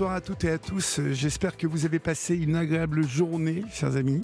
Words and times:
Bonsoir 0.00 0.16
à 0.16 0.22
toutes 0.22 0.44
et 0.44 0.50
à 0.50 0.56
tous. 0.56 0.98
J'espère 1.10 1.58
que 1.58 1.66
vous 1.66 1.84
avez 1.84 1.98
passé 1.98 2.34
une 2.34 2.56
agréable 2.56 3.06
journée, 3.06 3.64
chers 3.70 3.96
amis, 3.96 4.22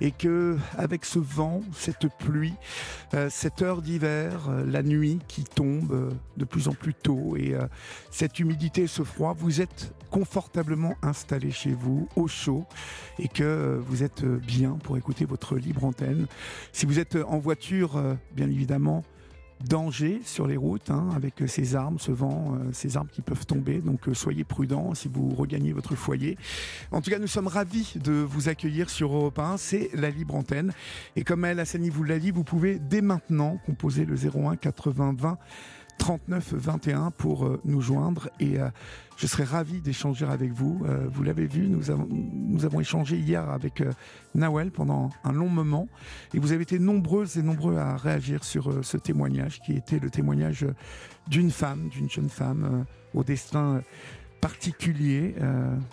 et 0.00 0.10
que 0.10 0.56
avec 0.78 1.04
ce 1.04 1.18
vent, 1.18 1.60
cette 1.74 2.06
pluie, 2.18 2.54
euh, 3.12 3.28
cette 3.30 3.60
heure 3.60 3.82
d'hiver, 3.82 4.48
euh, 4.48 4.64
la 4.64 4.82
nuit 4.82 5.18
qui 5.28 5.44
tombe 5.44 5.92
euh, 5.92 6.10
de 6.38 6.46
plus 6.46 6.66
en 6.68 6.72
plus 6.72 6.94
tôt 6.94 7.36
et 7.36 7.54
cette 8.10 8.38
humidité, 8.38 8.86
ce 8.86 9.02
froid, 9.02 9.34
vous 9.38 9.60
êtes 9.60 9.92
confortablement 10.10 10.94
installés 11.02 11.50
chez 11.50 11.72
vous, 11.74 12.08
au 12.16 12.26
chaud, 12.26 12.64
et 13.18 13.28
que 13.28 13.78
vous 13.86 14.02
êtes 14.02 14.24
bien 14.24 14.78
pour 14.82 14.96
écouter 14.96 15.26
votre 15.26 15.56
libre 15.56 15.84
antenne. 15.84 16.26
Si 16.72 16.86
vous 16.86 17.00
êtes 17.00 17.16
en 17.16 17.36
voiture, 17.36 18.02
bien 18.34 18.48
évidemment, 18.48 19.04
danger 19.64 20.20
sur 20.24 20.46
les 20.46 20.56
routes 20.56 20.90
hein, 20.90 21.08
avec 21.14 21.34
ces 21.46 21.74
armes, 21.74 21.98
ce 21.98 22.12
vent, 22.12 22.54
euh, 22.54 22.70
ces 22.72 22.96
armes 22.96 23.08
qui 23.08 23.22
peuvent 23.22 23.46
tomber. 23.46 23.78
Donc 23.78 24.08
euh, 24.08 24.14
soyez 24.14 24.44
prudents 24.44 24.94
si 24.94 25.08
vous 25.08 25.30
regagnez 25.30 25.72
votre 25.72 25.94
foyer. 25.94 26.36
En 26.92 27.00
tout 27.00 27.10
cas, 27.10 27.18
nous 27.18 27.26
sommes 27.26 27.48
ravis 27.48 27.94
de 27.96 28.12
vous 28.12 28.48
accueillir 28.48 28.90
sur 28.90 29.12
Europe 29.12 29.38
1. 29.38 29.56
C'est 29.56 29.90
la 29.94 30.10
libre 30.10 30.34
antenne. 30.34 30.72
Et 31.16 31.24
comme 31.24 31.44
elle, 31.44 31.60
Hassani 31.60 31.90
vous 31.90 32.04
l'a 32.04 32.18
dit, 32.18 32.30
vous 32.30 32.44
pouvez 32.44 32.78
dès 32.78 33.00
maintenant 33.00 33.58
composer 33.66 34.04
le 34.04 34.16
01 34.16 34.56
80 34.56 35.14
20 35.18 35.38
39 35.98 36.54
21 36.54 37.10
pour 37.10 37.44
euh, 37.44 37.60
nous 37.64 37.80
joindre 37.80 38.30
et 38.40 38.58
euh, 38.58 38.70
je 39.16 39.26
serai 39.26 39.44
ravi 39.44 39.80
d'échanger 39.80 40.24
avec 40.24 40.52
vous. 40.52 40.80
Euh, 40.86 41.06
vous 41.12 41.22
l'avez 41.22 41.46
vu, 41.46 41.68
nous 41.68 41.90
avons, 41.90 42.08
nous 42.10 42.64
avons 42.64 42.80
échangé 42.80 43.16
hier 43.16 43.48
avec 43.50 43.82
Nawel 44.34 44.70
pendant 44.70 45.10
un 45.24 45.32
long 45.32 45.48
moment 45.48 45.88
et 46.34 46.38
vous 46.38 46.52
avez 46.52 46.62
été 46.62 46.78
nombreuses 46.78 47.36
et 47.36 47.42
nombreux 47.42 47.76
à 47.76 47.96
réagir 47.96 48.44
sur 48.44 48.84
ce 48.84 48.96
témoignage 48.96 49.60
qui 49.60 49.74
était 49.74 49.98
le 49.98 50.08
témoignage 50.08 50.66
d'une 51.26 51.50
femme, 51.50 51.88
d'une 51.88 52.08
jeune 52.08 52.30
femme 52.30 52.84
au 53.12 53.24
destin 53.24 53.82
particulier, 54.40 55.34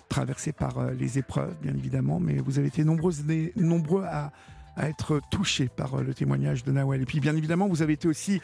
traversé 0.08 0.52
par 0.52 0.92
les 0.92 1.18
épreuves 1.18 1.56
bien 1.62 1.74
évidemment, 1.74 2.20
mais 2.20 2.38
vous 2.38 2.60
avez 2.60 2.68
été 2.68 2.84
nombreuses 2.84 3.24
et 3.30 3.54
nombreux 3.56 4.04
à 4.04 4.32
à 4.76 4.90
être 4.90 5.22
touché 5.30 5.68
par 5.68 5.96
euh, 5.96 6.04
le 6.04 6.14
témoignage 6.14 6.64
de 6.64 6.72
Nawel. 6.72 7.02
Et 7.02 7.06
puis 7.06 7.20
bien 7.20 7.36
évidemment, 7.36 7.68
vous 7.68 7.82
avez 7.82 7.94
été 7.94 8.08
aussi 8.08 8.42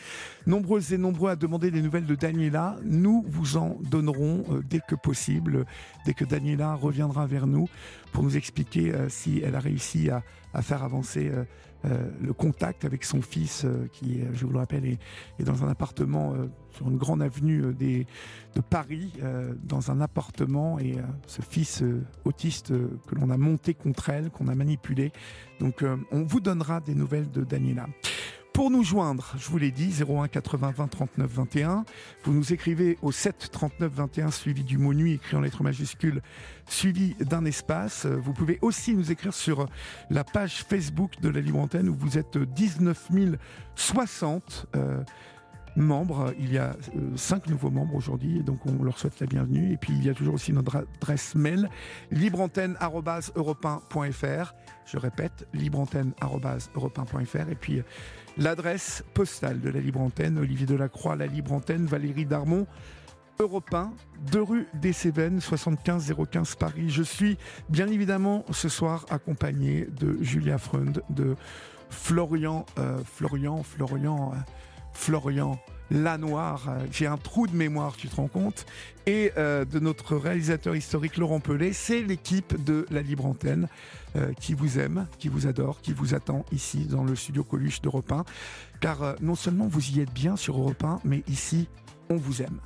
nombreuses 0.47 0.93
et 0.93 0.97
nombreux 0.97 1.31
à 1.31 1.35
demander 1.35 1.71
des 1.71 1.81
nouvelles 1.81 2.05
de 2.05 2.15
Daniela. 2.15 2.77
Nous 2.83 3.23
vous 3.27 3.57
en 3.57 3.77
donnerons 3.89 4.45
euh, 4.49 4.61
dès 4.67 4.79
que 4.87 4.95
possible, 4.95 5.65
dès 6.05 6.13
que 6.13 6.25
Daniela 6.25 6.75
reviendra 6.75 7.25
vers 7.25 7.47
nous 7.47 7.67
pour 8.11 8.23
nous 8.23 8.37
expliquer 8.37 8.93
euh, 8.93 9.09
si 9.09 9.41
elle 9.43 9.55
a 9.55 9.59
réussi 9.59 10.09
à, 10.09 10.23
faire 10.61 10.83
avancer 10.83 11.31
le 11.83 12.33
contact 12.33 12.85
avec 12.85 13.03
son 13.03 13.21
fils, 13.21 13.65
qui, 13.91 14.21
je 14.33 14.45
vous 14.45 14.51
le 14.51 14.59
rappelle, 14.59 14.85
est, 14.85 14.99
dans 15.43 15.63
un 15.63 15.69
appartement 15.69 16.33
sur 16.71 16.89
une 16.89 16.97
grande 16.97 17.21
avenue 17.21 17.73
des, 17.73 18.05
de 18.55 18.61
Paris, 18.61 19.13
dans 19.63 19.91
un 19.91 20.01
appartement, 20.01 20.79
et 20.79 20.97
ce 21.27 21.41
fils 21.41 21.83
autiste 22.23 22.69
que 22.69 23.15
l'on 23.15 23.29
a 23.29 23.37
monté 23.37 23.73
contre 23.73 24.09
elle, 24.09 24.29
qu'on 24.29 24.47
a 24.47 24.55
manipulé. 24.55 25.11
Donc 25.59 25.83
on 26.11 26.23
vous 26.23 26.39
donnera 26.39 26.81
des 26.81 26.95
nouvelles 26.95 27.31
de 27.31 27.43
Daniela. 27.43 27.87
Pour 28.53 28.69
nous 28.69 28.83
joindre, 28.83 29.33
je 29.37 29.49
vous 29.49 29.57
l'ai 29.57 29.71
dit, 29.71 29.93
01 30.01 30.27
80 30.27 30.71
20 30.71 30.87
39 30.87 31.31
21. 31.31 31.85
Vous 32.23 32.33
nous 32.33 32.51
écrivez 32.51 32.97
au 33.01 33.11
7 33.11 33.49
39 33.49 33.91
21 33.91 34.31
suivi 34.31 34.63
du 34.63 34.77
mot 34.77 34.93
nuit 34.93 35.13
écrit 35.13 35.37
en 35.37 35.41
lettres 35.41 35.63
majuscules 35.63 36.21
suivi 36.67 37.15
d'un 37.21 37.45
espace. 37.45 38.05
Vous 38.05 38.33
pouvez 38.33 38.59
aussi 38.61 38.93
nous 38.93 39.11
écrire 39.11 39.33
sur 39.33 39.67
la 40.09 40.25
page 40.25 40.65
Facebook 40.67 41.13
de 41.21 41.29
la 41.29 41.39
Libre 41.39 41.59
Antenne 41.59 41.87
où 41.87 41.95
vous 41.95 42.17
êtes 42.17 42.37
19 42.37 43.11
060 43.75 44.67
membres. 45.75 46.33
Il 46.39 46.51
y 46.51 46.57
a 46.57 46.75
euh, 46.95 47.15
cinq 47.15 47.47
nouveaux 47.47 47.69
membres 47.71 47.95
aujourd'hui, 47.95 48.43
donc 48.43 48.59
on 48.65 48.83
leur 48.83 48.99
souhaite 48.99 49.19
la 49.19 49.27
bienvenue. 49.27 49.73
Et 49.73 49.77
puis 49.77 49.93
il 49.93 50.03
y 50.05 50.09
a 50.09 50.13
toujours 50.13 50.35
aussi 50.35 50.53
notre 50.53 50.85
adresse 50.97 51.35
mail 51.35 51.69
libreantenne@europain.fr. 52.11 54.53
Je 54.85 54.97
répète, 54.97 55.47
libreantenne@europain.fr. 55.53 57.49
Et 57.49 57.55
puis 57.55 57.81
l'adresse 58.37 59.03
postale 59.13 59.59
de 59.59 59.69
la 59.69 59.79
Libre 59.79 60.01
Antenne, 60.01 60.37
Olivier 60.37 60.65
Delacroix, 60.65 61.15
la 61.15 61.27
Libre 61.27 61.53
Antenne, 61.53 61.85
Valérie 61.85 62.25
Darmon. 62.25 62.67
Europe 63.39 63.73
1, 63.73 63.91
2 64.31 64.41
rue 64.41 64.67
des 64.75 64.93
Cévennes, 64.93 65.41
75 65.41 66.13
015 66.31 66.55
Paris. 66.55 66.89
Je 66.89 67.01
suis 67.01 67.37
bien 67.69 67.87
évidemment 67.87 68.45
ce 68.51 68.69
soir 68.69 69.05
accompagné 69.09 69.87
de 69.99 70.21
Julia 70.21 70.59
Freund, 70.59 71.01
de 71.09 71.35
Florian, 71.89 72.65
euh, 72.77 72.99
Florian, 73.03 73.63
Florian. 73.63 74.33
Euh, 74.33 74.37
Florian 74.93 75.59
Lanoir. 75.91 76.69
Euh, 76.69 76.85
j'ai 76.91 77.05
un 77.05 77.17
trou 77.17 77.47
de 77.47 77.55
mémoire, 77.55 77.95
tu 77.95 78.07
te 78.07 78.15
rends 78.15 78.27
compte. 78.27 78.65
Et 79.05 79.31
euh, 79.37 79.65
de 79.65 79.79
notre 79.79 80.15
réalisateur 80.15 80.75
historique 80.75 81.17
Laurent 81.17 81.39
Pelé. 81.39 81.73
C'est 81.73 82.01
l'équipe 82.01 82.63
de 82.63 82.85
la 82.89 83.01
Libre 83.01 83.25
Antenne 83.25 83.67
euh, 84.15 84.31
qui 84.39 84.53
vous 84.53 84.79
aime, 84.79 85.07
qui 85.19 85.27
vous 85.27 85.47
adore, 85.47 85.81
qui 85.81 85.91
vous 85.91 86.15
attend 86.15 86.45
ici 86.51 86.85
dans 86.85 87.03
le 87.03 87.15
studio 87.15 87.43
Coluche 87.43 87.81
d'Europe 87.81 88.11
1. 88.11 88.23
Car 88.79 89.15
non 89.21 89.35
seulement 89.35 89.67
vous 89.67 89.91
y 89.91 89.99
êtes 89.99 90.13
bien 90.13 90.37
sur 90.37 90.57
Europe 90.57 90.83
1, 90.83 91.01
mais 91.03 91.23
ici, 91.27 91.67
on 92.09 92.15
vous 92.15 92.41
aime. 92.41 92.59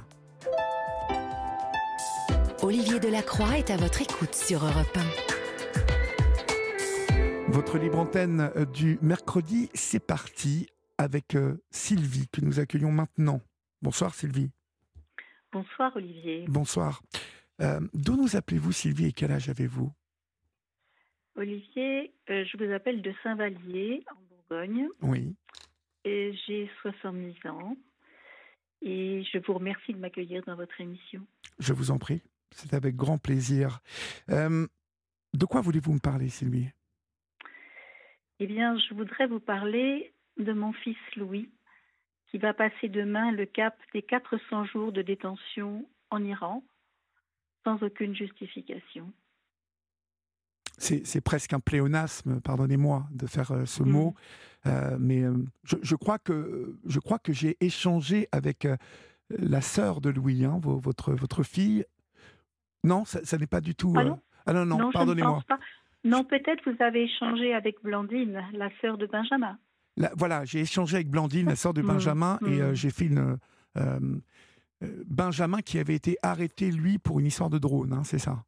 Olivier 2.62 3.00
Delacroix 3.00 3.58
est 3.58 3.70
à 3.70 3.78
votre 3.78 4.02
écoute 4.02 4.34
sur 4.34 4.64
Europe 4.64 4.96
1. 4.96 5.02
Votre 7.52 7.78
libre 7.78 8.00
antenne 8.00 8.50
du 8.74 8.98
mercredi, 9.02 9.70
c'est 9.74 10.00
parti 10.00 10.68
avec 10.98 11.36
euh, 11.36 11.58
Sylvie 11.72 12.28
que 12.30 12.42
nous 12.42 12.60
accueillons 12.60 12.92
maintenant. 12.92 13.42
Bonsoir 13.82 14.14
Sylvie. 14.14 14.52
Bonsoir 15.52 15.96
Olivier. 15.96 16.46
Bonsoir. 16.48 17.02
Euh, 17.62 17.80
d'où 17.94 18.16
nous 18.18 18.36
appelez-vous 18.36 18.72
Sylvie 18.72 19.08
et 19.08 19.12
quel 19.14 19.32
âge 19.32 19.50
avez-vous? 19.50 19.92
Olivier, 21.36 22.14
euh, 22.30 22.46
je 22.46 22.58
vous 22.58 22.72
appelle 22.72 23.02
de 23.02 23.14
Saint-Vallier 23.24 24.04
en 24.12 24.22
Bourgogne. 24.30 24.88
Oui. 25.02 25.36
Et 26.04 26.34
j'ai 26.46 26.70
70 26.82 27.36
ans. 27.50 27.76
Et 28.82 29.24
je 29.32 29.40
vous 29.40 29.54
remercie 29.54 29.94
de 29.94 29.98
m'accueillir 29.98 30.44
dans 30.46 30.56
votre 30.56 30.80
émission. 30.80 31.26
Je 31.60 31.74
vous 31.74 31.92
en 31.92 31.98
prie. 31.98 32.22
C'est 32.52 32.74
avec 32.74 32.96
grand 32.96 33.18
plaisir. 33.18 33.80
de 34.30 35.46
quoi 35.50 35.62
voulez-vous 35.62 35.94
me 35.94 36.00
parler, 36.00 36.30
Sylvie? 36.30 36.70
Eh 38.40 38.48
bien, 38.48 38.78
je 38.78 38.94
voudrais 38.94 39.28
vous 39.28 39.40
parler 39.40 40.14
de 40.38 40.54
mon 40.54 40.74
fils 40.74 40.98
Louis, 41.16 41.50
qui 42.30 42.38
va 42.38 42.54
passer 42.54 42.90
demain 42.90 43.32
le 43.32 43.46
cap 43.46 43.78
des 43.94 44.02
400 44.02 44.66
jours 44.66 44.92
de 44.92 45.02
détention 45.02 45.88
en 46.10 46.24
Iran, 46.24 46.64
sans 47.64 47.82
aucune 47.84 48.16
justification. 48.16 49.12
C'est 50.78 51.22
presque 51.22 51.54
un 51.54 51.62
pléonasme, 51.62 52.42
pardonnez-moi 52.42 53.06
de 53.12 53.28
faire 53.28 53.52
euh, 53.52 53.66
ce 53.66 53.82
mm. 53.82 53.90
mot, 53.90 54.14
euh, 54.66 54.98
mais 55.00 55.22
euh, 55.22 55.34
je, 55.64 55.96
crois 55.96 56.20
que, 56.20 56.76
je 56.86 57.00
crois 57.00 57.18
que 57.18 57.32
j'ai 57.32 57.56
échangé 57.62 58.28
avec 58.34 58.68
la 59.30 59.62
sœur 59.62 60.02
de 60.02 60.10
Louis, 60.10 60.44
hein, 60.44 60.60
votre, 60.62 61.14
votre 61.14 61.44
fille. 61.44 61.86
Non, 62.84 63.06
ça, 63.06 63.38
n'est 63.38 63.48
pas 63.48 63.62
du 63.62 63.74
tout. 63.74 63.94
Ah 63.96 64.04
non, 64.04 64.20
ah 64.46 64.54
non, 64.54 64.66
non, 64.66 64.92
pardonnez-moi. 64.92 65.44
Non, 66.04 66.24
peut-être 66.24 66.70
vous 66.70 66.84
avez 66.84 67.04
échangé 67.04 67.54
avec 67.54 67.82
Blandine, 67.82 68.44
la 68.54 68.70
sœur 68.82 68.98
de 68.98 69.08
Benjamin 69.08 69.58
voilà, 70.18 70.46
j'ai 70.46 70.62
échangé 70.62 70.96
avec 70.96 71.10
Blandine, 71.10 71.48
la 71.48 71.56
sœur 71.56 71.74
de 71.74 71.82
mmh, 71.82 71.88
Benjamin, 71.88 72.40
et 72.46 72.62
euh, 72.62 72.72
mmh. 72.72 72.76
j'ai 72.76 72.90
fait 72.90 73.06
une. 73.06 73.38
Euh, 73.78 74.00
euh, 74.84 75.04
Benjamin 75.08 75.62
qui 75.62 75.80
avait 75.80 75.96
été 75.96 76.18
arrêté, 76.22 76.70
lui, 76.70 76.98
pour 76.98 77.20
une 77.20 77.26
histoire 77.26 77.50
de 77.50 77.58
drone, 77.58 77.94
hein, 77.94 78.04
c'est 78.04 78.20
ça? 78.20 78.44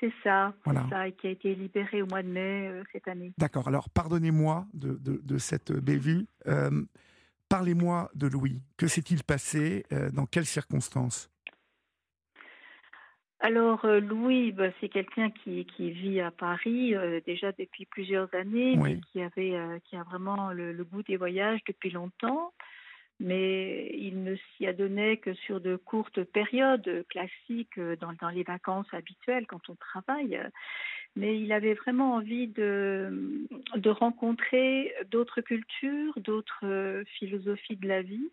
C'est 0.00 0.12
ça, 0.24 0.52
voilà. 0.64 0.86
ça, 0.90 1.06
et 1.06 1.12
qui 1.12 1.26
a 1.26 1.30
été 1.30 1.54
libéré 1.54 2.02
au 2.02 2.06
mois 2.06 2.22
de 2.22 2.28
mai 2.28 2.82
cette 2.90 3.06
année. 3.06 3.32
D'accord, 3.38 3.68
alors 3.68 3.90
pardonnez-moi 3.90 4.66
de, 4.72 4.98
de, 4.98 5.38
cette 5.38 5.72
bévue. 5.72 6.26
Parlez-moi 7.50 8.10
de 8.14 8.26
Louis. 8.26 8.62
Que 8.78 8.86
s'est-il 8.86 9.22
passé 9.22 9.84
Dans 10.14 10.24
quelles 10.24 10.46
circonstances? 10.46 11.30
Alors 13.40 13.86
Louis, 13.86 14.52
bah, 14.52 14.68
c'est 14.80 14.90
quelqu'un 14.90 15.30
qui, 15.30 15.64
qui, 15.64 15.90
vit 15.90 16.20
à 16.20 16.30
Paris 16.30 16.94
déjà 17.24 17.52
depuis 17.52 17.86
plusieurs 17.86 18.32
années, 18.34 18.76
mais 18.76 19.00
qui 19.10 19.22
avait 19.22 19.56
qui 19.84 19.96
a 19.96 20.02
vraiment 20.02 20.52
le, 20.52 20.72
le, 20.72 20.84
goût 20.84 21.02
des 21.02 21.16
voyages 21.16 21.60
depuis 21.66 21.90
longtemps. 21.90 22.52
Mais 23.18 23.90
il 23.98 24.22
ne 24.24 24.34
s'y 24.36 24.66
adonnait 24.66 25.18
que 25.18 25.34
sur 25.34 25.60
de 25.60 25.76
courtes 25.76 26.24
périodes 26.24 27.04
classiques 27.08 27.78
dans, 28.00 28.14
dans, 28.14 28.30
les 28.30 28.44
vacances 28.44 28.92
habituelles 28.92 29.46
quand 29.46 29.68
on 29.68 29.74
travaille. 29.74 30.40
Mais 31.16 31.38
il 31.38 31.52
avait 31.52 31.74
vraiment 31.74 32.14
envie 32.14 32.46
de, 32.46 33.46
de 33.74 33.90
rencontrer 33.90 34.94
d'autres 35.10 35.42
cultures, 35.42 36.18
d'autres 36.18 37.04
philosophies 37.18 37.76
de 37.76 37.88
la 37.88 38.00
vie 38.00 38.30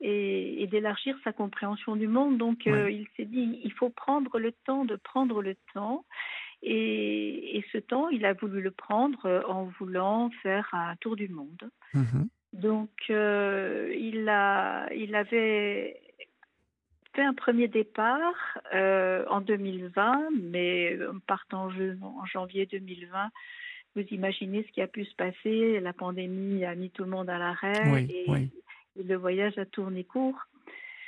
et, 0.00 0.62
et 0.62 0.66
d'élargir 0.66 1.16
sa 1.24 1.32
compréhension 1.32 1.96
du 1.96 2.08
monde. 2.08 2.38
Donc 2.38 2.66
euh, 2.66 2.90
il 2.90 3.06
s'est 3.16 3.24
dit, 3.24 3.60
il 3.62 3.72
faut 3.72 3.90
prendre 3.90 4.38
le 4.38 4.52
temps 4.52 4.84
de 4.84 4.96
prendre 4.96 5.42
le 5.42 5.56
temps. 5.74 6.04
Et, 6.60 7.56
et, 7.56 7.64
ce 7.72 7.78
temps, 7.78 8.08
il 8.08 8.24
a 8.24 8.32
voulu 8.32 8.60
le 8.60 8.72
prendre 8.72 9.44
en 9.48 9.66
voulant 9.78 10.28
faire 10.42 10.68
un 10.72 10.96
tour 10.96 11.14
du 11.14 11.28
monde. 11.28 11.70
Mmh 11.94 12.24
donc, 12.54 12.90
euh, 13.10 13.94
il, 13.98 14.28
a, 14.28 14.92
il 14.94 15.14
avait 15.14 16.00
fait 17.14 17.22
un 17.22 17.34
premier 17.34 17.68
départ 17.68 18.58
euh, 18.74 19.24
en 19.28 19.40
2020, 19.40 20.30
mais 20.40 20.98
partant 21.26 21.68
en 21.68 22.26
janvier 22.26 22.66
2020, 22.66 23.30
vous 23.96 24.02
imaginez 24.10 24.64
ce 24.64 24.72
qui 24.72 24.80
a 24.80 24.86
pu 24.86 25.04
se 25.04 25.14
passer. 25.14 25.80
La 25.80 25.92
pandémie 25.92 26.64
a 26.64 26.74
mis 26.74 26.90
tout 26.90 27.04
le 27.04 27.10
monde 27.10 27.28
à 27.28 27.38
l'arrêt 27.38 28.08
et, 28.08 28.26
le 29.02 29.14
voyage 29.16 29.56
a 29.58 29.66
tourné 29.66 30.04
court. 30.04 30.38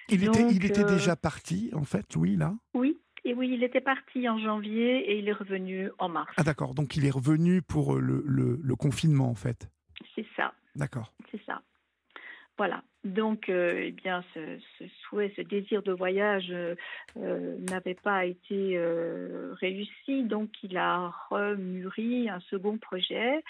Il, 0.09 0.25
était, 0.25 0.49
il 0.51 0.65
était 0.65 0.85
euh, 0.85 0.97
déjà 0.97 1.17
parti, 1.17 1.71
en 1.75 1.85
fait, 1.85 2.17
oui, 2.17 2.37
là? 2.37 2.55
Oui, 2.75 2.99
et 3.25 3.35
oui, 3.35 3.51
il 3.53 3.63
était 3.63 3.81
parti 3.81 4.29
en 4.29 4.39
janvier 4.39 5.11
et 5.11 5.19
il 5.19 5.29
est 5.29 5.33
revenu 5.33 5.91
en 5.99 6.09
mars. 6.09 6.33
Ah 6.37 6.43
d'accord, 6.43 6.75
donc 6.75 6.97
il 6.97 7.07
est 7.07 7.11
revenu 7.11 7.63
pour 7.63 7.97
le, 7.97 8.23
le, 8.27 8.59
le 8.63 8.77
confinement, 8.77 9.29
en 9.29 9.35
fait. 9.35 9.71
C'est 10.15 10.27
ça. 10.37 10.53
D'accord. 10.75 11.13
C'est 11.31 11.41
ça. 11.45 11.63
Voilà. 12.59 12.83
Donc, 13.05 13.49
euh, 13.49 13.85
eh 13.87 13.93
bien, 13.93 14.23
ce, 14.35 14.59
souhait, 15.03 15.33
ce 15.35 15.41
désir 15.41 15.83
de 15.83 15.93
voyage 15.93 16.49
euh, 16.51 16.75
euh, 17.17 17.57
n'avait 17.71 17.95
pas 17.95 18.27
été 18.27 18.79
réussi. 19.61 20.25
Donc, 20.25 20.51
il 20.63 20.77
a 20.77 21.11
remûri 21.31 22.29
un 22.29 22.41
second 22.51 22.77
projet. 22.77 23.43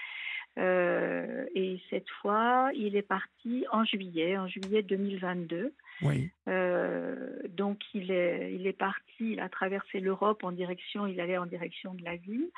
Et 0.56 1.80
cette 1.90 2.08
fois, 2.20 2.70
il 2.74 2.96
est 2.96 3.02
parti 3.02 3.64
en 3.72 3.84
juillet, 3.84 4.36
en 4.36 4.46
juillet 4.46 4.82
2022. 4.82 5.72
Oui. 6.02 6.30
donc, 7.48 7.78
il 7.94 8.10
est, 8.10 8.54
il 8.54 8.66
est 8.66 8.76
parti, 8.76 9.32
il 9.32 9.40
a 9.40 9.48
traversé 9.48 10.00
l'Europe 10.00 10.44
en 10.44 10.52
direction, 10.52 11.06
il 11.06 11.20
allait 11.20 11.38
en 11.38 11.46
direction 11.46 11.94
de 11.94 12.04
la 12.04 12.16
ville. 12.16 12.48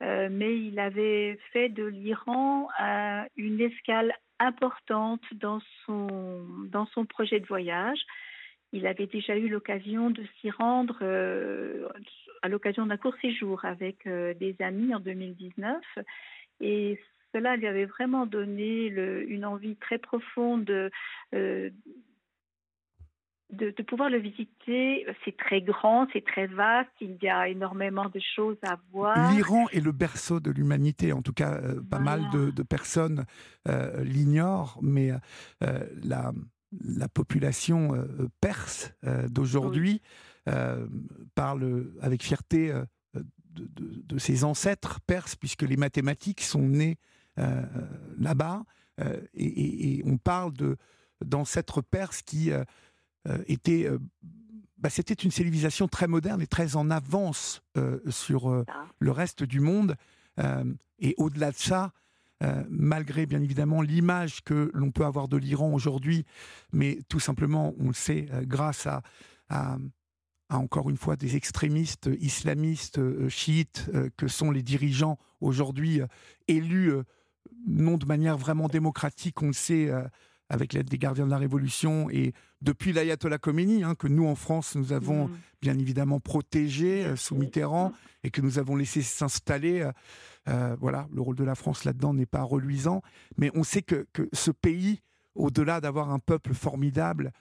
mais 0.00 0.58
il 0.58 0.78
avait 0.78 1.38
fait 1.52 1.68
de 1.68 1.84
l'Iran 1.84 2.68
une 3.36 3.60
escale 3.60 4.14
importante 4.40 5.22
dans 5.32 5.60
son, 5.84 6.46
dans 6.70 6.86
son 6.86 7.04
projet 7.04 7.40
de 7.40 7.46
voyage. 7.46 7.98
Il 8.72 8.86
avait 8.86 9.06
déjà 9.06 9.36
eu 9.36 9.48
l'occasion 9.48 10.10
de 10.10 10.24
s'y 10.40 10.50
rendre 10.50 10.98
euh, 11.02 11.88
à 12.42 12.48
l'occasion 12.48 12.86
d'un 12.86 12.96
court 12.96 13.14
séjour 13.20 13.64
avec 13.64 14.06
euh, 14.06 14.34
des 14.34 14.54
amis 14.60 14.94
en 14.94 15.00
2019 15.00 15.82
et 16.60 17.00
cela 17.38 17.56
lui 17.56 17.66
avait 17.66 17.84
vraiment 17.84 18.26
donné 18.26 18.88
le, 18.88 19.28
une 19.30 19.44
envie 19.44 19.76
très 19.76 19.98
profonde 19.98 20.64
de, 20.64 20.90
euh, 21.34 21.70
de, 23.52 23.82
pouvoir 23.82 24.10
le 24.10 24.18
visiter. 24.18 25.06
C'est 25.24 25.36
très 25.36 25.62
grand, 25.62 26.08
c'est 26.12 26.24
très 26.24 26.46
vaste, 26.46 26.90
il 27.00 27.16
y 27.22 27.28
a 27.28 27.48
énormément 27.48 28.08
de 28.08 28.20
choses 28.34 28.56
à 28.62 28.76
voir. 28.92 29.32
L'Iran 29.32 29.68
est 29.72 29.80
le 29.80 29.92
berceau 29.92 30.40
de 30.40 30.50
l'humanité, 30.50 31.12
en 31.12 31.22
tout 31.22 31.32
cas, 31.32 31.54
euh, 31.54 31.80
pas 31.80 32.00
mal 32.00 32.28
de, 32.30 32.62
personnes 32.62 33.24
euh, 33.68 34.02
l'ignorent, 34.02 34.78
mais 34.82 35.12
euh, 35.62 35.84
la, 36.02 36.32
la, 36.72 37.08
population 37.08 37.92
perse 38.40 38.92
d'aujourd'hui 39.28 40.02
parle 41.34 41.86
avec 42.02 42.22
fierté 42.22 42.72
de, 43.14 44.18
ses 44.18 44.44
ancêtres 44.44 45.00
perses, 45.00 45.36
puisque 45.36 45.62
les 45.62 45.76
mathématiques 45.76 46.42
sont 46.42 46.62
nées 46.62 46.98
là-bas, 48.18 48.64
et, 49.34 49.98
et, 49.98 50.02
on 50.06 50.18
parle 50.18 50.52
d'ancêtres 51.24 51.82
perses 51.82 52.22
qui 52.22 52.52
euh, 53.28 53.38
était 53.46 53.86
euh, 53.86 53.98
bah, 54.78 54.90
c'était 54.90 55.14
une 55.14 55.30
civilisation 55.30 55.88
très 55.88 56.06
moderne 56.06 56.40
et 56.40 56.46
très 56.46 56.76
en 56.76 56.90
avance 56.90 57.62
euh, 57.76 57.98
sur 58.08 58.64
le 59.00 59.10
reste 59.10 59.42
du 59.42 59.60
monde. 59.60 59.96
et 61.00 61.14
au-delà 61.16 61.50
de 61.50 61.56
ça, 61.56 61.92
malgré 62.68 63.26
bien 63.26 63.42
évidemment 63.42 63.82
l'image 63.82 64.44
que 64.44 64.70
l'on 64.72 64.92
peut 64.92 65.04
avoir 65.04 65.26
de 65.26 65.36
l'Iran 65.36 65.72
aujourd'hui, 65.72 66.24
mais 66.72 67.00
tout 67.08 67.18
simplement, 67.18 67.74
on 67.80 67.88
le 67.88 67.92
sait, 67.92 68.28
grâce 68.42 68.86
à, 68.86 69.02
à, 69.48 69.78
encore 70.50 70.90
une 70.90 70.96
fois 70.96 71.16
des 71.16 71.34
extrémistes 71.34 72.08
islamistes 72.20 73.00
chiites 73.28 73.90
que 74.16 74.28
sont 74.28 74.52
les 74.52 74.62
dirigeants 74.62 75.18
aujourd'hui 75.40 76.00
élus 76.46 76.92
non 77.66 77.96
de 77.96 78.06
manière 78.06 78.36
vraiment 78.36 78.68
démocratique, 78.68 79.42
on 79.42 79.48
le 79.48 79.52
sait, 79.52 79.90
avec 80.48 80.72
l'aide 80.72 80.88
des 80.88 80.98
gardiens 80.98 81.26
de 81.26 81.30
la 81.30 81.38
Révolution 81.38 82.08
et 82.10 82.32
depuis 82.62 82.92
l'ayatollah 82.92 83.38
Khomeini, 83.38 83.84
hein, 83.84 83.94
que 83.94 84.08
nous 84.08 84.26
en 84.26 84.34
France, 84.34 84.74
nous 84.74 84.92
avons 84.92 85.28
mm. 85.28 85.38
bien 85.62 85.78
évidemment 85.78 86.20
protégé 86.20 87.04
euh, 87.04 87.16
sous 87.16 87.36
Mitterrand 87.36 87.92
et 88.24 88.30
que 88.30 88.40
nous 88.40 88.58
avons 88.58 88.76
laissé 88.76 89.02
s'installer. 89.02 89.80
Euh, 89.80 89.92
euh, 90.48 90.76
voilà, 90.80 91.06
le 91.12 91.20
rôle 91.20 91.36
de 91.36 91.44
la 91.44 91.54
France 91.54 91.84
là-dedans 91.84 92.14
n'est 92.14 92.26
pas 92.26 92.42
reluisant, 92.42 93.02
mais 93.36 93.50
on 93.54 93.62
sait 93.62 93.82
que, 93.82 94.06
que 94.12 94.28
ce 94.32 94.50
pays, 94.50 95.00
au-delà 95.34 95.80
d'avoir 95.80 96.10
un 96.10 96.18
peuple 96.18 96.54
formidable, 96.54 97.32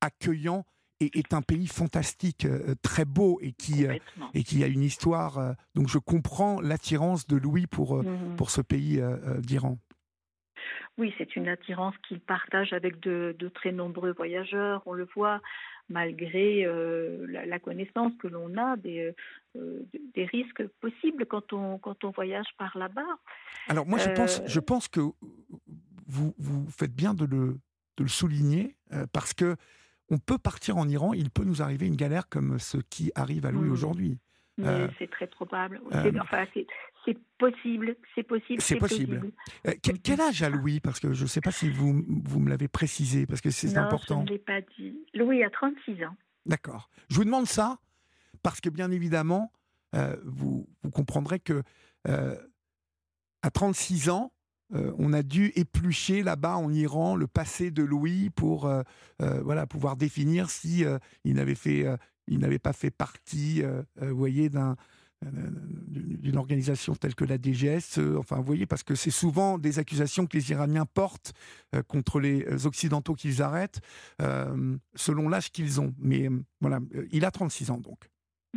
accueillant, 0.00 0.64
est, 1.12 1.34
un 1.34 1.42
pays 1.42 1.66
fantastique, 1.66 2.46
très 2.82 3.04
beau 3.04 3.38
et 3.42 3.52
qui, 3.52 3.86
et 4.34 4.42
qui 4.42 4.64
a 4.64 4.66
une 4.66 4.82
histoire. 4.82 5.54
donc 5.74 5.88
je 5.88 5.98
comprends 5.98 6.60
l'attirance 6.60 7.26
de 7.26 7.36
Louis 7.36 7.66
pour, 7.66 8.02
mm-hmm. 8.02 8.36
pour 8.36 8.50
ce 8.50 8.60
pays 8.60 9.02
d'Iran. 9.38 9.78
Oui, 10.96 11.12
c'est 11.18 11.34
une 11.34 11.48
attirance 11.48 11.94
qu'il 12.06 12.20
partage 12.20 12.72
avec 12.72 13.00
de, 13.00 13.36
très 13.54 13.72
nombreux 13.72 14.12
voyageurs. 14.12 14.82
On 14.86 14.92
le 14.92 15.08
voit 15.14 15.40
malgré 15.88 16.64
euh, 16.64 17.26
la, 17.28 17.58
connaissance 17.58 18.12
que 18.20 18.28
l'on 18.28 18.56
a 18.56 18.76
des, 18.76 19.12
euh, 19.56 19.80
des 20.14 20.24
risques 20.24 20.66
possibles 20.80 21.26
quand 21.26 21.52
on, 21.52 21.78
quand 21.78 22.04
on 22.04 22.10
voyage 22.10 22.46
par 22.58 22.78
là-bas. 22.78 23.02
Alors 23.68 23.86
moi, 23.86 23.98
je, 23.98 24.08
pense, 24.10 24.40
je 24.46 24.58
euh, 24.58 24.62
pense 24.62 24.88
que 24.88 25.00
vous, 26.06 26.34
vous 26.38 26.66
faites 26.70 26.94
bien 26.94 27.12
de 27.12 27.24
le, 27.24 27.58
de 27.96 28.02
le 28.02 28.08
souligner 28.08 28.76
parce 29.12 29.34
que 29.34 29.56
on 30.10 30.18
peut 30.18 30.38
partir 30.38 30.76
en 30.76 30.88
Iran, 30.88 31.12
il 31.12 31.30
peut 31.30 31.44
nous 31.44 31.62
arriver 31.62 31.86
une 31.86 31.96
galère 31.96 32.28
comme 32.28 32.58
ce 32.58 32.78
qui 32.78 33.10
arrive 33.14 33.46
à 33.46 33.50
Louis 33.50 33.68
mmh. 33.68 33.72
aujourd'hui. 33.72 34.18
Mais 34.56 34.88
c'est 34.98 35.10
très 35.10 35.26
probable. 35.26 35.80
enfin, 35.90 36.46
c'est 37.04 37.18
possible, 37.38 37.96
c'est 38.14 38.22
possible. 38.22 38.62
C'est 38.62 38.76
possible. 38.76 39.32
Euh, 39.66 39.72
quel, 39.82 40.20
âge 40.20 40.42
a 40.42 40.48
Louis? 40.48 40.80
Parce 40.80 41.00
que 41.00 41.12
je 41.12 41.22
ne 41.22 41.28
sais 41.28 41.40
pas 41.40 41.50
si 41.50 41.68
vous, 41.68 42.04
vous 42.24 42.40
me 42.40 42.48
l'avez 42.48 42.68
précisé, 42.68 43.26
parce 43.26 43.40
que 43.40 43.50
c'est 43.50 43.76
important. 43.76 44.20
Je 44.20 44.32
ne 44.32 44.36
l'ai 44.36 44.42
pas 44.42 44.60
dit. 44.78 44.96
Louis 45.12 45.42
a 45.42 45.50
36 45.50 46.04
ans. 46.04 46.16
D'accord. 46.46 46.88
Je 47.08 47.16
vous 47.16 47.24
demande 47.24 47.46
ça 47.46 47.78
parce 48.42 48.60
que, 48.60 48.68
bien 48.68 48.90
évidemment, 48.90 49.52
euh, 49.94 50.16
vous, 50.24 50.68
vous, 50.82 50.90
comprendrez 50.90 51.40
que 51.40 51.62
euh, 52.08 52.36
à 53.42 53.50
36 53.50 54.10
ans, 54.10 54.32
on 54.98 55.12
a 55.12 55.22
dû 55.22 55.52
éplucher 55.54 56.22
là-bas 56.22 56.56
en 56.56 56.72
Iran 56.72 57.14
le 57.14 57.26
passé 57.26 57.70
de 57.70 57.82
Louis 57.82 58.30
pour 58.30 58.70
voilà 59.18 59.66
pouvoir 59.66 59.96
définir 59.96 60.50
si 60.50 60.84
il 61.24 61.34
n'avait 61.34 61.54
fait 61.54 61.86
il 62.26 62.38
n'avait 62.38 62.58
pas 62.58 62.72
fait 62.72 62.90
partie, 62.90 63.62
voyez, 64.00 64.48
d'un 64.48 64.76
d'une 65.22 66.36
organisation 66.36 66.94
telle 66.94 67.14
que 67.14 67.24
la 67.24 67.38
DGS. 67.38 67.98
Euh, 67.98 68.18
enfin, 68.18 68.40
voyez, 68.40 68.66
parce 68.66 68.82
que 68.82 68.94
c'est 68.94 69.10
souvent 69.10 69.58
des 69.58 69.78
accusations 69.78 70.26
que 70.26 70.36
les 70.36 70.50
Iraniens 70.50 70.86
portent 70.86 71.32
euh, 71.74 71.82
contre 71.82 72.20
les 72.20 72.44
euh, 72.46 72.66
Occidentaux 72.66 73.14
qu'ils 73.14 73.42
arrêtent, 73.42 73.80
selon 74.94 75.28
l'âge 75.28 75.50
qu'ils 75.50 75.80
ont. 75.80 75.94
Mais 75.98 76.28
voilà, 76.60 76.80
il 77.10 77.24
a 77.24 77.30
36 77.30 77.70
ans 77.70 77.78
donc. 77.78 78.10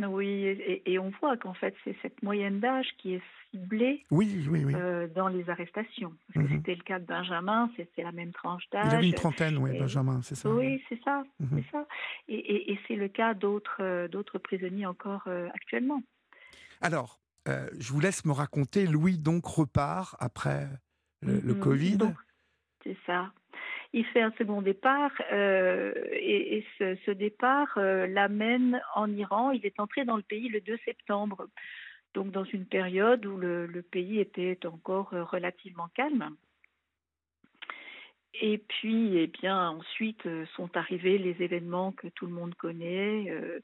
Oui, 0.06 0.82
et, 0.86 0.98
on 0.98 1.10
voit 1.20 1.36
qu'en 1.36 1.54
fait, 1.54 1.74
c'est 1.84 1.96
cette 2.02 2.22
moyenne 2.22 2.60
d'âge 2.60 2.86
qui 2.98 3.14
est 3.14 3.22
ciblée 3.50 4.04
oui, 4.10 4.46
oui, 4.48 4.64
oui. 4.64 4.74
dans 5.14 5.28
les 5.28 5.48
arrestations. 5.50 6.12
Mhm. 6.34 6.48
C'était 6.48 6.74
le 6.74 6.82
cas 6.82 6.98
de 6.98 7.06
Benjamin, 7.06 7.70
c'est 7.76 8.02
la 8.02 8.12
même 8.12 8.32
tranche 8.32 8.62
d'âge. 8.70 8.86
Il 8.86 8.94
avait 8.94 9.08
une 9.08 9.14
trentaine, 9.14 9.58
oui, 9.58 9.78
Benjamin, 9.78 10.20
c'est 10.22 10.34
ça. 10.34 10.50
Oui, 10.50 10.82
c'est 10.88 11.00
ça, 11.02 11.24
mhm. 11.40 11.48
c'est 11.56 11.70
ça. 11.72 11.86
Et, 12.28 12.72
et 12.72 12.78
c'est 12.86 12.96
le 12.96 13.08
cas 13.08 13.34
d'autres 13.34 14.38
prisonniers 14.38 14.86
encore 14.86 15.28
actuellement. 15.54 16.02
Alors, 16.80 17.18
euh, 17.48 17.68
je 17.78 17.92
vous 17.92 18.00
laisse 18.00 18.24
me 18.24 18.32
raconter. 18.32 18.86
Louis 18.86 19.18
donc 19.18 19.46
repart 19.46 20.16
après 20.20 20.68
le, 21.22 21.40
mhm. 21.40 21.60
Covid. 21.60 21.98
C'est 22.84 22.96
ça. 23.06 23.32
Il 23.92 24.04
fait 24.06 24.20
un 24.20 24.32
second 24.32 24.62
départ 24.62 25.12
et, 25.30 26.64
ce, 26.78 27.10
départ 27.10 27.78
l'amène 27.78 28.80
en 28.94 29.10
Iran. 29.10 29.50
Il 29.50 29.64
est 29.64 29.80
entré 29.80 30.04
dans 30.04 30.16
le 30.16 30.22
pays 30.22 30.48
le 30.48 30.60
2 30.60 30.76
septembre, 30.84 31.48
donc 32.14 32.30
dans 32.30 32.44
une 32.44 32.66
période 32.66 33.24
où 33.24 33.38
le 33.38 33.82
pays 33.82 34.20
était 34.20 34.58
encore 34.66 35.10
relativement 35.10 35.88
calme. 35.94 36.36
Et 38.40 38.58
puis, 38.58 39.16
eh 39.16 39.26
bien, 39.26 39.70
ensuite 39.70 40.24
euh, 40.26 40.46
sont 40.56 40.76
arrivés 40.76 41.18
les 41.18 41.42
événements 41.42 41.92
que 41.92 42.08
tout 42.08 42.26
le 42.26 42.32
monde 42.32 42.54
connaît. 42.54 43.30
Euh, 43.30 43.60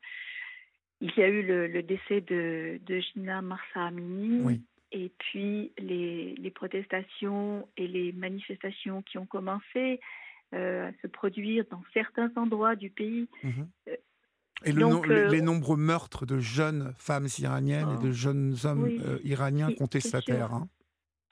il 1.00 1.12
y 1.16 1.23
a 1.23 1.28
eu 1.28 1.43
le, 1.43 1.83
décès 1.83 2.21
de, 2.23 2.81
Gina 2.87 3.43
Marsa 3.43 3.87
Amini. 3.87 4.62
Et 4.97 5.13
puis 5.19 5.73
les, 5.77 6.37
les, 6.37 6.51
protestations 6.53 7.69
et 7.77 7.89
les 7.89 8.13
manifestations 8.13 9.03
qui 9.03 9.19
ont 9.19 9.27
commencé 9.27 9.99
euh, 10.55 10.89
à 10.89 10.93
se 11.03 11.09
produire 11.09 11.65
dans 11.69 11.83
certains 11.93 12.31
endroits 12.37 12.77
du 12.77 12.91
pays. 12.91 13.29
Mhm. 13.43 13.69
Et 14.65 14.73
le 14.73 15.31
les 15.31 15.43
nombreux 15.43 15.77
meurtres 15.77 16.27
de 16.27 16.39
jeunes 16.39 16.95
femmes 16.97 17.27
iraniennes 17.39 17.91
et 17.99 18.03
de 18.05 18.11
oh, 18.11 18.13
jeunes 18.13 18.55
hommes 18.65 18.89
iraniens 19.25 19.73
contestataires. 19.73 20.55
Hein. 20.55 20.69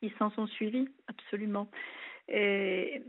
Ils 0.02 0.12
s'en 0.18 0.30
sont 0.32 0.48
suivis, 0.48 0.88
absolument. 1.06 1.70
Et 2.28 3.00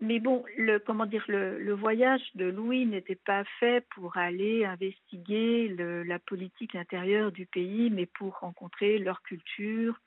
mais 0.00 0.20
bon, 0.20 0.44
le, 0.56 0.78
comment 0.78 1.06
dire, 1.06 1.24
le, 1.28 1.72
voyage 1.72 2.22
de 2.34 2.46
Louis 2.46 2.86
n'était 2.86 3.18
pas 3.26 3.44
fait 3.58 3.84
pour 3.94 4.16
aller 4.16 4.64
investiguer 4.64 5.74
la 6.04 6.18
politique 6.18 6.74
intérieure 6.74 7.32
du 7.32 7.46
pays, 7.46 7.90
mais 7.90 8.06
pour 8.06 8.38
rencontrer 8.38 8.98
leur 8.98 9.22
culture, 9.22 10.00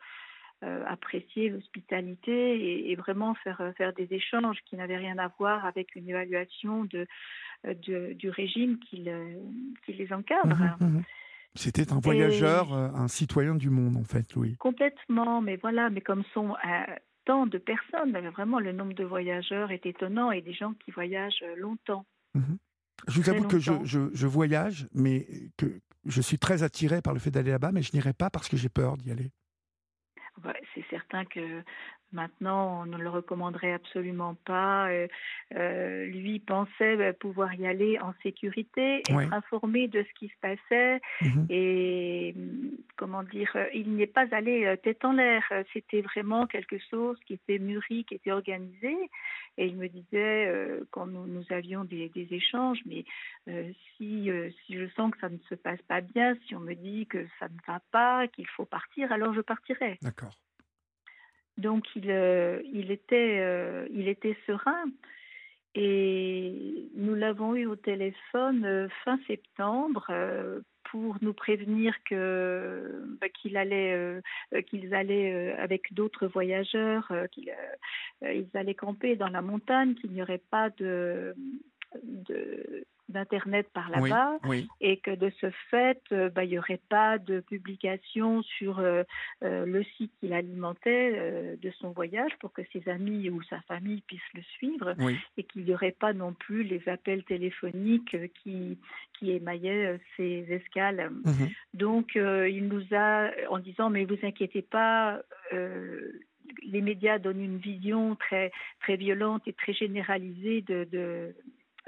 euh, 0.64 0.84
apprécier 0.88 1.50
l'hospitalité 1.50 2.90
et, 2.92 2.96
vraiment 2.96 3.36
faire, 3.36 3.62
faire 3.78 3.94
des 3.94 4.08
échanges 4.12 4.58
qui 4.66 4.76
n'avaient 4.76 4.98
rien 4.98 5.18
à 5.18 5.32
voir 5.40 5.66
avec 5.66 5.96
une 5.96 6.10
évaluation 6.10 6.86
de, 6.86 7.08
du 8.14 8.30
régime 8.30 8.80
qui, 8.80 9.08
qui 9.86 9.94
les 9.94 10.14
encadre. 10.14 10.56
Mmh, 10.56 10.86
mmh, 10.86 10.98
mmh. 11.00 11.04
C'était 11.56 11.94
un 11.94 12.00
voyageur, 12.00 12.74
euh, 12.74 12.90
un 12.96 13.08
citoyen 13.08 13.56
du 13.56 13.70
monde, 13.70 13.96
en 13.98 14.04
fait, 14.04 14.34
Louis. 14.34 14.56
Complètement, 14.58 15.40
mais 15.42 15.58
voilà, 15.58 15.90
mais 15.92 16.02
comme 16.02 16.24
son, 16.34 16.52
euh, 16.52 16.96
tant 17.26 17.48
de 17.48 17.58
personnes. 17.58 18.12
Vraiment, 18.30 18.60
le 18.60 18.72
nombre 18.72 18.94
de 18.94 19.04
voyageurs 19.04 19.72
est 19.72 19.86
étonnant 19.86 20.32
et 20.32 20.42
des 20.42 20.54
gens 20.54 20.74
qui 20.74 20.92
voyagent 20.92 21.44
euh, 21.44 21.56
longtemps. 21.56 22.06
Mhm. 22.34 22.58
Je 23.08 23.20
vous 23.20 23.30
avoue 23.30 23.48
que 23.48 23.60
je, 23.60 23.74
je, 24.14 24.28
voyage, 24.28 24.88
mais 24.94 25.28
que 25.58 25.66
je 26.06 26.22
suis 26.22 26.38
très 26.38 26.64
attiré 26.64 27.02
par 27.02 27.14
le 27.14 27.20
fait 27.20 27.32
d'aller 27.32 27.52
là-bas, 27.52 27.72
mais 27.72 27.82
je 27.82 27.92
n'irai 27.94 28.14
pas 28.14 28.30
parce 28.30 28.48
que 28.48 28.56
j'ai 28.56 28.70
peur 28.70 28.98
d'y 28.98 29.12
aller. 29.12 29.32
c'est 30.74 30.86
certain 30.90 31.26
que 31.26 31.64
Maintenant, 32.14 32.82
on 32.82 32.86
ne 32.86 32.98
le 32.98 33.10
recommanderait 33.10 33.74
absolument 33.74 34.36
pas. 34.46 34.88
Euh, 34.90 35.08
euh, 35.56 36.06
lui 36.06 36.40
pensait 36.40 36.96
bah, 36.96 37.12
pouvoir 37.14 37.54
y 37.56 37.66
aller 37.66 38.00
en 38.00 38.14
sécurité, 38.22 39.00
être 39.10 39.34
informé 39.34 39.88
de 39.88 40.04
ce 40.04 40.20
qui 40.20 40.28
se 40.28 40.40
passait. 40.40 41.02
Mhm. 41.22 41.48
Et 41.50 42.36
comment 42.98 43.24
dire, 43.24 43.52
euh, 43.56 43.66
il 43.74 43.96
n'est 43.96 44.08
pas 44.08 44.28
allé 44.32 44.76
tête 44.84 45.04
en 45.04 45.14
l'air. 45.14 45.44
C'était 45.74 46.02
vraiment 46.02 46.46
quelque 46.46 46.78
chose 46.92 47.18
qui 47.26 47.34
était 47.34 47.58
mûri, 47.60 48.06
qui 48.06 48.16
était 48.16 48.32
organisé. 48.32 48.96
Et 49.58 49.66
il 49.66 49.78
me 49.78 49.88
disait, 49.88 50.52
quand 50.92 51.06
nous, 51.06 51.46
avions 51.50 51.84
des, 51.84 52.12
échanges, 52.32 52.80
mais 52.86 53.06
si, 53.98 54.30
si 54.66 54.74
je 54.74 54.88
sens 54.96 55.12
que 55.12 55.20
ça 55.20 55.30
ne 55.30 55.38
se 55.50 55.56
passe 55.56 55.82
pas 55.84 56.02
bien, 56.02 56.36
si 56.48 56.56
on 56.56 56.60
me 56.60 56.74
dit 56.74 57.06
que 57.08 57.26
ça 57.40 57.48
ne 57.48 57.58
va 57.68 57.80
pas, 57.92 58.28
qu'il 58.28 58.48
faut 58.48 58.66
partir, 58.66 59.12
alors 59.12 59.34
je 59.34 59.42
partirai. 59.42 59.98
D'accord. 60.02 60.34
Donc 61.58 61.86
il, 61.96 62.10
euh, 62.10 62.62
euh, 63.12 63.88
il 63.92 64.08
était 64.08 64.38
serein. 64.46 64.86
Et 65.76 66.88
nous 66.96 67.16
l'avons 67.16 67.56
eu 67.56 67.66
au 67.66 67.76
téléphone 67.76 68.64
euh, 68.64 68.88
fin 69.04 69.20
septembre 69.28 70.08
pour 70.92 71.18
nous 71.22 71.34
prévenir 71.34 71.96
que 72.04 73.04
bah, 73.20 73.30
qu'ils 73.30 73.58
allaient 73.58 75.56
avec 75.58 75.94
d'autres 75.94 76.28
voyageurs 76.28 77.12
qu'ils 77.32 77.52
ils 78.22 78.50
allaient 78.54 78.76
camper 78.76 79.16
dans 79.16 79.30
la 79.30 79.42
montagne 79.42 79.96
qu'il 79.96 80.12
n'y 80.12 80.22
aurait 80.22 80.44
pas 80.52 80.70
de 80.70 81.34
de 82.04 82.86
d'Internet 83.10 83.68
par 83.74 83.90
là-bas 83.90 84.40
et 84.82 84.98
que 84.98 85.12
de 85.12 85.32
ce 85.42 85.50
fait, 85.70 86.02
euh, 86.12 86.30
bah, 86.30 86.44
il 86.44 86.52
n'y 86.52 86.58
aurait 86.58 86.82
pas 86.90 87.18
de 87.18 87.42
publication 87.42 88.42
sur 88.44 88.80
euh, 88.80 89.04
euh, 89.44 89.66
le 89.66 89.84
site 89.84 90.12
qu'il 90.20 90.34
alimentait 90.34 91.58
de 91.62 91.72
son 91.80 91.92
voyage 91.92 92.32
pour 92.40 92.54
que 92.54 92.62
ses 92.72 92.88
amis 92.90 93.30
ou 93.30 93.42
sa 93.44 93.62
famille 93.62 94.02
puissent 94.02 94.22
le 94.34 94.42
suivre 94.42 94.96
et 95.38 95.44
qu'il 95.44 95.66
n'y 95.66 95.74
aurait 95.74 95.96
pas 95.98 96.14
non 96.14 96.34
plus 96.34 96.64
les 96.64 96.82
appels 96.88 97.24
téléphoniques 97.24 98.18
qui, 98.42 98.78
qui 99.18 99.32
émaillaient 99.32 100.00
ses 100.18 100.46
escales. 100.50 101.12
Mhm. 101.26 101.50
Donc, 101.74 102.16
il 102.16 102.68
nous 102.68 102.84
a, 102.92 103.30
en 103.50 103.60
disant, 103.60 103.90
mais 103.90 104.06
vous 104.06 104.18
inquiétez 104.24 104.62
pas, 104.62 105.22
les 105.52 106.82
médias 106.82 107.20
donnent 107.20 107.44
une 107.44 107.58
vision 107.58 108.16
très, 108.16 108.52
très 108.82 108.96
violente 108.96 109.44
et 109.48 109.54
très 109.54 109.74
généralisée 109.74 110.62
de 110.62 111.34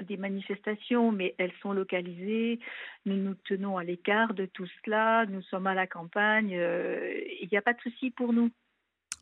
des 0.04 0.16
manifestations, 0.16 1.12
mais 1.12 1.34
elles 1.38 1.52
sont 1.62 1.72
localisées. 1.72 2.60
Nous 3.04 3.16
nous 3.16 3.34
tenons 3.44 3.78
à 3.78 3.84
l'écart 3.84 4.34
de 4.34 4.46
tout 4.46 4.66
cela. 4.84 5.26
Nous 5.26 5.42
sommes 5.42 5.66
à 5.66 5.74
la 5.74 5.86
campagne. 5.86 6.54
Euh, 6.54 7.20
il 7.40 7.48
n'y 7.50 7.58
a 7.58 7.62
pas 7.62 7.72
de 7.72 7.80
souci 7.80 8.10
pour 8.10 8.32
nous. 8.32 8.50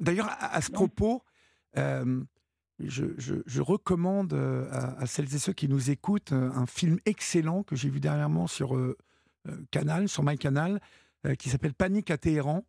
D'ailleurs, 0.00 0.28
à, 0.40 0.60
ce 0.60 0.72
propos, 0.72 1.22
euh, 1.76 2.20
je, 2.80 3.60
recommande 3.60 4.32
euh, 4.32 4.66
à, 4.70 5.06
celles 5.06 5.32
et 5.34 5.38
ceux 5.38 5.52
qui 5.52 5.68
nous 5.68 5.90
écoutent 5.90 6.32
un 6.32 6.66
film 6.66 6.98
excellent 7.06 7.62
que 7.62 7.76
j'ai 7.76 7.88
vu 7.88 8.00
dernièrement 8.00 8.48
sur 8.48 8.76
Canal, 9.70 10.08
sur 10.08 10.24
MyCanal, 10.24 10.80
qui 11.38 11.48
s'appelle 11.48 11.74
Panique 11.74 12.10
à 12.10 12.18
Téhéran 12.18 12.66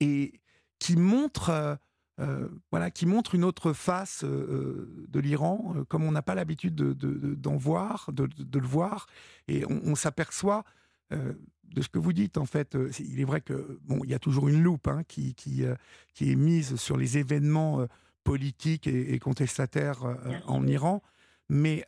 et 0.00 0.40
qui 0.78 0.96
montre 0.96 1.78
euh, 2.18 2.48
voilà, 2.70 2.90
qui 2.90 3.04
montre 3.04 3.34
une 3.34 3.44
autre 3.44 3.74
face 3.74 4.24
euh, 4.24 4.28
euh, 4.28 5.06
de 5.08 5.20
l'Iran, 5.20 5.74
comme 5.88 6.02
on 6.02 6.12
n'a 6.12 6.22
pas 6.22 6.34
l'habitude 6.34 6.74
d'en 6.74 7.52
de, 7.52 7.58
voir, 7.58 8.10
de, 8.10 8.58
le 8.58 8.66
voir, 8.66 9.06
et 9.48 9.64
on, 9.68 9.94
s'aperçoit 9.94 10.64
de 11.10 11.82
ce 11.82 11.88
que 11.88 11.98
vous 11.98 12.14
dites. 12.14 12.38
En 12.38 12.46
fait, 12.46 12.76
il 12.98 13.20
est 13.20 13.24
vrai 13.24 13.42
que 13.42 13.78
bon, 13.84 14.00
il 14.04 14.10
y 14.10 14.14
a 14.14 14.18
toujours 14.18 14.48
une 14.48 14.62
loupe 14.62 14.88
hein, 14.88 15.02
qui, 15.06 15.34
qui, 15.34 15.64
qui, 16.14 16.32
est 16.32 16.36
mise 16.36 16.76
sur 16.76 16.96
les 16.96 17.18
événements 17.18 17.86
politiques 18.24 18.86
et, 18.86 19.18
contestataires 19.18 20.02
en 20.46 20.66
Iran, 20.66 21.02
mais 21.50 21.84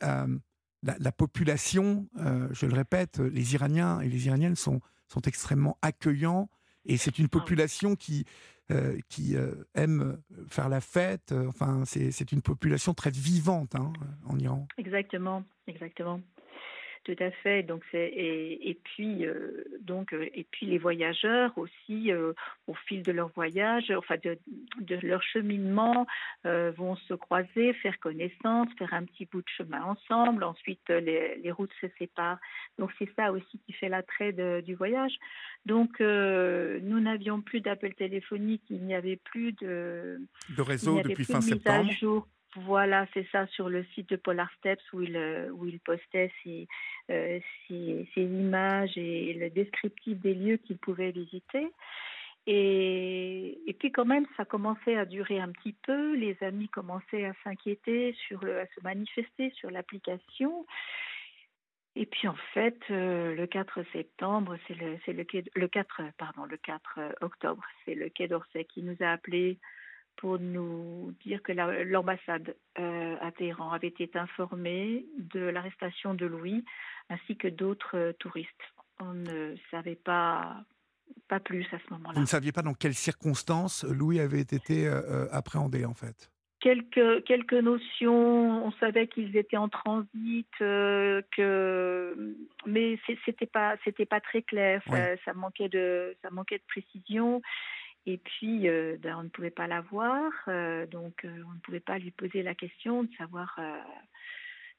la, 0.83 1.11
population, 1.11 2.07
je 2.51 2.67
le 2.67 2.73
répète, 2.73 3.17
les 3.17 3.55
Iraniens 3.55 3.99
et 4.01 4.09
les 4.09 4.27
Iraniennes 4.27 4.55
sont, 4.55 4.79
sont 5.07 5.21
extrêmement 5.21 5.79
accueillants, 5.81 6.49
et 6.85 6.97
c'est 6.97 7.17
une 7.17 7.25
ah 7.25 7.39
population 7.39 7.95
qui 7.95 8.25
euh, 8.71 8.99
qui 9.09 9.35
euh, 9.35 9.51
aiment 9.73 10.21
faire 10.47 10.69
la 10.69 10.79
fête. 10.79 11.31
Euh, 11.31 11.47
enfin, 11.47 11.83
c'est 11.85 12.31
une 12.31 12.43
population 12.43 12.93
très 12.93 13.09
vivante 13.09 13.73
hein, 13.73 13.91
en 14.27 14.37
Iran. 14.37 14.67
Exactement, 14.77 15.43
exactement. 15.67 16.21
Tout 17.05 17.15
à 17.19 17.31
fait. 17.31 17.63
Donc 17.63 17.83
c'est 17.91 18.07
et, 18.07 18.69
et, 18.69 18.73
puis 18.75 19.25
euh, 19.25 19.63
donc 19.79 20.13
euh, 20.13 20.27
et 20.33 20.45
puis 20.51 20.65
les 20.65 20.77
voyageurs 20.77 21.57
aussi 21.57 22.11
euh, 22.11 22.33
au 22.67 22.73
fil 22.73 23.03
de 23.03 23.11
leur 23.11 23.29
voyage, 23.29 23.89
enfin 23.91 24.15
de, 24.21 24.37
de 24.79 24.95
leur 25.07 25.23
cheminement, 25.23 26.05
vont 26.43 26.95
se 26.95 27.13
croiser, 27.13 27.73
faire 27.73 27.99
connaissance, 27.99 28.67
faire 28.77 28.93
un 28.93 29.05
petit 29.05 29.25
bout 29.25 29.41
de 29.41 29.49
chemin 29.57 29.81
ensemble. 29.83 30.43
Ensuite 30.43 30.87
les, 30.89 31.37
les 31.37 31.51
routes 31.51 31.73
se 31.79 31.87
séparent. 31.97 32.39
Donc 32.77 32.91
c'est 32.99 33.09
ça 33.15 33.31
aussi 33.31 33.59
qui 33.65 33.73
fait 33.73 33.89
l'attrait 33.89 34.33
du 34.61 34.75
voyage. 34.75 35.15
Donc 35.65 35.99
nous 35.99 36.99
n'avions 36.99 37.41
plus 37.41 37.61
d'appels 37.61 37.95
téléphoniques, 37.95 38.63
il 38.69 38.83
n'y 38.83 38.95
avait 38.95 39.17
plus 39.17 39.53
de 39.53 40.19
de 40.55 40.61
réseau 40.61 41.01
depuis 41.01 41.25
fin 41.25 41.41
septembre. 41.41 41.89
Voilà, 42.55 43.05
c'est 43.13 43.27
ça, 43.31 43.45
sur 43.47 43.69
le 43.69 43.83
site 43.93 44.09
de 44.09 44.15
Polar 44.15 44.49
Steps 44.57 44.81
où 44.93 45.01
il, 45.01 45.15
euh, 45.15 45.51
où 45.51 45.67
il 45.67 45.79
postait 45.79 46.31
euh, 46.47 47.39
ses, 47.67 48.07
images 48.17 48.97
et 48.97 49.33
le 49.33 49.51
descriptif 49.51 50.17
des 50.17 50.33
lieux 50.33 50.57
qu'il 50.57 50.79
pouvait 50.79 51.11
visiter. 51.11 51.67
Et, 52.47 53.75
puis 53.77 53.91
quand 53.91 54.05
même, 54.05 54.25
ça 54.35 54.45
commençait 54.45 54.95
à 54.97 55.05
durer 55.05 55.39
un 55.39 55.51
petit 55.51 55.75
peu. 55.83 56.15
Les 56.15 56.35
amis 56.41 56.69
commençaient 56.69 57.25
à 57.25 57.33
s'inquiéter, 57.43 58.15
sur 58.27 58.43
à 58.43 58.65
se 58.65 58.83
manifester 58.83 59.51
sur 59.51 59.69
l'application. 59.69 60.65
Et 61.95 62.07
puis 62.07 62.27
en 62.27 62.37
fait, 62.55 62.79
euh, 62.89 63.35
le 63.35 63.45
4 63.45 63.83
septembre, 63.93 64.57
c'est 64.67 64.73
le, 64.73 64.97
le, 65.07 65.43
le 65.55 65.67
4, 65.67 66.01
pardon, 66.17 66.45
le 66.45 66.57
4 66.57 66.99
octobre, 67.21 67.63
c'est 67.85 67.93
le 67.93 68.09
Quai 68.09 68.27
d'Orsay 68.27 68.65
qui 68.65 68.81
nous 68.81 68.97
a 69.01 69.11
appelés 69.11 69.59
pour 70.19 70.37
nous 70.37 71.13
dire 71.23 71.41
que 71.41 71.53
l'ambassade 71.53 72.53
euh, 72.77 73.15
à 73.21 73.31
Téhéran 73.31 73.71
avait 73.71 73.87
été 73.87 74.09
informée 74.15 75.05
de 75.17 75.39
l'arrestation 75.39 76.13
de 76.13 76.25
Louis 76.25 76.65
ainsi 77.09 77.37
que 77.37 77.47
d'autres 77.47 77.95
euh, 77.95 78.13
touristes. 78.19 78.49
On 78.99 79.13
ne 79.13 79.55
savait 79.71 79.95
pas, 79.95 80.57
pas 81.29 81.39
plus 81.39 81.65
à 81.71 81.77
ce 81.79 81.93
moment-là. 81.93 82.15
Vous 82.15 82.21
ne 82.21 82.25
saviez 82.25 82.51
pas 82.51 82.61
dans 82.61 82.73
quelles 82.73 82.95
circonstances 82.95 83.85
Louis 83.85 84.19
avait 84.19 84.41
été 84.41 84.87
euh, 84.87 85.25
appréhendé 85.31 85.85
en 85.85 85.93
fait? 85.93 86.29
Quelques 86.59 87.23
quelques 87.23 87.53
notions. 87.53 88.65
On 88.65 88.73
savait 88.73 89.07
qu'ils 89.07 89.37
étaient 89.37 89.55
en 89.55 89.69
transit, 89.69 90.45
que 90.59 92.35
mais 92.65 92.99
c'était 93.23 93.45
pas 93.45 93.77
c'était 93.85 94.05
pas 94.05 94.19
très 94.19 94.41
clair. 94.41 94.83
Ça, 95.23 95.33
manquait 95.33 95.69
de 95.69 96.17
ça 96.21 96.29
manquait 96.31 96.57
de 96.57 96.63
précision. 96.67 97.41
Et 98.09 98.17
puis, 98.17 98.67
euh, 98.67 98.97
ben, 98.99 99.17
on 99.19 99.23
ne 99.23 99.29
pouvait 99.29 99.51
pas 99.51 99.67
la 99.67 99.81
voir, 99.81 100.31
euh, 100.47 100.87
donc 100.87 101.21
on 101.23 101.53
ne 101.53 101.59
pouvait 101.59 101.79
pas 101.79 101.99
lui 101.99 102.09
poser 102.09 102.41
la 102.41 102.55
question 102.55 103.03
de 103.03 103.09
savoir 103.17 103.59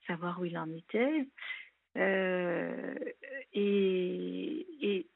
savoir 0.09 0.41
où 0.41 0.45
il 0.47 0.59
en 0.59 0.69
était. 0.73 1.29
et, 3.55 4.67
et 4.83 5.07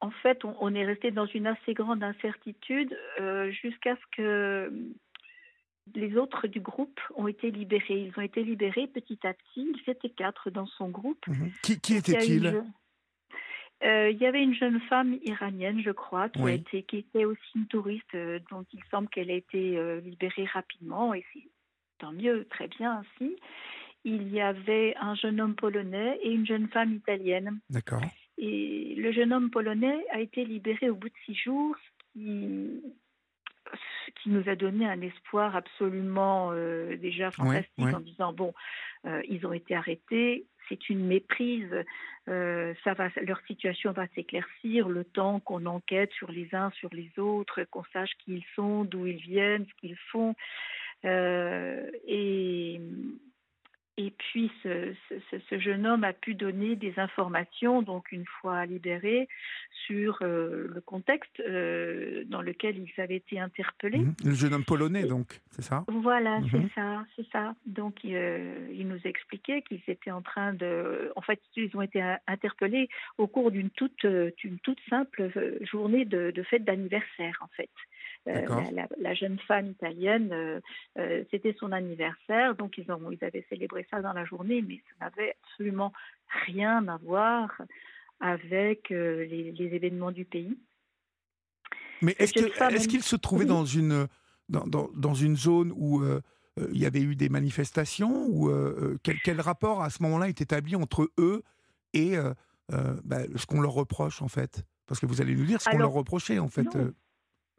en 0.00 0.10
fait, 0.10 0.44
on, 0.44 0.56
on, 0.60 0.74
est 0.74 0.84
resté 0.84 1.12
dans 1.12 1.26
une 1.26 1.46
assez 1.46 1.74
grande 1.74 2.02
incertitude 2.02 2.98
jusqu'à 3.50 3.94
ce 3.94 4.16
que 4.16 4.72
les 5.94 6.16
autres 6.16 6.48
du 6.48 6.60
groupe 6.60 6.98
ont 7.14 7.28
été 7.28 7.52
libérés. 7.52 8.10
Ils 8.10 8.12
ont 8.16 8.22
été 8.22 8.42
libérés 8.42 8.88
petit 8.88 9.18
à 9.22 9.32
petit. 9.32 9.72
Ils 9.76 9.90
étaient 9.90 10.10
quatre 10.10 10.50
dans 10.50 10.66
son 10.66 10.88
groupe. 10.88 11.24
Mhm. 11.28 11.52
Qui, 11.62 11.80
qui 11.80 11.94
était-il? 11.94 12.64
Euh, 13.82 14.10
il 14.10 14.18
y 14.18 14.26
avait 14.26 14.42
une 14.42 14.54
jeune 14.54 14.80
femme 14.80 15.18
iranienne, 15.24 15.80
je 15.80 15.90
crois, 15.90 16.28
qui, 16.28 16.42
a 16.42 16.50
été, 16.50 16.82
qui 16.82 16.98
était 16.98 17.24
aussi 17.24 17.40
une 17.56 17.66
touriste, 17.66 18.14
euh, 18.14 18.38
dont 18.50 18.64
il 18.72 18.80
semble 18.90 19.08
qu'elle 19.08 19.30
a 19.30 19.34
été 19.34 19.78
euh, 19.78 20.00
libérée 20.00 20.44
rapidement, 20.44 21.14
et 21.14 21.24
c'est 21.32 21.48
tant 21.98 22.12
mieux, 22.12 22.46
très 22.50 22.68
bien 22.68 22.98
ainsi. 22.98 23.36
Il 24.04 24.28
y 24.32 24.40
avait 24.40 24.94
un 25.00 25.14
jeune 25.14 25.40
homme 25.40 25.54
polonais 25.54 26.18
et 26.22 26.30
une 26.30 26.46
jeune 26.46 26.68
femme 26.68 26.94
italienne. 26.94 27.58
D'accord. 27.70 28.02
Et 28.36 28.94
le 28.96 29.12
jeune 29.12 29.32
homme 29.32 29.50
polonais 29.50 30.04
a 30.12 30.20
été 30.20 30.44
libéré 30.44 30.90
au 30.90 30.94
bout 30.94 31.08
de 31.08 31.14
six 31.24 31.34
jours, 31.34 31.76
qui 32.14 32.82
nous 34.26 34.48
a 34.48 34.56
donné 34.56 34.86
un 34.86 35.00
espoir 35.00 35.56
absolument 35.56 36.50
euh, 36.52 36.96
déjà 36.96 37.30
fantastique 37.30 37.94
en 37.94 38.00
disant 38.00 38.32
bon, 38.32 38.52
ils 39.28 39.46
ont 39.46 39.52
été 39.52 39.74
arrêtés, 39.74 40.46
c'est 40.70 40.88
une 40.88 41.06
méprise, 41.06 41.84
euh, 42.28 42.72
ça 42.84 42.94
va, 42.94 43.08
leur 43.20 43.40
situation 43.42 43.92
va 43.92 44.06
s'éclaircir 44.14 44.88
le 44.88 45.04
temps 45.04 45.40
qu'on 45.40 45.66
enquête 45.66 46.12
sur 46.12 46.32
les 46.32 46.48
uns 46.54 46.70
sur 46.70 46.88
les 46.94 47.10
autres, 47.18 47.64
qu'on 47.64 47.84
sache 47.92 48.12
qui 48.24 48.36
ils 48.36 48.46
sont, 48.54 48.84
d'où 48.84 49.06
ils 49.06 49.20
viennent, 49.20 49.66
ce 49.66 49.74
qu'ils 49.80 49.98
font. 50.10 50.34
et 51.04 52.80
et 54.00 54.14
puis 54.16 54.50
ce, 54.62 54.94
ce, 55.50 55.58
jeune 55.58 55.86
homme 55.86 56.04
a 56.04 56.14
pu 56.14 56.32
donner 56.32 56.74
des 56.74 56.98
informations, 56.98 57.82
donc 57.82 58.12
une 58.12 58.24
fois 58.40 58.64
libéré, 58.64 59.28
sur 59.86 60.18
euh, 60.22 60.68
le 60.72 60.80
contexte 60.80 61.38
euh, 61.40 62.24
dans 62.26 62.40
lequel 62.40 62.78
ils 62.78 62.98
avaient 62.98 63.16
été 63.16 63.38
interpellés. 63.38 63.98
Mhm. 63.98 64.14
Le 64.24 64.32
jeune 64.32 64.54
homme 64.54 64.64
polonais, 64.64 65.04
donc, 65.04 65.40
c'est 65.50 65.60
ça? 65.60 65.84
Voilà, 65.88 66.40
c'est 66.50 66.58
mhm. 66.60 66.70
ça, 66.74 67.04
c'est 67.14 67.26
ça. 67.30 67.54
Donc 67.66 67.96
euh, 68.06 68.68
il 68.72 68.88
nous 68.88 69.00
expliquait 69.04 69.60
qu'ils 69.60 69.82
étaient 69.86 70.10
en 70.10 70.22
train 70.22 70.54
de, 70.54 71.12
en 71.14 71.20
fait, 71.20 71.40
ils 71.56 71.76
ont 71.76 71.82
été 71.82 72.02
interpellés 72.26 72.88
au 73.18 73.26
cours 73.26 73.50
d'une 73.50 73.68
toute, 73.68 74.06
d'une 74.06 74.58
toute 74.60 74.80
simple 74.88 75.30
journée 75.70 76.06
de, 76.06 76.30
de 76.30 76.42
fête 76.42 76.64
d'anniversaire, 76.64 77.36
en 77.42 77.48
fait. 77.48 77.68
Euh, 78.28 78.86
la, 78.98 79.14
jeune 79.14 79.38
femme 79.40 79.68
italienne, 79.68 80.30
euh, 80.32 80.60
euh, 80.98 81.24
c'était 81.30 81.56
son 81.58 81.72
anniversaire, 81.72 82.54
donc 82.54 82.76
ils, 82.76 82.90
ont, 82.92 83.10
ils 83.10 83.24
avaient 83.24 83.46
célébré 83.48 83.86
ça 83.90 84.02
dans 84.02 84.12
la 84.12 84.26
journée, 84.26 84.62
mais 84.62 84.80
ça 84.88 85.06
n'avait 85.06 85.36
absolument 85.42 85.92
rien 86.46 86.86
à 86.88 86.98
voir 86.98 87.50
avec 88.20 88.90
les, 88.90 89.54
événements 89.58 90.12
du 90.12 90.26
pays. 90.26 90.58
Mais 92.02 92.14
est-ce 92.18 92.88
qu'il 92.88 93.02
se 93.02 93.16
trouvait 93.16 93.46
dans, 93.46 93.64
une, 93.64 94.06
dans, 94.50 94.90
dans, 94.94 95.14
une 95.14 95.36
zone 95.36 95.72
où 95.74 96.02
il 96.58 96.78
y 96.78 96.84
avait 96.84 97.00
eu 97.00 97.16
des 97.16 97.30
manifestations 97.30 98.26
ou 98.28 98.50
quel, 99.02 99.16
quel, 99.24 99.40
rapport 99.40 99.82
à 99.82 99.88
ce 99.88 100.02
moment-là 100.02 100.28
est 100.28 100.42
établi 100.42 100.76
entre 100.76 101.10
eux 101.18 101.42
et 101.94 102.16
bah, 102.68 103.20
ce 103.34 103.46
qu'on 103.46 103.62
leur 103.62 103.72
reproche 103.72 104.20
en 104.20 104.28
fait? 104.28 104.62
Parce 104.86 105.00
que 105.00 105.06
vous 105.06 105.22
allez 105.22 105.34
nous 105.34 105.46
dire 105.46 105.62
ce 105.62 105.70
qu'on 105.70 105.78
leur 105.78 105.92
reprochait 105.92 106.38
en 106.38 106.48
fait. 106.48 106.68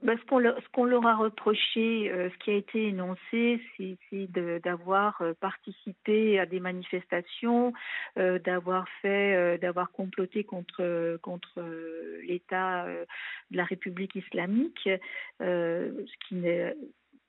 Ben, 0.04 0.18
ce 0.18 0.26
qu'on 0.72 0.86
leur, 0.86 1.06
a 1.06 1.16
reproché, 1.16 2.10
euh, 2.12 2.30
ce 2.32 2.38
qui 2.40 2.50
a 2.50 2.56
été 2.56 2.88
énoncé, 2.88 3.62
c'est 3.78 4.32
d'avoir 4.64 5.22
euh, 5.22 5.34
participé 5.40 6.40
à 6.40 6.48
des 6.48 6.60
manifestations, 6.60 7.72
euh, 8.18 8.40
d'avoir 8.40 8.88
fait, 9.02 9.60
d'avoir 9.60 9.92
comploté 9.92 10.44
contre 10.44 11.18
contre 11.22 11.62
l'État 12.24 12.88
de 13.52 13.58
la 13.58 13.64
République 13.64 14.16
islamique, 14.16 14.90
ce 15.40 16.18
qui 16.28 16.36
n'est 16.36 16.76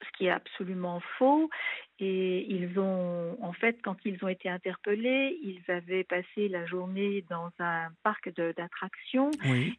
ce 0.04 0.16
qui 0.16 0.26
est 0.26 0.30
absolument 0.30 1.00
faux. 1.18 1.50
Et 1.98 2.52
ils 2.52 2.78
ont, 2.80 3.36
en 3.40 3.52
fait, 3.52 3.78
quand 3.82 3.96
ils 4.04 4.24
ont 4.24 4.28
été 4.28 4.48
interpellés, 4.48 5.38
ils 5.42 5.62
avaient 5.70 6.04
passé 6.04 6.48
la 6.48 6.66
journée 6.66 7.24
dans 7.30 7.50
un 7.60 7.90
parc 8.02 8.34
d'attractions 8.34 9.30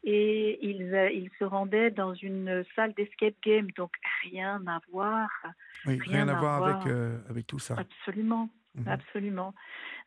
et 0.03 0.59
ils, 0.65 1.11
ils 1.13 1.29
se 1.37 1.43
rendaient 1.43 1.91
dans 1.91 2.13
une 2.13 2.63
salle 2.75 2.93
d'escape 2.93 3.35
game. 3.43 3.67
Donc 3.71 3.91
rien 4.21 4.61
à 4.67 4.79
voir. 4.91 5.29
rien, 5.85 6.29
à, 6.29 6.39
voir, 6.39 6.63
avec, 6.63 6.87
euh, 6.87 7.17
avec 7.29 7.47
tout 7.47 7.59
ça. 7.59 7.75
Absolument. 7.77 8.49
Mhm. 8.75 8.87
Absolument. 8.87 9.53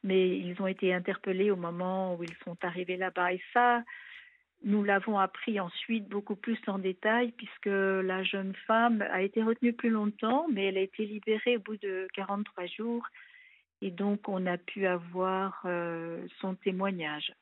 Mais 0.03 0.39
ils 0.39 0.61
ont 0.61 0.67
été 0.67 0.93
interpellés 0.95 1.51
au 1.51 1.57
moment 1.57 2.15
où 2.17 2.25
ils 2.25 2.37
sont 2.45 2.57
arrivés 2.63 2.97
là-bas. 2.97 3.33
Et 3.33 3.43
ça, 3.53 3.83
nous 4.67 4.83
l'avons 4.83 5.19
appris 5.19 5.61
ensuite 5.61 6.09
beaucoup 6.09 6.35
plus 6.35 6.59
en 6.67 6.79
détail 6.79 7.33
puisque 7.33 7.67
la 7.67 8.25
jeune 8.25 8.53
femme 8.67 9.01
a 9.13 9.23
été 9.23 9.43
retenue 9.43 9.73
plus 9.73 9.91
longtemps, 9.91 10.47
mais 10.53 10.67
elle 10.67 10.77
a 10.77 10.81
été 10.81 11.07
libérée 11.07 11.57
au 11.57 11.61
bout 11.61 11.77
de 11.77 12.09
43 12.15 12.67
jours. 12.67 13.07
Et 13.81 13.93
donc 13.93 14.29
on 14.29 14.45
a 14.45 14.59
pu 14.59 14.87
avoir 14.87 15.63
euh, 15.67 16.27
son 16.41 16.57
témoignage. 16.57 17.33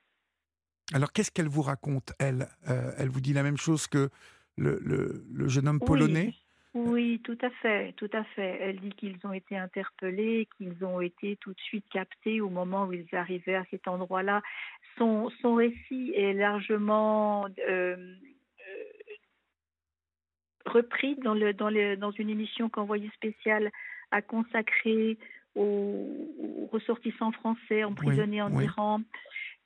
Alors 0.93 1.13
qu'est-ce 1.13 1.31
qu'elle 1.31 1.49
vous 1.49 1.63
raconte, 1.63 2.13
elle? 2.19 2.47
Euh, 2.69 2.93
Elle 2.99 3.09
vous 3.09 3.23
dit 3.23 3.33
la 3.33 3.43
même 3.43 3.57
chose 3.57 3.87
que 3.87 4.11
le, 4.59 4.79
le, 4.85 5.49
jeune 5.49 5.67
homme 5.67 5.81
polonais? 5.81 6.35
Oui, 6.75 7.21
tout 7.23 7.39
à 7.41 7.51
fait, 7.51 7.93
tout 7.93 8.11
à 8.13 8.25
fait. 8.25 8.59
Elle 8.61 8.81
dit 8.81 8.91
qu'ils 8.91 9.19
ont 9.23 9.33
été 9.33 9.57
interpellés, 9.57 10.49
qu'ils 10.57 10.85
ont 10.85 11.01
été 11.01 11.37
tout 11.37 11.53
de 11.53 11.61
suite 11.61 11.85
captés 11.89 12.41
au 12.41 12.51
moment 12.51 12.87
où 12.87 12.93
ils 12.93 13.07
arrivaient 13.15 13.55
à 13.55 13.65
cet 13.71 13.87
endroit-là. 13.87 14.43
Son, 14.99 15.31
son 15.41 15.55
récit 15.55 16.13
est 16.17 16.33
largement 16.33 17.47
euh, 17.47 17.97
euh, 17.97 18.15
repris 20.67 21.15
dans, 21.23 21.35
le, 21.35 21.53
dans, 21.55 21.71
le, 21.71 21.97
dans 21.97 22.11
une 22.11 22.29
émission 22.29 22.69
qu'Envoyé 22.69 23.09
spécial 23.15 23.71
a 24.11 24.21
consacrée 24.21 25.17
aux, 25.55 26.69
ressortissants 26.73 27.31
français 27.31 27.85
emprisonnés 27.85 28.43
en 28.43 28.59
Iran. 28.61 29.01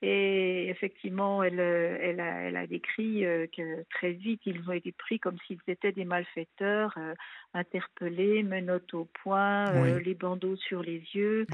Et 0.01 0.69
effectivement, 0.69 1.43
elle, 1.43 1.59
elle, 1.59 2.21
a, 2.21 2.43
elle 2.43 2.57
a 2.57 2.67
décrit 2.69 3.25
euh, 3.25 3.47
que 3.49 3.85
très 3.91 4.13
vite, 4.13 4.41
ils 4.47 4.63
ont 4.69 4.73
été 4.73 4.93
pris 4.93 5.19
comme 5.19 5.37
s'ils 5.47 5.59
étaient 5.67 5.91
des 5.91 6.05
malfaiteurs, 6.05 6.95
euh, 6.99 7.15
interpellés, 7.53 8.45
menottes 8.45 8.95
au 8.95 9.09
poing, 9.25 9.67
euh, 9.75 9.99
les 9.99 10.15
bandeaux 10.15 10.55
sur 10.55 10.83
les 10.83 11.03
yeux. 11.15 11.47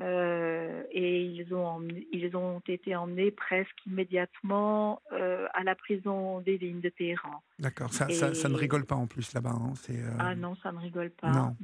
et 0.00 1.22
ils 1.22 1.54
ont, 1.54 1.86
ils 2.12 2.36
ont 2.36 2.60
été 2.66 2.96
emmenés 2.96 3.30
presque 3.30 3.86
immédiatement 3.86 5.00
à 5.10 5.62
la 5.62 5.76
prison 5.76 6.40
des 6.40 6.58
lignes 6.58 6.80
de 6.80 6.88
Téhéran. 6.88 7.42
D'accord, 7.60 7.94
ça, 7.94 8.08
ça, 8.08 8.34
ça, 8.34 8.48
ne 8.48 8.56
rigole 8.56 8.84
pas 8.84 8.96
en 8.96 9.06
plus 9.06 9.32
là-bas. 9.32 9.54
Hein. 9.54 9.74
Ah 10.18 10.34
non, 10.34 10.56
ça 10.56 10.72
ne 10.72 10.78
rigole 10.78 11.10
pas. 11.10 11.30
Non. 11.30 11.56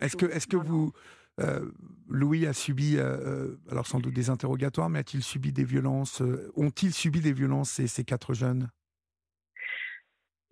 est-ce 0.00 0.16
que, 0.16 0.26
est-ce 0.26 0.46
que 0.46 0.56
vous, 0.56 0.92
euh, 1.40 1.70
Louis 2.08 2.46
a 2.46 2.52
subi, 2.52 2.96
euh, 2.96 3.02
euh, 3.02 3.60
alors 3.70 3.86
sans 3.86 4.00
doute 4.00 4.14
des 4.14 4.30
interrogatoires, 4.30 4.88
mais 4.88 5.00
a-t-il 5.00 5.22
subi 5.22 5.52
des 5.52 5.64
violences 5.64 6.22
Ont-ils 6.54 6.92
subi 6.92 7.20
des 7.20 7.32
violences 7.32 7.70
ces, 7.70 7.86
ces 7.86 8.04
quatre 8.04 8.32
jeunes? 8.32 8.70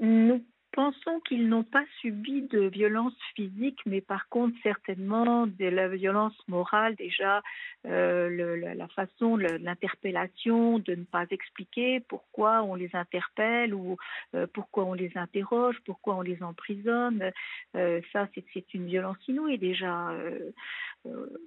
Nous 0.01 0.45
pensons 0.75 1.21
qu'ils 1.21 1.49
n'ont 1.49 1.63
pas 1.63 1.85
subi 2.01 2.43
de 2.43 2.63
violence 2.63 3.15
physique, 3.37 3.79
mais 3.87 4.01
par 4.01 4.29
contre 4.29 4.57
certainement 4.63 5.47
de 5.47 5.67
la 5.67 5.89
violence 5.89 6.37
morale 6.49 6.97
déjà, 6.97 7.43
euh, 7.87 8.75
la, 8.75 8.89
façon, 8.89 9.37
l'interpellation, 9.37 10.81
de 10.81 10.97
ne 10.97 11.05
pas 11.05 11.27
expliquer 11.31 12.01
pourquoi 12.01 12.63
on 12.65 12.75
les 12.75 12.91
interpelle 12.95 13.73
ou 13.73 13.97
euh, 14.35 14.49
pourquoi 14.53 14.85
on 14.85 14.95
les 14.95 15.13
interroge, 15.15 15.77
pourquoi 15.85 16.17
on 16.17 16.23
les 16.23 16.43
emprisonne. 16.43 17.31
Euh, 17.77 18.01
ça, 18.13 18.29
c'est 18.53 18.75
une 18.75 18.87
violence 18.87 19.19
inouïe 19.29 19.59
déjà, 19.59 20.13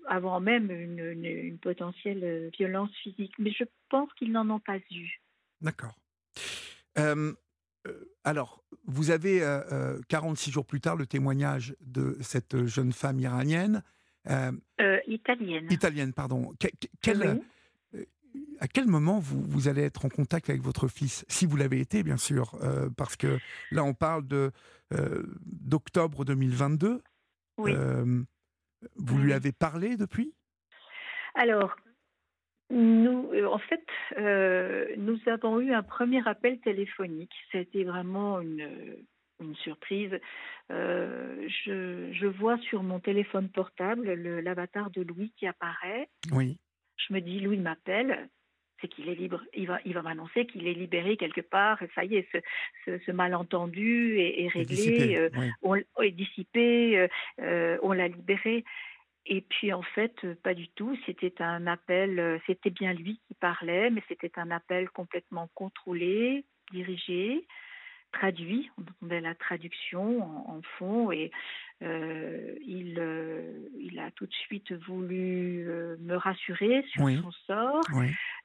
avant 0.07 0.39
même 0.39 0.71
une, 0.71 1.57
potentielle 1.61 2.49
violence 2.57 2.91
physique. 3.03 3.33
Mais 3.39 3.51
je 3.51 3.65
pense 3.89 4.11
qu'ils 4.13 4.31
n'en 4.31 4.49
ont 4.49 4.59
pas 4.59 4.77
eu. 4.91 5.19
D'accord. 5.61 5.95
Alors, 8.23 8.63
vous 8.85 9.11
avez 9.11 9.39
46 10.09 10.49
euh, 10.49 10.51
euh, 10.51 10.53
jours 10.53 10.65
plus 10.65 10.81
tard 10.81 10.95
le 10.95 11.05
témoignage 11.05 11.75
de 11.81 12.17
cette 12.21 12.65
jeune 12.65 12.91
femme 12.91 13.19
iranienne. 13.19 13.83
italienne. 15.07 15.67
Italienne, 15.69 16.13
pardon. 16.13 16.53
À 18.59 18.67
quel 18.67 18.87
moment 18.87 19.19
vous, 19.19 19.41
vous, 19.41 19.67
allez 19.67 19.83
être 19.83 20.05
en 20.05 20.09
contact 20.09 20.49
avec 20.49 20.61
votre 20.61 20.87
fils 20.87 21.25
Si 21.27 21.45
vous 21.45 21.57
l'avez 21.57 21.79
été, 21.79 22.03
bien 22.03 22.17
sûr, 22.17 22.59
parce 22.97 23.15
que 23.15 23.39
là, 23.71 23.83
on 23.83 23.93
parle 23.93 24.23
d'octobre 25.45 26.25
2022. 26.25 27.01
Oui. 27.59 27.73
vous 28.95 29.17
lui 29.17 29.33
avez 29.33 29.51
parlé 29.51 29.97
depuis? 29.97 30.35
Alors, 31.33 31.75
nous, 32.69 33.29
en 33.45 33.59
fait, 33.59 33.85
nous 34.97 35.19
avons 35.27 35.59
eu 35.59 35.73
un 35.73 35.83
premier 35.83 36.27
appel 36.27 36.59
téléphonique. 36.59 37.33
C'était 37.51 37.83
vraiment 37.83 38.41
une, 38.41 38.97
une 39.39 39.55
surprise. 39.55 40.17
je, 40.69 42.09
je, 42.11 42.27
vois 42.27 42.57
sur 42.59 42.83
mon 42.83 42.99
téléphone 42.99 43.49
portable 43.49 44.13
l'avatar 44.13 44.89
de 44.91 45.01
Louis 45.01 45.33
qui 45.37 45.47
apparaît. 45.47 46.09
Oui. 46.31 46.57
Je 46.97 47.13
me 47.13 47.21
dis, 47.21 47.39
Louis 47.39 47.57
m'appelle 47.57 48.29
c'est 48.81 48.87
qu'il 48.87 49.09
est 49.09 49.15
libre. 49.15 49.41
Il 49.53 49.67
va, 49.67 49.79
il 49.85 49.93
va 49.93 50.01
m'annoncer 50.01 50.45
qu'il 50.45 50.67
est 50.67 50.73
libéré 50.73 51.17
quelque 51.17 51.41
part. 51.41 51.81
Et 51.81 51.89
ça 51.95 52.03
y 52.03 52.15
est, 52.15 52.27
ce, 52.85 52.97
ce, 53.05 53.11
malentendu 53.11 54.19
est, 54.19 54.47
réglé, 54.47 54.65
dissipé, 54.65 55.17
euh, 55.17 55.29
on, 55.61 55.75
est 55.75 56.11
dissipé, 56.11 56.97
euh, 56.97 57.07
euh, 57.41 57.77
on 57.81 57.91
l'a 57.91 58.07
libéré. 58.07 58.63
Et 59.27 59.41
puis 59.41 59.73
en 59.73 59.81
fait, 59.81 60.33
pas 60.41 60.53
du 60.53 60.67
tout. 60.69 60.97
C'était 61.05 61.41
un 61.41 61.67
appel, 61.67 62.41
c'était 62.47 62.69
bien 62.69 62.93
lui 62.93 63.19
qui 63.27 63.33
parlait, 63.35 63.89
mais 63.89 64.01
c'était 64.07 64.39
un 64.39 64.51
appel 64.51 64.89
complètement 64.89 65.49
contrôlé, 65.53 66.45
dirigé 66.71 67.45
traduit, 68.11 68.71
on 68.77 68.81
entendait 68.81 69.21
la 69.21 69.35
traduction 69.35 70.49
en, 70.49 70.61
fond 70.77 71.11
et 71.11 71.31
euh, 71.83 72.55
il, 72.65 72.97
euh, 72.97 73.69
il 73.79 73.99
a 73.99 74.09
tout 74.11 74.25
de 74.25 74.33
suite 74.33 74.71
voulu 74.87 75.69
euh, 75.69 75.97
me 75.99 76.15
rassurer 76.15 76.83
sur 76.87 77.07
son 77.09 77.31
sort 77.45 77.83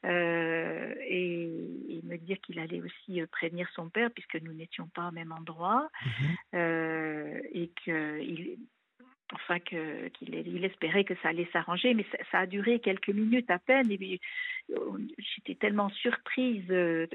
et, 0.05 2.01
me 2.05 2.17
dire 2.19 2.39
qu'il 2.43 2.59
allait 2.59 2.83
aussi 2.83 3.23
prévenir 3.31 3.69
son 3.75 3.89
père 3.89 4.11
puisque 4.11 4.35
nous 4.43 4.53
n'étions 4.53 4.87
pas 4.89 5.09
au 5.09 5.13
même 5.13 5.33
endroit 5.33 5.89
mhm. 6.05 7.41
et 7.55 7.71
qu'il 7.83 8.59
enfin 9.33 9.59
que 9.59 10.09
qu'il 10.09 10.35
il 10.35 10.65
espérait 10.65 11.05
que 11.05 11.15
ça 11.23 11.29
allait 11.29 11.49
s'arranger, 11.53 11.95
mais 11.95 12.05
ça, 12.31 12.41
a 12.41 12.47
duré 12.47 12.81
quelques 12.81 13.09
minutes 13.09 13.51
à 13.51 13.59
peine. 13.59 13.91
Et 13.91 14.21
j'étais 15.19 15.55
tellement 15.55 15.89
surprise, 15.91 16.67
de, 16.67 17.09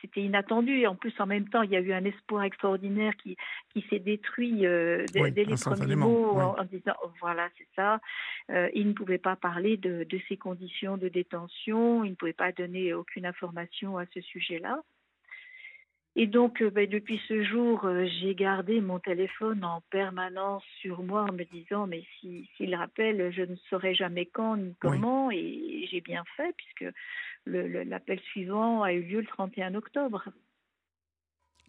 c'était 0.00 0.22
inattendu. 0.22 0.80
Et 0.80 0.86
en 0.86 0.94
plus, 0.94 1.12
en 1.18 1.26
même 1.26 1.48
temps, 1.48 1.62
il 1.62 1.70
y 1.70 1.76
a 1.76 1.80
eu 1.80 1.92
un 1.92 2.04
espoir 2.04 2.44
extraordinaire 2.44 3.16
qui 3.16 3.36
qui 3.72 3.84
s'est 3.88 3.98
détruit 3.98 4.66
euh, 4.66 5.04
dès, 5.12 5.44
les 5.44 5.54
premiers 5.56 5.96
mots 5.96 6.38
en, 6.38 6.64
disant 6.64 6.94
oh, 7.02 7.10
voilà, 7.20 7.48
c'est 7.58 7.68
ça. 7.76 8.00
Euh, 8.50 8.68
il 8.74 8.88
ne 8.88 8.92
pouvait 8.92 9.18
pas 9.18 9.36
parler 9.36 9.76
de, 9.76 10.04
de 10.04 10.20
ses 10.28 10.36
conditions 10.36 10.96
de 10.96 11.08
détention, 11.08 12.04
il 12.04 12.10
ne 12.10 12.16
pouvait 12.16 12.32
pas 12.32 12.52
donner 12.52 12.92
aucune 12.94 13.26
information 13.26 13.98
à 13.98 14.06
ce 14.12 14.20
sujet-là. 14.20 14.82
Et 16.16 16.26
donc, 16.28 16.62
euh, 16.62 16.70
ben, 16.70 16.88
depuis 16.88 17.20
ce 17.26 17.42
jour, 17.42 17.84
euh, 17.84 18.06
j'ai 18.20 18.36
gardé 18.36 18.80
mon 18.80 19.00
téléphone 19.00 19.64
en 19.64 19.80
permanence 19.90 20.62
sur 20.80 21.02
moi 21.02 21.22
en 21.28 21.32
me 21.32 21.44
disant, 21.44 21.88
mais 21.88 22.04
s'il 22.20 22.74
rappelle, 22.74 23.32
je 23.32 23.42
ne 23.42 23.56
saurais 23.68 23.94
jamais 23.94 24.26
quand 24.26 24.56
ni 24.56 24.76
comment. 24.80 25.30
Et 25.32 25.88
j'ai 25.90 26.00
bien 26.00 26.22
fait, 26.36 26.54
puisque 26.56 26.94
l'appel 27.46 28.20
suivant 28.20 28.82
a 28.82 28.92
eu 28.92 29.02
lieu 29.02 29.20
le 29.20 29.26
31 29.26 29.74
octobre. 29.74 30.28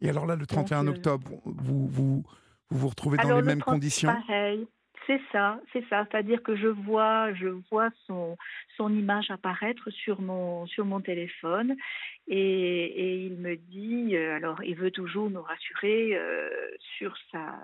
Et 0.01 0.10
alors 0.10 0.27
là, 0.27 0.36
le 0.36 0.45
31 0.45 0.86
euh, 0.86 0.91
octobre, 0.91 1.31
vous, 1.45 1.88
vous 1.88 1.88
vous, 1.88 2.23
vous 2.69 2.88
retrouvez 2.88 3.17
dans 3.17 3.36
les 3.36 3.41
mêmes 3.41 3.63
conditions? 3.63 4.13
Pareil. 4.13 4.67
C'est 5.08 5.21
ça, 5.31 5.60
c'est 5.71 5.88
ça. 5.88 6.05
C'est-à-dire 6.10 6.41
que 6.41 6.55
je 6.55 6.67
vois, 6.67 7.31
je 7.34 7.47
vois 7.69 7.89
son, 8.08 8.38
son 8.75 8.91
image 8.91 9.29
apparaître 9.29 9.91
sur 9.91 10.19
mon, 10.19 10.65
sur 10.65 10.86
mon 10.86 10.99
téléphone 10.99 11.75
et, 12.28 12.38
et 12.38 13.26
il 13.26 13.38
me 13.38 13.56
dit, 13.56 14.16
euh, 14.16 14.36
alors 14.36 14.64
il 14.64 14.76
veut 14.76 14.92
toujours 14.92 15.30
nous 15.30 15.42
rassurer 15.42 16.16
euh, 16.16 16.50
sur 16.98 17.16
sa 17.32 17.60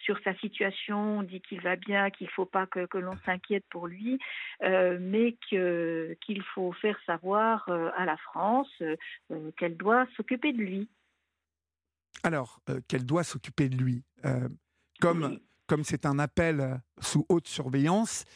sur 0.00 0.18
sa 0.22 0.34
situation, 0.36 1.22
dit 1.22 1.40
qu'il 1.40 1.62
va 1.62 1.76
bien, 1.76 2.10
qu'il 2.10 2.26
ne 2.26 2.32
faut 2.32 2.44
pas 2.44 2.66
que, 2.66 2.84
que 2.84 2.98
l'on 2.98 3.16
s'inquiète 3.24 3.64
pour 3.70 3.86
lui, 3.86 4.18
euh, 4.62 4.98
mais 5.00 5.38
qu'il 5.48 6.42
faut 6.54 6.72
faire 6.72 6.98
savoir 7.06 7.66
à 7.96 8.04
la 8.04 8.18
France 8.18 8.68
qu'elle 9.56 9.78
doit 9.78 10.06
s'occuper 10.14 10.52
de 10.52 10.58
lui. 10.58 10.90
Alors, 12.22 12.60
qu'elle 12.86 13.06
doit 13.06 13.24
s'occuper 13.24 13.70
de 13.70 13.76
lui. 13.76 14.04
comme 15.00 15.40
comme 15.66 15.84
c'est 15.84 16.04
un 16.04 16.18
appel 16.18 16.82
sous 17.00 17.24
haute 17.30 17.48
surveillance, 17.48 18.26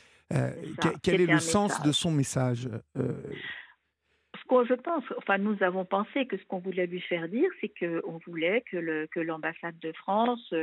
quel 1.02 1.20
est 1.20 1.26
le 1.26 1.38
sens 1.38 1.82
de 1.82 1.92
son 1.92 2.10
message 2.10 2.70
je 4.50 4.74
pense, 4.74 5.04
enfin 5.18 5.38
nous 5.38 5.56
avons 5.62 5.84
pensé 5.84 6.26
que 6.26 6.36
ce 6.36 6.44
qu'on 6.44 6.58
voulait 6.58 6.86
lui 6.86 7.00
faire 7.00 7.28
dire, 7.28 7.50
c'est 7.60 7.72
qu'on 7.78 8.18
voulait 8.26 8.62
que 8.70 9.20
l'ambassade 9.20 9.78
de 9.80 9.92
France 9.92 10.54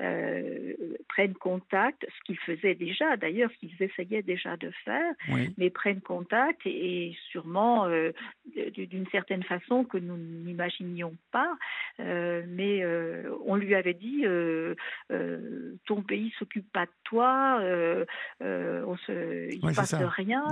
euh, 0.00 0.74
prenne 1.08 1.34
contact, 1.34 2.06
ce 2.06 2.24
qu'il 2.24 2.38
faisait 2.38 2.74
déjà 2.74 3.16
d'ailleurs, 3.16 3.50
ce 3.52 3.58
qu'ils 3.58 3.82
essayaient 3.82 4.22
déjà 4.22 4.56
de 4.56 4.70
faire, 4.84 5.12
mais 5.58 5.70
prenne 5.70 6.00
contact 6.00 6.60
et, 6.64 7.16
sûrement 7.30 7.86
euh, 7.86 8.12
d'une 8.74 9.06
certaine 9.10 9.42
façon 9.42 9.84
que 9.84 9.98
nous 9.98 10.16
n'imaginions 10.16 11.16
pas, 11.32 11.56
euh, 12.00 12.42
mais 12.48 12.84
on 13.46 13.56
lui 13.56 13.74
avait 13.74 13.94
dit 13.94 14.24
ton 15.86 16.02
pays 16.02 16.32
s'occupe 16.38 16.70
pas 16.72 16.86
de 16.86 16.92
toi, 17.04 17.58
on 18.40 18.96
se, 18.96 19.52
il 19.52 19.64
ne 19.64 19.74
passe 19.74 19.94
rien, 19.94 20.44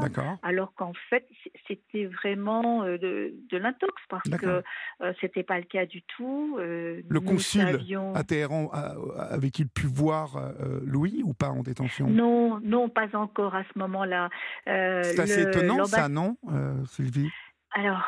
alors 0.43 0.75
qu'en 0.75 0.93
fait 1.11 1.27
c'était 1.67 2.07
vraiment 2.07 2.78
euh, 2.85 2.99
de, 2.99 3.59
l'intox 3.59 3.95
parce 4.09 4.29
que 4.29 4.63
euh, 5.01 5.13
c'était 5.21 5.43
pas 5.43 5.59
le 5.59 5.65
cas 5.65 5.87
du 5.87 6.03
tout. 6.03 6.57
Euh, 6.59 7.03
le 7.09 7.21
consul 7.21 7.81
à 8.15 8.25
Téhéran 8.25 8.71
avait-il 9.17 9.69
pu 9.69 9.87
voir 9.87 10.53
Louis 10.85 11.23
ou 11.25 11.35
pas 11.35 11.49
en 11.49 11.63
détention? 11.63 12.09
Non, 12.09 12.61
non, 12.63 12.89
pas 12.89 13.09
encore 13.15 13.55
à 13.55 13.65
ce 13.73 13.79
moment-là. 13.79 14.29
C'est 14.67 15.21
assez 15.21 15.43
étonnant 15.43 15.85
ça, 15.85 16.09
non, 16.09 16.37
Sylvie? 16.87 17.31
Alors, 17.73 18.03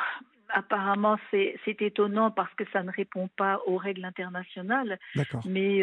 apparemment, 0.53 1.19
c'est 1.31 1.83
étonnant 1.83 2.31
parce 2.31 2.53
que 2.55 2.65
ça 2.73 2.83
ne 2.83 2.91
répond 2.91 3.29
pas 3.37 3.61
aux 3.67 3.77
règles 3.77 4.05
internationales. 4.05 4.99
Mais 5.47 5.83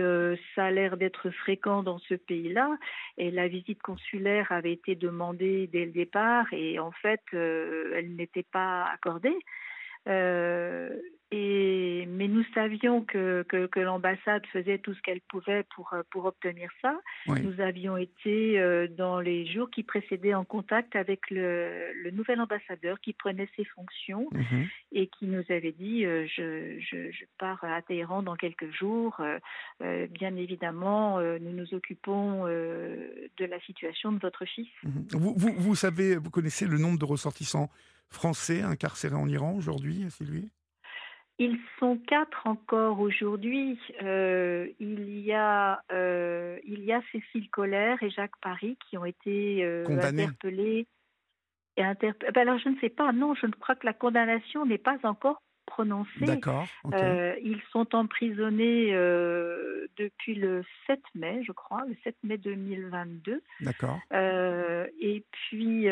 ça 0.55 0.65
a 0.65 0.71
l'air 0.71 0.97
d'être 0.97 1.29
fréquent 1.29 1.83
dans 1.83 1.99
ce 1.99 2.13
pays-là. 2.15 2.77
Et 3.17 3.31
la 3.31 3.47
visite 3.47 3.81
consulaire 3.81 4.51
avait 4.51 4.73
été 4.73 4.95
demandée 4.95 5.67
dès 5.71 5.85
le 5.85 5.91
départ 5.91 6.45
et 6.51 6.79
en 6.79 6.91
fait, 6.91 7.21
elle 7.33 8.15
n'était 8.15 8.45
pas 8.51 8.85
accordée. 8.85 9.37
Et, 11.31 12.05
mais 12.07 12.29
nous 12.29 12.43
savions 12.53 13.03
que, 13.03 13.43
que, 13.43 13.79
l'ambassade 13.81 14.45
faisait 14.53 14.77
tout 14.77 14.93
ce 14.93 15.01
qu'elle 15.01 15.19
pouvait 15.19 15.65
pour, 15.75 15.91
euh, 15.91 16.01
pour 16.09 16.23
obtenir 16.23 16.69
ça. 16.81 16.97
Nous 17.27 17.59
avions 17.59 17.97
été 17.97 18.57
euh, 18.57 18.87
dans 18.87 19.19
les 19.19 19.45
jours 19.45 19.69
qui 19.69 19.83
précédaient 19.83 20.33
en 20.33 20.45
contact 20.45 20.95
avec 20.95 21.29
le, 21.29 21.91
le 22.01 22.11
nouvel 22.11 22.39
ambassadeur 22.39 23.01
qui 23.01 23.11
prenait 23.11 23.49
ses 23.57 23.65
fonctions 23.65 24.29
mhm. 24.31 24.67
et 24.93 25.07
qui 25.07 25.27
nous 25.27 25.43
avait 25.49 25.73
dit 25.73 26.05
euh, 26.05 26.25
je, 26.33 26.79
je, 26.79 27.11
je, 27.11 27.25
pars 27.37 27.61
à 27.61 27.81
Téhéran 27.81 28.23
dans 28.23 28.37
quelques 28.37 28.71
jours. 28.71 29.21
bien 29.81 30.35
évidemment, 30.37 31.19
nous 31.19 31.51
nous 31.51 31.73
occupons 31.73 32.45
de 32.45 33.45
la 33.45 33.59
situation 33.61 34.13
de 34.13 34.19
votre 34.19 34.45
fils. 34.45 34.69
Mhm. 34.83 35.07
Vous, 35.11 35.33
vous, 35.35 35.53
vous 35.57 35.75
savez, 35.75 36.15
vous 36.15 36.29
connaissez 36.29 36.65
le 36.65 36.77
nombre 36.77 36.97
de 36.97 37.05
ressortissants 37.05 37.69
français 38.09 38.61
incarcérés 38.61 39.15
en 39.15 39.27
Iran 39.27 39.53
aujourd'hui, 39.53 40.05
Sylvie 40.09 40.49
ils 41.39 41.59
sont 41.79 41.97
quatre 41.97 42.47
encore 42.47 42.99
aujourd'hui. 42.99 43.79
Euh, 44.01 44.67
il 44.79 45.19
y 45.19 45.33
a 45.33 45.81
euh, 45.91 46.57
il 46.65 46.83
y 46.83 46.91
a 46.91 47.01
Cécile 47.11 47.49
Collère 47.49 48.01
et 48.01 48.09
Jacques 48.09 48.37
Paris 48.41 48.77
qui 48.89 48.97
ont 48.97 49.05
été 49.05 49.63
euh, 49.63 49.85
interpellés. 49.87 50.87
Et 51.75 51.83
interpe... 51.83 52.23
Ben 52.33 52.41
alors 52.41 52.57
je 52.57 52.69
ne 52.69 52.79
sais 52.79 52.89
pas. 52.89 53.11
Non, 53.11 53.35
je 53.35 53.45
ne 53.45 53.51
crois 53.51 53.75
que 53.75 53.85
la 53.85 53.93
condamnation 53.93 54.65
n'est 54.65 54.79
pas 54.79 54.97
encore 55.03 55.43
prononcée. 55.67 56.25
D'accord. 56.25 56.65
ils 56.85 57.61
sont 57.71 57.93
emprisonnés 57.93 58.93
depuis 59.97 60.33
le 60.33 60.63
7 60.87 60.99
mai, 61.13 61.43
je 61.43 61.51
crois, 61.51 61.83
le 61.87 61.95
7 62.03 62.15
mai 62.23 62.37
2022. 62.37 63.43
D'accord. 63.61 63.99
et 64.11 65.23
puis 65.31 65.87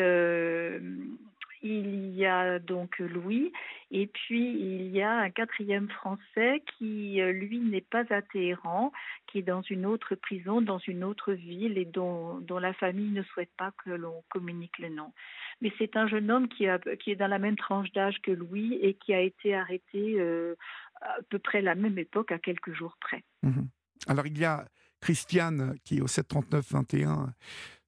il 1.66 2.14
y 2.14 2.26
a 2.26 2.58
donc 2.58 2.98
Louis, 2.98 3.52
et 3.90 4.06
puis 4.06 4.50
il 4.58 4.88
y 4.88 5.02
a 5.02 5.12
un 5.12 5.30
quatrième 5.30 5.88
Français 5.88 6.62
qui, 6.76 7.20
euh, 7.20 7.32
lui, 7.32 7.60
n'est 7.60 7.80
pas 7.80 8.04
à 8.10 8.22
Téhéran, 8.22 8.92
qui 9.26 9.38
est 9.38 9.42
dans 9.42 9.62
une 9.62 9.86
autre 9.86 10.14
prison, 10.14 10.60
dans 10.60 10.78
une 10.78 11.04
autre 11.04 11.32
ville, 11.32 11.78
et 11.78 11.84
dont, 11.84 12.44
la 12.58 12.72
famille 12.74 13.10
ne 13.10 13.22
souhaite 13.22 13.52
pas 13.56 13.72
que 13.84 13.90
l'on 13.90 14.24
communique 14.30 14.78
le 14.78 14.88
nom. 14.88 15.12
Mais 15.60 15.72
c'est 15.78 15.96
un 15.96 16.08
jeune 16.08 16.30
homme 16.30 16.48
qui 16.48 16.64
est 16.64 17.16
dans 17.16 17.26
la 17.26 17.38
même 17.38 17.56
tranche 17.56 17.92
d'âge 17.92 18.20
que 18.22 18.30
Louis 18.30 18.78
et 18.82 18.94
qui 18.94 19.14
a 19.14 19.20
été 19.20 19.54
arrêté 19.54 20.16
euh, 20.18 20.54
à 21.00 21.16
peu 21.28 21.38
près 21.38 21.62
la 21.62 21.74
même 21.74 21.98
époque, 21.98 22.32
à 22.32 22.38
quelques 22.38 22.72
jours 22.72 22.96
près. 23.00 23.24
Mhm. 23.42 23.68
Alors 24.08 24.26
il 24.26 24.38
y 24.38 24.44
a 24.44 24.64
Christiane 25.00 25.76
qui 25.84 25.98
est 25.98 26.00
au 26.00 26.06
739-21 26.06 27.28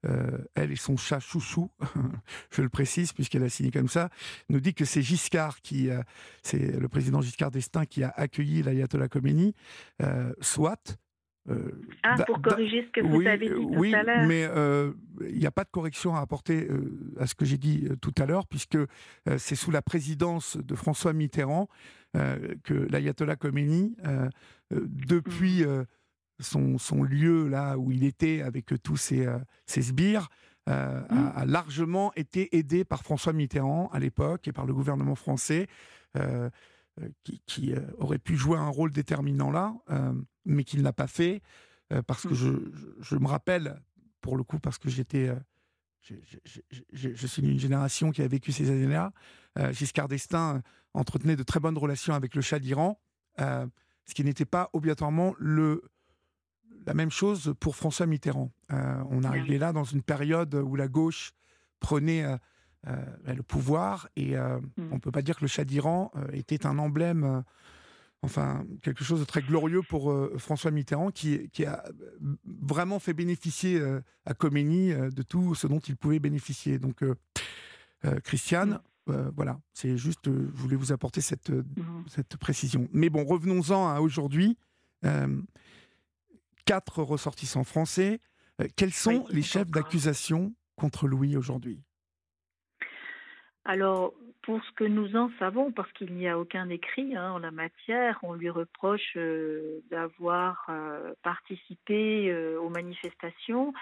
euh, 0.07 0.39
elle 0.55 0.71
et 0.71 0.77
son 0.77 0.97
chat 0.97 1.19
chouchou, 1.19 1.71
je 2.53 2.63
le 2.63 2.69
précise 2.69 3.13
puisqu'elle 3.13 3.43
a 3.43 3.49
signé 3.49 3.73
comme 3.73 3.89
ça, 3.89 4.11
nous 4.49 4.61
dit 4.61 4.73
que 4.73 4.85
c'est 4.85 5.03
Giscard 5.03 5.61
qui, 5.61 5.91
euh, 5.91 6.01
c'est 6.43 6.79
le 6.79 6.89
président 6.89 7.21
Giscard 7.21 7.51
d'Estaing 7.51 7.85
qui 7.85 8.05
a 8.05 8.11
accueilli 8.11 8.63
l'ayatollah 8.63 9.09
Khomeini, 9.09 9.55
euh, 10.03 10.33
soit. 10.41 10.99
Ah, 12.03 12.23
pour 12.27 12.43
corriger 12.43 12.85
ce 12.87 13.01
que 13.01 13.07
vous 13.07 13.27
avez 13.27 13.49
dit 13.49 13.55
tout 13.55 13.73
oui, 13.79 13.95
à 13.95 14.03
l'heure. 14.03 14.27
mais 14.27 14.47
il 15.27 15.39
n'y 15.39 15.47
a 15.47 15.51
pas 15.51 15.65
de 15.65 15.71
correction 15.71 16.15
à 16.15 16.21
apporter 16.21 16.69
à 17.19 17.27
ce 17.27 17.35
que 17.35 17.47
j'ai 17.47 17.57
dit 17.57 17.89
tout 18.03 18.13
à 18.19 18.27
l'heure, 18.27 18.47
puisque 18.47 18.77
c'est 19.39 19.55
sous 19.55 19.71
la 19.71 19.81
présidence 19.81 20.59
de 20.59 20.75
François 20.75 21.15
Mitterrand 21.15 21.67
que 22.13 22.75
l'ayatollah 22.91 23.37
Khomeini, 23.37 23.97
depuis 24.71 25.65
mmh. 25.65 25.87
Son, 26.41 26.79
son, 26.79 27.03
lieu 27.03 27.49
là 27.49 27.79
où 27.79 27.91
il 27.91 28.05
était 28.05 28.43
avec 28.43 28.73
tous 28.83 28.97
ses, 28.97 29.27
ses 29.67 29.83
sbires, 29.83 30.29
mmh. 30.67 30.71
a, 30.71 31.45
largement 31.47 32.13
été 32.15 32.57
aidé 32.57 32.85
par 32.85 33.03
François 33.03 33.33
Mitterrand 33.33 33.89
à 33.93 33.99
l'époque 33.99 34.49
et 34.49 34.53
par 34.53 34.67
le 34.67 34.75
gouvernement 34.75 35.15
français. 35.15 35.67
qui, 37.23 37.41
qui 37.47 37.75
aurait 37.99 38.19
pu 38.19 38.37
jouer 38.37 38.59
un 38.59 38.69
rôle 38.69 38.91
déterminant 38.91 39.51
là, 39.51 39.75
mais 40.45 40.65
qu'il 40.65 40.83
n'a 40.83 40.93
pas 40.93 41.07
fait. 41.07 41.43
Euh, 41.93 42.03
parce 42.03 42.23
que 42.23 42.35
mmh. 42.35 42.73
je, 43.01 43.17
me 43.17 43.27
rappelle, 43.27 43.81
pour 44.21 44.37
le 44.37 44.43
coup, 44.45 44.59
parce 44.59 44.79
que 44.79 44.89
j'étais. 44.89 45.29
Euh, 45.29 45.37
je, 46.93 47.27
suis 47.27 47.43
d'une 47.43 47.59
génération 47.59 48.11
qui 48.11 48.23
a 48.23 48.29
vécu 48.29 48.53
ces 48.53 48.71
années-là. 48.71 49.13
Euh, 49.59 49.73
Giscard 49.73 50.09
d'Estaing 50.09 50.63
entretenait 50.95 51.37
de 51.37 51.43
très 51.43 51.61
bonnes 51.61 51.77
relations 51.77 52.15
avec 52.15 52.35
le 52.35 52.41
Shah 52.41 52.59
d'Iran, 52.59 53.01
ce 53.39 54.15
qui 54.15 54.25
n'était 54.25 54.47
pas 54.47 54.71
obligatoirement 54.73 55.35
le, 55.39 55.83
la 56.89 56.95
même 56.95 57.11
chose 57.11 57.55
pour 57.61 57.77
François 57.77 58.07
Mitterrand. 58.07 58.51
on 58.71 59.23
ah 59.25 59.29
arrivait 59.29 59.59
là 59.59 59.73
dans 59.73 59.85
une 59.85 60.03
période 60.03 60.55
où 60.55 60.75
la 60.75 60.89
gauche 60.89 61.33
prenait 61.81 62.25
le 62.85 63.43
pouvoir 63.43 64.09
et 64.17 64.37
mmh. 64.37 64.61
on 64.91 64.95
ne 64.95 65.01
peut 65.01 65.11
pas 65.11 65.23
dire 65.23 65.37
que 65.37 65.43
le 65.43 65.49
Shah 65.49 65.65
d'Iran 65.65 66.11
était 66.33 66.67
un 66.67 66.79
emblème 66.79 67.45
enfin 68.23 68.65
quelque 68.83 69.05
chose 69.05 69.21
de 69.21 69.25
très 69.25 69.43
glorieux 69.43 69.83
pour 69.83 70.11
euh, 70.11 70.35
François 70.39 70.71
Mitterrand 70.71 71.11
qui, 71.11 71.49
a 71.65 71.85
vraiment 72.45 72.99
fait 72.99 73.15
bénéficier 73.15 73.79
euh, 73.79 74.01
à 74.25 74.35
Khomeini 74.35 74.93
euh, 74.93 75.11
de 75.11 75.23
tout 75.23 75.55
ce 75.55 75.67
dont 75.67 75.79
il 75.79 75.97
pouvait 75.97 76.19
bénéficier. 76.19 76.79
Donc, 76.79 77.05
Christiane, 78.23 78.81
mm. 79.07 79.31
voilà, 79.35 79.61
c'est 79.73 79.97
juste, 79.97 80.27
je 80.27 80.61
voulais 80.61 80.77
vous 80.77 80.93
apporter 80.93 81.21
cette, 81.21 81.51
mm. 81.51 82.05
cette 82.09 82.37
précision. 82.37 82.89
Mais 82.93 83.11
bon, 83.11 83.25
revenons-en 83.25 83.89
à 83.89 84.01
aujourd'hui. 84.01 84.57
Quatre 86.69 87.03
ressortissants 87.03 87.65
français. 87.65 88.21
quels 88.77 88.93
sont 88.93 89.25
les 89.31 89.41
chefs 89.41 89.71
d'accusation 89.71 90.53
contre 90.77 91.09
Louis 91.09 91.35
aujourd'hui? 91.35 91.83
Alors, 93.65 94.13
pour 94.43 94.63
ce 94.63 94.71
que 94.73 94.85
nous 94.85 95.17
en 95.17 95.31
savons, 95.39 95.73
parce 95.73 95.91
qu'il 95.93 96.15
n'y 96.15 96.29
a 96.29 96.39
aucun 96.39 96.69
écrit 96.69 97.17
hein, 97.17 97.33
en 97.33 97.39
la 97.39 97.51
matière, 97.51 98.19
on 98.23 98.35
lui 98.35 98.51
reproche 98.51 99.17
euh, 99.17 99.81
d'avoir 99.91 100.67
euh, 100.69 101.15
participé 101.23 102.31
euh, 102.31 102.61
aux 102.61 102.69
manifestations, 102.69 103.73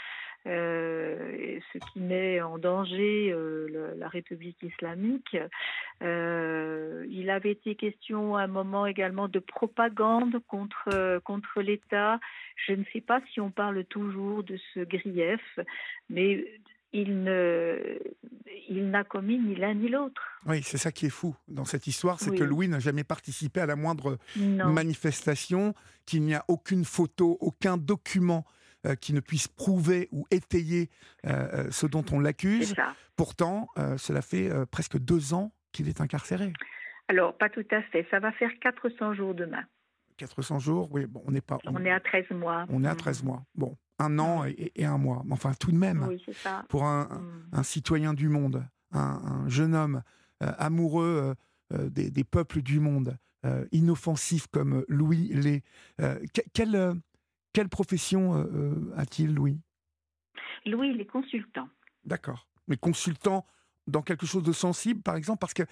ce 0.47 1.79
qui 1.93 2.01
met 2.01 2.41
en 2.41 2.59
danger 2.59 3.35
la 3.97 4.09
République 4.09 4.63
islamique. 4.63 5.37
il 6.01 7.31
avait 7.31 7.53
été 7.53 7.75
question 7.75 8.37
à 8.37 8.43
un 8.43 8.47
moment 8.47 8.87
également 8.87 9.29
de 9.29 9.39
propagande 9.39 10.39
contre, 10.47 11.19
contre 11.25 11.61
l'État. 11.61 12.21
Je 12.67 12.73
ne 12.73 12.85
sais 12.93 13.01
pas 13.01 13.21
si 13.33 13.41
on 13.41 13.51
parle 13.51 13.85
toujours 13.85 14.45
de 14.45 14.59
ce 14.75 14.81
grief, 14.81 15.59
mais 16.09 16.47
il 16.93 17.23
ne, 17.23 17.99
il 18.69 18.91
n'a 18.91 19.05
commis 19.05 19.39
ni 19.39 19.55
l'un 19.55 19.75
ni 19.75 19.89
l'autre. 19.89 20.23
Oui, 20.47 20.63
c'est 20.63 20.79
ça 20.79 20.93
qui 20.93 21.07
est 21.07 21.11
fou 21.11 21.35
dans 21.49 21.65
cette 21.65 21.87
histoire, 21.87 22.21
c'est 22.21 22.35
que 22.35 22.45
Louis 22.45 22.69
n'a 22.69 22.79
jamais 22.79 23.05
participé 23.05 23.61
à 23.61 23.67
la 23.67 23.77
moindre 23.77 24.19
manifestation, 24.37 25.75
qu'il 26.07 26.23
n'y 26.23 26.35
a 26.35 26.45
aucune 26.49 26.85
photo, 26.85 27.37
aucun 27.41 27.77
document 27.77 28.45
euh, 28.47 28.56
qui 28.94 29.12
ne 29.12 29.20
puisse 29.20 29.49
prouver 29.49 30.09
ou 30.12 30.27
étayer 30.31 30.90
euh, 31.27 31.49
euh, 31.53 31.70
ce 31.70 31.87
dont 31.87 32.05
on 32.12 32.20
l'accuse. 32.20 32.75
Pourtant, 33.16 33.68
cela 33.96 34.20
fait 34.20 34.51
presque 34.70 34.99
deux 34.99 35.33
ans 35.33 35.53
qu'il 35.72 35.88
est 35.88 36.01
incarcéré. 36.01 36.53
Alors, 37.09 37.37
pas 37.37 37.49
tout 37.49 37.64
à 37.70 37.83
fait. 37.83 38.07
Ça 38.11 38.18
va 38.18 38.31
faire 38.33 38.51
400 38.61 39.14
jours 39.14 39.35
demain. 39.35 39.64
400 40.16 40.59
jours, 40.59 40.88
oui, 40.92 41.07
bon, 41.07 41.22
on 41.27 41.31
n'est 41.31 41.40
pas. 41.40 41.59
On, 41.66 41.85
est 41.85 41.90
à 41.90 42.01
13 42.01 42.31
mois. 42.31 42.66
On 42.68 42.85
est 42.85 42.88
à 42.88 42.94
13 42.94 43.22
mm. 43.22 43.27
mois. 43.27 43.44
Bon, 43.55 43.77
un 43.99 44.18
an 44.18 44.44
et, 44.44 44.85
un 44.85 44.99
mois. 44.99 45.22
Enfin, 45.31 45.53
tout 45.59 45.72
de 45.72 45.77
même, 45.77 46.09
pour 46.68 46.85
un, 46.85 47.09
mm. 47.53 47.62
citoyen 47.62 48.14
du 48.14 48.29
monde, 48.29 48.64
un, 48.92 49.49
jeune 49.49 49.75
homme 49.75 50.03
euh, 50.42 50.53
amoureux 50.59 51.37
euh, 51.72 51.79
euh, 51.79 51.88
des, 51.90 52.25
peuples 52.25 52.62
du 52.62 52.81
monde, 52.81 53.16
inoffensif 53.70 54.49
comme 54.49 54.85
Louis 54.88 55.29
l'est, 55.33 55.62
quelle, 56.53 56.94
quelle 57.57 57.71
profession 57.71 58.47
a-t-il, 58.99 59.33
Louis? 59.33 59.59
Louis, 60.66 60.90
il 60.90 61.01
est 61.01 61.07
consultant. 61.07 61.71
D'accord. 62.05 62.47
Mais 62.69 62.77
consultant 62.77 63.47
dans 63.87 64.03
quelque 64.03 64.27
chose 64.27 64.42
de 64.42 64.53
sensible, 64.53 65.01
par 65.01 65.16
exemple, 65.16 65.38
parce 65.38 65.55
que 65.55 65.62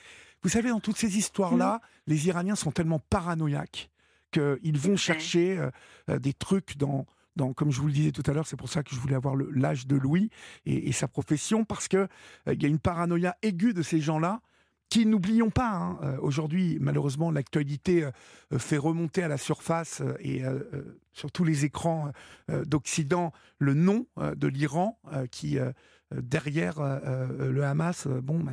vous 0.42 0.48
savez, 0.48 0.70
dans 0.70 0.80
toutes 0.80 0.96
ces 0.96 1.18
histoires-là, 1.18 1.82
les 2.06 2.26
Iraniens 2.26 2.54
sont 2.54 2.70
tellement 2.70 3.00
paranoïaques 3.00 3.90
qu'ils 4.32 4.78
vont 4.78 4.96
chercher 4.96 5.68
des 6.08 6.32
trucs 6.32 6.78
dans, 6.78 7.04
comme 7.54 7.70
je 7.70 7.80
vous 7.80 7.88
le 7.88 7.92
disais 7.92 8.12
tout 8.12 8.22
à 8.26 8.32
l'heure, 8.32 8.46
c'est 8.46 8.56
pour 8.56 8.68
ça 8.68 8.82
que 8.82 8.94
je 8.94 9.00
voulais 9.00 9.14
avoir 9.14 9.36
l'âge 9.36 9.86
de 9.86 9.96
Louis 9.96 10.30
et, 10.66 10.92
sa 10.92 11.08
profession, 11.08 11.64
parce 11.64 11.88
qu'il 11.88 11.98
euh, 11.98 12.54
il 12.54 12.62
y 12.62 12.66
a 12.66 12.68
une 12.68 12.78
paranoïa 12.78 13.36
aiguë 13.42 13.74
de 13.74 13.82
ces 13.82 14.00
gens-là 14.00 14.40
qui, 14.88 15.06
n'oublions 15.06 15.50
pas, 15.50 15.70
hein, 15.70 15.98
euh, 16.02 16.16
aujourd'hui, 16.20 16.78
malheureusement, 16.80 17.30
l'actualité 17.30 18.04
euh, 18.04 18.58
fait 18.58 18.76
remonter 18.76 19.22
à 19.22 19.28
la 19.28 19.38
surface 19.38 20.02
et 20.20 20.42
sur 21.12 21.32
tous 21.32 21.44
les 21.44 21.64
écrans 21.64 22.12
d'Occident 22.48 23.32
le 23.58 23.74
nom 23.74 24.06
de 24.16 24.48
l'Iran 24.48 24.98
qui, 25.30 25.58
derrière 26.12 26.80
le 26.80 27.64
Hamas, 27.64 28.06
bon, 28.06 28.40
bah, 28.40 28.52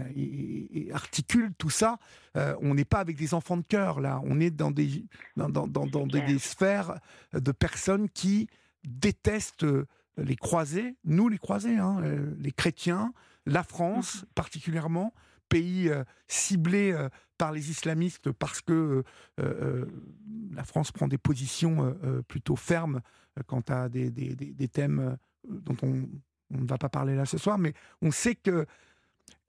articule 0.94 1.52
tout 1.58 1.70
ça. 1.70 2.00
on 2.36 2.74
n'est 2.74 2.86
pas 2.86 3.00
avec 3.00 3.18
des 3.18 3.34
enfants 3.34 3.58
de 3.58 3.64
cœur, 3.64 4.00
là. 4.00 4.22
On 4.24 4.40
est 4.40 4.50
dans 4.50 4.72
des, 4.72 5.06
dans, 5.38 5.50
dans, 5.50 6.08
des, 6.08 6.40
sphères 6.40 7.00
de 7.34 7.52
personnes 7.52 8.10
qui 8.10 8.48
détestent 8.84 9.64
euh, 9.64 9.86
les 10.18 10.36
croisés, 10.36 10.96
nous 11.06 11.30
les 11.30 11.38
croisés, 11.38 11.78
hein, 11.78 12.00
euh, 12.04 12.34
les 12.38 12.52
chrétiens, 12.52 13.14
la 13.46 13.64
France 13.64 14.22
mhm. 14.22 14.28
particulièrement, 14.36 15.14
pays 15.52 15.90
euh, 15.90 16.04
ciblé 16.28 16.98
par 17.38 17.52
les 17.52 17.70
islamistes 17.70 18.32
parce 18.32 18.62
que 18.62 19.04
la 19.38 20.64
France 20.64 20.92
prend 20.92 21.08
des 21.08 21.18
positions 21.18 21.98
plutôt 22.28 22.56
fermes 22.56 23.02
quant 23.48 23.64
à 23.68 23.90
des, 23.90 24.68
thèmes 24.72 25.18
dont 25.48 25.76
on, 25.82 26.08
ne 26.52 26.68
va 26.68 26.78
pas 26.78 26.90
parler 26.90 27.16
là 27.16 27.26
ce 27.26 27.40
soir, 27.40 27.58
mais 27.58 27.74
on 28.04 28.12
sait 28.12 28.36
que... 28.36 28.68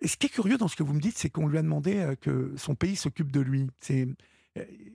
ce 0.03 0.17
qui 0.17 0.27
est 0.27 0.31
curieux 0.31 0.57
dans 0.57 0.69
ce 0.69 0.77
que 0.77 0.83
vous 0.83 0.95
me 0.95 1.01
dites, 1.01 1.19
c'est 1.19 1.29
qu'on 1.29 1.47
lui 1.47 1.59
a 1.59 1.63
demandé 1.63 2.15
que 2.23 2.55
son 2.57 2.75
pays 2.75 2.97
s'occupe 2.97 3.31
de 3.31 3.41
lui. 3.41 3.69
Il 3.91 4.17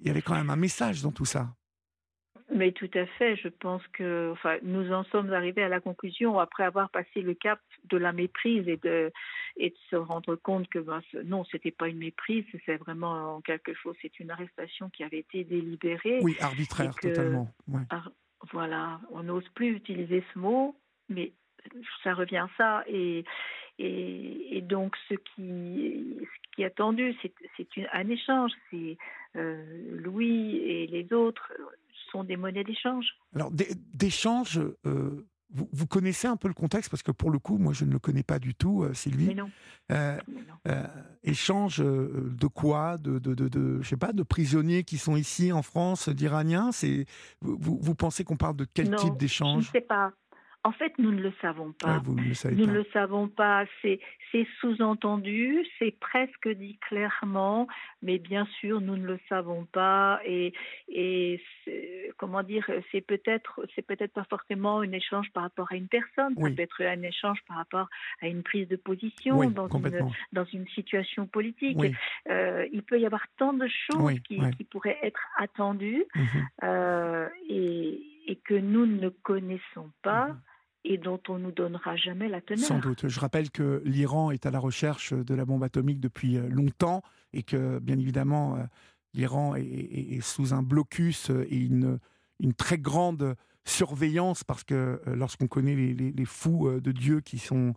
y 0.01 0.09
avait 0.09 0.23
quand 0.23 0.35
même 0.35 0.49
un 0.49 0.55
message 0.55 1.03
dans 1.03 1.11
tout 1.11 1.25
ça. 1.25 1.55
Mais 2.53 2.71
tout 2.71 2.89
à 2.93 3.05
fait, 3.05 3.35
je 3.35 3.49
pense 3.49 3.85
que 3.89 4.31
enfin, 4.31 4.57
nous 4.61 4.93
en 4.93 5.03
sommes 5.05 5.33
arrivés 5.33 5.63
à 5.63 5.69
la 5.69 5.81
conclusion 5.81 6.39
après 6.39 6.63
avoir 6.63 6.89
passé 6.89 7.21
le 7.21 7.33
cap 7.33 7.59
de 7.89 7.97
la 7.97 8.13
méprise 8.13 8.67
et 8.69 8.77
de, 8.77 9.11
et 9.57 9.71
de 9.71 9.75
se 9.89 9.97
rendre 9.97 10.35
compte 10.35 10.69
que 10.69 10.79
ben, 10.79 11.01
non, 11.25 11.43
ce 11.43 11.57
n'était 11.57 11.71
pas 11.71 11.89
une 11.89 11.97
méprise, 11.97 12.45
c'est 12.65 12.77
vraiment 12.77 13.41
quelque 13.41 13.73
chose, 13.73 13.97
c'est 14.01 14.17
une 14.21 14.31
arrestation 14.31 14.89
qui 14.89 15.03
avait 15.03 15.19
été 15.19 15.43
délibérée. 15.43 16.19
Oui, 16.21 16.37
arbitraire, 16.39 16.95
totalement. 16.95 17.49
voilà, 18.51 19.01
on 19.11 19.23
n'ose 19.23 19.47
plus 19.49 19.75
utiliser 19.75 20.23
ce 20.33 20.39
mot, 20.39 20.73
mais 21.09 21.33
ça 22.01 22.13
revient 22.13 22.37
à 22.37 22.49
ça. 22.57 22.83
Et, 22.87 23.25
et, 23.77 24.61
donc, 24.61 24.95
ce 25.09 25.15
qui, 25.15 26.17
ce 26.21 26.55
qui 26.55 26.61
est 26.63 26.65
attendu, 26.65 27.13
c'est 27.57 27.67
un 27.91 28.09
échange. 28.09 28.51
C'est 28.71 28.97
euh, 29.35 30.01
Louis 30.01 30.57
et 30.57 30.87
les 30.87 31.11
autres 31.13 31.51
sont 32.11 32.23
des 32.23 32.37
monnaies 32.37 32.63
d'échange. 32.63 33.05
Alors, 33.35 33.51
d'échange, 33.93 34.59
euh, 34.85 35.27
vous, 35.49 35.69
vous, 35.71 35.87
connaissez 35.87 36.27
un 36.27 36.35
peu 36.35 36.47
le 36.47 36.53
contexte 36.53 36.89
parce 36.89 37.03
que 37.03 37.11
pour 37.11 37.31
le 37.31 37.39
coup, 37.39 37.57
moi, 37.57 37.73
je 37.73 37.85
ne 37.85 37.91
le 37.91 37.99
connais 37.99 38.23
pas 38.23 38.39
du 38.39 38.55
tout, 38.55 38.83
euh, 38.83 38.93
Sylvie. 38.93 39.27
Mais 39.27 39.35
non. 39.35 39.49
Euh, 39.91 40.17
échange 41.23 41.79
de 41.79 42.47
quoi? 42.47 42.97
De, 42.97 43.19
de, 43.19 43.33
de, 43.33 43.81
je 43.81 43.87
sais 43.87 43.97
pas, 43.97 44.13
de 44.13 44.23
prisonniers 44.23 44.83
qui 44.83 44.97
sont 44.97 45.15
ici 45.15 45.51
en 45.51 45.61
France, 45.61 46.09
d'Iraniens? 46.09 46.71
C'est 46.71 47.05
vous, 47.41 47.79
vous 47.81 47.95
pensez 47.95 48.23
qu'on 48.23 48.37
parle 48.37 48.57
de 48.57 48.65
quel 48.73 48.95
type 48.95 49.17
d'échange? 49.17 49.63
Je 49.63 49.69
ne 49.69 49.71
sais 49.71 49.81
pas. 49.81 50.11
En 50.67 50.73
fait, 50.73 50.91
nous 50.97 51.13
ne 51.13 51.21
le 51.21 51.31
savons 51.41 51.71
pas. 51.71 52.01
nous 52.05 52.65
ne 52.65 52.73
le 52.73 52.85
savons 52.91 53.29
pas. 53.29 53.63
C'est, 53.81 54.01
sous-entendu, 54.59 55.65
c'est 55.79 55.97
presque 55.97 56.49
dit 56.49 56.77
clairement, 56.89 57.69
mais 58.01 58.17
bien 58.17 58.45
sûr, 58.59 58.81
nous 58.81 58.97
ne 58.97 59.05
le 59.05 59.17
savons 59.29 59.63
pas. 59.71 60.19
Et, 60.25 60.51
et 60.89 61.41
comment 62.17 62.43
dire, 62.43 62.69
c'est 62.91 62.99
peut-être, 62.99 63.65
c'est 63.75 63.81
peut-être 63.81 64.11
pas 64.11 64.25
forcément 64.29 64.79
un 64.81 64.91
échange 64.91 65.31
par 65.31 65.43
rapport 65.43 65.71
à 65.71 65.77
une 65.77 65.87
personne. 65.87 66.35
Ça 66.35 66.49
peut 66.49 66.61
être 66.61 66.83
un 66.83 67.01
échange 67.01 67.39
par 67.47 67.55
rapport 67.55 67.87
à 68.21 68.27
une 68.27 68.43
prise 68.43 68.67
de 68.67 68.75
position 68.75 69.49
dans, 69.49 69.69
une, 69.69 70.11
dans 70.33 70.45
une 70.51 70.67
situation 70.67 71.27
politique. 71.27 71.77
Euh, 72.29 72.67
il 72.73 72.83
peut 72.83 72.99
y 72.99 73.05
avoir 73.05 73.25
tant 73.37 73.53
de 73.53 73.69
choses 73.69 74.19
qui, 74.27 74.41
qui, 74.57 74.65
pourraient 74.65 74.99
être 75.01 75.21
attendues. 75.37 76.03
Mhm. 76.13 76.47
Euh, 76.63 77.29
et 77.47 78.01
et 78.27 78.35
que 78.35 78.53
nous 78.53 78.85
ne 78.85 79.09
connaissons 79.09 79.89
pas. 80.03 80.27
Mhm. 80.27 80.39
Et 80.83 80.97
dont 80.97 81.19
on 81.27 81.37
nous 81.37 81.51
donnera 81.51 81.95
jamais 81.95 82.29
la 82.29 82.41
teneur. 82.41 82.65
Sans 82.65 82.79
doute. 82.79 83.07
Je 83.07 83.19
rappelle 83.19 83.51
que 83.51 83.81
l'Iran 83.83 84.31
est 84.31 84.45
à 84.45 84.51
la 84.51 84.59
recherche 84.59 85.13
de 85.13 85.35
la 85.35 85.43
bombe 85.43 85.63
atomique 85.63 85.99
depuis 85.99 86.37
euh, 86.37 86.47
longtemps 86.47 87.01
et 87.33 87.43
que, 87.43 87.79
bien 87.79 87.97
évidemment, 87.97 88.55
euh, 88.55 88.63
l'Iran 89.13 89.55
est, 89.55 90.21
sous 90.21 90.53
un 90.53 90.63
blocus 90.63 91.29
euh, 91.29 91.45
et 91.49 91.57
une, 91.57 91.99
très 92.55 92.77
grande 92.77 93.35
surveillance 93.65 94.45
parce 94.45 94.63
que 94.63 95.01
lorsqu'on 95.07 95.47
connaît 95.47 95.75
les, 95.75 96.25
fous 96.25 96.69
de 96.79 96.91
Dieu 96.93 97.19
qui 97.19 97.37
sont 97.37 97.73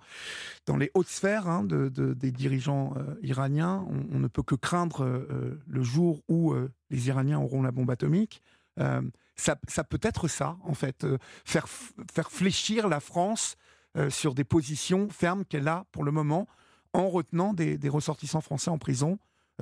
dans 0.66 0.76
les 0.76 0.92
hautes 0.94 1.08
sphères 1.08 1.48
hein, 1.48 1.64
de- 1.64 1.88
de- 1.88 2.14
des 2.14 2.30
dirigeants 2.30 2.94
iraniens, 3.22 3.84
on, 4.12 4.20
ne 4.20 4.28
peut 4.28 4.44
que 4.44 4.54
craindre 4.54 5.26
le 5.66 5.82
jour 5.82 6.22
où 6.28 6.54
les 6.90 7.08
Iraniens 7.08 7.40
auront 7.40 7.62
la 7.62 7.72
bombe 7.72 7.90
atomique. 7.90 8.40
Euh, 8.78 9.02
ça, 9.36 9.56
ça 9.68 9.84
peut 9.84 10.00
être 10.02 10.28
ça, 10.28 10.56
en 10.64 10.74
fait, 10.74 11.04
euh, 11.04 11.18
faire, 11.44 11.66
faire 11.68 12.30
fléchir 12.30 12.88
la 12.88 13.00
France 13.00 13.56
euh, 13.96 14.10
sur 14.10 14.34
des 14.34 14.44
positions 14.44 15.08
fermes 15.08 15.44
qu'elle 15.44 15.68
a 15.68 15.86
pour 15.92 16.04
le 16.04 16.12
moment, 16.12 16.46
en 16.92 17.08
retenant 17.08 17.54
des, 17.54 17.78
des 17.78 17.88
ressortissants 17.88 18.40
français 18.40 18.70
en 18.70 18.78
prison 18.78 19.18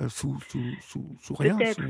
sous, 0.07 0.39
sous, 0.47 0.61
sous, 0.79 1.17
sous 1.19 1.33
rien. 1.33 1.57
Peut-être, 1.57 1.81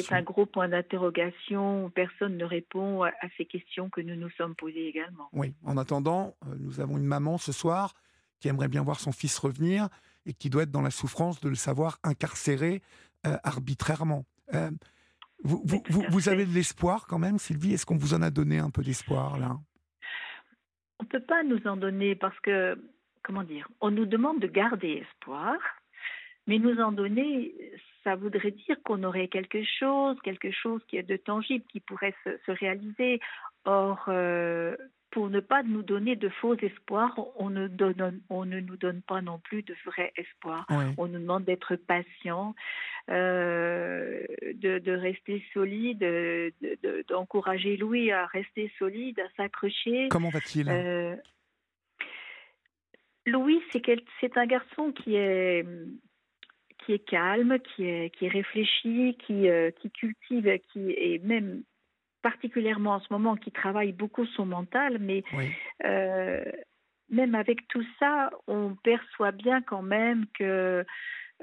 c'est 0.00 0.12
un, 0.12 0.22
gros 0.22 0.46
point 0.46 0.68
d'interrogation. 0.68 1.90
Personne 1.92 2.36
ne 2.36 2.44
répond 2.44 3.02
à, 3.02 3.10
ces 3.36 3.46
questions 3.46 3.90
que 3.90 4.00
nous 4.00 4.14
nous 4.14 4.30
sommes 4.30 4.54
posées 4.54 4.86
également. 4.86 5.28
Oui. 5.32 5.52
En 5.64 5.76
attendant, 5.76 6.36
nous 6.60 6.78
avons 6.78 6.98
une 6.98 7.04
maman 7.04 7.38
ce 7.38 7.50
soir 7.50 7.94
qui 8.38 8.46
aimerait 8.46 8.68
bien 8.68 8.84
voir 8.84 9.00
son 9.00 9.10
fils 9.10 9.36
revenir 9.40 9.88
et 10.24 10.34
qui 10.34 10.50
doit 10.50 10.62
être 10.62 10.70
dans 10.70 10.82
la 10.82 10.92
souffrance 10.92 11.40
de 11.40 11.48
le 11.48 11.56
savoir 11.56 11.98
incarcéré 12.04 12.80
arbitrairement. 13.24 14.24
Vous, 15.44 16.28
avez 16.28 16.46
de 16.46 16.52
l'espoir 16.52 17.06
quand 17.06 17.18
même, 17.18 17.38
Sylvie? 17.38 17.74
Est-ce 17.74 17.84
qu'on 17.84 17.96
vous 17.96 18.14
en 18.14 18.22
a 18.22 18.30
donné 18.30 18.58
un 18.58 18.70
peu 18.70 18.82
d'espoir 18.82 19.38
là? 19.38 19.56
On 20.98 21.04
ne 21.04 21.08
peut 21.08 21.24
pas 21.24 21.42
nous 21.42 21.66
en 21.66 21.76
donner 21.76 22.14
parce 22.14 22.38
que, 22.40 22.78
comment 23.24 23.42
dire, 23.42 23.68
on 23.80 23.90
nous 23.90 24.06
demande 24.06 24.38
de 24.38 24.46
garder 24.46 25.04
espoir, 25.04 25.56
mais 26.46 26.58
nous 26.58 26.78
en 26.80 26.92
donner, 26.92 27.52
ça 28.04 28.14
voudrait 28.14 28.52
dire 28.52 28.76
qu'on 28.84 29.02
aurait 29.02 29.26
quelque 29.26 29.64
chose, 29.80 30.16
quelque 30.22 30.52
chose 30.52 30.80
qui 30.86 30.96
est 30.96 31.02
de 31.02 31.16
tangible, 31.16 31.64
qui 31.72 31.80
pourrait 31.80 32.14
se, 32.24 32.30
se 32.46 32.52
réaliser. 32.52 33.20
Or, 33.64 34.04
euh, 34.08 34.76
pour 35.12 35.30
ne 35.30 35.40
pas 35.40 35.62
nous 35.62 35.82
donner 35.82 36.16
de 36.16 36.28
faux 36.28 36.56
espoirs, 36.56 37.14
on 37.36 37.50
ne, 37.50 37.68
donne, 37.68 38.20
on 38.30 38.44
ne 38.44 38.60
nous 38.60 38.76
donne 38.76 39.02
pas 39.02 39.20
non 39.20 39.38
plus 39.38 39.62
de 39.62 39.74
vrais 39.84 40.12
espoirs. 40.16 40.66
Oui. 40.70 40.84
On 40.96 41.06
nous 41.06 41.20
demande 41.20 41.44
d'être 41.44 41.76
patient, 41.76 42.54
euh, 43.10 44.24
de, 44.54 44.78
de 44.78 44.92
rester 44.92 45.44
solide, 45.52 45.98
de- 45.98 46.52
de- 46.82 47.04
d'encourager 47.08 47.76
Louis 47.76 48.10
à 48.10 48.26
rester 48.26 48.72
solide, 48.78 49.20
à 49.20 49.28
s'accrocher. 49.36 50.08
Comment 50.10 50.30
va-t-il? 50.30 50.68
Euh, 50.68 51.14
Louis, 53.26 53.60
c'est 53.70 54.36
un 54.36 54.46
garçon 54.46 54.92
qui 54.92 55.14
est 55.14 55.64
qui 56.84 56.94
est 56.94 57.06
calme, 57.06 57.58
qui 57.60 57.84
est 57.84 58.10
qui 58.10 58.24
est 58.26 58.28
réfléchi, 58.30 59.16
qui 59.24 59.48
euh, 59.48 59.70
qui 59.70 59.90
cultive, 59.90 60.58
qui 60.72 60.90
est 60.90 61.22
même 61.22 61.62
particulièrement 62.22 62.94
en 62.94 63.00
ce 63.00 63.12
moment 63.12 63.36
qui 63.36 63.50
travaille 63.52 63.92
beaucoup 63.92 64.24
son 64.26 64.46
mental, 64.46 64.98
mais 65.00 65.22
Oui. 65.34 65.50
euh, 65.84 66.42
même 67.10 67.34
avec 67.34 67.66
tout 67.68 67.84
ça, 67.98 68.30
on 68.46 68.74
perçoit 68.82 69.32
bien 69.32 69.60
quand 69.60 69.82
même 69.82 70.24
que 70.38 70.84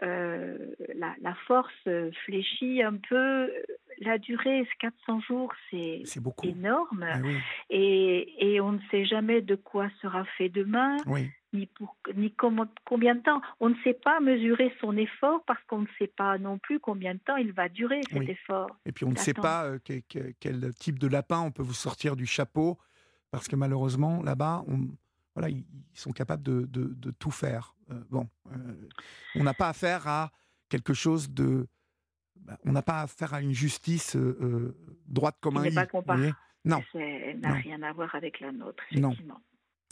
euh, 0.01 0.57
la, 0.95 1.13
la 1.21 1.33
force 1.45 1.87
fléchit 2.25 2.81
un 2.81 2.95
peu. 2.95 3.51
La 3.99 4.17
durée, 4.17 4.65
400 4.79 5.19
jours, 5.21 5.53
c'est 5.69 6.01
C'est 6.05 6.23
beaucoup. 6.23 6.47
énorme. 6.47 7.05
Ah 7.05 7.19
oui. 7.21 7.35
Et, 7.69 8.53
et 8.53 8.61
on 8.61 8.71
ne 8.71 8.79
sait 8.91 9.03
jamais 9.05 9.41
de 9.41 9.55
quoi 9.55 9.89
sera 10.01 10.23
fait 10.37 10.47
demain, 10.49 10.95
oui. 11.05 11.29
Ni 11.53 11.65
pour 11.65 11.97
ni 12.15 12.31
comment, 12.33 12.67
combien 12.85 13.15
de 13.15 13.21
temps. 13.21 13.41
On 13.59 13.69
ne 13.69 13.75
sait 13.83 13.93
pas 13.93 14.19
mesurer 14.19 14.73
son 14.81 14.95
effort 14.97 15.43
parce 15.45 15.61
qu'on 15.65 15.81
ne 15.81 15.87
sait 15.97 16.07
pas 16.07 16.37
non 16.37 16.57
plus 16.59 16.79
combien 16.79 17.13
de 17.15 17.19
temps 17.19 17.37
il 17.37 17.51
va 17.53 17.69
durer 17.69 18.01
cet 18.09 18.19
Oui. 18.19 18.29
effort. 18.31 18.69
Et 18.85 18.91
puis 18.91 19.05
on 19.05 19.11
ne 19.11 19.17
sait 19.17 19.33
pas 19.33 19.65
euh, 19.65 19.79
que- 19.79 19.99
que- 20.07 20.33
quel 20.39 20.73
type 20.75 20.99
de 20.99 21.07
lapin 21.07 21.39
on 21.41 21.51
peut 21.51 21.63
vous 21.63 21.73
sortir 21.73 22.15
du 22.15 22.25
chapeau, 22.25 22.77
parce 23.31 23.47
que 23.47 23.55
malheureusement, 23.55 24.21
là-bas, 24.23 24.63
voilà, 25.35 25.49
ils 25.49 25.63
sont 25.93 26.11
capables 26.11 26.43
de, 26.43 26.61
de- 26.67 26.93
de 26.93 27.11
tout 27.11 27.31
faire. 27.31 27.75
Euh, 27.91 27.95
bon, 28.09 28.27
euh, 28.51 28.57
on 29.35 29.43
n'a 29.43 29.53
pas 29.53 29.69
affaire 29.69 30.07
à 30.07 30.31
quelque 30.69 30.93
chose 30.93 31.31
de... 31.31 31.67
bah, 32.35 32.57
on 32.65 32.71
n'a 32.71 32.81
pas 32.83 33.01
affaire 33.01 33.33
à 33.33 33.41
une 33.41 33.53
justice 33.53 34.15
droite 35.07 35.37
comme 35.41 35.57
un 35.57 35.65
i. 35.65 35.73
pas 35.73 35.87
Non. 36.65 36.81
N'a 36.93 37.53
rien 37.53 37.81
à 37.81 37.91
voir 37.93 38.13
avec 38.13 38.39
la 38.39 38.51
nôtre, 38.51 38.83
Non. 38.91 39.15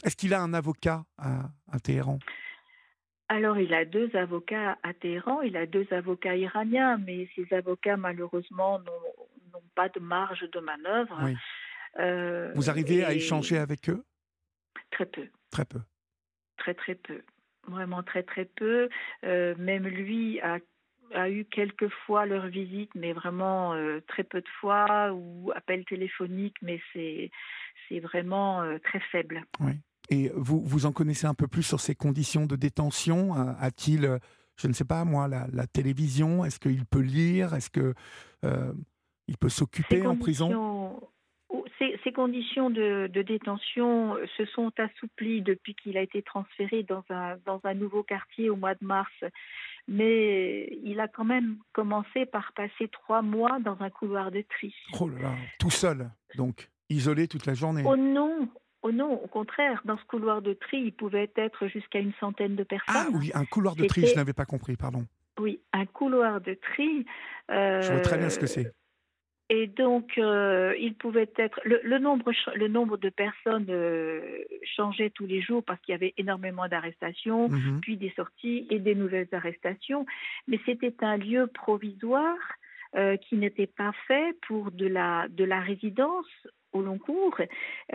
Est-ce 0.04 0.16
qu'il 0.16 0.32
a 0.34 0.40
un 0.40 0.54
avocat 0.54 1.04
à, 1.18 1.50
à 1.70 1.80
Téhéran? 1.80 2.18
Alors, 3.28 3.58
il 3.58 3.74
a 3.74 3.84
deux 3.84 4.14
avocats 4.16 4.78
à 4.82 4.94
Téhéran, 4.94 5.42
il 5.42 5.56
a 5.56 5.66
deux 5.66 5.86
avocats 5.90 6.36
iraniens, 6.36 6.96
mais 6.98 7.28
ces 7.34 7.52
avocats, 7.52 7.96
malheureusement, 7.96 8.78
n'ont 8.78 9.62
pas 9.74 9.88
de 9.90 10.00
marge 10.00 10.48
de 10.50 10.60
manœuvre. 10.60 11.18
Oui. 11.24 11.36
Euh, 11.98 12.52
Vous 12.54 12.70
arrivez 12.70 13.04
à 13.04 13.12
échanger 13.12 13.58
avec 13.58 13.90
eux? 13.90 14.02
Très 14.90 15.06
peu. 15.06 15.26
Très 15.50 15.64
peu. 15.64 15.80
Très 16.56 16.74
très 16.74 16.94
peu. 16.94 17.22
Vraiment 17.66 18.02
très 18.02 18.22
très 18.22 18.46
peu. 18.46 18.88
Euh, 19.24 19.54
même 19.58 19.86
lui 19.86 20.40
a, 20.40 20.58
a 21.12 21.28
eu 21.28 21.44
quelques 21.44 21.88
fois 22.06 22.24
leur 22.24 22.46
visite, 22.46 22.94
mais 22.94 23.12
vraiment 23.12 23.74
euh, 23.74 24.00
très 24.08 24.24
peu 24.24 24.40
de 24.40 24.48
fois, 24.60 25.12
ou 25.12 25.52
appel 25.54 25.84
téléphonique, 25.84 26.56
mais 26.62 26.80
c'est 26.94 27.30
vraiment 28.00 28.62
très 28.84 29.00
faible. 29.00 29.42
Oui. 29.60 29.72
Et 30.10 30.30
vous, 30.34 30.60
vous 30.64 30.86
en 30.86 30.92
connaissez 30.92 31.26
un 31.26 31.34
peu 31.34 31.46
plus 31.48 31.62
sur 31.62 31.80
ces 31.80 31.94
conditions 31.94 32.46
de 32.46 32.56
détention? 32.56 33.34
Euh, 33.36 33.52
A-t-il, 33.60 34.04
euh, 34.04 34.18
je 34.56 34.66
ne 34.68 34.72
sais 34.72 34.84
pas 34.84 35.04
moi, 35.04 35.28
la, 35.28 35.46
la 35.52 35.66
télévision? 35.66 36.44
Est-ce 36.44 36.58
qu'il 36.58 36.84
peut 36.86 37.00
lire? 37.00 37.54
Est-ce 37.54 37.70
que 37.70 37.94
euh, 38.44 38.72
il 39.26 39.36
peut 39.36 39.50
s'occuper 39.50 40.06
en 40.06 40.16
prison? 40.16 41.00
ou- 41.50 41.64
Ces, 41.78 41.98
ces 42.02 42.12
conditions 42.12 42.70
de, 42.70 43.08
de 43.12 43.22
détention 43.22 44.16
se 44.36 44.44
sont 44.46 44.72
assouplies 44.78 45.42
depuis 45.42 45.74
qu'il 45.74 45.96
a 45.96 46.02
été 46.02 46.22
transféré 46.22 46.82
dans 46.82 47.04
un, 47.10 47.36
dans 47.46 47.60
un 47.64 47.74
nouveau 47.74 48.02
quartier 48.02 48.50
au 48.50 48.56
mois 48.56 48.74
de 48.74 48.84
mars. 48.84 49.12
Mais 49.86 50.78
il 50.84 51.00
a 51.00 51.08
quand 51.08 51.24
même 51.24 51.56
commencé 51.72 52.26
par 52.26 52.52
passer 52.54 52.88
trois 52.92 53.22
mois 53.22 53.58
dans 53.60 53.76
un 53.80 53.90
couloir 53.90 54.30
de 54.30 54.42
tri. 54.42 54.74
Oh 55.00 55.08
là 55.08 55.20
là, 55.22 55.34
tout 55.58 55.70
seul, 55.70 56.10
donc 56.36 56.68
isolé 56.90 57.28
toute 57.28 57.46
la 57.46 57.54
journée. 57.54 57.82
Oh 57.86 57.96
non, 57.96 58.48
oh 58.88 58.92
non, 58.92 59.12
au 59.22 59.26
contraire, 59.26 59.80
dans 59.84 59.98
ce 59.98 60.04
couloir 60.04 60.42
de 60.42 60.54
tri, 60.54 60.78
il 60.78 60.92
pouvait 60.92 61.30
être 61.36 61.66
jusqu'à 61.68 61.98
une 61.98 62.12
centaine 62.20 62.56
de 62.56 62.64
personnes. 62.64 62.94
ah 62.96 63.06
oui, 63.12 63.30
un 63.34 63.44
couloir 63.44 63.76
de 63.76 63.84
tri, 63.86 64.06
je 64.06 64.14
n'avais 64.16 64.32
pas 64.32 64.46
compris, 64.46 64.76
pardon. 64.76 65.04
Oui, 65.38 65.60
un 65.72 65.86
couloir 65.86 66.40
de 66.40 66.54
tri. 66.54 67.04
Je 67.48 67.92
vois 67.92 68.00
très 68.00 68.18
bien 68.18 68.28
ce 68.30 68.38
que 68.38 68.44
euh, 68.44 68.48
c'est. 68.48 68.72
Et 69.50 69.66
donc, 69.66 70.18
euh, 70.18 70.74
il 70.78 70.94
pouvait 70.94 71.30
être 71.36 71.58
le, 71.64 71.80
le 71.82 71.98
nombre 71.98 72.32
le 72.54 72.68
nombre 72.68 72.98
de 72.98 73.08
personnes 73.08 73.64
euh, 73.70 74.20
changeait 74.76 75.08
tous 75.10 75.24
les 75.26 75.40
jours 75.40 75.64
parce 75.64 75.80
qu'il 75.80 75.92
y 75.92 75.94
avait 75.94 76.12
énormément 76.18 76.68
d'arrestations, 76.68 77.48
Mhm. 77.48 77.80
puis 77.80 77.96
des 77.96 78.12
sorties 78.14 78.66
et 78.68 78.78
des 78.78 78.94
nouvelles 78.94 79.28
arrestations. 79.32 80.04
Mais 80.48 80.60
c'était 80.66 80.94
un 81.02 81.16
lieu 81.16 81.46
provisoire 81.46 82.36
euh, 82.96 83.16
qui 83.16 83.36
n'était 83.36 83.66
pas 83.66 83.92
fait 84.06 84.36
pour 84.46 84.70
de 84.70 84.86
la 84.86 85.28
de 85.30 85.44
la 85.44 85.60
résidence 85.60 86.26
au 86.72 86.82
long 86.82 86.98
cours, 86.98 87.36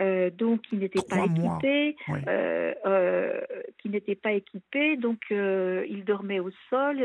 euh, 0.00 0.30
donc 0.30 0.62
qui 0.62 0.76
n'était 0.76 1.02
pas 1.02 1.24
équipé, 1.24 1.96
Oui. 2.08 2.18
euh, 2.28 2.74
euh, 2.86 3.40
qui 3.78 3.88
n'était 3.88 4.14
pas 4.14 4.32
équipé, 4.32 4.96
donc 4.96 5.20
ils 5.30 6.04
dormaient 6.04 6.40
au 6.40 6.50
sol. 6.70 6.98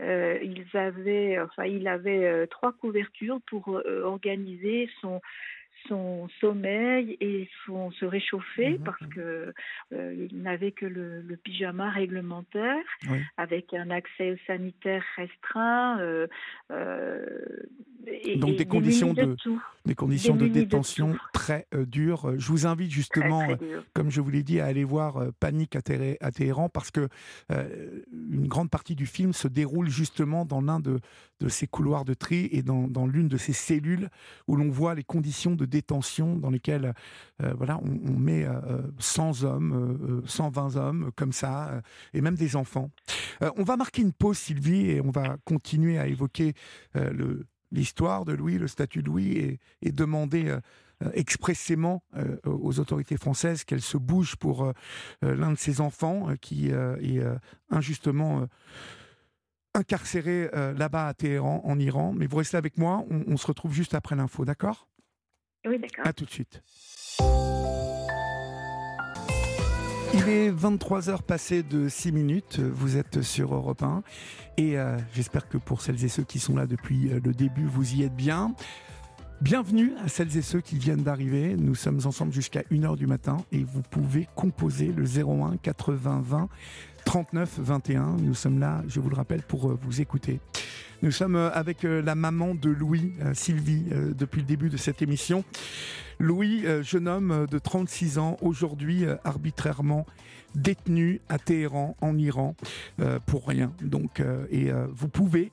ils 0.00 0.66
avaient, 0.74 1.40
enfin, 1.40 1.64
il 1.64 1.88
avait 1.88 2.46
trois 2.48 2.72
couvertures 2.72 3.40
pour 3.46 3.80
organiser 4.04 4.88
son 5.00 5.20
son 5.88 6.28
sommeil 6.40 7.16
et 7.20 7.48
son 7.66 7.90
se 7.92 8.04
réchauffer 8.04 8.78
Mhm, 8.78 8.84
parce 8.84 9.06
que 9.14 9.52
euh, 9.92 10.26
il 10.30 10.42
n'avait 10.42 10.72
que 10.72 10.86
le, 10.86 11.20
le 11.22 11.36
pyjama 11.36 11.90
réglementaire 11.90 12.84
Oui. 13.10 13.18
avec 13.36 13.74
un 13.74 13.90
accès 13.90 14.38
sanitaire 14.46 15.04
restreint 15.16 15.98
euh, 16.00 16.26
euh, 16.70 17.24
et, 18.06 18.36
Donc 18.36 18.50
et 18.50 18.56
des 18.56 18.64
conditions 18.66 19.14
de- 19.14 19.34
tout, 19.34 19.62
Des 19.86 19.94
conditions 19.94 20.36
de 20.36 20.46
détention 20.48 21.16
très 21.32 21.66
dures. 21.86 22.38
Je 22.38 22.48
vous 22.48 22.66
invite 22.66 22.90
justement 22.90 23.46
très 23.46 23.58
comme 23.94 24.10
je 24.10 24.20
vous 24.20 24.30
l'ai 24.30 24.42
dit, 24.42 24.60
à 24.60 24.66
aller 24.66 24.84
voir 24.84 25.22
Panique 25.40 25.74
à, 25.76 25.80
Téhé- 25.80 26.16
à 26.20 26.30
Téhéran 26.30 26.68
parce 26.68 26.90
que 26.90 27.08
une 27.50 28.46
grande 28.46 28.70
partie 28.70 28.94
du 28.94 29.06
film 29.06 29.32
se 29.32 29.48
déroule 29.48 29.88
justement 29.88 30.44
dans 30.44 30.60
l'un 30.60 30.80
de, 30.80 31.00
de 31.40 31.48
ces 31.48 31.66
couloirs 31.66 32.04
de 32.04 32.14
tri 32.14 32.48
et 32.52 32.62
dans, 32.62 32.88
dans 32.88 33.06
l'une 33.06 33.28
de 33.28 33.36
ces 33.36 33.52
cellules 33.52 34.08
où 34.48 34.56
l'on 34.56 34.68
voit 34.68 34.94
les 34.94 35.02
conditions 35.04 35.54
de 35.54 35.64
détention 35.74 36.36
dans 36.36 36.50
lesquelles 36.50 36.94
euh, 37.42 37.52
voilà, 37.56 37.80
on, 37.82 38.16
met 38.16 38.44
euh, 38.44 38.82
100 38.98 39.42
hommes, 39.42 39.72
euh, 39.72 40.20
euh, 40.20 40.26
120 40.26 40.76
hommes 40.76 41.10
comme 41.16 41.32
ça, 41.32 41.70
euh, 41.70 41.80
et 42.12 42.20
même 42.20 42.36
des 42.36 42.54
enfants. 42.54 42.90
Euh, 43.42 43.50
on 43.56 43.64
va 43.64 43.76
marquer 43.76 44.02
une 44.02 44.12
pause, 44.12 44.38
Sylvie, 44.38 44.90
et 44.90 45.00
on 45.00 45.10
va 45.10 45.36
continuer 45.44 45.98
à 45.98 46.06
évoquer 46.06 46.54
euh, 46.96 47.42
l'histoire 47.72 48.24
de 48.24 48.32
Louis, 48.32 48.58
le 48.58 48.68
statut 48.68 49.02
de 49.02 49.08
Louis, 49.08 49.58
et, 49.82 49.92
demander 49.92 50.48
euh, 50.48 50.60
expressément 51.12 52.04
aux 52.46 52.78
autorités 52.78 53.16
françaises 53.16 53.64
qu'elle 53.64 53.82
se 53.82 53.98
bouge 53.98 54.36
pour 54.36 54.72
l'un 55.22 55.50
de 55.50 55.58
ses 55.58 55.80
enfants 55.80 56.28
qui 56.40 56.68
est 56.68 57.22
injustement 57.68 58.46
incarcéré 59.74 60.48
là-bas 60.54 61.08
à 61.08 61.14
Téhéran, 61.14 61.60
en 61.64 61.78
Iran. 61.80 62.14
Mais 62.16 62.26
vous 62.26 62.36
restez 62.36 62.56
avec 62.56 62.78
moi, 62.78 63.04
on 63.10 63.36
se 63.36 63.46
retrouve 63.46 63.74
juste 63.74 63.92
après 63.92 64.14
l'info, 64.14 64.44
d'accord? 64.44 64.86
Oui, 65.66 65.78
d'accord. 65.78 66.06
À 66.06 66.12
tout 66.12 66.24
de 66.24 66.30
suite. 66.30 66.62
Il 70.16 70.28
est 70.28 70.52
23h 70.52 71.22
passé 71.22 71.62
de 71.62 71.88
6 71.88 72.12
minutes, 72.12 72.60
vous 72.60 72.96
êtes 72.96 73.22
sur 73.22 73.52
Europe 73.52 73.82
1 73.82 74.02
et 74.56 74.78
euh, 74.78 74.96
j'espère 75.12 75.48
que 75.48 75.58
pour 75.58 75.80
celles 75.80 76.04
et 76.04 76.08
ceux 76.08 76.22
qui 76.22 76.38
sont 76.38 76.54
là 76.54 76.66
depuis 76.66 77.10
euh, 77.10 77.18
le 77.24 77.32
début, 77.32 77.66
vous 77.66 77.94
y 77.94 78.04
êtes 78.04 78.14
bien. 78.14 78.54
Bienvenue 79.40 79.92
à 80.04 80.08
celles 80.08 80.36
et 80.36 80.42
ceux 80.42 80.60
qui 80.60 80.78
viennent 80.78 81.02
d'arriver. 81.02 81.56
Nous 81.56 81.74
sommes 81.74 82.00
ensemble 82.04 82.32
jusqu'à 82.32 82.62
1h 82.70 82.96
du 82.96 83.08
matin 83.08 83.38
et 83.50 83.64
vous 83.64 83.82
pouvez 83.82 84.28
composer 84.36 84.92
le 84.92 85.04
01 85.04 85.56
80 85.56 86.22
20 86.24 86.48
39 87.04 87.58
21. 87.58 88.16
Nous 88.20 88.34
sommes 88.34 88.60
là, 88.60 88.82
je 88.86 89.00
vous 89.00 89.10
le 89.10 89.16
rappelle, 89.16 89.42
pour 89.42 89.68
euh, 89.68 89.78
vous 89.82 90.00
écouter. 90.00 90.40
Nous 91.04 91.10
sommes 91.10 91.36
avec 91.36 91.82
la 91.82 92.14
maman 92.14 92.54
de 92.54 92.70
Louis, 92.70 93.12
Sylvie, 93.34 93.84
depuis 94.16 94.40
le 94.40 94.46
début 94.46 94.70
de 94.70 94.78
cette 94.78 95.02
émission. 95.02 95.44
Louis, 96.18 96.64
euh, 96.64 96.82
jeune 96.82 97.08
homme 97.08 97.30
euh, 97.30 97.46
de 97.46 97.58
36 97.58 98.18
ans, 98.18 98.38
aujourd'hui 98.40 99.04
euh, 99.04 99.16
arbitrairement 99.24 100.06
détenu 100.54 101.20
à 101.28 101.38
Téhéran, 101.38 101.96
en 102.00 102.16
Iran, 102.16 102.54
pour 103.26 103.48
rien. 103.48 103.72
Donc, 103.82 104.22
et 104.52 104.70
vous 104.88 105.08
pouvez, 105.08 105.50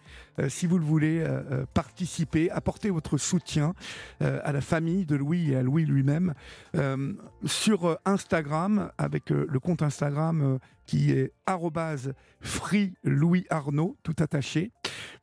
si 0.47 0.67
vous 0.67 0.77
le 0.77 0.85
voulez, 0.85 1.25
participer, 1.73 2.51
apporter 2.51 2.91
votre 2.91 3.17
soutien 3.17 3.73
à 4.19 4.51
la 4.51 4.61
famille 4.61 5.07
de 5.07 5.15
Louis 5.15 5.53
et 5.53 5.55
à 5.55 5.63
Louis 5.63 5.85
lui-même 5.87 6.35
sur 7.45 7.97
Instagram 8.05 8.91
avec 8.99 9.31
le 9.31 9.59
compte 9.59 9.81
Instagram 9.81 10.59
qui 10.85 11.09
est 11.09 11.33
free 12.41 12.93
Louis 13.03 13.47
Arnaud, 13.49 13.97
tout 14.03 14.15
attaché. 14.19 14.71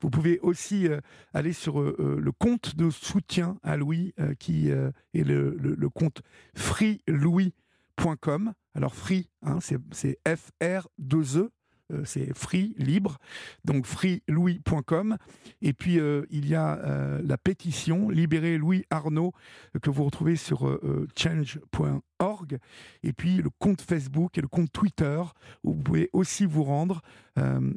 Vous 0.01 0.11
pouvez 0.11 0.39
aussi 0.41 0.89
aller 1.35 1.53
sur 1.53 1.81
le 1.81 2.33
compte 2.33 2.77
de 2.77 2.91
soutien 2.91 3.59
à 3.63 3.77
Louis 3.77 4.15
qui 4.39 4.69
est 4.69 5.25
le, 5.25 5.89
compte 5.89 6.23
freelouis.com. 6.55 8.53
Alors 8.75 8.95
free, 8.95 9.29
hein, 9.43 9.59
c'est 9.61 10.19
F-R-2-E, 10.25 11.51
euh, 11.93 12.03
c'est 12.05 12.37
free, 12.37 12.75
libre, 12.79 13.17
donc 13.65 13.87
freelouis.com. 13.87 15.17
Et 15.63 15.73
puis 15.73 15.99
euh, 15.99 16.27
il 16.31 16.47
y 16.47 16.55
a 16.55 16.79
euh, 16.79 17.21
la 17.25 17.39
pétition 17.39 18.11
Libérer 18.11 18.59
Louis 18.59 18.85
Arnaud 18.91 19.33
que 19.81 19.89
vous 19.89 20.05
retrouvez 20.05 20.37
sur 20.37 20.79
change.org. 21.17 22.59
Et 23.03 23.13
puis 23.13 23.37
le 23.37 23.51
compte 23.59 23.81
Facebook 23.81 24.37
et 24.37 24.43
le 24.43 24.49
compte 24.49 24.71
Twitter 24.71 25.23
où 25.65 25.73
vous 25.73 25.83
pouvez 25.83 26.11
aussi 26.13 26.45
vous 26.47 26.65
rendre. 26.65 27.01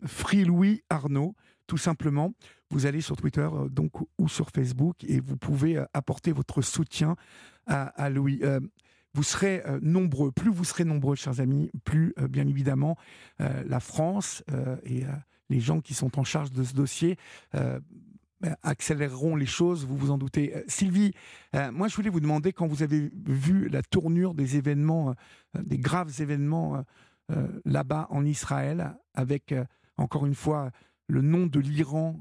Free 0.06 0.44
Louis 0.44 0.82
Arnaud, 0.90 1.36
tout 1.72 1.78
simplement 1.78 2.34
vous 2.70 2.86
allez 2.86 3.00
sur 3.00 3.16
Twitter 3.16 3.48
donc 3.70 3.94
ou 4.18 4.28
sur 4.28 4.50
Facebook 4.50 5.06
et 5.06 5.22
vous 5.22 5.38
pouvez 5.38 5.82
apporter 5.94 6.34
votre 6.34 6.62
soutien 6.62 7.16
à, 7.66 8.10
Louis. 8.10 8.42
Euh, 8.44 8.60
vous 9.14 9.24
serez 9.24 9.62
euh, 9.66 9.80
nombreux. 9.82 10.34
Plus 10.34 10.52
vous 10.52 10.66
serez 10.66 10.84
nombreux, 10.84 11.16
chers 11.16 11.40
amis, 11.40 11.72
plus, 11.86 12.14
euh, 12.20 12.28
bien 12.28 12.46
évidemment, 12.46 12.98
la 13.40 13.80
France 13.80 14.44
et 14.84 15.04
les 15.50 15.62
gens 15.62 15.80
qui 15.80 15.94
sont 15.94 16.20
en 16.20 16.26
charge 16.26 16.52
de 16.52 16.62
ce 16.66 16.74
dossier 16.74 17.16
ben, 17.54 17.80
accéléreront 18.64 19.38
les 19.38 19.46
choses, 19.46 19.86
vous 19.86 19.96
vous 19.96 20.12
en 20.12 20.18
doutez. 20.18 20.54
Sylvie, 20.68 21.14
moi 21.72 21.88
je 21.88 21.96
voulais 21.96 22.10
vous 22.10 22.20
demander, 22.20 22.52
quand 22.52 22.68
vous 22.68 22.84
avez 22.84 23.10
vu 23.26 23.70
la 23.70 23.82
tournure 23.82 24.34
des 24.34 24.58
événements, 24.58 25.16
des 25.58 25.78
graves 25.78 26.12
événements 26.20 26.84
là-bas 27.64 28.08
en 28.10 28.26
Israël, 28.26 28.94
avec, 29.14 29.56
encore 29.96 30.26
une 30.26 30.36
fois, 30.36 30.72
le 31.12 31.22
nom 31.22 31.46
de 31.46 31.60
l'Iran 31.60 32.20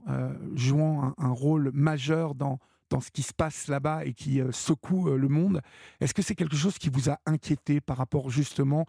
jouant 0.55 1.15
un, 1.17 1.31
rôle 1.31 1.71
majeur 1.73 2.35
dans, 2.35 2.59
dans 2.91 3.01
ce 3.01 3.11
qui 3.11 3.23
se 3.23 3.33
passe 3.33 3.69
là-bas 3.69 4.05
et 4.05 4.13
qui 4.13 4.41
euh, 4.41 4.53
secoue 4.53 5.09
euh, 5.09 5.17
le 5.17 5.29
monde. 5.29 5.63
Est-ce 6.01 6.13
que 6.13 6.23
c'est 6.23 6.35
quelque 6.35 6.57
chose 6.57 6.77
qui 6.77 6.91
vous 6.91 7.09
a 7.09 7.19
inquiété 7.25 7.81
par 7.81 7.97
rapport 7.97 8.31
justement 8.31 8.87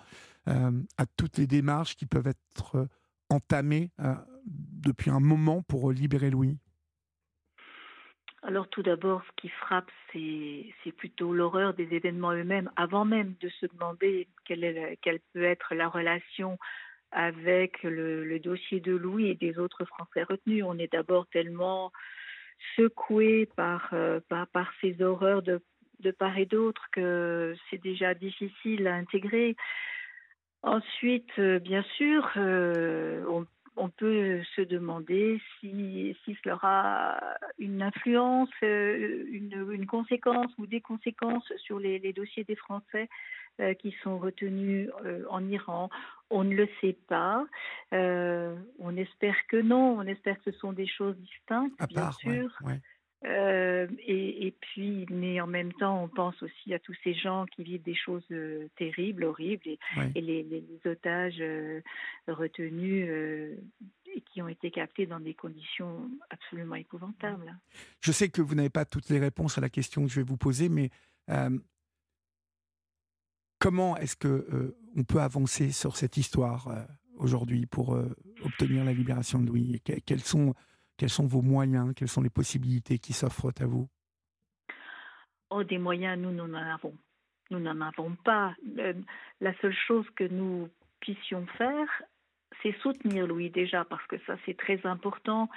euh, 0.48 0.72
à 0.98 1.06
toutes 1.06 1.38
les 1.38 1.48
démarches 1.48 1.96
qui 1.96 2.08
peuvent 2.08 2.28
être 2.28 2.88
entamées 3.30 3.92
depuis 4.46 5.10
un 5.10 5.22
moment 5.22 5.62
pour 5.62 5.92
libérer 5.92 6.30
Louis? 6.30 6.58
Alors 8.44 8.68
tout 8.68 8.82
d'abord, 8.82 9.22
ce 9.24 9.42
qui 9.42 9.50
frappe, 9.50 9.90
c'est 10.12 10.92
plutôt 10.98 11.32
l'horreur 11.32 11.76
des 11.76 11.88
événements 11.94 12.34
eux-mêmes, 12.34 12.72
avant 12.76 13.06
même 13.06 13.36
de 13.40 13.48
se 13.50 13.68
demander 13.68 14.28
quelle, 14.46 14.98
quelle 15.02 15.20
peut 15.34 15.44
être 15.44 15.76
la 15.76 15.88
relation 15.88 16.58
avec 17.12 17.84
le, 17.84 18.40
dossier 18.40 18.80
de 18.80 18.94
Louis 18.94 19.28
et 19.28 19.36
des 19.36 19.58
autres 19.58 19.86
Français 19.86 20.24
retenus. 20.24 20.64
On 20.66 20.78
est 20.78 20.92
d'abord 20.92 21.28
tellement 21.28 21.92
secoué 22.76 23.48
par, 23.56 23.90
euh, 23.94 24.20
par, 24.30 24.48
par, 24.48 24.72
ces 24.82 25.02
horreurs 25.02 25.42
de, 25.42 25.62
de 26.00 26.12
part 26.12 26.38
et 26.38 26.46
d'autre 26.46 26.88
que 26.92 27.56
c'est 27.70 27.82
déjà 27.82 28.14
difficile 28.14 28.88
à 28.88 28.96
intégrer. 28.96 29.56
Ensuite, 30.64 31.32
euh, 31.40 31.60
bien 31.60 31.84
sûr, 31.98 32.30
euh, 32.38 33.26
on, 33.28 33.46
on, 33.78 33.90
peut 33.90 34.42
se 34.56 34.62
demander 34.62 35.42
si, 35.60 36.16
si 36.24 36.38
cela 36.44 36.56
aura 36.56 37.20
une 37.60 37.82
influence, 37.82 38.50
une, 38.62 39.68
une, 39.72 39.86
conséquence 39.86 40.52
ou 40.58 40.68
des 40.68 40.82
conséquences 40.82 41.52
sur 41.58 41.80
les, 41.80 42.00
les 42.00 42.14
dossiers 42.14 42.44
des 42.44 42.56
Français 42.56 43.10
euh, 43.60 43.74
qui 43.76 43.94
sont 44.02 44.18
retenus 44.18 44.90
euh, 45.06 45.24
en 45.30 45.46
Iran. 45.48 45.90
On 46.30 46.44
ne 46.44 46.56
le 46.56 46.68
sait 46.80 46.98
pas. 47.08 47.46
Euh, 47.94 48.56
on 48.80 48.96
espère 48.96 49.36
que 49.50 49.58
non. 49.58 49.98
On 50.00 50.04
espère 50.04 50.38
que 50.42 50.52
ce 50.52 50.58
sont 50.58 50.72
des 50.72 50.88
choses 50.88 51.18
distinctes, 51.18 51.76
bien 51.90 52.12
sûr. 52.14 52.50
Et, 53.24 54.54
puis, 54.62 55.06
mais 55.10 55.40
en 55.42 55.48
même 55.48 55.74
temps, 55.74 56.04
on 56.04 56.08
pense 56.08 56.42
aussi 56.42 56.74
à 56.74 56.80
tous 56.80 56.96
ces 57.04 57.14
gens 57.14 57.46
qui 57.46 57.64
vivent 57.64 57.84
des 57.84 57.96
choses 57.96 58.26
terribles, 58.78 59.24
horribles, 59.24 59.68
et, 60.16 60.22
les, 60.22 60.44
les, 60.44 60.64
otages 60.86 61.42
retenus 62.28 63.08
et 64.14 64.22
qui 64.22 64.42
ont 64.42 64.48
été 64.48 64.72
captés 64.72 65.06
dans 65.06 65.20
des 65.20 65.34
conditions 65.34 66.10
absolument 66.30 66.76
épouvantables. 66.76 67.56
Je 68.02 68.12
sais 68.12 68.30
que 68.30 68.42
vous 68.42 68.56
n'avez 68.56 68.70
pas 68.70 68.86
toutes 68.86 69.10
les 69.10 69.20
réponses 69.20 69.58
à 69.58 69.62
la 69.62 69.70
question 69.70 70.04
que 70.04 70.10
je 70.10 70.16
vais 70.16 70.26
vous 70.26 70.38
poser, 70.38 70.68
mais 70.68 70.90
Comment 73.62 73.96
est-ce 73.98 74.16
que 74.16 74.28
euh, 74.28 74.76
on 74.96 75.04
peut 75.04 75.22
avancer 75.22 75.72
sur 75.72 75.96
cette 75.96 76.18
histoire 76.18 76.68
euh, 76.70 76.84
aujourd'hui 77.18 77.68
pour 77.68 77.94
euh, 77.94 78.10
obtenir 78.44 78.84
la 78.84 78.92
libération 78.92 79.38
de 79.38 79.46
Louis? 79.46 79.80
Quels 80.08 80.24
sont, 80.24 80.56
quels 81.02 81.10
sont 81.10 81.26
vos 81.26 81.42
moyens? 81.42 81.96
Quelles 81.96 82.08
sont 82.08 82.22
les 82.22 82.30
possibilités 82.30 83.00
qui 83.00 83.12
s'offrent 83.12 83.52
à 83.60 83.66
vous? 83.66 83.88
Oh, 85.50 85.64
des 85.64 85.80
moyens, 85.80 86.16
nous, 86.20 86.30
nous 86.30 86.48
n'en 86.48 86.62
avons. 86.62 86.94
Nous 87.50 87.60
n'en 87.60 87.82
avons 87.82 88.16
pas. 88.24 88.54
la 89.40 89.54
seule 89.62 89.74
chose 89.88 90.06
que 90.16 90.26
nous 90.26 90.70
puissions 91.00 91.48
faire, 91.58 91.88
c'est 92.62 92.76
soutenir 92.84 93.26
Louis 93.26 93.50
déjà, 93.50 93.84
parce 93.84 94.06
que 94.06 94.18
ça, 94.28 94.36
c'est 94.46 94.56
très 94.56 94.80
important. 94.86 95.50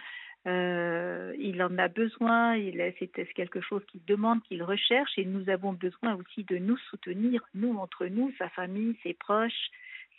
Euh, 0.46 1.34
il 1.38 1.62
en 1.62 1.76
a 1.76 1.88
besoin, 1.88 2.56
c'est 2.98 3.34
quelque 3.34 3.60
chose 3.60 3.82
qu'il 3.84 4.02
demande, 4.06 4.42
qu'il 4.44 4.62
recherche, 4.62 5.12
et 5.18 5.26
nous 5.26 5.50
avons 5.50 5.74
besoin 5.74 6.14
aussi 6.14 6.44
de 6.44 6.56
nous 6.56 6.78
soutenir, 6.88 7.42
nous 7.52 7.76
entre 7.76 8.06
nous, 8.06 8.32
sa 8.38 8.48
famille, 8.48 8.96
ses 9.02 9.12
proches, 9.12 9.68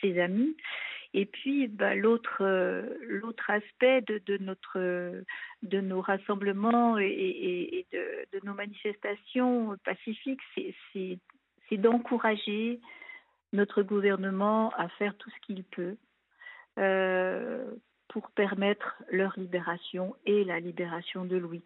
ses 0.02 0.20
amis. 0.20 0.56
Et 1.18 1.26
puis 1.26 1.70
bah, 1.70 1.96
l'autre 1.96 2.40
euh, 2.42 2.84
l'autre 3.00 3.50
aspect 3.50 4.02
de, 4.02 5.80
nos 5.80 6.02
rassemblements 6.02 6.98
et, 6.98 7.88
de, 7.94 8.46
nos 8.46 8.54
manifestations 8.54 9.78
pacifiques, 9.86 10.42
c'est 10.92 11.78
d'encourager 11.78 12.82
notre 13.54 13.82
gouvernement 13.82 14.72
à 14.72 14.90
faire 14.90 15.16
tout 15.16 15.30
ce 15.30 15.40
qu'il 15.46 15.64
peut 15.64 15.96
euh, 16.80 17.64
pour 18.10 18.30
permettre 18.32 19.02
leur 19.10 19.40
libération 19.40 20.18
et 20.26 20.44
la 20.44 20.60
libération 20.60 21.24
de 21.24 21.38
Louis. 21.38 21.64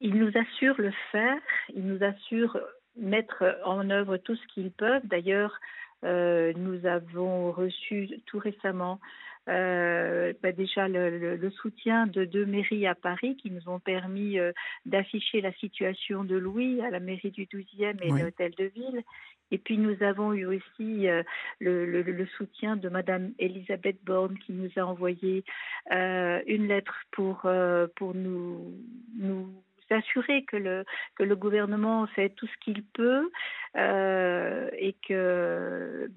Ils 0.00 0.14
nous 0.14 0.32
assurent 0.34 0.80
le 0.80 0.92
faire, 1.12 1.38
ils 1.74 1.84
nous 1.84 2.02
assurent 2.02 2.58
mettre 2.96 3.60
en 3.66 3.90
œuvre 3.90 4.16
tout 4.16 4.36
ce 4.36 4.46
qu'ils 4.46 4.72
peuvent. 4.72 5.06
D'ailleurs, 5.06 5.60
euh, 6.04 6.52
nous 6.56 6.86
avons 6.86 7.52
reçu 7.52 8.08
tout 8.26 8.38
récemment 8.38 9.00
euh, 9.48 10.34
bah 10.42 10.52
déjà 10.52 10.86
le, 10.86 11.36
le, 11.36 11.50
soutien 11.50 12.06
de 12.06 12.24
deux 12.24 12.44
mairies 12.44 12.86
à 12.86 12.94
Paris 12.94 13.36
qui 13.36 13.50
nous 13.50 13.68
ont 13.68 13.80
permis 13.80 14.38
euh, 14.38 14.52
d'afficher 14.84 15.40
la 15.40 15.52
situation 15.54 16.24
de 16.24 16.36
Louis 16.36 16.80
à 16.82 16.90
la 16.90 17.00
mairie 17.00 17.30
du 17.30 17.46
12e 17.46 17.96
et 18.02 18.22
l'hôtel 18.22 18.52
de 18.56 18.64
ville. 18.64 19.02
Et 19.50 19.58
puis 19.58 19.78
nous 19.78 20.00
avons 20.02 20.34
eu 20.34 20.44
aussi 20.44 21.08
euh, 21.08 21.22
le, 21.58 22.26
soutien 22.36 22.76
de 22.76 22.88
Madame 22.90 23.32
Elisabeth 23.38 23.96
Borne 24.04 24.38
qui 24.38 24.52
nous 24.52 24.70
a 24.76 24.82
envoyé 24.82 25.42
une 25.90 26.68
lettre 26.68 26.94
pour, 27.10 27.50
pour 27.96 28.14
nous, 28.14 28.74
nous 29.18 29.52
assurée 29.94 30.44
que 30.44 30.56
le, 30.56 30.84
que 31.16 31.22
le 31.22 31.36
gouvernement 31.36 32.06
fait 32.08 32.30
tout 32.30 32.46
ce 32.46 32.64
qu'il 32.64 32.82
peut 32.82 33.30
euh, 33.76 34.68
et 34.76 34.96
que 35.06 36.10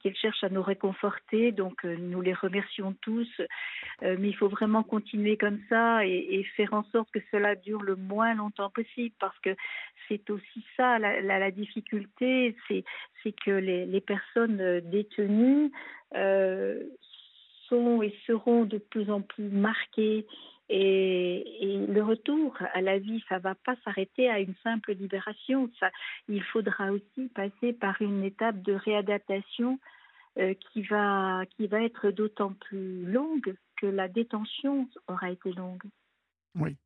qu'il 0.00 0.16
cherche 0.16 0.42
à 0.42 0.48
nous 0.48 0.62
réconforter. 0.62 1.52
Donc 1.52 1.84
euh, 1.84 1.96
nous 1.96 2.20
les 2.20 2.34
remercions 2.34 2.94
tous, 3.00 3.28
euh, 4.02 4.16
mais 4.18 4.28
il 4.28 4.36
faut 4.36 4.48
vraiment 4.48 4.82
continuer 4.82 5.36
comme 5.36 5.60
ça 5.68 6.04
et, 6.06 6.44
faire 6.56 6.74
en 6.74 6.84
sorte 6.92 7.10
que 7.10 7.20
cela 7.30 7.54
dure 7.54 7.82
le 7.82 7.96
moins 7.96 8.34
longtemps 8.34 8.70
possible 8.70 9.14
parce 9.18 9.38
que 9.40 9.56
c'est 10.08 10.28
aussi 10.30 10.64
ça 10.76 10.98
la, 10.98 11.50
difficulté, 11.50 12.56
c'est 12.68 12.84
c'est 13.22 13.32
que 13.32 13.50
les, 13.50 14.00
personnes 14.00 14.80
détenues 14.80 15.70
sont 17.68 18.02
et 18.02 18.14
seront 18.26 18.64
de 18.64 18.78
plus 18.78 19.10
en 19.10 19.20
plus 19.20 19.48
marquées 19.48 20.26
et, 20.70 21.64
et, 21.64 21.86
le 21.86 22.02
retour 22.02 22.56
à 22.72 22.80
la 22.80 22.98
vie, 22.98 23.22
ça 23.28 23.38
va 23.38 23.54
pas 23.54 23.74
s'arrêter 23.84 24.30
à 24.30 24.40
une 24.40 24.54
simple 24.62 24.92
libération. 24.92 25.70
Ça, 25.78 25.90
il 26.28 26.42
faudra 26.42 26.90
aussi 26.90 27.28
passer 27.34 27.74
par 27.74 28.00
une 28.00 28.24
étape 28.24 28.62
de 28.62 28.72
réadaptation 28.72 29.78
euh, 30.38 30.54
qui 30.54 30.82
va 30.82 31.44
qui 31.56 31.66
va 31.66 31.82
être 31.82 32.10
d'autant 32.10 32.54
plus 32.54 33.04
longue 33.04 33.54
que 33.76 33.86
la 33.86 34.08
détention 34.08 34.88
aura 35.06 35.30
été 35.30 35.52
longue. 35.52 35.82
Oui. 36.54 36.76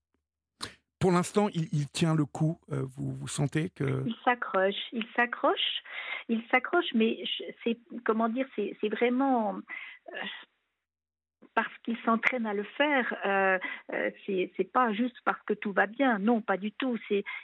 Pour 0.98 1.12
l'instant, 1.12 1.48
il, 1.54 1.68
il, 1.72 1.88
tient 1.88 2.16
le 2.16 2.24
coup. 2.24 2.58
Euh, 2.72 2.82
vous, 2.96 3.12
vous 3.12 3.28
sentez 3.28 3.70
que 3.70 4.02
il 4.04 4.16
s'accroche, 4.24 4.74
il 4.92 5.06
s'accroche, 5.14 5.82
il 6.28 6.42
s'accroche, 6.50 6.92
mais 6.94 7.22
c'est 7.62 7.78
comment 8.04 8.28
dire, 8.28 8.46
c'est 8.56 8.88
vraiment 8.88 9.54
euh, 10.12 10.16
parce 11.58 11.76
qu'il 11.82 11.96
s'entraîne 12.04 12.46
à 12.46 12.54
le 12.54 12.62
faire. 12.62 13.12
Euh, 13.26 13.58
euh, 13.92 14.10
c'est 14.56 14.72
pas 14.72 14.92
juste 14.92 15.16
parce 15.24 15.42
que 15.42 15.54
tout 15.54 15.72
va 15.72 15.88
bien. 15.88 16.20
Non, 16.20 16.40
pas 16.40 16.56
du 16.56 16.70
tout. 16.70 16.96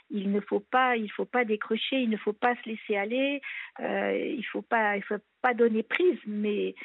Il 0.09 0.31
ne 0.31 0.39
faut 0.39 0.61
pas, 0.61 0.95
il 0.95 1.11
faut 1.11 1.25
pas 1.25 1.43
décrocher, 1.43 1.97
il 1.97 2.09
ne 2.09 2.15
faut 2.15 2.31
pas 2.31 2.55
se 2.63 2.69
laisser 2.69 2.95
aller. 2.95 3.41
Euh, 3.81 4.33
il 4.37 4.45
faut 4.45 4.61
pas, 4.61 4.95
il 4.95 5.03
faut 5.03 5.17
pas 5.41 5.53
donner 5.53 5.83
prise. 5.83 6.17
Mais 6.27 6.75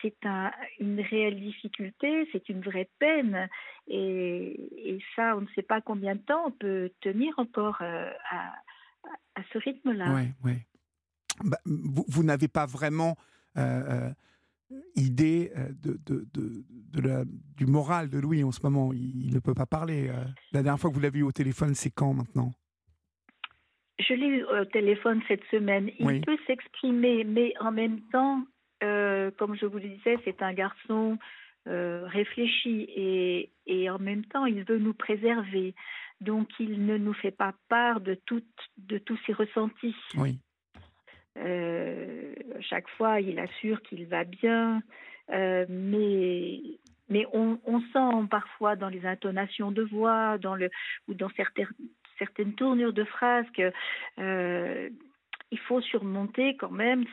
c'est 0.00 0.24
un, 0.24 0.50
une 0.78 1.02
réelle 1.02 1.38
difficulté, 1.38 2.26
c'est 2.32 2.48
une 2.48 2.62
vraie 2.62 2.88
peine. 2.98 3.50
Et, 3.86 4.98
ça, 5.14 5.36
on 5.36 5.42
ne 5.42 5.48
sait 5.54 5.62
pas 5.62 5.82
combien 5.82 6.14
de 6.14 6.22
temps 6.22 6.44
on 6.46 6.50
peut 6.50 6.90
tenir 7.02 7.38
encore 7.38 7.76
euh, 7.82 8.10
à, 8.30 9.42
ce 9.52 9.58
rythme-là. 9.58 10.14
Oui, 10.14 10.28
oui. 10.44 10.54
Bah, 11.44 11.58
vous, 11.66 12.22
n'avez 12.22 12.48
pas 12.48 12.64
vraiment 12.64 13.18
euh, 13.58 14.08
idée 14.96 15.52
de, 15.82 15.98
de, 16.06 16.26
de, 16.34 16.64
de 16.92 17.00
la, 17.00 17.24
du 17.56 17.66
moral 17.66 18.08
de 18.08 18.18
Louis 18.18 18.44
en 18.44 18.52
ce 18.52 18.60
moment. 18.62 18.92
Il, 18.92 19.26
il 19.26 19.34
ne 19.34 19.40
peut 19.40 19.54
pas 19.54 19.66
parler. 19.66 20.10
La 20.52 20.62
dernière 20.62 20.78
fois 20.80 20.90
que 20.90 20.94
vous 20.94 21.00
l'avez 21.00 21.20
eu 21.20 21.24
au 21.24 21.32
téléphone, 21.32 21.74
c'est 21.74 21.90
quand 21.90 22.14
maintenant? 22.14 22.52
Je 23.98 24.14
l'ai 24.14 24.28
eu 24.28 24.44
au 24.44 24.64
téléphone 24.64 25.20
cette 25.28 25.44
semaine. 25.50 25.90
Il 25.98 26.06
oui. 26.06 26.20
peut 26.22 26.38
s'exprimer, 26.46 27.24
mais 27.24 27.52
en 27.60 27.70
même 27.70 28.00
temps, 28.10 28.42
euh, 28.82 29.30
comme 29.38 29.54
je 29.56 29.66
vous 29.66 29.76
le 29.76 29.88
disais, 29.88 30.16
c'est 30.24 30.40
un 30.42 30.54
garçon 30.54 31.18
euh, 31.68 32.06
réfléchi 32.06 32.86
et, 32.96 33.52
et 33.66 33.90
en 33.90 33.98
même 33.98 34.24
temps, 34.24 34.46
il 34.46 34.64
veut 34.64 34.78
nous 34.78 34.94
préserver. 34.94 35.74
Donc, 36.22 36.48
il 36.58 36.86
ne 36.86 36.96
nous 36.96 37.12
fait 37.12 37.30
pas 37.30 37.54
part 37.68 38.00
de, 38.00 38.14
tout, 38.14 38.42
de 38.78 38.96
tous 38.98 39.18
ses 39.26 39.34
ressentis. 39.34 39.94
Oui. 40.16 40.38
Euh, 41.38 42.34
chaque 42.60 42.88
fois, 42.90 43.20
il 43.20 43.38
assure 43.38 43.80
qu'il 43.82 44.06
va 44.06 44.24
bien, 44.24 44.82
euh, 45.30 45.64
mais 45.68 46.60
mais 47.08 47.26
on, 47.32 47.58
sent 47.92 48.28
parfois 48.30 48.76
dans 48.76 48.88
les 48.88 49.04
intonations 49.04 49.72
de 49.72 49.82
voix, 49.82 50.38
dans 50.38 50.54
le 50.54 50.70
ou 51.08 51.14
dans 51.14 51.30
certaines 51.30 51.66
certaines 52.18 52.54
tournures 52.54 52.92
de 52.92 53.04
phrases 53.04 53.46
que 53.56 53.72
euh, 54.18 54.88
il 55.50 55.58
faut 55.58 55.80
surmonter 55.80 56.56
quand 56.56 56.70
même. 56.70 57.04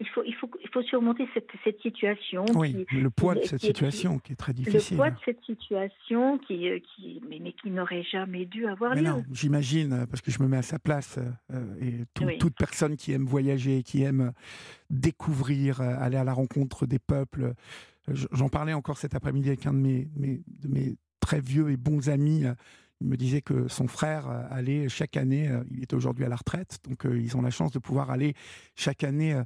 Il 0.00 0.08
faut, 0.08 0.24
il, 0.26 0.34
faut, 0.34 0.50
il 0.60 0.68
faut 0.70 0.82
surmonter 0.82 1.28
cette, 1.34 1.48
cette 1.62 1.80
situation. 1.80 2.44
Oui, 2.54 2.84
qui, 2.90 2.96
le 2.96 3.10
poids 3.10 3.36
de 3.36 3.42
cette 3.42 3.60
qui, 3.60 3.68
situation 3.68 4.18
qui, 4.18 4.22
qui, 4.22 4.32
est 4.32 4.36
très 4.36 4.52
difficile. 4.52 4.96
Le 4.96 5.02
poids 5.02 5.10
de 5.10 5.18
cette 5.24 5.42
situation 5.44 6.38
qui, 6.38 6.68
qui, 6.82 7.22
mais, 7.28 7.38
mais 7.40 7.52
qui 7.52 7.70
n'aurait 7.70 8.02
jamais 8.02 8.44
dû 8.44 8.66
avoir 8.66 8.96
mais 8.96 9.02
lieu. 9.02 9.08
Non, 9.08 9.24
j'imagine, 9.30 10.06
parce 10.10 10.20
que 10.20 10.32
je 10.32 10.42
me 10.42 10.48
mets 10.48 10.56
à 10.56 10.62
sa 10.62 10.80
place, 10.80 11.20
euh, 11.52 11.62
et 11.80 12.04
tout, 12.12 12.24
oui. 12.24 12.38
toute 12.38 12.56
personne 12.56 12.96
qui 12.96 13.12
aime 13.12 13.24
voyager, 13.24 13.84
qui 13.84 14.02
aime 14.02 14.32
découvrir, 14.90 15.80
aller 15.80 16.16
à 16.16 16.24
la 16.24 16.32
rencontre 16.32 16.86
des 16.86 16.98
peuples. 16.98 17.54
J'en 18.08 18.48
parlais 18.48 18.72
encore 18.72 18.98
cet 18.98 19.14
après-midi 19.14 19.48
avec 19.48 19.64
un 19.64 19.72
de 19.72 19.78
mes, 19.78 20.08
mes, 20.16 20.42
de 20.46 20.68
mes 20.68 20.96
très 21.20 21.40
vieux 21.40 21.70
et 21.70 21.76
bons 21.76 22.08
amis. 22.08 22.42
Il 23.00 23.06
me 23.06 23.16
disait 23.16 23.42
que 23.42 23.68
son 23.68 23.86
frère 23.86 24.28
allait 24.50 24.88
chaque 24.88 25.16
année, 25.16 25.50
il 25.70 25.82
est 25.82 25.92
aujourd'hui 25.92 26.24
à 26.24 26.28
la 26.28 26.36
retraite, 26.36 26.78
donc 26.88 27.04
ils 27.04 27.36
ont 27.36 27.42
la 27.42 27.50
chance 27.50 27.70
de 27.70 27.78
pouvoir 27.78 28.10
aller 28.10 28.34
chaque 28.74 29.04
année 29.04 29.40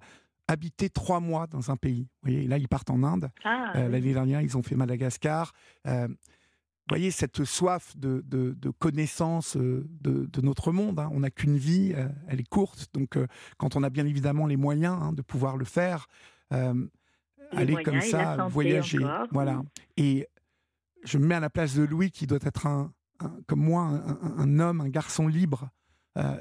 habiter 0.49 0.89
trois 0.89 1.21
mois 1.21 1.47
dans 1.47 1.71
un 1.71 1.77
pays. 1.77 2.09
Vous 2.23 2.31
voyez, 2.31 2.49
là, 2.49 2.59
ils 2.59 2.69
partent 2.69 2.91
en 2.91 3.03
Inde. 3.03 3.31
Ah, 3.45 3.73
euh, 3.77 3.89
L'année 3.89 4.13
dernière, 4.13 4.41
ils 4.41 4.57
ont 4.57 4.63
fait 4.63 4.75
Madagascar. 4.75 5.53
Euh, 5.87 6.09
vous 6.09 6.95
voyez, 6.95 7.11
cette 7.11 7.45
soif 7.45 7.95
de, 7.97 8.25
de, 8.27 8.55
de 8.59 8.71
connaissance 8.71 9.57
de, 9.57 9.87
de, 10.01 10.41
notre 10.41 10.73
monde, 10.73 10.99
hein. 10.99 11.11
on 11.13 11.21
n'a 11.21 11.31
qu'une 11.31 11.59
vie, 11.59 11.93
euh, 11.95 12.09
elle 12.29 12.41
est 12.41 12.49
courte. 12.49 12.89
Donc, 12.95 13.19
quand 13.59 13.77
on 13.77 13.83
a 13.83 13.91
bien 13.91 14.07
évidemment 14.07 14.47
les 14.47 14.57
moyens 14.57 14.99
hein, 15.03 15.13
de 15.13 15.21
pouvoir 15.21 15.59
le 15.59 15.67
faire, 15.67 16.07
aller 16.51 17.73
moyens, 17.73 17.85
comme 17.85 18.01
ça, 18.01 18.49
voyager. 18.49 19.05
Encore. 19.05 19.27
Voilà. 19.33 19.63
Et 19.99 20.27
je 21.05 21.19
me 21.19 21.27
mets 21.27 21.35
à 21.35 21.41
la 21.41 21.51
place 21.51 21.75
de 21.75 21.83
Louis, 21.83 22.11
qui 22.11 22.27
doit 22.27 22.39
être 22.43 22.67
un, 22.67 22.91
un 23.21 23.33
comme 23.47 23.61
moi, 23.61 23.83
un, 23.83 24.39
un, 24.39 24.59
homme, 24.59 24.81
un 24.81 24.89
garçon 24.89 25.29
libre, 25.29 25.65
euh, 25.65 25.78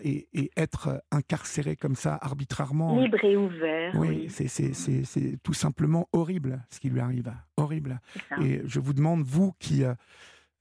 et, 0.04 0.28
et, 0.34 0.52
être 0.58 1.04
incarcéré 1.12 1.76
comme 1.76 1.96
ça 1.96 2.18
arbitrairement. 2.22 3.00
Libre 3.00 3.24
et 3.24 3.38
ouvert. 3.38 3.94
Oui, 3.96 4.28
oui. 4.28 4.50
c'est 4.50 5.44
tout 5.44 5.54
simplement 5.54 6.10
horrible 6.14 6.64
ce 6.70 6.80
qui 6.80 6.90
lui 6.90 7.00
arrive. 7.00 7.32
Horrible. 7.58 8.00
Et 8.42 8.62
je 8.66 8.80
vous 8.80 8.94
demande, 8.94 9.24
vous 9.24 9.54
qui 9.60 9.84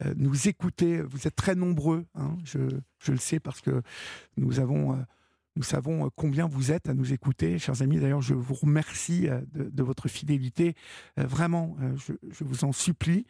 euh, 0.05 0.15
nous 0.17 0.49
écoutez, 0.49 1.01
vous 1.01 1.27
êtes 1.27 1.37
très 1.37 1.55
nombreux, 1.55 2.05
hein, 2.15 2.37
je, 2.45 2.59
je, 2.99 3.13
le 3.13 3.19
sais 3.19 3.41
parce 3.41 3.61
que 3.61 3.83
nous 4.37 4.61
avons. 4.61 4.93
Euh, 4.93 4.97
nous 5.59 5.63
savons 5.63 6.11
combien 6.17 6.47
vous 6.47 6.71
êtes 6.71 6.87
à 6.91 6.93
nous 6.93 7.15
écouter, 7.15 7.59
chers 7.59 7.81
amis. 7.81 7.99
D'ailleurs, 7.99 8.21
je 8.21 8.35
vous 8.35 8.53
remercie 8.53 9.27
de, 9.55 9.71
de 9.71 9.83
votre 9.83 10.07
fidélité. 10.07 10.75
Vraiment, 11.17 11.79
je, 11.97 12.13
je, 12.31 12.45
vous 12.45 12.65
en 12.65 12.73
supplie. 12.73 13.25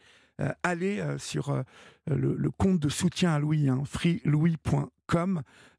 allez 0.61 1.01
sur 1.19 1.63
le, 2.05 2.35
le, 2.35 2.51
compte 2.51 2.81
de 2.81 2.89
soutien 2.89 3.33
à 3.33 3.39
Louis, 3.39 3.69
hein, 3.69 3.81
freelouis.com 3.85 4.89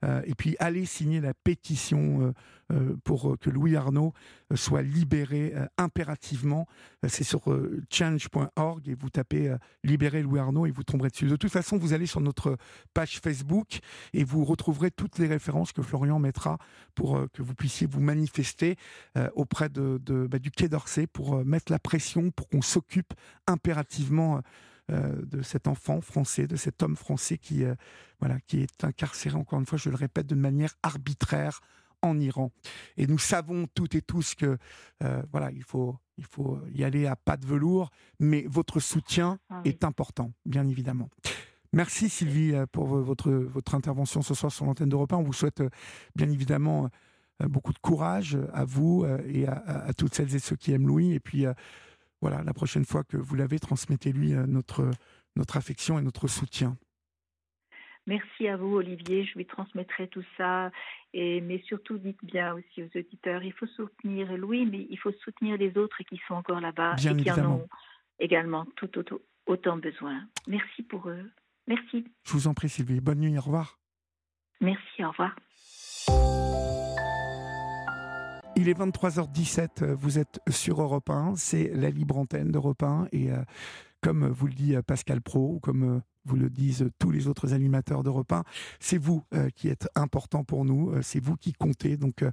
euh, 0.04 0.22
et 0.24 0.34
puis 0.34 0.56
allez 0.58 0.86
signer 0.86 1.20
la 1.20 1.34
pétition 1.34 2.22
euh, 2.22 2.32
euh, 2.72 2.96
pour 3.02 3.36
que 3.40 3.50
Louis 3.50 3.76
Arnaud 3.76 4.12
soit 4.54 4.82
libéré 4.82 5.54
impérativement. 5.76 6.66
C'est 7.06 7.24
sur 7.24 7.44
change.org 7.90 8.88
et 8.88 8.94
vous 8.94 9.10
tapez 9.10 9.54
libérer 9.84 10.22
Louis 10.22 10.38
Arnaud 10.38 10.66
et 10.66 10.70
vous 10.70 10.84
tomberez 10.84 11.08
dessus. 11.08 11.26
De 11.26 11.36
toute 11.36 11.50
façon, 11.50 11.76
vous 11.78 11.92
allez 11.92 12.06
sur 12.06 12.20
notre 12.20 12.56
page 12.94 13.20
Facebook 13.20 13.80
et 14.12 14.24
vous 14.24 14.44
retrouverez 14.44 14.90
toutes 14.90 15.18
les 15.18 15.26
références 15.26 15.72
que 15.72 15.82
Florian 15.82 16.18
mettra 16.18 16.58
pour 16.94 17.26
que 17.32 17.42
vous 17.42 17.54
puissiez 17.54 17.86
vous 17.86 18.00
manifester 18.00 18.76
auprès 19.34 19.68
de, 19.68 19.98
bah, 20.30 20.38
du 20.38 20.50
Quai 20.50 20.68
d'Orsay 20.68 21.06
pour 21.06 21.44
mettre 21.44 21.72
la 21.72 21.78
pression 21.78 22.30
pour 22.30 22.48
qu'on 22.48 22.62
s'occupe 22.62 23.12
impérativement 23.46 24.40
de 24.90 25.42
cet 25.42 25.68
enfant 25.68 26.00
français, 26.00 26.46
de 26.46 26.56
cet 26.56 26.82
homme 26.82 26.96
français 26.96 27.36
qui, 27.38 27.64
euh, 27.64 27.74
voilà, 28.20 28.40
qui 28.40 28.60
est 28.60 28.84
incarcéré, 28.84 29.36
encore 29.36 29.60
une 29.60 29.66
fois, 29.66 29.78
je 29.78 29.90
le 29.90 29.96
répète, 29.96 30.26
de 30.26 30.34
manière 30.34 30.74
arbitraire 30.82 31.60
en 32.00 32.18
Iran. 32.18 32.52
Et 32.96 33.06
nous 33.06 33.18
savons 33.18 33.66
toutes 33.74 33.94
et 33.94 34.02
tous 34.02 34.34
que 34.34 34.56
euh, 35.02 35.22
voilà, 35.30 35.50
il 35.50 35.62
faut, 35.62 35.96
il 36.16 36.24
faut 36.24 36.60
y 36.72 36.84
aller 36.84 37.06
à 37.06 37.16
pas 37.16 37.36
de 37.36 37.44
velours, 37.44 37.90
mais 38.18 38.46
votre 38.48 38.80
soutien 38.80 39.38
ah 39.50 39.60
oui. 39.64 39.70
est 39.70 39.84
important, 39.84 40.32
bien 40.46 40.66
évidemment. 40.66 41.10
Merci 41.74 42.08
Sylvie 42.08 42.54
pour 42.72 42.86
votre, 42.86 43.30
votre 43.30 43.74
intervention 43.74 44.22
ce 44.22 44.32
soir 44.32 44.50
sur 44.50 44.64
l'antenne 44.64 44.88
d'Europe 44.88 45.12
1. 45.12 45.16
On 45.18 45.22
vous 45.22 45.34
souhaite 45.34 45.62
bien 46.16 46.30
évidemment 46.30 46.88
beaucoup 47.40 47.74
de 47.74 47.78
courage 47.78 48.38
à 48.54 48.64
vous 48.64 49.04
et 49.26 49.46
à, 49.46 49.52
à, 49.52 49.92
toutes 49.92 50.14
celles 50.14 50.34
et 50.34 50.38
ceux 50.38 50.56
qui 50.56 50.72
aiment 50.72 50.86
Louis. 50.86 51.12
Et 51.12 51.20
puis 51.20 51.44
voilà, 52.20 52.42
la 52.42 52.52
prochaine 52.52 52.84
fois 52.84 53.04
que 53.04 53.16
vous 53.16 53.34
l'avez, 53.34 53.58
transmettez-lui 53.58 54.32
notre, 54.32 54.90
notre 55.36 55.56
affection 55.56 55.98
et 55.98 56.02
notre 56.02 56.28
soutien. 56.28 56.76
Merci 58.08 58.48
à 58.48 58.56
vous, 58.56 58.74
Olivier. 58.76 59.26
Je 59.26 59.34
lui 59.34 59.44
transmettrai 59.44 60.08
tout 60.08 60.24
ça. 60.38 60.70
Et, 61.12 61.42
mais 61.42 61.62
surtout, 61.66 61.98
dites 61.98 62.24
bien 62.24 62.54
aussi 62.54 62.82
aux 62.82 62.98
auditeurs, 62.98 63.42
il 63.42 63.52
faut 63.52 63.66
soutenir 63.66 64.34
Louis, 64.36 64.64
mais 64.64 64.86
il 64.88 64.98
faut 64.98 65.12
soutenir 65.24 65.58
les 65.58 65.76
autres 65.76 65.98
qui 66.08 66.18
sont 66.26 66.34
encore 66.34 66.60
là-bas 66.60 66.94
et 66.94 67.00
qui 67.00 67.08
évidemment. 67.08 67.48
en 67.48 67.56
ont 67.56 67.68
également 68.18 68.66
tout 68.76 68.98
autant, 68.98 69.18
autant 69.46 69.76
besoin. 69.76 70.26
Merci 70.46 70.82
pour 70.82 71.10
eux. 71.10 71.30
Merci. 71.66 72.06
Je 72.24 72.32
vous 72.32 72.46
en 72.46 72.54
prie, 72.54 72.70
Sylvie. 72.70 73.00
Bonne 73.00 73.20
nuit. 73.20 73.36
Au 73.36 73.42
revoir. 73.42 73.78
Merci. 74.62 75.04
Au 75.04 75.10
revoir. 75.10 75.36
Il 78.60 78.68
est 78.68 78.76
23h17, 78.76 79.84
vous 79.92 80.18
êtes 80.18 80.40
sur 80.50 80.82
Europe 80.82 81.10
1, 81.10 81.34
c'est 81.36 81.70
la 81.76 81.90
libre 81.90 82.18
antenne 82.18 82.50
d'Europe 82.50 82.82
1 82.82 83.06
et 83.12 83.30
euh, 83.30 83.36
comme 84.00 84.26
vous 84.26 84.48
le 84.48 84.52
dit 84.52 84.74
Pascal 84.84 85.22
Pro, 85.22 85.52
ou 85.54 85.60
comme 85.60 85.84
euh, 85.84 86.00
vous 86.28 86.36
le 86.36 86.50
disent 86.50 86.88
tous 86.98 87.10
les 87.10 87.26
autres 87.26 87.54
animateurs 87.54 88.02
d'Europe 88.02 88.32
1. 88.32 88.44
C'est 88.80 88.98
vous 88.98 89.24
qui 89.56 89.68
êtes 89.68 89.88
important 89.94 90.44
pour 90.44 90.64
nous, 90.64 90.92
c'est 91.02 91.20
vous 91.20 91.36
qui 91.36 91.52
comptez. 91.52 91.96
Donc 91.96 92.24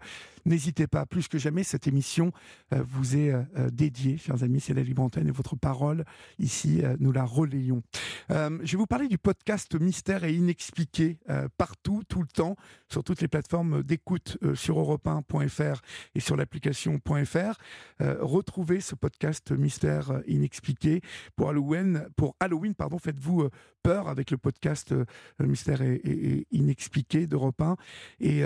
n'hésitez 0.46 0.88
pas, 0.88 1.06
plus 1.06 1.28
que 1.28 1.38
jamais, 1.38 1.64
cette 1.64 1.88
émission 1.88 2.32
vous 2.72 3.16
est 3.16 3.34
dédiée, 3.72 4.18
chers 4.18 4.44
amis, 4.44 4.60
c'est 4.60 4.74
la 4.74 4.84
libre 4.84 5.02
antenne 5.02 5.28
et 5.28 5.32
votre 5.32 5.56
parole 5.56 6.04
ici, 6.40 6.82
nous 7.00 7.12
la 7.12 7.24
relayons. 7.24 7.82
je 8.30 8.72
vais 8.72 8.78
vous 8.78 8.86
parler 8.86 9.08
du 9.08 9.18
podcast 9.18 9.80
Mystère 9.80 10.24
et 10.24 10.34
Inexpliqué 10.34 11.18
partout, 11.58 12.04
tout 12.08 12.22
le 12.22 12.28
temps, 12.28 12.56
sur 12.90 13.04
toutes 13.04 13.22
les 13.22 13.28
plateformes 13.28 13.84
d'écoute 13.84 14.38
sur 14.54 14.80
europe1.fr 14.80 15.82
et 16.16 16.20
sur 16.20 16.36
l'application.fr. 16.36 17.58
retrouvez 18.00 18.82
ce 18.82 18.96
podcast 18.96 19.52
Mystère 19.52 20.22
Inexpliqué 20.28 21.02
pour 21.36 21.50
Halloween. 21.50 22.08
Pour 22.16 22.36
Halloween, 22.40 22.74
pardon, 22.74 23.00
faites-vous 23.00 23.50
peur 23.86 24.08
avec 24.08 24.32
le 24.32 24.38
podcast 24.38 24.96
Mystère 25.40 25.84
et, 25.84 26.48
Inexpliqué 26.50 27.28
d'Europe 27.28 27.62
1 27.62 27.76
et 28.20 28.42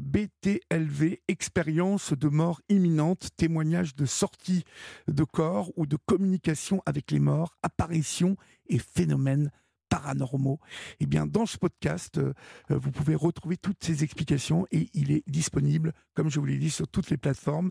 BTLV, 0.00 1.20
expérience 1.26 2.12
de 2.12 2.28
mort 2.28 2.60
imminente, 2.68 3.30
témoignage 3.36 3.96
de 3.96 4.06
sortie 4.06 4.62
de 5.08 5.24
corps 5.24 5.72
ou 5.76 5.86
de 5.86 5.96
communication 6.06 6.80
avec 6.86 7.10
les 7.10 7.18
morts, 7.18 7.56
apparition 7.64 8.36
et 8.68 8.78
phénomènes 8.78 9.50
paranormaux. 9.88 10.60
Eh 11.00 11.06
bien, 11.06 11.26
dans 11.26 11.46
ce 11.46 11.58
podcast, 11.58 12.18
euh, 12.18 12.32
vous 12.68 12.92
pouvez 12.92 13.16
retrouver 13.16 13.56
toutes 13.56 13.82
ces 13.82 14.04
explications 14.04 14.64
et 14.70 14.90
il 14.94 15.10
est 15.10 15.28
disponible, 15.28 15.92
comme 16.14 16.30
je 16.30 16.38
vous 16.38 16.46
l'ai 16.46 16.58
dit, 16.58 16.70
sur 16.70 16.86
toutes 16.86 17.10
les 17.10 17.16
plateformes 17.16 17.70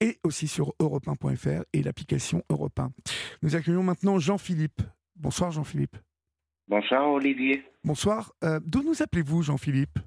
et 0.00 0.18
aussi 0.22 0.48
sur 0.48 0.74
europe1.fr 0.80 1.64
et 1.72 1.82
l'application 1.82 2.42
Europe 2.50 2.78
1. 2.78 2.92
Nous 3.42 3.56
accueillons 3.56 3.82
maintenant 3.82 4.18
Jean-Philippe. 4.18 4.82
Bonsoir 5.16 5.50
Jean-Philippe. 5.50 5.96
Bonsoir 6.68 7.10
Olivier. 7.10 7.64
Bonsoir. 7.82 8.34
Euh, 8.44 8.60
d'où 8.62 8.82
nous 8.82 9.02
appelez-vous 9.02 9.42
Jean-Philippe 9.42 9.98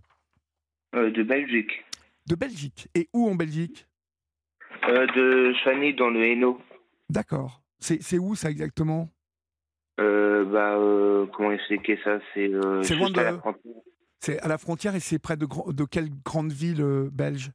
euh, 0.93 1.09
De 1.09 1.23
Belgique. 1.23 1.83
De 2.27 2.35
Belgique. 2.35 2.87
Et 2.93 3.09
où 3.13 3.27
en 3.27 3.33
Belgique 3.33 3.87
De 4.87 5.53
Chani 5.63 5.95
dans 5.95 6.11
le 6.11 6.23
Hainaut. 6.23 6.61
D'accord. 7.09 7.63
C'est 7.79 8.19
où 8.19 8.35
ça 8.35 8.51
exactement 8.51 9.09
euh, 9.99 10.45
bah, 10.45 10.75
euh, 10.77 11.25
comment 11.33 11.51
expliquer 11.51 11.99
ça? 12.03 12.19
C'est 12.33 12.51
euh, 12.53 12.81
loin 12.95 13.09
de 13.09 13.19
la 13.19 13.37
frontière. 13.37 13.75
C'est 14.19 14.39
à 14.39 14.47
la 14.47 14.57
frontière 14.57 14.95
et 14.95 14.99
c'est 14.99 15.19
près 15.19 15.37
de, 15.37 15.47
de 15.71 15.83
quelle 15.85 16.09
grande 16.23 16.51
ville 16.51 17.09
belge? 17.11 17.51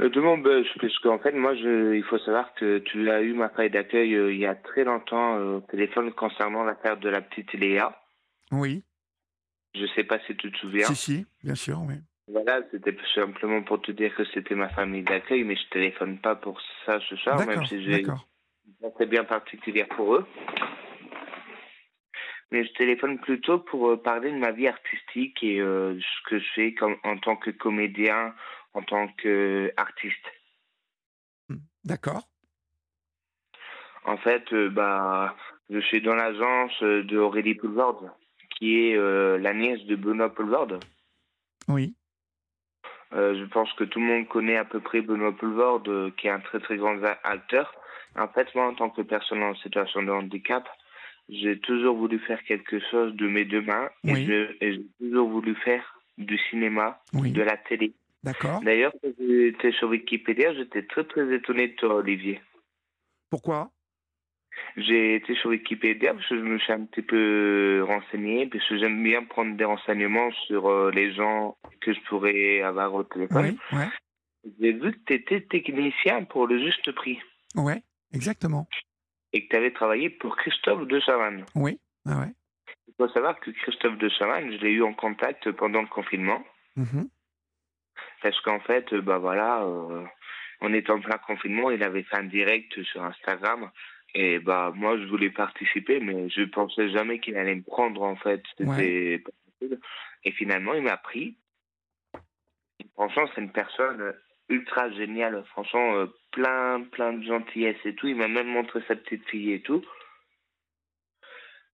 De 0.00 0.20
mon 0.20 0.38
belge, 0.38 0.68
parce 0.80 0.96
qu'en 0.98 1.18
fait, 1.18 1.32
moi, 1.32 1.54
je, 1.56 1.94
il 1.94 2.04
faut 2.04 2.18
savoir 2.18 2.54
que 2.54 2.78
tu 2.78 3.10
as 3.10 3.22
eu 3.22 3.32
ma 3.32 3.48
feuille 3.48 3.70
d'accueil 3.70 4.10
il 4.10 4.38
y 4.38 4.46
a 4.46 4.54
très 4.54 4.84
longtemps 4.84 5.36
au 5.36 5.60
téléphone 5.60 6.12
concernant 6.12 6.64
l'affaire 6.64 6.96
de 6.98 7.08
la 7.08 7.20
petite 7.20 7.52
Léa. 7.54 8.00
Oui. 8.52 8.84
Je 9.74 9.86
sais 9.94 10.04
pas 10.04 10.18
si 10.26 10.36
tu 10.36 10.50
te 10.50 10.58
souviens. 10.58 10.86
Si, 10.86 10.94
si, 10.94 11.26
bien 11.42 11.54
sûr, 11.54 11.80
oui. 11.86 11.94
Voilà, 12.30 12.60
c'était 12.70 12.96
simplement 13.14 13.62
pour 13.62 13.80
te 13.80 13.90
dire 13.90 14.14
que 14.14 14.24
c'était 14.34 14.54
ma 14.54 14.68
famille 14.68 15.02
d'accueil, 15.02 15.44
mais 15.44 15.56
je 15.56 15.68
téléphone 15.70 16.18
pas 16.18 16.36
pour 16.36 16.60
ça 16.84 17.00
ce 17.08 17.16
soir, 17.16 17.44
même 17.46 17.64
si 17.64 17.82
j'ai 17.82 18.02
une 18.02 18.92
très 18.94 19.06
bien 19.06 19.24
particulière 19.24 19.88
pour 19.88 20.14
eux 20.14 20.26
mais 22.50 22.64
je 22.64 22.72
téléphone 22.72 23.18
plutôt 23.18 23.58
pour 23.58 23.90
euh, 23.90 23.96
parler 23.96 24.30
de 24.32 24.38
ma 24.38 24.52
vie 24.52 24.68
artistique 24.68 25.42
et 25.42 25.60
euh, 25.60 25.98
ce 26.00 26.30
que 26.30 26.38
je 26.38 26.46
fais 26.54 26.74
comme, 26.74 26.96
en 27.04 27.18
tant 27.18 27.36
que 27.36 27.50
comédien, 27.50 28.34
en 28.74 28.82
tant 28.82 29.08
qu'artiste. 29.08 30.26
Hmm, 31.48 31.56
d'accord. 31.84 32.28
En 34.04 34.16
fait, 34.16 34.52
euh, 34.52 34.70
bah, 34.70 35.36
je 35.70 35.80
suis 35.80 36.00
dans 36.00 36.14
l'agence 36.14 36.82
de 36.82 37.18
Aurélie 37.18 37.54
Poulvord, 37.54 38.04
qui 38.58 38.88
est 38.88 38.96
la 39.38 39.54
nièce 39.54 39.84
de 39.84 39.96
Benoît 39.96 40.34
Poulvord. 40.34 40.80
Oui. 41.68 41.94
je 43.12 43.44
pense 43.46 43.72
que 43.74 43.84
tout 43.84 44.00
le 44.00 44.06
monde 44.06 44.28
connaît 44.28 44.56
à 44.56 44.64
peu 44.64 44.80
près 44.80 45.02
Benoît 45.02 45.36
Poulvord, 45.36 45.82
qui 46.16 46.26
est 46.26 46.30
un 46.30 46.40
très 46.40 46.58
très 46.60 46.76
grand 46.76 46.98
acteur. 47.22 47.72
En 48.16 48.28
fait, 48.28 48.52
moi, 48.54 48.66
en 48.66 48.74
tant 48.74 48.90
que 48.90 49.02
personne 49.02 49.42
en 49.42 49.54
situation 49.56 50.02
de 50.02 50.10
handicap, 50.10 50.66
j'ai 51.28 51.58
toujours 51.60 51.96
voulu 51.96 52.18
faire 52.20 52.42
quelque 52.44 52.80
chose 52.90 53.14
de 53.14 53.28
mes 53.28 53.44
deux 53.44 53.60
mains 53.60 53.90
et 54.04 54.24
j'ai 54.24 54.86
toujours 54.98 55.28
voulu 55.28 55.54
faire 55.56 55.94
du 56.16 56.38
cinéma, 56.50 57.00
de 57.12 57.42
la 57.42 57.56
télé. 57.56 57.92
D'accord. 58.22 58.60
D'ailleurs, 58.62 58.92
quand 59.02 59.10
j'étais 59.18 59.72
sur 59.72 59.88
Wikipédia, 59.88 60.54
j'étais 60.54 60.82
très 60.82 61.04
très 61.04 61.34
étonné 61.34 61.68
de 61.68 61.74
toi, 61.74 61.96
Olivier. 61.96 62.40
Pourquoi? 63.30 63.70
J'ai 64.76 65.14
été 65.16 65.34
sur 65.36 65.50
Wikipédia 65.50 66.14
parce 66.14 66.28
que 66.28 66.36
je 66.36 66.42
me 66.42 66.58
suis 66.58 66.72
un 66.72 66.84
petit 66.84 67.02
peu 67.02 67.84
renseigné, 67.86 68.46
parce 68.46 68.66
que 68.68 68.78
j'aime 68.78 69.02
bien 69.02 69.24
prendre 69.24 69.56
des 69.56 69.64
renseignements 69.64 70.32
sur 70.46 70.68
euh, 70.68 70.90
les 70.90 71.14
gens 71.14 71.56
que 71.80 71.92
je 71.94 72.00
pourrais 72.08 72.60
avoir 72.62 72.92
au 72.94 73.04
téléphone. 73.04 73.56
Oui, 73.72 73.78
ouais. 73.78 73.88
J'ai 74.60 74.72
vu 74.72 74.92
que 74.92 74.98
tu 75.06 75.14
étais 75.14 75.42
technicien 75.42 76.24
pour 76.24 76.46
le 76.46 76.58
juste 76.58 76.90
prix. 76.92 77.20
Ouais, 77.54 77.82
exactement 78.12 78.66
et 79.32 79.44
que 79.44 79.50
tu 79.50 79.56
avais 79.56 79.72
travaillé 79.72 80.10
pour 80.10 80.36
Christophe 80.36 80.86
de 80.86 81.00
Chavannes. 81.00 81.44
Oui, 81.54 81.80
ah 82.06 82.20
ouais. 82.20 82.32
Il 82.86 82.94
faut 82.96 83.08
savoir 83.12 83.38
que 83.40 83.50
Christophe 83.50 83.98
de 83.98 84.08
Chavannes, 84.08 84.52
je 84.52 84.58
l'ai 84.58 84.72
eu 84.72 84.82
en 84.82 84.94
contact 84.94 85.50
pendant 85.52 85.82
le 85.82 85.88
confinement. 85.88 86.42
Mm-hmm. 86.76 87.08
Parce 88.22 88.40
qu'en 88.40 88.60
fait, 88.60 88.94
bah 88.94 89.18
voilà, 89.18 89.62
euh, 89.62 90.04
on 90.60 90.74
était 90.74 90.90
en 90.90 91.00
plein 91.00 91.18
confinement, 91.18 91.70
il 91.70 91.82
avait 91.82 92.02
fait 92.02 92.16
un 92.16 92.24
direct 92.24 92.82
sur 92.82 93.02
Instagram. 93.02 93.70
Et 94.14 94.38
bah 94.38 94.72
moi, 94.74 94.98
je 94.98 95.04
voulais 95.04 95.30
participer, 95.30 96.00
mais 96.00 96.30
je 96.30 96.42
pensais 96.42 96.88
jamais 96.90 97.20
qu'il 97.20 97.36
allait 97.36 97.54
me 97.54 97.62
prendre, 97.62 98.02
en 98.02 98.16
fait. 98.16 98.42
C'était 98.56 99.18
possible. 99.18 99.80
Et 100.24 100.32
finalement, 100.32 100.74
il 100.74 100.82
m'a 100.82 100.96
pris. 100.96 101.36
franchement, 102.94 103.28
c'est 103.34 103.40
une 103.40 103.52
personne 103.52 104.14
ultra 104.48 104.90
géniale. 104.92 105.44
Franchement, 105.50 105.94
euh, 105.94 106.06
plein, 106.32 106.82
plein 106.92 107.12
de 107.12 107.24
gentillesse 107.24 107.78
et 107.84 107.94
tout. 107.94 108.08
Il 108.08 108.16
m'a 108.16 108.28
même 108.28 108.48
montré 108.48 108.80
sa 108.88 108.96
petite 108.96 109.28
fille 109.28 109.52
et 109.52 109.60
tout. 109.60 109.84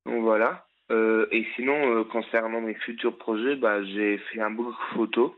Donc 0.06 0.22
voilà. 0.22 0.66
Euh, 0.90 1.26
et 1.30 1.46
sinon, 1.56 1.96
euh, 1.96 2.04
concernant 2.04 2.60
mes 2.60 2.74
futurs 2.74 3.16
projets, 3.16 3.56
bah, 3.56 3.82
j'ai 3.84 4.18
fait 4.18 4.40
un 4.40 4.50
book 4.50 4.74
photo. 4.94 5.36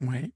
Oui. 0.00 0.32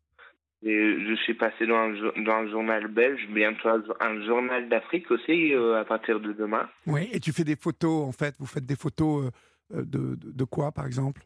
Et 0.62 1.06
je 1.06 1.14
suis 1.22 1.34
passé 1.34 1.66
dans 1.66 1.76
un, 1.76 2.22
dans 2.22 2.32
un 2.32 2.48
journal 2.48 2.86
belge, 2.88 3.26
bientôt 3.28 3.68
un 3.68 4.22
journal 4.24 4.68
d'Afrique 4.68 5.10
aussi, 5.10 5.52
à 5.54 5.84
partir 5.84 6.20
de 6.20 6.32
demain. 6.32 6.68
Oui, 6.86 7.08
et 7.12 7.20
tu 7.20 7.32
fais 7.32 7.44
des 7.44 7.56
photos, 7.56 8.08
en 8.08 8.12
fait. 8.12 8.34
Vous 8.38 8.46
faites 8.46 8.64
des 8.64 8.76
photos 8.76 9.30
de, 9.70 10.16
de 10.16 10.44
quoi, 10.44 10.72
par 10.72 10.86
exemple? 10.86 11.22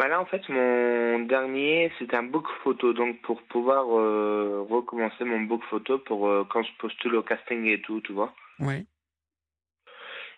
Bah 0.00 0.08
là, 0.08 0.18
en 0.18 0.24
fait, 0.24 0.48
mon 0.48 1.18
dernier, 1.26 1.92
c'était 1.98 2.16
un 2.16 2.22
book 2.22 2.46
photo. 2.64 2.94
Donc, 2.94 3.20
pour 3.20 3.42
pouvoir 3.42 3.84
euh, 3.90 4.64
recommencer 4.66 5.24
mon 5.24 5.42
book 5.42 5.62
photo 5.68 5.98
pour 5.98 6.26
euh, 6.26 6.44
quand 6.48 6.62
je 6.62 6.72
postule 6.78 7.16
au 7.16 7.22
casting 7.22 7.66
et 7.66 7.82
tout, 7.82 8.00
tu 8.00 8.14
vois. 8.14 8.34
Oui. 8.60 8.86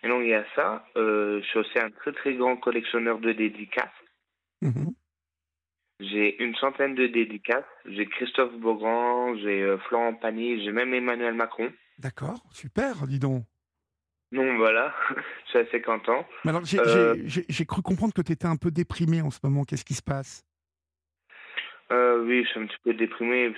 Et 0.03 0.09
donc, 0.09 0.23
il 0.23 0.31
y 0.31 0.33
a 0.33 0.43
ça. 0.53 0.85
Euh, 0.97 1.39
je 1.41 1.47
suis 1.47 1.59
aussi 1.59 1.79
un 1.79 1.91
très, 1.91 2.11
très 2.11 2.33
grand 2.33 2.57
collectionneur 2.57 3.19
de 3.19 3.31
dédicaces. 3.31 3.87
Mhm. 4.61 4.93
J'ai 6.11 6.41
une 6.43 6.55
centaine 6.55 6.95
de 6.95 7.07
dédicaces. 7.07 7.63
J'ai 7.85 8.05
Christophe 8.05 8.53
Beaugrand, 8.57 9.35
j'ai 9.37 9.75
Florent 9.87 10.13
Pagny, 10.15 10.63
j'ai 10.63 10.71
même 10.71 10.93
Emmanuel 10.93 11.33
Macron. 11.33 11.71
D'accord, 11.99 12.43
super, 12.51 13.07
dis 13.07 13.19
donc. 13.19 13.43
Non, 14.31 14.57
voilà, 14.57 14.93
suis 15.49 15.59
assez 15.59 15.81
content. 15.81 16.25
Mais 16.43 16.49
alors, 16.49 16.63
euh, 16.75 17.15
j'ai 17.27 17.65
cru 17.65 17.81
comprendre 17.83 18.13
que 18.13 18.21
tu 18.23 18.31
étais 18.31 18.47
un 18.47 18.55
peu 18.55 18.71
déprimé 18.71 19.21
en 19.21 19.29
ce 19.29 19.39
moment. 19.43 19.63
Qu'est-ce 19.63 19.85
qui 19.85 19.93
se 19.93 20.01
passe? 20.01 20.43
Euh, 21.91 22.23
Oui, 22.25 22.43
je 22.43 22.49
suis 22.49 22.59
un 22.59 22.65
petit 22.65 22.77
peu 22.83 22.93
déprimé. 22.95 23.53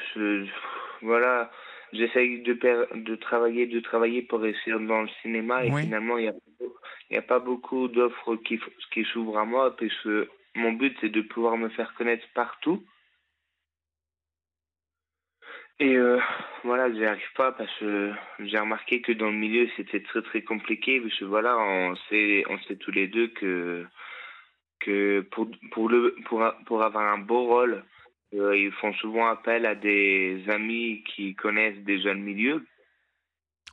voilà, 1.01 1.49
j'essaye 1.93 2.41
de, 2.41 2.53
de 2.93 3.15
travailler, 3.15 3.67
de 3.67 3.79
travailler 3.79 4.21
pour 4.23 4.41
réussir 4.41 4.79
dans 4.81 5.01
le 5.03 5.09
cinéma 5.21 5.63
et 5.63 5.71
finalement, 5.71 6.17
il 6.17 6.23
n'y 6.23 6.29
a, 6.29 6.33
y 7.11 7.17
a 7.17 7.21
pas 7.21 7.39
beaucoup 7.39 7.87
d'offres 7.87 8.35
qui, 8.35 8.59
qui 8.93 9.05
s'ouvrent 9.05 9.37
à 9.37 9.45
moi 9.45 9.75
parce 9.77 9.93
que 10.03 10.27
mon 10.55 10.73
but, 10.73 10.95
c'est 11.01 11.09
de 11.09 11.21
pouvoir 11.21 11.57
me 11.57 11.69
faire 11.69 11.93
connaître 11.95 12.25
partout. 12.33 12.83
Et 15.79 15.95
euh, 15.97 16.19
voilà, 16.63 16.91
j'y 16.93 17.05
arrive 17.05 17.33
pas 17.35 17.51
parce 17.51 17.71
que 17.79 18.13
j'ai 18.39 18.57
remarqué 18.57 19.01
que 19.01 19.11
dans 19.11 19.29
le 19.29 19.35
milieu 19.35 19.67
c'était 19.75 20.01
très 20.01 20.21
très 20.21 20.41
compliqué 20.41 21.01
parce 21.01 21.13
que 21.19 21.25
voilà, 21.25 21.57
on 21.57 21.95
sait 22.09 22.45
on 22.49 22.57
sait 22.59 22.77
tous 22.77 22.91
les 22.91 23.09
deux 23.09 23.27
que 23.27 23.85
que 24.79 25.19
pour 25.31 25.49
pour 25.71 25.89
le 25.89 26.15
pour 26.25 26.41
pour 26.65 26.81
avoir 26.81 27.13
un 27.13 27.17
beau 27.17 27.45
rôle, 27.45 27.83
euh, 28.35 28.57
ils 28.57 28.71
font 28.71 28.93
souvent 28.93 29.27
appel 29.27 29.65
à 29.65 29.75
des 29.75 30.45
amis 30.47 31.03
qui 31.13 31.35
connaissent 31.35 31.83
déjà 31.83 32.13
le 32.13 32.21
milieu. 32.21 32.65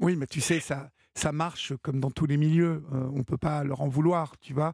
Oui, 0.00 0.16
mais 0.16 0.26
tu 0.26 0.40
sais 0.40 0.58
ça 0.58 0.90
ça 1.14 1.30
marche 1.30 1.72
comme 1.82 2.00
dans 2.00 2.10
tous 2.10 2.26
les 2.26 2.36
milieux, 2.36 2.82
euh, 2.92 3.10
on 3.14 3.22
peut 3.22 3.36
pas 3.36 3.62
leur 3.62 3.80
en 3.80 3.88
vouloir, 3.88 4.36
tu 4.40 4.54
vois. 4.54 4.72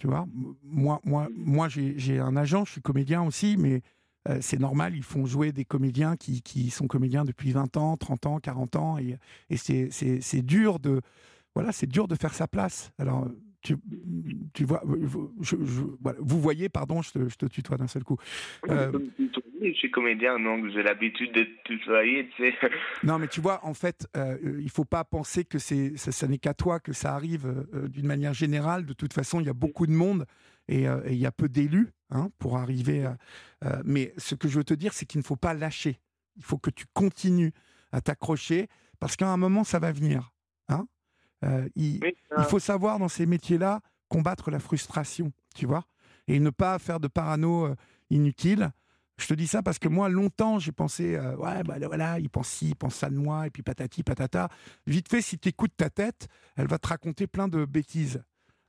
Tu 0.00 0.06
vois, 0.06 0.26
moi 0.64 0.98
moi 1.04 1.28
moi 1.36 1.68
j'ai 1.68 2.18
un 2.18 2.34
agent, 2.34 2.64
je 2.64 2.72
suis 2.72 2.80
comédien 2.80 3.22
aussi, 3.22 3.58
mais 3.58 3.82
euh, 4.28 4.38
c'est 4.40 4.58
normal, 4.58 4.96
ils 4.96 5.02
font 5.02 5.26
jouer 5.26 5.52
des 5.52 5.66
comédiens 5.66 6.16
qui, 6.16 6.70
sont 6.70 6.86
comédiens 6.86 7.24
depuis 7.26 7.52
20 7.52 7.76
ans, 7.76 7.98
30 7.98 8.26
ans, 8.26 8.40
40 8.40 8.76
ans, 8.76 8.98
et, 8.98 9.18
et 9.50 9.56
c'est 9.58 10.42
dur 10.42 10.78
de, 10.78 11.02
voilà, 11.54 11.70
c'est 11.70 11.86
dur 11.86 12.08
de 12.08 12.14
faire 12.14 12.32
sa 12.32 12.48
place. 12.48 12.92
Alors, 12.98 13.28
tu, 13.62 13.76
tu 14.54 14.64
vois, 14.64 14.82
je, 15.40 15.56
vous 15.56 16.40
voyez, 16.40 16.68
pardon, 16.68 17.02
je 17.02 17.12
te, 17.12 17.28
je 17.28 17.36
te 17.36 17.46
tutoie 17.46 17.76
d'un 17.76 17.86
seul 17.86 18.04
coup. 18.04 18.16
Euh, 18.68 18.90
je 19.62 19.72
suis 19.74 19.90
comédien, 19.90 20.38
donc 20.38 20.70
j'ai 20.70 20.82
l'habitude 20.82 21.32
de 21.32 21.46
tutoyer, 21.64 22.28
tu 22.36 22.42
sais. 22.42 22.54
Non, 23.04 23.18
mais 23.18 23.28
tu 23.28 23.40
vois, 23.40 23.64
en 23.64 23.74
fait, 23.74 24.08
euh, 24.16 24.38
il 24.60 24.70
faut 24.70 24.84
pas 24.84 25.04
penser 25.04 25.44
que 25.44 25.58
c'est, 25.58 25.96
ça, 25.96 26.26
n'est 26.26 26.38
qu'à 26.38 26.54
toi 26.54 26.80
que 26.80 26.92
ça 26.92 27.14
arrive 27.14 27.46
euh, 27.46 27.88
d'une 27.88 28.06
manière 28.06 28.34
générale. 28.34 28.86
De 28.86 28.92
toute 28.92 29.12
façon, 29.12 29.40
il 29.40 29.46
y 29.46 29.50
a 29.50 29.54
beaucoup 29.54 29.86
de 29.86 29.92
monde 29.92 30.26
et, 30.68 30.88
euh, 30.88 31.00
il 31.06 31.16
y 31.16 31.26
a 31.26 31.32
peu 31.32 31.48
d'élus 31.48 31.88
hein, 32.10 32.30
pour 32.38 32.56
arriver. 32.56 33.04
À, 33.04 33.16
mais 33.84 34.12
ce 34.16 34.34
que 34.34 34.48
je 34.48 34.58
veux 34.58 34.64
te 34.64 34.74
dire, 34.74 34.92
c'est 34.92 35.06
qu'il 35.06 35.18
ne 35.18 35.24
faut 35.24 35.36
pas 35.36 35.54
lâcher. 35.54 35.98
Il 36.36 36.42
faut 36.42 36.58
que 36.58 36.70
tu 36.70 36.86
continues 36.94 37.52
à 37.92 38.00
t'accrocher 38.00 38.68
parce 38.98 39.16
qu'à 39.16 39.28
un 39.28 39.36
moment, 39.36 39.64
ça 39.64 39.78
va 39.78 39.92
venir. 39.92 40.32
Hein 40.68 40.86
euh, 41.44 41.68
il, 41.74 42.00
faut 42.48 42.58
savoir 42.58 42.98
dans 42.98 43.08
ces 43.08 43.26
métiers-là 43.26 43.80
combattre 44.08 44.50
la 44.50 44.58
frustration, 44.58 45.32
tu 45.54 45.66
vois, 45.66 45.84
et 46.28 46.38
ne 46.40 46.50
pas 46.50 46.78
faire 46.78 47.00
de 47.00 47.08
parano 47.08 47.66
euh, 47.66 47.76
inutile. 48.10 48.70
Je 49.18 49.26
te 49.26 49.34
dis 49.34 49.46
ça 49.46 49.62
parce 49.62 49.78
que 49.78 49.88
moi, 49.88 50.08
longtemps, 50.08 50.58
j'ai 50.58 50.72
pensé, 50.72 51.14
euh, 51.14 51.36
ouais, 51.36 51.62
bah 51.62 51.76
voilà, 51.86 52.18
il 52.18 52.30
pense 52.30 52.48
ci, 52.48 52.68
il 52.70 52.76
pense 52.76 52.94
ça 52.94 53.10
de 53.10 53.16
moi, 53.16 53.46
et 53.46 53.50
puis 53.50 53.62
patati, 53.62 54.02
patata. 54.02 54.48
Vite 54.86 55.08
fait, 55.08 55.20
si 55.20 55.38
tu 55.38 55.50
écoutes 55.50 55.76
ta 55.76 55.90
tête, 55.90 56.28
elle 56.56 56.66
va 56.66 56.78
te 56.78 56.88
raconter 56.88 57.26
plein 57.26 57.48
de 57.48 57.64
bêtises. 57.64 58.22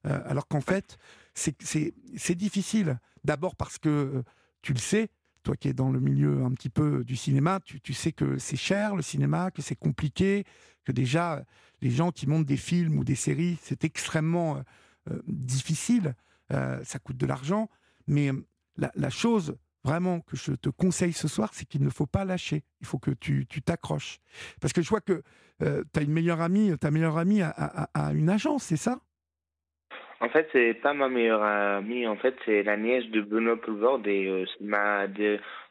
alors 0.04 0.48
qu'en 0.48 0.62
fait, 0.62 0.98
c'est 1.34 2.36
difficile. 2.36 3.00
D'abord 3.24 3.56
parce 3.56 3.78
que, 3.78 4.24
tu 4.62 4.74
le 4.74 4.80
sais, 4.80 5.10
toi 5.44 5.56
qui 5.56 5.68
es 5.68 5.74
dans 5.74 5.92
le 5.92 6.00
milieu 6.00 6.44
un 6.44 6.52
petit 6.52 6.70
peu 6.70 7.04
du 7.04 7.16
cinéma, 7.16 7.60
tu, 7.64 7.82
tu 7.82 7.94
sais 7.94 8.12
que 8.12 8.38
c'est 8.38 8.58
cher 8.58 8.96
le 8.96 9.02
cinéma, 9.02 9.52
que 9.52 9.62
c'est 9.62 9.76
compliqué, 9.76 10.46
que 10.84 10.92
déjà 10.92 11.44
les 11.82 11.90
gens 11.90 12.12
qui 12.12 12.28
montent 12.28 12.46
des 12.46 12.58
films 12.58 12.98
ou 12.98 13.04
des 13.04 13.16
séries, 13.16 13.58
c'est 13.62 13.84
extrêmement 13.84 14.58
euh, 14.58 14.62
euh, 15.12 15.22
difficile, 15.28 16.16
euh, 16.54 16.82
ça 16.84 17.00
coûte 17.00 17.18
de 17.18 17.26
l'argent, 17.26 17.70
mais 18.08 18.32
la, 18.78 19.10
chose 19.10 19.56
vraiment 19.84 20.22
que 20.22 20.38
je 20.38 20.54
te 20.54 20.70
conseille 20.70 21.14
ce 21.14 21.28
soir, 21.28 21.52
c'est 21.54 21.66
qu'il 21.66 21.84
ne 21.84 21.90
faut 21.90 22.06
pas 22.06 22.26
lâcher, 22.26 22.64
il 22.82 22.88
faut 22.88 23.00
que 23.00 23.12
tu 23.12 23.46
t'accroches. 23.64 24.20
Parce 24.60 24.74
que 24.74 24.82
je 24.82 24.90
vois 24.90 25.02
que 25.02 25.24
tu 25.60 26.00
as 26.00 26.02
une 26.02 26.12
meilleure 26.12 26.42
amie, 26.42 26.76
ta 26.80 26.90
meilleure 26.90 27.18
amie 27.18 27.42
a, 27.42 27.90
une 28.14 28.30
agence, 28.30 28.64
c'est 28.64 28.78
ça? 28.78 29.00
En 30.22 30.30
fait, 30.30 30.48
c'est 30.54 30.76
pas 30.76 30.94
ma 30.94 31.10
meilleure 31.10 31.44
amie. 31.44 32.08
En 32.08 32.16
fait, 32.16 32.36
c'est 32.46 32.64
la 32.64 32.78
nièce 32.78 33.06
de 33.08 33.22
Benoît 33.22 33.60
Poulvord 33.60 34.06
et 34.08 34.46
ma, 34.62 35.08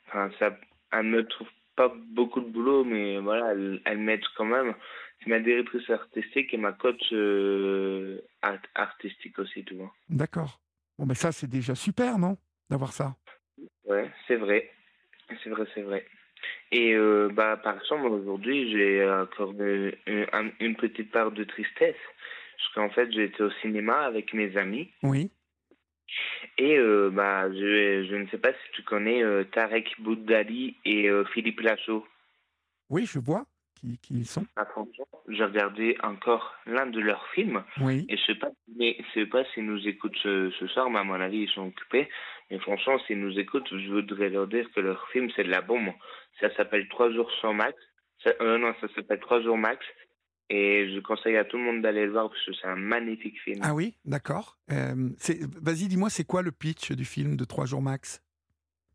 enfin, 0.09 0.30
ça, 0.38 0.57
elle 0.92 1.05
me 1.05 1.26
trouve 1.26 1.48
pas 1.76 1.92
beaucoup 2.11 2.40
de 2.40 2.51
boulot, 2.51 2.84
mais 2.84 3.18
voilà, 3.18 3.53
elle, 3.53 3.80
elle 3.84 3.98
m'aide 3.98 4.24
quand 4.36 4.44
même. 4.44 4.74
C'est 5.20 5.30
ma 5.30 5.38
directrice 5.38 5.88
artistique 5.88 6.53
et 6.53 6.57
ma 6.57 6.72
coach 6.72 7.12
euh, 7.12 8.20
artistique 8.74 9.38
aussi, 9.38 9.64
tu 9.64 9.74
vois. 9.74 9.92
D'accord. 10.09 10.61
Bon, 10.98 11.07
mais 11.07 11.14
ça, 11.14 11.32
c'est 11.32 11.48
déjà 11.48 11.74
super, 11.74 12.18
non 12.18 12.36
D'avoir 12.68 12.92
ça? 12.92 13.16
Ouais, 13.84 14.11
c'est 14.26 14.36
vrai. 14.36 14.70
C'est 15.42 15.51
vrai, 15.51 15.64
c'est 15.74 15.82
vrai. 15.82 16.07
Et 16.72 16.94
euh, 16.94 17.28
bah, 17.32 17.57
par 17.57 17.80
exemple, 17.80 18.07
aujourd'hui, 18.07 18.70
j'ai 18.70 19.09
encore 19.09 19.53
une, 19.53 19.92
une, 20.61 20.76
petite 20.76 21.11
part 21.11 21.32
de 21.32 21.44
tristesse. 21.44 21.96
Parce 22.61 22.74
qu'en 22.74 22.94
fait, 22.94 23.11
j'étais 23.12 23.42
au 23.42 23.50
cinéma 23.62 24.00
avec 24.00 24.34
mes 24.34 24.56
amis. 24.56 24.90
Oui. 25.02 25.30
Et 26.58 26.76
euh, 26.76 27.11
bah, 27.11 27.50
je, 27.52 28.06
je 28.08 28.16
ne 28.16 28.26
sais 28.28 28.38
pas 28.38 28.52
si 28.52 28.72
tu 28.74 28.82
connais 28.82 29.22
Tarek 29.52 30.00
Boudali 30.00 30.76
et 30.84 31.08
Philippe 31.32 31.61
Lachaud. 31.61 32.06
Oui, 32.88 33.06
je 33.06 33.18
vois 33.18 33.46
qui, 34.02 34.24
sont 34.24 34.46
j'ai 35.28 35.44
regardé 35.44 35.96
encore 36.02 36.54
l'un 36.66 36.86
de 36.86 37.00
leurs 37.00 37.26
films. 37.28 37.62
Oui. 37.80 38.04
Et 38.08 38.16
je 38.16 38.24
sais 38.24 38.34
pas, 38.34 38.50
mais 38.76 38.96
je 38.98 39.20
sais 39.20 39.26
pas 39.26 39.44
s'ils 39.52 39.64
nous 39.64 39.86
écoutent 39.88 40.16
ce, 40.22 40.50
soir, 40.72 40.90
mais 40.90 40.98
à 40.98 41.04
mon 41.04 41.20
avis, 41.20 41.42
ils 41.42 41.50
sont 41.50 41.68
occupés. 41.68 42.08
Mais 42.50 42.58
franchement, 42.58 42.98
s'ils 43.06 43.20
nous 43.20 43.38
écoutent, 43.38 43.68
je 43.70 43.90
voudrais 43.90 44.28
leur 44.28 44.46
dire 44.48 44.66
que 44.74 44.80
leur 44.80 45.08
film, 45.08 45.30
c'est 45.34 45.44
de 45.44 45.50
la 45.50 45.62
bombe. 45.62 45.92
Ça 46.40 46.54
s'appelle 46.56 46.88
Trois 46.88 47.11
jours 47.11 47.30
sans 47.40 47.54
max. 47.54 47.74
Euh, 48.40 48.58
non, 48.58 48.74
ça 48.80 48.88
s'appelle 48.94 49.20
Trois 49.20 49.40
jours 49.40 49.56
max. 49.56 49.84
Et 50.53 50.92
je 50.92 50.98
conseille 50.98 51.36
à 51.36 51.44
tout 51.44 51.57
le 51.57 51.62
monde 51.62 51.80
d'aller 51.80 52.07
le 52.07 52.11
voir 52.11 52.28
parce 52.28 52.44
que 52.44 52.53
c'est 52.53 52.66
un 52.66 52.74
magnifique 52.74 53.40
film. 53.40 53.61
Ah 53.62 53.72
oui, 53.72 53.94
d'accord. 54.05 54.59
Euh, 54.72 55.11
vas-y, 55.62 55.86
dis-moi, 55.86 56.11
c'est 56.11 56.24
quoi 56.24 56.42
le 56.42 56.51
pitch 56.51 56.90
du 56.90 57.05
film 57.05 57.36
de 57.36 57.44
Trois 57.44 57.66
jours 57.66 57.80
max? 57.80 58.20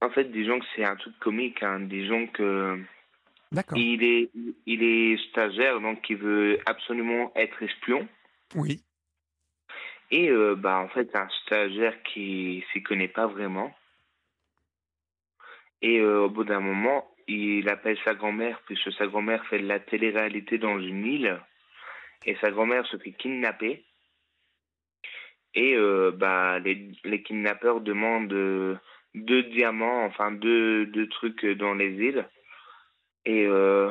En 0.02 0.10
fait, 0.10 0.26
disons 0.26 0.60
que 0.60 0.66
c'est 0.76 0.84
un 0.84 0.98
truc 0.98 1.18
comique. 1.20 1.64
Hein. 1.64 1.80
Disons 1.80 2.28
que 2.28 2.78
il 3.74 4.04
est, 4.04 4.32
il 4.66 4.84
est 4.84 5.18
stagiaire, 5.30 5.80
donc 5.80 6.10
il 6.10 6.18
veut 6.18 6.60
absolument 6.66 7.32
être 7.36 7.64
espion. 7.64 8.06
Oui. 8.54 8.82
Et 10.12 10.30
euh, 10.30 10.56
bah, 10.56 10.80
en 10.80 10.90
fait, 10.90 11.16
un 11.16 11.30
stagiaire 11.46 11.96
qui 12.04 12.66
s'y 12.74 12.84
connaît 12.84 13.08
pas 13.08 13.28
vraiment. 13.28 13.74
Et 15.82 16.00
euh, 16.00 16.26
au 16.26 16.30
bout 16.30 16.44
d'un 16.44 16.60
moment, 16.60 17.15
il 17.28 17.68
appelle 17.70 17.98
sa 18.04 18.14
grand-mère, 18.14 18.62
puisque 18.66 18.92
sa 18.94 19.08
grand-mère 19.08 19.46
fait 19.48 19.60
de 19.60 19.68
la 19.68 19.80
télé-réalité 19.80 20.58
dans 20.58 20.80
une 20.80 21.06
île. 21.06 21.40
Et 22.26 22.36
sa 22.42 22.52
grand-mère 22.52 22.86
se 22.88 22.98
fait 22.98 23.12
kidnapper. 23.12 23.86
Et 25.54 25.76
euh, 25.76 26.12
bah, 26.12 26.60
les, 26.60 26.92
les 27.04 27.24
kidnappeurs 27.24 27.82
demandent 27.82 28.80
deux 29.14 29.44
diamants, 29.44 30.04
enfin 30.06 30.32
deux, 30.32 30.86
deux 30.88 31.08
trucs 31.08 31.46
dans 31.46 31.74
les 31.74 31.92
îles. 31.92 32.28
Et 33.26 33.46
euh, 33.46 33.90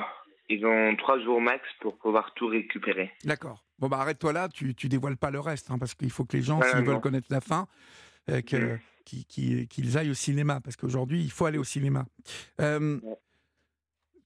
ils 0.48 0.66
ont 0.66 0.94
trois 0.96 1.18
jours 1.20 1.40
max 1.40 1.66
pour 1.80 1.96
pouvoir 1.98 2.34
tout 2.34 2.46
récupérer. 2.46 3.10
D'accord. 3.24 3.64
Bon, 3.78 3.88
bah 3.88 3.98
arrête-toi 3.98 4.32
là, 4.32 4.48
tu, 4.48 4.74
tu 4.74 4.88
dévoiles 4.88 5.16
pas 5.16 5.30
le 5.30 5.40
reste, 5.40 5.70
hein, 5.70 5.78
parce 5.78 5.94
qu'il 5.94 6.10
faut 6.10 6.24
que 6.24 6.36
les 6.36 6.42
gens, 6.42 6.60
s'ils 6.62 6.84
veulent 6.84 7.00
connaître 7.00 7.26
la 7.30 7.40
fin, 7.40 7.66
euh, 8.30 8.40
que, 8.42 8.78
qu'ils 9.04 9.98
aillent 9.98 10.10
au 10.10 10.14
cinéma, 10.14 10.60
parce 10.60 10.76
qu'aujourd'hui, 10.76 11.20
il 11.20 11.30
faut 11.30 11.46
aller 11.46 11.58
au 11.58 11.64
cinéma. 11.64 12.04
Euh, 12.60 12.98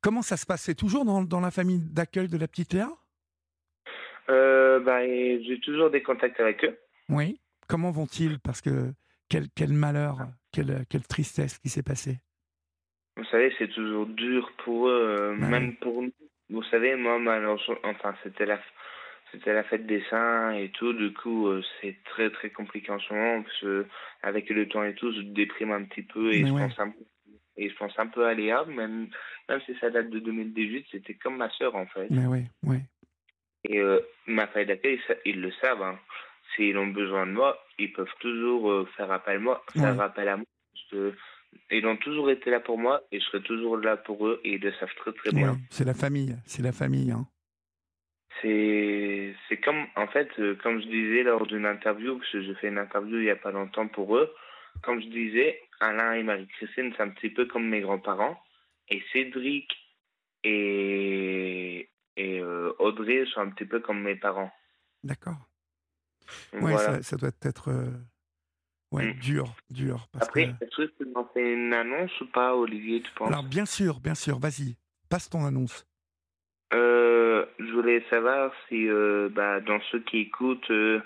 comment 0.01 0.23
ça 0.23 0.37
se 0.37 0.47
passe? 0.47 0.63
C'est 0.63 0.75
toujours 0.75 1.05
dans, 1.05 1.23
dans, 1.23 1.41
la 1.41 1.51
famille 1.51 1.81
d'accueil 1.81 2.29
de 2.29 2.39
la 2.39 2.49
petite 2.49 2.73
Léa? 2.73 2.91
Bah, 4.29 5.05
J'ai 5.05 5.61
toujours 5.63 5.91
des 5.91 6.03
contacts 6.03 6.39
avec 6.41 6.65
eux. 6.65 6.79
Oui. 7.09 7.41
Comment 7.67 7.91
vont-ils? 7.91 8.39
Parce 8.39 8.61
que 8.61 8.93
quel, 9.29 9.49
quel 9.55 9.73
malheur, 9.73 10.19
quelle, 10.53 10.85
quelle 10.89 11.07
tristesse 11.07 11.59
qui 11.59 11.69
s'est 11.69 11.83
passé. 11.83 12.19
Vous 13.17 13.25
savez, 13.25 13.53
c'est 13.59 13.69
toujours 13.69 14.07
dur 14.07 14.51
pour 14.65 14.89
eux, 14.89 15.17
euh, 15.19 15.35
même 15.35 15.77
pour 15.77 16.03
nous. 16.03 16.13
Vous 16.51 16.63
savez, 16.65 16.97
moi, 16.97 17.19
enfin, 17.85 18.15
c'était 18.23 18.47
la, 18.47 18.59
c'était 19.33 19.53
la 19.53 19.65
fête 19.65 19.87
des 19.87 20.03
saints 20.11 20.53
et 20.53 20.71
tout. 20.71 20.93
Du 20.93 21.13
coup, 21.13 21.49
euh, 21.49 21.63
c'est 21.81 21.97
très, 22.05 22.31
très 22.31 22.51
compliqué 22.51 22.91
en 22.91 22.99
ce 22.99 23.13
moment. 23.13 23.43
Parce 23.43 23.61
que, 23.61 23.87
avec 24.23 24.49
le 24.51 24.69
temps 24.69 24.85
et 24.85 24.95
tout, 24.95 25.13
je 25.13 25.21
déprime 25.21 25.73
un 25.73 25.85
petit 25.85 26.03
peu 26.03 26.33
et, 26.33 26.47
je, 26.47 26.53
pense 26.53 26.79
un, 26.79 26.93
et 27.57 27.69
je 27.71 27.77
pense 27.77 27.99
un 27.99 28.07
peu 28.07 28.27
à 28.27 28.35
Léa. 28.35 28.65
Même, 28.65 29.09
même 29.49 29.61
si 29.67 29.75
ça 29.81 29.91
date 29.91 30.11
de 30.11 30.19
2018, 30.19 30.87
c'était 30.91 31.15
comme 31.15 31.37
ma 31.37 31.51
sœur, 31.51 31.75
en 31.75 31.87
fait. 31.87 32.09
Mais 32.11 32.27
oui, 32.27 32.45
oui. 32.65 32.79
Et 33.65 33.79
euh, 33.81 34.01
ma 34.27 34.47
famille 34.47 34.69
d'accueil, 34.69 35.01
ils 35.25 35.41
le 35.41 35.53
savent. 35.61 35.83
Hein. 35.83 35.99
S'ils 36.55 36.79
ont 36.79 36.87
besoin 36.87 37.27
de 37.27 37.33
moi, 37.33 37.59
ils 37.79 37.93
peuvent 37.93 38.07
toujours 38.21 38.89
faire 38.97 39.11
appel 39.13 39.37
à 39.37 39.41
moi. 39.41 39.65
Faire 39.73 40.01
appel 40.01 40.29
à 40.29 40.37
moi. 40.37 40.47
Parce 40.73 40.85
que 40.91 41.15
ils 41.71 41.87
ont 41.87 41.97
toujours 41.97 42.31
été 42.31 42.51
là 42.51 42.61
pour 42.61 42.79
moi 42.79 43.03
et 43.13 43.21
je 43.21 43.25
serai 43.27 43.43
toujours 43.43 43.77
là 43.77 43.97
pour 43.97 44.27
eux 44.27 44.41
et 44.45 44.55
ils 44.55 44.61
le 44.61 44.73
savent 44.73 44.95
très 44.97 45.13
très 45.13 45.31
bien. 45.33 45.59
c'est 45.71 45.85
la 45.85 45.95
famille, 45.95 46.37
c'est 46.45 46.63
la 46.63 46.73
famille. 46.73 47.11
Hein. 47.11 47.27
C'est, 48.41 49.35
c'est 49.49 49.57
comme, 49.59 49.87
en 49.97 50.07
fait, 50.07 50.29
euh, 50.39 50.57
comme 50.63 50.81
je 50.81 50.87
disais 50.87 51.23
lors 51.23 51.47
d'une 51.47 51.67
interview, 51.67 52.19
parce 52.19 52.31
que 52.31 52.43
je 52.43 52.53
fais 52.55 52.69
une 52.69 52.79
interview 52.79 53.19
il 53.19 53.25
n'y 53.25 53.31
a 53.31 53.37
pas 53.37 53.51
longtemps 53.51 53.89
pour 53.89 54.17
eux, 54.17 54.33
comme 54.83 55.01
je 55.01 55.09
disais, 55.09 55.61
Alain 55.81 56.15
et 56.15 56.23
Marie-Christine, 56.23 56.93
c'est 56.97 57.03
un 57.03 57.11
petit 57.11 57.31
peu 57.31 57.47
comme 57.47 57.69
mes 57.69 57.81
grands-parents. 57.81 58.41
Et 58.89 59.03
Cédric 59.13 59.71
et, 60.45 61.91
et 62.17 62.41
euh, 62.41 62.73
Audrey 62.79 63.25
sont 63.27 63.41
un 63.41 63.51
petit 63.51 63.67
peu 63.67 63.81
comme 63.81 64.03
mes 64.03 64.17
parents. 64.17 64.53
D'accord. 65.03 65.37
Oui, 66.53 66.73
ça, 66.77 67.03
ça, 67.03 67.17
doit 67.17 67.31
être 67.43 67.71
euh, 67.71 67.91
Ouais, 68.91 69.13
mm. 69.13 69.19
dur, 69.19 69.55
dur. 69.71 70.09
Après, 70.19 70.45
est-ce 70.61 70.77
que 70.77 70.93
tu 70.97 71.05
m'en 71.11 71.27
fais 71.35 71.53
une 71.53 71.73
annonce 71.75 72.11
ou 72.21 72.27
pas, 72.27 72.57
Olivier, 72.57 73.03
tu 73.03 73.11
penses? 73.13 73.29
Alors, 73.29 73.45
bien 73.45 73.67
sûr, 73.67 74.01
bien 74.01 74.15
sûr, 74.15 74.39
vas-y, 74.39 74.77
passe 75.11 75.29
ton 75.29 75.45
annonce. 75.45 75.87
Euh, 76.75 77.47
je 77.59 77.73
voulais 77.73 78.05
savoir 78.11 78.53
si, 78.69 78.89
euh, 78.89 79.29
bah, 79.31 79.61
dans 79.61 79.81
ceux 79.91 80.01
qui 80.01 80.19
écoutent, 80.19 80.71
euh, 80.71 81.01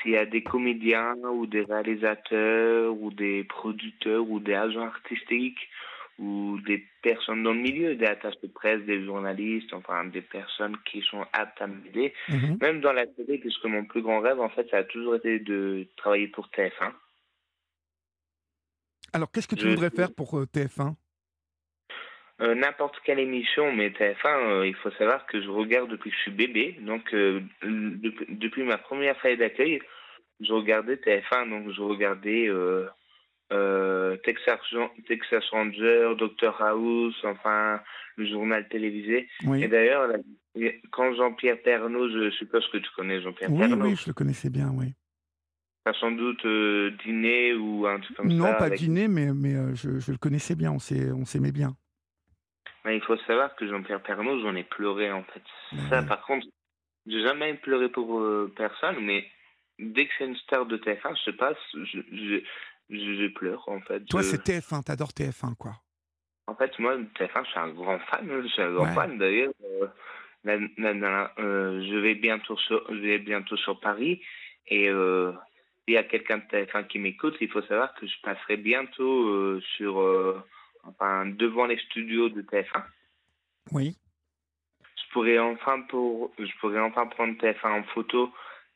s'il 0.00 0.12
y 0.12 0.16
a 0.16 0.26
des 0.26 0.42
comédiens 0.42 1.16
ou 1.32 1.46
des 1.46 1.62
réalisateurs 1.62 2.94
ou 2.94 3.10
des 3.10 3.42
producteurs 3.44 4.28
ou 4.28 4.38
des 4.38 4.54
agents 4.54 4.86
artistiques 4.86 5.68
ou 6.20 6.58
des 6.66 6.84
personnes 7.02 7.42
dans 7.42 7.52
le 7.52 7.60
milieu, 7.60 7.94
des 7.94 8.06
attaches 8.06 8.40
de 8.42 8.48
presse, 8.48 8.82
des 8.82 9.04
journalistes, 9.04 9.72
enfin 9.72 10.04
des 10.04 10.20
personnes 10.20 10.76
qui 10.84 11.00
sont 11.02 11.24
aptes 11.32 11.60
à 11.62 11.66
m'aider. 11.66 12.12
Mm-hmm. 12.28 12.60
Même 12.60 12.80
dans 12.80 12.92
la 12.92 13.06
télé, 13.06 13.38
puisque 13.38 13.64
mon 13.64 13.84
plus 13.84 14.02
grand 14.02 14.20
rêve, 14.20 14.40
en 14.40 14.48
fait, 14.48 14.68
ça 14.70 14.78
a 14.78 14.84
toujours 14.84 15.16
été 15.16 15.38
de 15.38 15.86
travailler 15.96 16.28
pour 16.28 16.48
TF1. 16.48 16.92
Alors, 19.12 19.30
qu'est-ce 19.30 19.48
que 19.48 19.54
tu 19.54 19.68
voudrais 19.68 19.90
faire 19.90 20.12
pour 20.12 20.44
euh, 22.40 22.54
TF1 22.54 22.60
n'importe 22.60 23.00
quelle 23.04 23.18
émission, 23.18 23.72
mais 23.72 23.90
TF1, 23.90 24.66
il 24.66 24.74
faut 24.76 24.90
savoir 24.92 25.26
que 25.26 25.40
je 25.42 25.48
regarde 25.48 25.90
depuis 25.90 26.10
que 26.10 26.16
je 26.16 26.22
suis 26.22 26.30
bébé. 26.30 26.76
Donc, 26.82 27.14
depuis, 27.62 28.62
ma 28.62 28.78
première 28.78 29.18
feuille 29.20 29.36
d'accueil, 29.36 29.80
je 30.40 30.52
regardais 30.52 30.96
TF1, 30.96 31.50
donc 31.50 31.72
je 31.72 31.82
regardais 31.82 32.48
euh, 33.50 34.16
Texas, 34.24 34.60
Texas 35.06 35.44
Ranger, 35.50 36.14
Dr 36.18 36.62
House, 36.62 37.16
enfin 37.24 37.80
le 38.16 38.26
journal 38.26 38.68
télévisé. 38.68 39.28
Et 39.56 39.68
d'ailleurs, 39.68 40.12
quand 40.90 41.14
Jean-Pierre 41.14 41.62
Pernaud, 41.62 42.08
je 42.10 42.30
suppose 42.30 42.66
que 42.70 42.78
tu 42.78 42.88
connais 42.96 43.22
Jean-Pierre 43.22 43.50
oui, 43.50 43.60
Pernaud. 43.60 43.86
Oui, 43.86 43.96
je 43.96 44.08
le 44.08 44.12
connaissais 44.12 44.50
bien, 44.50 44.70
oui. 44.74 44.94
T'as 45.84 45.94
sans 45.94 46.10
doute 46.10 46.44
euh, 46.44 46.90
dîné 47.04 47.54
ou 47.54 47.86
un 47.86 48.00
truc 48.00 48.16
comme 48.16 48.30
ça 48.30 48.36
Non, 48.36 48.54
pas 48.58 48.70
dîné, 48.70 49.08
mais, 49.08 49.32
mais 49.32 49.54
euh, 49.54 49.74
je, 49.74 50.00
je, 50.00 50.12
le 50.12 50.18
connaissais 50.18 50.54
bien, 50.54 50.72
on 50.72 50.78
s'aimait 51.24 51.52
bien. 51.52 51.74
Mais 52.88 52.96
il 52.96 53.02
faut 53.02 53.16
savoir 53.18 53.54
que 53.54 53.68
Jean-Pierre 53.68 54.02
Pernaud, 54.02 54.40
j'en 54.40 54.56
ai 54.56 54.64
pleuré 54.64 55.12
en 55.12 55.22
fait. 55.24 55.42
ça, 55.90 56.02
par 56.02 56.22
contre, 56.22 56.46
j'ai 57.06 57.22
jamais 57.22 57.54
pleuré 57.54 57.88
pour 57.88 58.22
personne, 58.56 58.96
mais 59.00 59.26
dès 59.78 60.06
que 60.06 60.12
c'est 60.18 60.26
une 60.26 60.36
star 60.36 60.66
de 60.66 60.76
TF1, 60.76 61.16
je 61.16 61.22
sais 61.30 61.36
pas, 61.36 61.54
je, 61.74 62.40
je, 62.90 63.28
pleure, 63.28 63.68
en 63.68 63.80
fait. 63.80 64.04
Toi, 64.06 64.22
c'est 64.22 64.42
TF1, 64.44 64.84
t'adores 64.84 65.10
TF1, 65.10 65.54
quoi. 65.56 65.72
En 66.46 66.54
fait, 66.54 66.78
moi, 66.78 66.96
TF1, 66.96 67.44
je 67.44 67.50
suis 67.50 67.58
un 67.58 67.68
grand 67.70 67.98
fan. 67.98 68.42
Je 68.42 68.48
suis 68.48 68.62
un 68.62 68.72
grand 68.72 68.86
fan, 68.94 69.18
d'ailleurs. 69.18 69.52
Euh, 69.64 69.86
euh, 70.46 71.82
je, 71.82 71.96
vais 71.96 72.14
bientôt 72.14 72.56
sur, 72.56 72.82
je 72.88 73.00
vais 73.00 73.18
bientôt 73.18 73.56
sur 73.56 73.78
Paris. 73.80 74.22
Et 74.66 74.88
euh, 74.88 75.32
il 75.86 75.94
y 75.94 75.98
a 75.98 76.04
quelqu'un 76.04 76.38
de 76.38 76.44
TF1 76.44 76.86
qui 76.86 76.98
m'écoute. 76.98 77.36
Il 77.40 77.50
faut 77.50 77.62
savoir 77.62 77.94
que 77.94 78.06
je 78.06 78.14
passerai 78.22 78.56
bientôt 78.56 79.60
sur, 79.76 80.44
enfin, 80.88 81.26
devant 81.26 81.66
les 81.66 81.78
studios 81.78 82.28
de 82.28 82.42
TF1. 82.42 82.82
Oui. 83.72 83.96
Je 84.82 85.12
pourrais 85.12 85.38
enfin, 85.38 85.82
pour, 85.82 86.32
je 86.38 86.58
pourrais 86.60 86.80
enfin 86.80 87.06
prendre 87.06 87.34
TF1 87.34 87.80
en 87.80 87.84
photo 87.84 88.30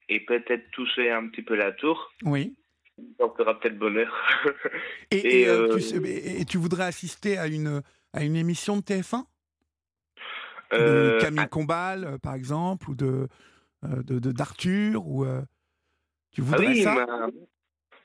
et 0.08 0.20
peut-être 0.20 0.70
toucher 0.70 1.10
un 1.10 1.28
petit 1.28 1.42
peu 1.42 1.54
la 1.54 1.72
tour. 1.72 2.12
Oui 2.24 2.54
ça 3.18 3.26
fera 3.36 3.58
peut-être 3.58 3.78
bonheur. 3.78 4.12
et, 5.10 5.46
euh, 5.48 5.78
tu, 5.78 6.06
et, 6.06 6.44
tu, 6.44 6.58
voudrais 6.58 6.84
assister 6.84 7.38
à 7.38 7.46
une, 7.46 7.82
à 8.12 8.22
une 8.22 8.36
émission 8.36 8.76
de 8.76 8.82
TF1 8.82 9.24
de 10.72 10.76
euh, 10.78 11.20
Camille 11.20 11.48
Combal, 11.48 12.04
euh, 12.04 12.18
par 12.18 12.34
exemple, 12.34 12.90
ou 12.90 12.94
de 12.94 13.28
d'Arthur, 13.82 15.06
ou 15.06 15.26
tu 16.30 16.40
ah 16.40 16.44
voudrais 16.44 16.68
oui, 16.68 16.82
ça 16.82 17.04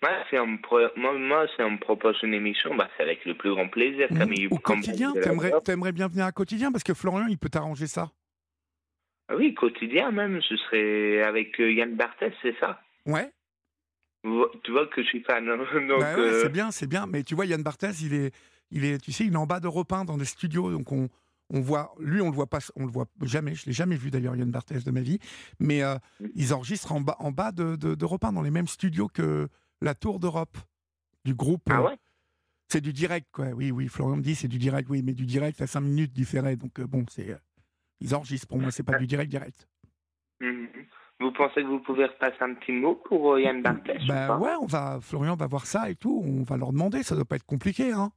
moi, 0.02 0.12
si 0.30 0.38
on 0.38 0.48
me, 0.48 1.28
moi, 1.28 1.48
si 1.56 1.62
on 1.62 1.72
me 1.72 1.80
propose 1.80 2.18
une 2.24 2.34
émission, 2.34 2.76
bah, 2.76 2.90
c'est 2.96 3.04
avec 3.04 3.26
le 3.26 3.36
plus 3.36 3.52
grand 3.52 3.68
plaisir. 3.68 4.08
Mmh. 4.12 4.18
Camille 4.18 4.48
Ou 4.52 4.58
quotidien, 4.58 5.14
t'aimerais, 5.14 5.52
aimerais 5.68 5.92
bien 5.92 6.08
venir 6.08 6.26
à 6.26 6.32
quotidien 6.32 6.72
parce 6.72 6.84
que 6.84 6.94
Florian, 6.94 7.28
il 7.28 7.38
peut 7.38 7.50
t'arranger 7.50 7.88
ça. 7.88 8.12
Ah 9.30 9.36
oui, 9.36 9.54
quotidien 9.54 10.12
même, 10.12 10.42
ce 10.42 10.56
serait 10.56 11.24
avec 11.24 11.58
Yann 11.60 11.96
Barthès, 11.96 12.34
c'est 12.42 12.56
ça? 12.60 12.80
Ouais. 13.06 13.30
Tu 14.64 14.72
vois 14.72 14.88
que 14.88 15.02
je 15.02 15.08
suis 15.08 15.24
fan. 15.24 15.48
Hein. 15.50 15.58
Bah 16.00 16.16
euh, 16.18 16.42
c'est 16.42 16.52
bien, 16.52 16.72
c'est 16.72 16.88
bien. 16.88 17.08
Mais 17.08 17.24
tu 17.24 17.36
vois, 17.36 17.46
Yann 17.46 17.64
Barthès, 17.64 18.02
il 18.02 18.14
est, 18.14 18.34
il 18.72 18.86
est, 18.86 19.00
tu 19.00 19.12
sais, 19.12 19.26
il 19.26 19.34
est 19.34 19.38
en 19.38 19.46
bas 19.46 19.60
de 19.60 19.68
repeint 19.68 20.06
dans 20.06 20.18
des 20.18 20.26
studios, 20.26 20.72
donc 20.72 20.92
on, 20.92 21.10
on 21.50 21.62
voit, 21.62 21.94
lui, 22.00 22.22
on 22.22 22.30
le 22.30 22.36
voit 22.36 22.48
pas, 22.48 22.60
on 22.76 22.86
le 22.86 22.92
voit 22.92 23.08
jamais. 23.22 23.56
Je 23.56 23.66
l'ai 23.66 23.74
jamais 23.74 23.96
vu 23.96 24.12
d'ailleurs, 24.12 24.36
Yann 24.36 24.52
Barthès 24.52 24.84
de 24.84 24.92
ma 24.92 25.02
vie. 25.02 25.20
Mais 25.60 25.84
euh, 25.84 25.96
ils 26.36 26.54
enregistrent 26.54 26.92
en 26.92 27.02
bas, 27.02 27.16
en 27.20 27.32
bas 27.32 27.52
de, 27.52 27.76
de, 27.76 27.96
de 27.96 28.32
dans 28.34 28.42
les 28.42 28.52
mêmes 28.52 28.68
studios 28.68 29.08
que 29.08 29.48
la 29.82 29.96
Tour 29.96 30.20
d'Europe 30.20 30.58
du 31.26 31.34
groupe. 31.34 31.64
Ah 31.70 31.84
ouais. 31.84 31.98
c'est 32.68 32.82
du 32.82 32.94
direct, 32.94 33.28
quoi. 33.32 33.48
Oui, 33.48 33.72
oui. 33.72 33.88
Florian 33.88 34.18
me 34.18 34.22
dit 34.22 34.36
c'est 34.36 34.48
du 34.48 34.58
direct, 34.58 34.90
oui, 34.90 35.02
mais 35.04 35.14
du 35.14 35.26
direct 35.26 35.62
à 35.62 35.68
5 35.68 35.82
minutes 35.82 36.14
différé. 36.14 36.56
Donc 36.56 36.80
euh, 36.80 36.88
bon, 36.88 37.06
c'est, 37.10 37.36
ils 38.00 38.16
enregistrent. 38.16 38.48
Pour 38.48 38.60
moi, 38.60 38.72
c'est 38.72 38.84
pas 38.84 38.98
du 38.98 39.08
direct 39.08 39.30
direct. 39.30 39.68
Mm-hmm. 40.42 40.86
Vous 41.20 41.32
pensez 41.32 41.62
que 41.64 41.68
vous 41.68 41.80
pouvez 41.80 42.06
repasser 42.06 42.38
un 42.42 42.54
petit 42.54 42.72
mot 42.72 42.96
pour 42.96 43.34
euh, 43.34 43.42
Yann 43.42 43.64
Barthès 43.64 44.06
Ben 44.08 44.38
ouais, 44.38 44.54
on 44.62 44.68
va, 44.68 45.00
Florian 45.02 45.36
va 45.36 45.48
voir 45.48 45.66
ça 45.66 45.90
et 45.90 45.96
tout. 45.96 46.22
On 46.24 46.44
va 46.44 46.58
leur 46.58 46.72
demander. 46.72 47.02
Ça 47.02 47.16
doit 47.16 47.26
pas 47.26 47.38
être 47.38 47.46
compliqué, 47.46 47.92
hein. 47.92 48.12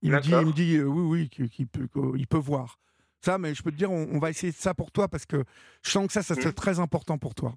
Il 0.00 0.10
me 0.10 0.20
dit, 0.20 0.30
il 0.30 0.46
me 0.46 0.52
dit 0.52 0.76
euh, 0.76 0.84
oui, 0.84 1.28
oui, 1.38 1.48
qu'il 1.48 1.66
peut, 1.66 1.88
il 2.16 2.26
peut 2.26 2.38
voir. 2.38 2.78
Ça, 3.22 3.38
mais 3.38 3.54
je 3.54 3.62
peux 3.62 3.70
te 3.70 3.76
dire, 3.76 3.90
on, 3.90 4.18
va 4.18 4.28
essayer 4.28 4.52
de 4.52 4.56
ça 4.56 4.74
pour 4.74 4.92
toi 4.92 5.08
parce 5.08 5.24
que 5.24 5.44
je 5.82 5.90
sens 5.90 6.06
que 6.06 6.12
ça, 6.12 6.22
ça 6.22 6.34
serait 6.34 6.50
mm. 6.50 6.54
très 6.54 6.78
important 6.78 7.16
pour 7.16 7.34
toi. 7.34 7.54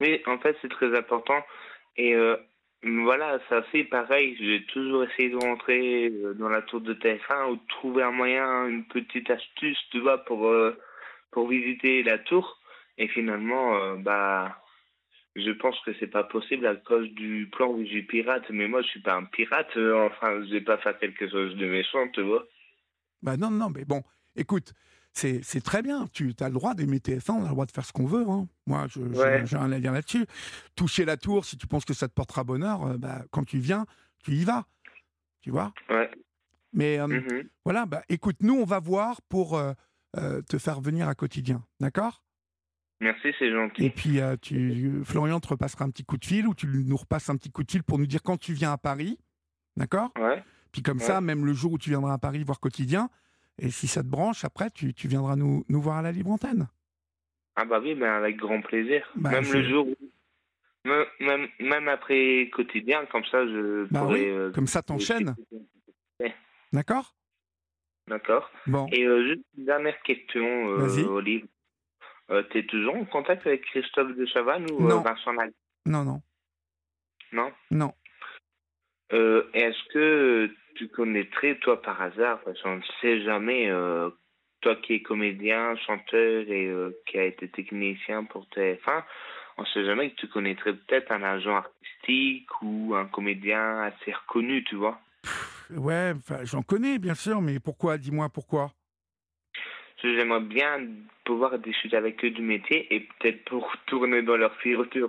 Oui, 0.00 0.22
en 0.26 0.38
fait, 0.38 0.56
c'est 0.62 0.70
très 0.70 0.96
important. 0.96 1.42
Et 1.98 2.14
euh, 2.14 2.36
voilà, 2.82 3.38
ça 3.50 3.62
c'est 3.70 3.84
pareil. 3.84 4.36
J'ai 4.40 4.64
toujours 4.66 5.04
essayé 5.04 5.28
de 5.28 5.36
rentrer 5.36 6.10
dans 6.36 6.48
la 6.48 6.62
tour 6.62 6.80
de 6.80 6.94
TF1 6.94 7.50
ou 7.50 7.56
de 7.56 7.68
trouver 7.68 8.02
un 8.02 8.12
moyen, 8.12 8.66
une 8.66 8.86
petite 8.86 9.28
astuce, 9.30 9.78
tu 9.90 10.00
vois, 10.00 10.24
pour, 10.24 10.50
pour 11.30 11.48
visiter 11.48 12.02
la 12.02 12.18
tour. 12.18 12.58
Et 12.98 13.06
finalement, 13.08 13.76
euh, 13.76 13.96
bah, 13.96 14.60
je 15.36 15.50
pense 15.52 15.78
que 15.80 15.92
c'est 15.98 16.08
pas 16.08 16.24
possible 16.24 16.66
à 16.66 16.74
cause 16.74 17.08
du 17.10 17.48
plan 17.50 17.68
où 17.68 17.84
je 17.86 18.00
pirate. 18.00 18.44
Mais 18.50 18.66
moi, 18.66 18.82
je 18.82 18.88
suis 18.88 19.00
pas 19.00 19.14
un 19.14 19.24
pirate. 19.24 19.70
Euh, 19.76 20.06
enfin, 20.06 20.42
je 20.44 20.50
vais 20.50 20.60
pas 20.60 20.78
faire 20.78 20.98
quelque 20.98 21.28
chose 21.30 21.54
de 21.56 21.66
méchant, 21.66 22.08
tu 22.12 22.22
vois. 22.22 22.44
Bah 23.22 23.36
non, 23.36 23.50
non, 23.50 23.70
mais 23.70 23.84
bon, 23.84 24.02
écoute, 24.36 24.74
c'est, 25.12 25.62
très 25.62 25.82
bien. 25.82 26.06
Tu 26.12 26.32
as 26.40 26.48
le 26.48 26.54
droit 26.54 26.74
d'aimer 26.74 26.98
TF1, 26.98 27.32
on 27.32 27.40
a 27.40 27.42
le 27.42 27.48
droit 27.48 27.66
de 27.66 27.72
faire 27.72 27.84
ce 27.84 27.92
qu'on 27.92 28.06
veut. 28.06 28.28
Hein. 28.28 28.46
Moi, 28.66 28.86
je, 28.88 29.00
j'ai 29.44 29.56
à 29.56 29.80
dire 29.80 29.92
là-dessus. 29.92 30.26
Toucher 30.76 31.04
la 31.04 31.16
tour, 31.16 31.44
si 31.44 31.56
tu 31.56 31.66
penses 31.66 31.84
que 31.84 31.94
ça 31.94 32.08
te 32.08 32.14
portera 32.14 32.44
bonheur, 32.44 32.86
euh, 32.86 32.98
bah, 32.98 33.24
quand 33.30 33.44
tu 33.44 33.58
viens, 33.58 33.86
tu 34.22 34.32
y 34.32 34.44
vas. 34.44 34.64
Tu 35.40 35.50
vois? 35.50 35.72
Ouais. 35.90 36.10
Mais 36.72 36.98
mm-hmm. 36.98 37.48
voilà, 37.64 37.86
bah, 37.86 38.02
écoute, 38.08 38.36
nous, 38.42 38.54
on 38.54 38.64
va 38.64 38.78
voir 38.78 39.20
pour 39.22 39.60
te 40.14 40.58
faire 40.58 40.80
venir 40.80 41.08
à 41.08 41.14
quotidien. 41.14 41.64
D'accord? 41.80 42.22
Merci, 43.00 43.28
c'est 43.38 43.50
gentil. 43.52 43.84
Et 43.84 43.90
puis, 43.90 44.20
euh, 44.20 44.36
tu, 44.40 45.02
Florian 45.04 45.38
te 45.38 45.48
repassera 45.48 45.84
un 45.84 45.90
petit 45.90 46.04
coup 46.04 46.16
de 46.16 46.24
fil 46.24 46.48
ou 46.48 46.54
tu 46.54 46.66
nous 46.66 46.96
repasses 46.96 47.30
un 47.30 47.36
petit 47.36 47.50
coup 47.50 47.62
de 47.62 47.70
fil 47.70 47.84
pour 47.84 47.98
nous 47.98 48.06
dire 48.06 48.22
quand 48.22 48.36
tu 48.36 48.52
viens 48.52 48.72
à 48.72 48.78
Paris. 48.78 49.18
D'accord? 49.76 50.10
Ouais. 50.18 50.42
Puis 50.72 50.82
comme 50.82 50.98
ça, 50.98 51.20
même 51.20 51.46
le 51.46 51.52
jour 51.52 51.72
où 51.72 51.78
tu 51.78 51.90
viendras 51.90 52.14
à 52.14 52.18
Paris 52.18 52.42
voir 52.42 52.58
quotidien, 52.60 53.08
et 53.58 53.70
si 53.70 53.88
ça 53.88 54.02
te 54.02 54.08
branche, 54.08 54.44
après, 54.44 54.70
tu, 54.70 54.94
tu 54.94 55.08
viendras 55.08 55.36
nous, 55.36 55.64
nous 55.68 55.80
voir 55.80 55.98
à 55.98 56.02
la 56.02 56.12
libre 56.12 56.30
antenne. 56.30 56.68
Ah 57.56 57.64
bah 57.64 57.80
oui, 57.82 57.94
ben 57.94 58.12
avec 58.12 58.36
grand 58.36 58.60
plaisir. 58.60 59.08
Bah, 59.16 59.30
même 59.30 59.52
le 59.52 59.68
jour 59.68 59.86
même, 61.20 61.48
même, 61.60 61.88
après 61.88 62.48
quotidien, 62.52 63.04
comme 63.06 63.24
ça, 63.26 63.46
je 63.46 63.86
bah 63.90 64.06
Oui, 64.08 64.24
euh, 64.24 64.50
comme 64.52 64.66
ça, 64.66 64.80
t'enchaînes. 64.80 65.34
D'accord? 66.72 67.14
D'accord. 68.06 68.50
Bon. 68.66 68.86
Et 68.92 69.04
euh, 69.04 69.26
juste 69.26 69.44
une 69.56 69.66
dernière 69.66 70.00
question, 70.02 70.66
Olive. 70.66 71.46
Euh, 72.30 72.42
tu 72.50 72.58
es 72.58 72.66
toujours 72.66 72.94
en 72.94 73.04
contact 73.06 73.46
avec 73.46 73.64
Christophe 73.64 74.14
de 74.14 74.26
Chavannes 74.26 74.70
ou 74.70 74.90
euh, 74.90 75.00
Vincent 75.00 75.32
Nag 75.32 75.50
Non, 75.86 76.04
non. 76.04 76.22
Non? 77.32 77.52
Non. 77.70 77.94
Euh, 79.12 79.48
est-ce 79.54 79.92
que 79.92 80.54
tu 80.78 80.88
connaîtrais, 80.88 81.56
toi, 81.56 81.82
par 81.82 82.00
hasard, 82.00 82.40
parce 82.44 82.60
qu'on 82.62 82.76
ne 82.76 82.82
sait 83.00 83.22
jamais, 83.22 83.68
toi 84.60 84.76
qui 84.76 84.94
es 84.94 85.02
comédien, 85.02 85.76
chanteur 85.76 86.44
et 86.48 86.72
qui 87.06 87.18
a 87.18 87.24
été 87.24 87.48
technicien 87.48 88.24
pour 88.24 88.46
TF1, 88.56 89.02
on 89.58 89.62
ne 89.62 89.66
sait 89.66 89.84
jamais 89.84 90.10
que 90.10 90.16
tu 90.16 90.28
connaîtrais 90.28 90.72
peut-être 90.72 91.10
un 91.10 91.22
agent 91.24 91.56
artistique 91.56 92.48
ou 92.62 92.94
un 92.94 93.06
comédien 93.06 93.80
assez 93.80 94.12
reconnu, 94.12 94.62
tu 94.64 94.76
vois? 94.76 95.00
Ouais, 95.70 96.14
j'en 96.44 96.62
connais, 96.62 96.98
bien 96.98 97.14
sûr, 97.14 97.42
mais 97.42 97.58
pourquoi? 97.58 97.98
Dis-moi 97.98 98.28
pourquoi 98.30 98.70
J'aimerais 100.02 100.40
bien 100.40 100.78
pouvoir 101.24 101.58
discuter 101.58 101.96
avec 101.96 102.24
eux 102.24 102.30
du 102.30 102.40
métier 102.40 102.92
et 102.94 103.00
peut-être 103.00 103.44
pour 103.44 103.70
tourner 103.86 104.22
dans 104.22 104.36
leur 104.36 104.54
film, 104.56 104.86
tu 104.90 105.02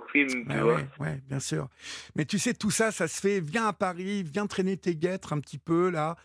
bah 0.46 0.64
vois. 0.64 0.82
Ouais, 1.00 1.22
bien 1.30 1.40
sûr. 1.40 1.70
Mais 2.16 2.26
tu 2.26 2.40
sais, 2.40 2.54
tout 2.54 2.72
ça, 2.72 2.92
ça 2.92 3.08
se 3.08 3.22
fait. 3.22 3.40
Viens 3.40 3.68
à 3.68 3.74
Paris, 3.74 4.24
viens 4.24 4.48
traîner 4.48 4.78
tes 4.78 4.96
guêtres 4.96 5.32
un 5.32 5.40
petit 5.40 5.60
peu, 5.60 5.90
là, 5.90 6.18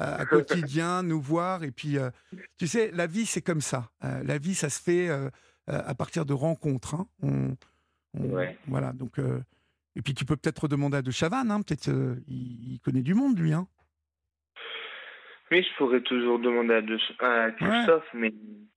euh, 0.00 0.18
à 0.18 0.26
quotidien, 0.26 1.02
nous 1.02 1.20
voir. 1.20 1.62
Et 1.62 1.70
puis, 1.70 1.96
euh, 1.96 2.10
tu 2.58 2.66
sais, 2.66 2.90
la 2.92 3.06
vie, 3.06 3.24
c'est 3.24 3.40
comme 3.40 3.60
ça. 3.60 3.90
Euh, 4.04 4.22
la 4.24 4.38
vie, 4.38 4.54
ça 4.54 4.68
se 4.68 4.82
fait 4.82 5.08
à 5.66 5.94
partir 5.94 6.26
de 6.26 6.32
rencontres. 6.32 6.94
Hein. 6.94 7.06
On, 7.22 7.56
Voilà, 8.66 8.92
donc. 8.92 9.18
et 9.96 10.02
puis, 10.02 10.12
tu 10.12 10.24
peux 10.24 10.36
peut-être 10.36 10.66
demander 10.66 10.98
à 10.98 11.02
De 11.02 11.10
Chavannes, 11.10 11.50
hein, 11.50 11.62
peut-être 11.62 11.88
il, 12.26 12.74
il, 12.74 12.80
connaît 12.80 13.02
du 13.02 13.14
monde, 13.14 13.38
lui. 13.38 13.52
Hein. 13.52 13.68
Oui, 15.50 15.62
je 15.62 15.76
pourrais 15.76 16.02
toujours 16.02 16.38
demander 16.38 16.74
à, 17.20 17.50
Christophe, 17.52 18.08
mais 18.14 18.28
il 18.28 18.68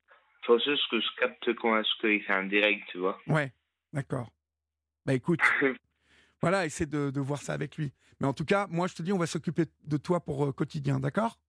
faut 0.45 0.57
juste 0.59 0.89
que 0.89 0.99
je 0.99 1.07
capte 1.19 1.53
quand 1.55 1.77
est-ce 1.77 2.01
qu'il 2.01 2.23
fait 2.23 2.33
un 2.33 2.45
direct, 2.45 2.83
tu 2.89 2.99
vois. 2.99 3.19
Ouais, 3.27 3.51
d'accord. 3.93 4.29
Bah 5.05 5.13
écoute, 5.13 5.41
voilà, 6.41 6.65
essaie 6.65 6.85
de, 6.85 7.09
de, 7.09 7.19
voir 7.19 7.41
ça 7.41 7.53
avec 7.53 7.77
lui. 7.77 7.91
Mais 8.19 8.27
en 8.27 8.33
tout 8.33 8.45
cas, 8.45 8.67
moi 8.69 8.87
je 8.87 8.95
te 8.95 9.01
dis, 9.01 9.11
on 9.11 9.17
va 9.17 9.25
s'occuper 9.25 9.63
de 9.83 9.97
toi 9.97 10.19
pour 10.19 10.45
euh, 10.45 10.51
quotidien, 10.51 10.99
d'accord? 10.99 11.39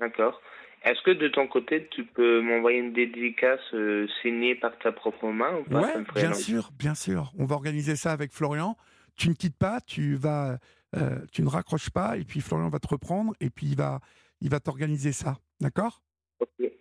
D'accord. 0.00 0.40
Est-ce 0.84 1.02
que 1.02 1.10
de 1.10 1.28
ton 1.28 1.48
côté, 1.48 1.88
tu 1.90 2.04
peux 2.04 2.40
m'envoyer 2.40 2.78
une 2.78 2.92
dédicace 2.92 3.60
euh, 3.74 4.06
signée 4.22 4.54
par 4.54 4.78
ta 4.78 4.92
propre 4.92 5.26
main 5.28 5.56
ou 5.56 5.64
pas? 5.64 5.80
Ouais, 5.80 6.04
bien 6.14 6.32
sûr, 6.32 6.70
bien 6.78 6.94
sûr. 6.94 7.32
On 7.38 7.44
va 7.44 7.56
organiser 7.56 7.96
ça 7.96 8.12
avec 8.12 8.32
Florian. 8.32 8.76
Tu 9.16 9.28
ne 9.28 9.34
quittes 9.34 9.56
pas, 9.58 9.80
tu 9.80 10.14
vas, 10.14 10.58
euh, 10.96 11.18
tu 11.32 11.42
ne 11.42 11.48
raccroches 11.48 11.90
pas, 11.90 12.16
et 12.18 12.24
puis 12.24 12.40
Florian 12.40 12.68
va 12.68 12.78
te 12.78 12.86
reprendre, 12.86 13.32
et 13.40 13.50
puis 13.50 13.66
il 13.66 13.76
va, 13.76 14.00
il 14.40 14.50
va 14.50 14.60
t'organiser 14.60 15.12
ça. 15.12 15.36
D'accord? 15.60 16.02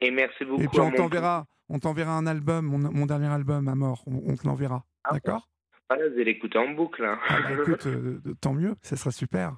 Et 0.02 0.12
merci 0.12 0.46
beaucoup. 0.46 0.62
Et 0.62 0.68
puis 0.68 0.80
on 0.80 0.92
t'enverra, 0.92 1.46
on 1.70 1.80
t'enverra 1.80 2.12
un 2.12 2.28
album, 2.28 2.66
mon, 2.66 3.06
dernier 3.06 3.28
album 3.28 3.68
à 3.68 3.76
mort. 3.76 4.04
On, 4.08 4.36
te 4.36 4.46
l'enverra. 4.46 4.86
Ah, 5.04 5.14
D'accord? 5.14 5.48
Voilà, 5.90 6.08
vous 6.08 6.16
allez 6.16 6.26
l'écouter 6.26 6.58
en 6.58 6.70
boucle. 6.70 7.04
Hein. 7.04 7.20
Ah, 7.30 7.42
bah, 7.42 7.62
écoute, 7.62 7.86
euh, 7.88 8.20
tant 8.42 8.54
mieux, 8.54 8.76
ça 8.82 8.96
sera 8.96 9.12
super. 9.12 9.58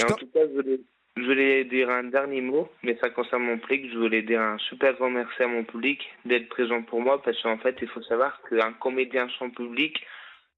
en 0.00 0.14
tout 0.14 0.26
cas, 0.32 0.40
je 1.16 1.22
voulais, 1.24 1.64
dire 1.64 1.90
un 1.90 2.04
dernier 2.04 2.40
mot, 2.40 2.70
mais 2.82 2.96
ça 3.02 3.10
concerne 3.10 3.42
mon 3.42 3.58
public. 3.58 3.90
Je 3.92 3.98
voulais 3.98 4.22
dire 4.22 4.40
un 4.40 4.58
super 4.58 4.94
grand 4.94 5.10
merci 5.10 5.42
à 5.42 5.48
mon 5.48 5.64
public 5.64 6.00
d'être 6.24 6.48
présent 6.48 6.82
pour 6.82 7.00
moi, 7.00 7.22
parce 7.22 7.40
qu'en 7.42 7.58
fait, 7.58 7.76
il 7.82 7.88
faut 7.88 8.02
savoir 8.02 8.40
qu'un 8.48 8.72
comédien 8.72 9.28
sans 9.38 9.50
public, 9.50 10.02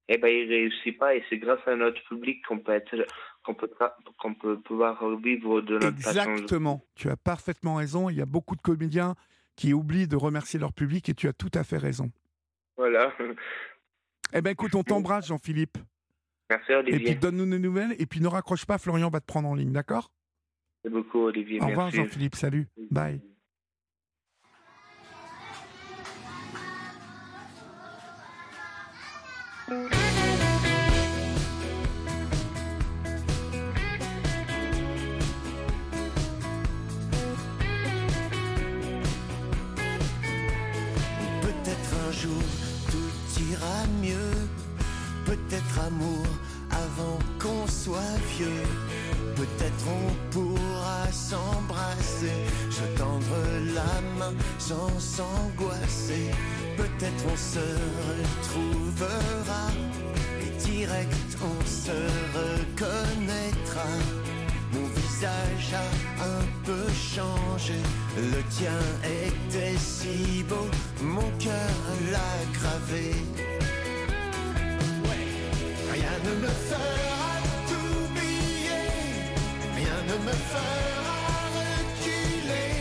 eh 0.07 0.17
ben, 0.17 0.29
il 0.29 0.47
réussit 0.47 0.97
pas, 0.97 1.15
et 1.15 1.23
c'est 1.29 1.37
grâce 1.37 1.67
à 1.67 1.75
notre 1.75 2.01
public 2.07 2.45
qu'on 2.45 2.59
peut 2.59 2.71
être 2.71 2.95
qu'on 3.45 3.53
peut, 3.53 3.69
qu'on 4.19 4.33
peut 4.33 4.59
pouvoir 4.59 5.15
vivre 5.17 5.61
de 5.61 5.73
notre 5.75 5.87
Exactement. 5.87 6.83
Tu 6.95 7.09
as 7.09 7.15
parfaitement 7.15 7.75
raison. 7.75 8.09
Il 8.09 8.17
y 8.17 8.21
a 8.21 8.25
beaucoup 8.25 8.55
de 8.55 8.61
comédiens 8.61 9.15
qui 9.55 9.73
oublient 9.73 10.07
de 10.07 10.15
remercier 10.15 10.59
leur 10.59 10.73
public 10.73 11.07
et 11.09 11.13
tu 11.13 11.27
as 11.27 11.33
tout 11.33 11.51
à 11.53 11.63
fait 11.63 11.77
raison. 11.77 12.11
Voilà. 12.77 13.13
Eh 14.33 14.41
bien, 14.41 14.51
écoute, 14.51 14.75
on 14.75 14.83
t'embrasse, 14.83 15.27
Jean-Philippe. 15.27 15.77
Merci, 16.49 16.73
Olivier. 16.73 17.01
Et 17.01 17.03
puis, 17.03 17.15
donne-nous 17.15 17.49
des 17.49 17.59
nouvelles. 17.59 17.95
Et 17.99 18.05
puis, 18.05 18.19
ne 18.19 18.27
raccroche 18.27 18.65
pas, 18.65 18.77
Florian 18.77 19.09
va 19.09 19.19
te 19.19 19.25
prendre 19.25 19.47
en 19.47 19.55
ligne, 19.55 19.71
d'accord? 19.71 20.11
Merci 20.83 20.95
beaucoup, 20.95 21.19
Olivier. 21.19 21.61
Au 21.61 21.67
revoir, 21.67 21.91
Jean-Philippe. 21.91 22.35
Salut. 22.35 22.67
Bye. 22.91 23.21
Amour 45.87 46.25
avant 46.71 47.19
qu'on 47.39 47.67
soit 47.67 48.17
vieux. 48.37 48.63
Peut-être 49.35 49.85
on 49.87 50.31
pourra 50.31 51.11
s'embrasser, 51.11 52.37
se 52.69 52.97
tendre 52.97 53.37
la 53.73 54.01
main 54.17 54.33
sans 54.57 54.89
s'angoisser. 54.99 56.31
Peut-être 56.77 57.23
on 57.31 57.37
se 57.37 57.65
retrouvera 58.09 59.67
et 60.41 60.65
direct 60.65 61.37
on 61.41 61.65
se 61.65 61.97
reconnaîtra. 62.39 63.89
Mon 64.73 64.87
visage 64.99 65.73
a 65.73 66.23
un 66.23 66.45
peu 66.63 66.85
changé, 66.93 67.79
le 68.17 68.41
tien 68.49 68.79
était 69.03 69.77
si 69.77 70.43
beau, 70.43 70.67
mon 71.01 71.29
cœur 71.39 71.71
l'a 72.11 72.59
gravé. 72.59 73.13
Rien 76.05 76.19
ne 76.23 76.35
me 76.39 76.47
fera 76.69 77.31
t'oublier, 77.67 78.85
rien 79.75 79.99
ne 80.09 80.17
me 80.27 80.35
fera 80.51 81.31
reculer, 81.57 82.73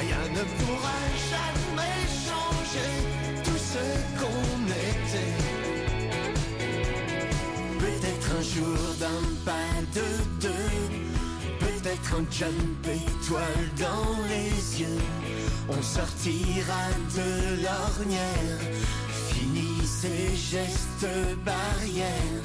rien 0.00 0.24
ne 0.32 0.44
pourra 0.56 0.98
jamais 1.32 1.98
changer 2.26 2.90
tout 3.44 3.60
ce 3.72 3.84
qu'on 4.18 4.52
était. 4.88 5.36
Peut-être 7.84 8.28
un 8.38 8.42
jour 8.42 8.80
d'un 8.98 9.24
pas 9.44 9.74
de 9.94 10.08
deux, 10.40 10.76
peut-être 11.60 12.14
un 12.14 12.26
jump 12.30 12.86
étoile 12.86 13.68
dans 13.78 14.16
les 14.26 14.80
yeux, 14.80 15.02
on 15.68 15.82
sortira 15.82 16.84
de 17.14 17.62
l'ornière 17.62 18.60
ces 20.00 20.36
gestes 20.36 21.08
barrières. 21.44 22.44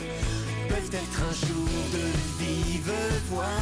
Peut-être 0.69 1.19
un 1.29 1.45
jour 1.45 1.69
de 1.93 2.43
vive 2.43 2.91
voix, 3.29 3.61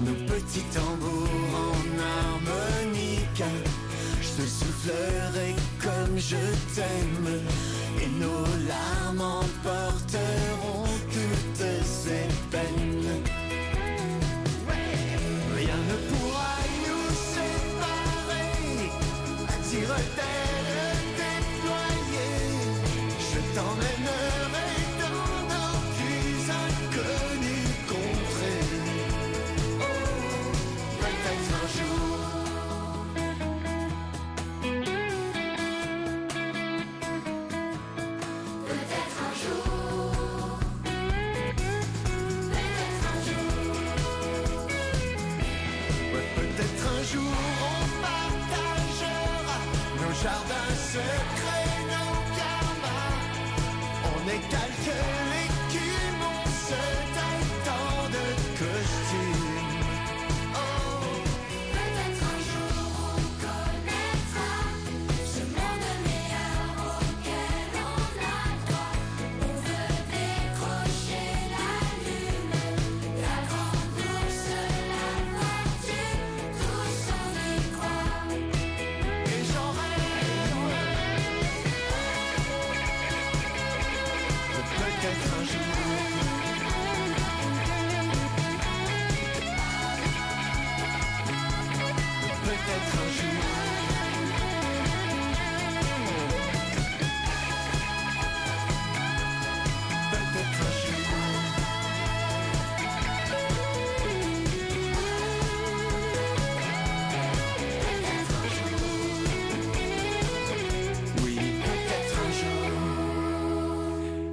nos 0.00 0.14
petits 0.26 0.64
tambours 0.72 1.28
en 1.54 1.78
harmonica. 2.14 3.50
Je 4.22 4.42
te 4.42 4.48
soufflerai 4.48 5.54
comme 5.82 6.16
je 6.16 6.36
t'aime, 6.74 7.40
et 8.00 8.08
nos 8.18 8.46
larmes 8.66 9.20
emporteront 9.20 10.84
toutes 11.12 11.66
ces 11.84 12.28
peines. 12.50 13.27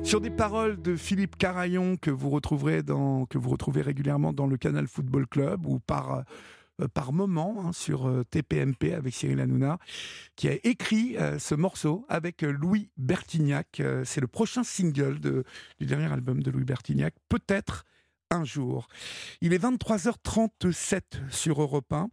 Sur 0.06 0.22
des 0.22 0.30
paroles 0.30 0.80
de 0.82 0.96
Philippe 0.96 1.36
Carayon 1.36 1.98
que 1.98 2.12
vous 2.12 2.30
retrouverez 2.30 2.84
dans, 2.84 3.26
que 3.26 3.40
vous 3.40 3.50
retrouvez 3.50 3.82
régulièrement 3.82 4.34
dans 4.34 4.46
le 4.46 4.56
Canal 4.56 4.88
Football 4.88 5.26
Club 5.28 5.66
ou 5.66 5.80
par 5.80 6.24
euh, 6.82 6.88
par 6.94 7.14
moment 7.14 7.56
hein, 7.60 7.72
sur 7.72 8.08
euh, 8.08 8.24
TPMP 8.24 8.94
avec 8.94 9.14
Cyril 9.14 9.40
Hanouna, 9.40 9.80
qui 10.36 10.50
a 10.50 10.54
écrit 10.64 11.18
euh, 11.18 11.40
ce 11.40 11.56
morceau 11.56 12.06
avec 12.10 12.42
Louis 12.42 12.90
Bertignac. 12.98 13.82
C'est 14.04 14.22
le 14.22 14.28
prochain 14.28 14.64
single 14.64 15.20
de, 15.20 15.44
du 15.80 15.86
dernier 15.86 16.12
album 16.12 16.44
de 16.44 16.52
Louis 16.52 16.66
Bertignac, 16.66 17.16
peut-être 17.30 17.86
un 18.30 18.44
jour. 18.44 18.88
Il 19.42 19.54
est 19.54 19.64
23h37 19.64 21.30
sur 21.30 21.62
Europe 21.62 21.92
1 21.92 22.10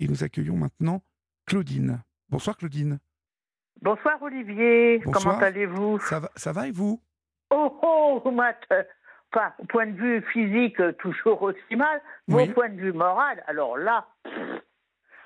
et 0.00 0.08
nous 0.08 0.24
accueillons 0.24 0.56
maintenant 0.56 1.02
Claudine. 1.46 2.02
Bonsoir 2.28 2.56
Claudine. 2.56 2.98
Bonsoir 3.80 4.20
Olivier, 4.20 5.00
comment 5.10 5.38
allez-vous? 5.38 6.00
Ça 6.00 6.20
va, 6.20 6.30
ça 6.36 6.52
va 6.52 6.68
et 6.68 6.70
vous? 6.70 7.00
Oh, 7.50 8.20
oh, 8.24 8.30
Matt 8.30 8.64
Enfin, 9.32 9.52
au 9.60 9.64
point 9.66 9.86
de 9.86 9.96
vue 9.96 10.22
physique, 10.32 10.76
toujours 10.98 11.40
aussi 11.42 11.76
mal, 11.76 12.00
mais 12.26 12.48
au 12.48 12.52
point 12.52 12.68
de 12.68 12.80
vue 12.80 12.92
moral, 12.92 13.44
alors 13.46 13.78
là, 13.78 14.08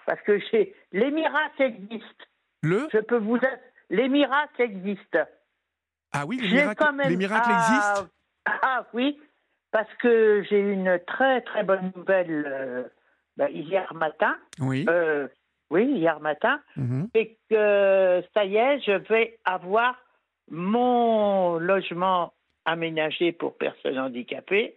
parce 0.04 0.20
que 0.22 0.38
chez 0.38 0.74
les 0.92 1.10
miracles 1.10 1.62
existent. 1.62 2.24
Le 2.62 2.86
Je 2.92 2.98
peux 2.98 3.16
vous 3.16 3.38
les 3.90 4.08
miracles 4.08 4.60
existent. 4.62 5.24
Ah 6.12 6.24
oui, 6.26 6.38
les 6.38 6.50
miracles, 6.52 6.84
les 7.08 7.16
miracles 7.16 7.50
existent 7.50 8.08
Ah 8.44 8.86
oui, 8.92 9.18
parce 9.70 9.92
que 9.94 10.42
j'ai 10.48 10.60
une 10.60 11.00
très 11.06 11.40
très 11.42 11.64
bonne 11.64 11.90
nouvelle 11.96 12.44
euh, 12.46 12.82
ben, 13.36 13.48
hier 13.48 13.92
matin. 13.94 14.36
Oui. 14.60 14.84
Euh, 14.88 15.28
oui, 15.70 15.86
hier 15.86 16.20
matin. 16.20 16.60
Mhm. 16.76 17.08
Et 17.14 17.38
que 17.50 18.22
ça 18.34 18.44
y 18.44 18.56
est, 18.56 18.80
je 18.80 18.92
vais 19.08 19.38
avoir 19.44 19.96
mon 20.50 21.58
logement 21.58 22.32
aménagé 22.64 23.32
pour 23.32 23.56
personnes 23.56 23.98
handicapées. 23.98 24.76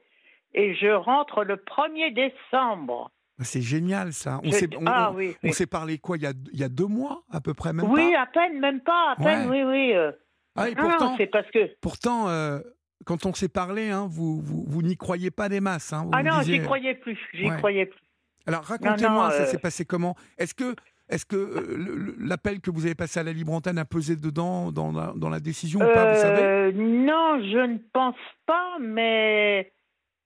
Et 0.54 0.76
je 0.76 0.88
rentre 0.88 1.44
le 1.44 1.56
1er 1.58 2.14
décembre. 2.14 3.12
Ah, 3.40 3.44
C'est 3.44 3.62
génial 3.62 4.14
ça. 4.14 4.40
On 4.44 4.52
s'est 4.52 4.70
on- 4.76 4.84
ah 4.88 5.12
on- 5.12 5.16
oui, 5.16 5.36
on 5.44 5.48
oui. 5.48 5.54
s'est 5.54 5.68
parlé 5.68 5.98
quoi 6.00 6.18
il 6.18 6.24
y, 6.24 6.26
a, 6.26 6.34
il 6.52 6.60
y 6.60 6.64
a 6.64 6.70
deux 6.70 6.88
mois 6.88 7.24
à 7.32 7.40
peu 7.42 7.54
près 7.54 7.74
même 7.74 7.86
oui, 7.90 8.12
pas 8.14 8.22
à 8.22 8.26
peine, 8.28 8.60
même 8.60 8.82
pas, 8.82 9.12
à 9.12 9.16
peine, 9.16 9.50
Ouais. 9.50 9.64
oui, 9.64 9.72
oui. 9.90 9.94
euh. 9.96 10.12
Ah, 10.56 10.70
et 10.70 10.76
pourtant, 10.76 11.16
c'est 11.18 11.28
parce 11.28 11.50
que. 11.52 11.70
pourtant 11.82 12.30
euh, 12.30 12.60
quand 13.06 13.28
on 13.28 13.34
s'est 13.34 13.50
parlé, 13.50 13.90
hein, 13.92 14.08
vous, 14.10 14.42
vous, 14.42 14.64
vous 14.68 14.82
n'y 14.82 14.98
croyez 14.98 15.30
pas 15.30 15.50
des 15.50 15.60
masses. 15.62 15.94
hein. 15.94 16.04
Vous 16.06 16.12
Ah 16.14 16.24
non, 16.24 16.40
disiez- 16.40 16.56
j'y 16.56 16.62
croyais 16.64 16.96
plus, 16.96 17.20
j'y 17.34 17.48
Ouais. 17.48 17.58
croyais 17.58 17.86
plus. 17.86 18.00
Alors 18.48 18.64
racontez-moi, 18.64 19.30
ça 19.32 19.44
euh, 19.44 19.46
s'est 19.46 19.60
passé 19.60 19.86
comment? 19.86 20.16
Est-ce 20.40 20.56
que, 20.56 20.76
est-ce 21.10 21.26
que 21.26 21.36
euh, 21.36 22.16
l'appel 22.20 22.60
que 22.62 22.70
vous 22.72 22.86
avez 22.86 22.96
passé 22.96 23.20
à 23.20 23.24
la 23.24 23.32
libre 23.34 23.54
antenne 23.54 23.78
a 23.78 23.86
pesé 23.86 24.16
dedans 24.16 24.72
dans 24.72 24.92
la, 24.92 25.14
dans 25.16 25.30
la 25.30 25.40
décision 25.40 25.80
ou 25.80 25.84
pas 25.94 26.06
Vous 26.06 26.16
savez? 26.16 26.42
Euh, 26.42 26.72
non, 26.74 27.40
je 27.42 27.66
ne 27.66 27.78
pense 27.94 28.16
pas, 28.46 28.78
mais 28.80 29.72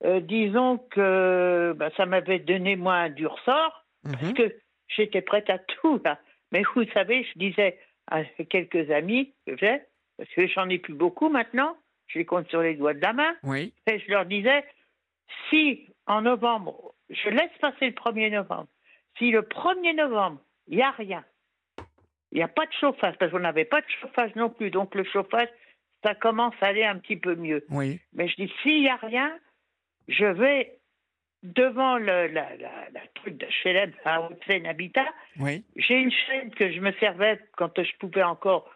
euh, 0.04 0.20
disons 0.22 0.78
que 0.90 1.74
bah, 1.78 1.90
ça 1.98 2.06
m'avait 2.06 2.40
donné 2.40 2.76
moi 2.76 2.96
un 2.96 3.10
dur 3.10 3.38
sort, 3.46 3.86
parce 4.04 4.24
Mhm. 4.24 4.34
que 4.34 4.56
j'étais 4.88 5.22
prête 5.22 5.50
à 5.50 5.60
tout 5.60 6.00
là. 6.04 6.20
Mais 6.52 6.64
vous 6.76 6.84
savez, 6.94 7.24
je 7.32 7.40
disais 7.40 7.80
à 8.08 8.24
quelques 8.50 8.90
amis 8.92 9.34
que 9.48 9.56
j'ai, 9.58 9.80
parce 10.18 10.30
que 10.32 10.48
j'en 10.48 10.68
ai 10.70 10.80
plus 10.80 10.94
beaucoup 10.96 11.30
maintenant, 11.30 11.78
je 12.08 12.20
les 12.20 12.26
compte 12.26 12.50
sur 12.50 12.62
les 12.62 12.76
doigts 12.76 12.94
de 12.94 13.00
la 13.00 13.14
main, 13.14 13.34
Oui. 13.44 13.74
et 13.88 14.00
je 14.00 14.10
leur 14.10 14.26
disais, 14.26 14.66
si 15.50 15.88
en 16.08 16.22
novembre, 16.24 16.94
je 17.10 17.30
laisse 17.30 17.52
passer 17.62 17.86
le 17.88 17.94
1er 17.94 18.32
novembre, 18.32 18.68
si 19.18 19.32
le 19.32 19.42
1er 19.44 19.96
novembre, 19.96 20.42
il 20.68 20.78
n'y 20.78 20.84
a 20.84 20.92
rien, 20.92 21.24
il 22.32 22.38
n'y 22.38 22.44
a 22.44 22.48
pas 22.48 22.66
de 22.66 22.74
chauffage, 22.80 23.16
parce 23.18 23.32
qu'on 23.32 23.40
n'avait 23.40 23.66
pas 23.66 23.82
de 23.82 23.88
chauffage 24.02 24.34
non 24.36 24.50
plus, 24.50 24.70
donc 24.72 24.96
le 24.96 25.04
chauffage, 25.04 25.50
ça 26.04 26.16
commence 26.16 26.56
à 26.62 26.68
aller 26.68 26.84
un 26.84 26.98
petit 26.98 27.18
peu 27.18 27.36
mieux. 27.36 27.66
Oui. 27.70 28.00
Mais 28.14 28.28
je 28.28 28.36
dis, 28.36 28.54
s'il 28.64 28.82
n'y 28.82 28.90
a 28.90 28.96
rien, 28.96 29.38
je 30.08 30.26
vais 30.26 30.78
devant 31.44 31.98
le, 31.98 32.28
la, 32.28 32.56
la, 32.58 32.90
la 32.94 33.02
truc 33.16 33.38
de 33.38 33.48
HLM 33.64 33.92
à 34.06 34.22
Haute-Seine 34.22 34.66
Habitat, 34.68 35.08
Oui. 35.40 35.64
j'ai 35.76 35.96
une 35.96 36.12
chaîne 36.12 36.52
que 36.54 36.72
je 36.72 36.80
me 36.80 36.92
servais 36.94 37.40
quand 37.58 37.82
je 37.84 37.98
pouvais 37.98 38.24
encore 38.24 38.70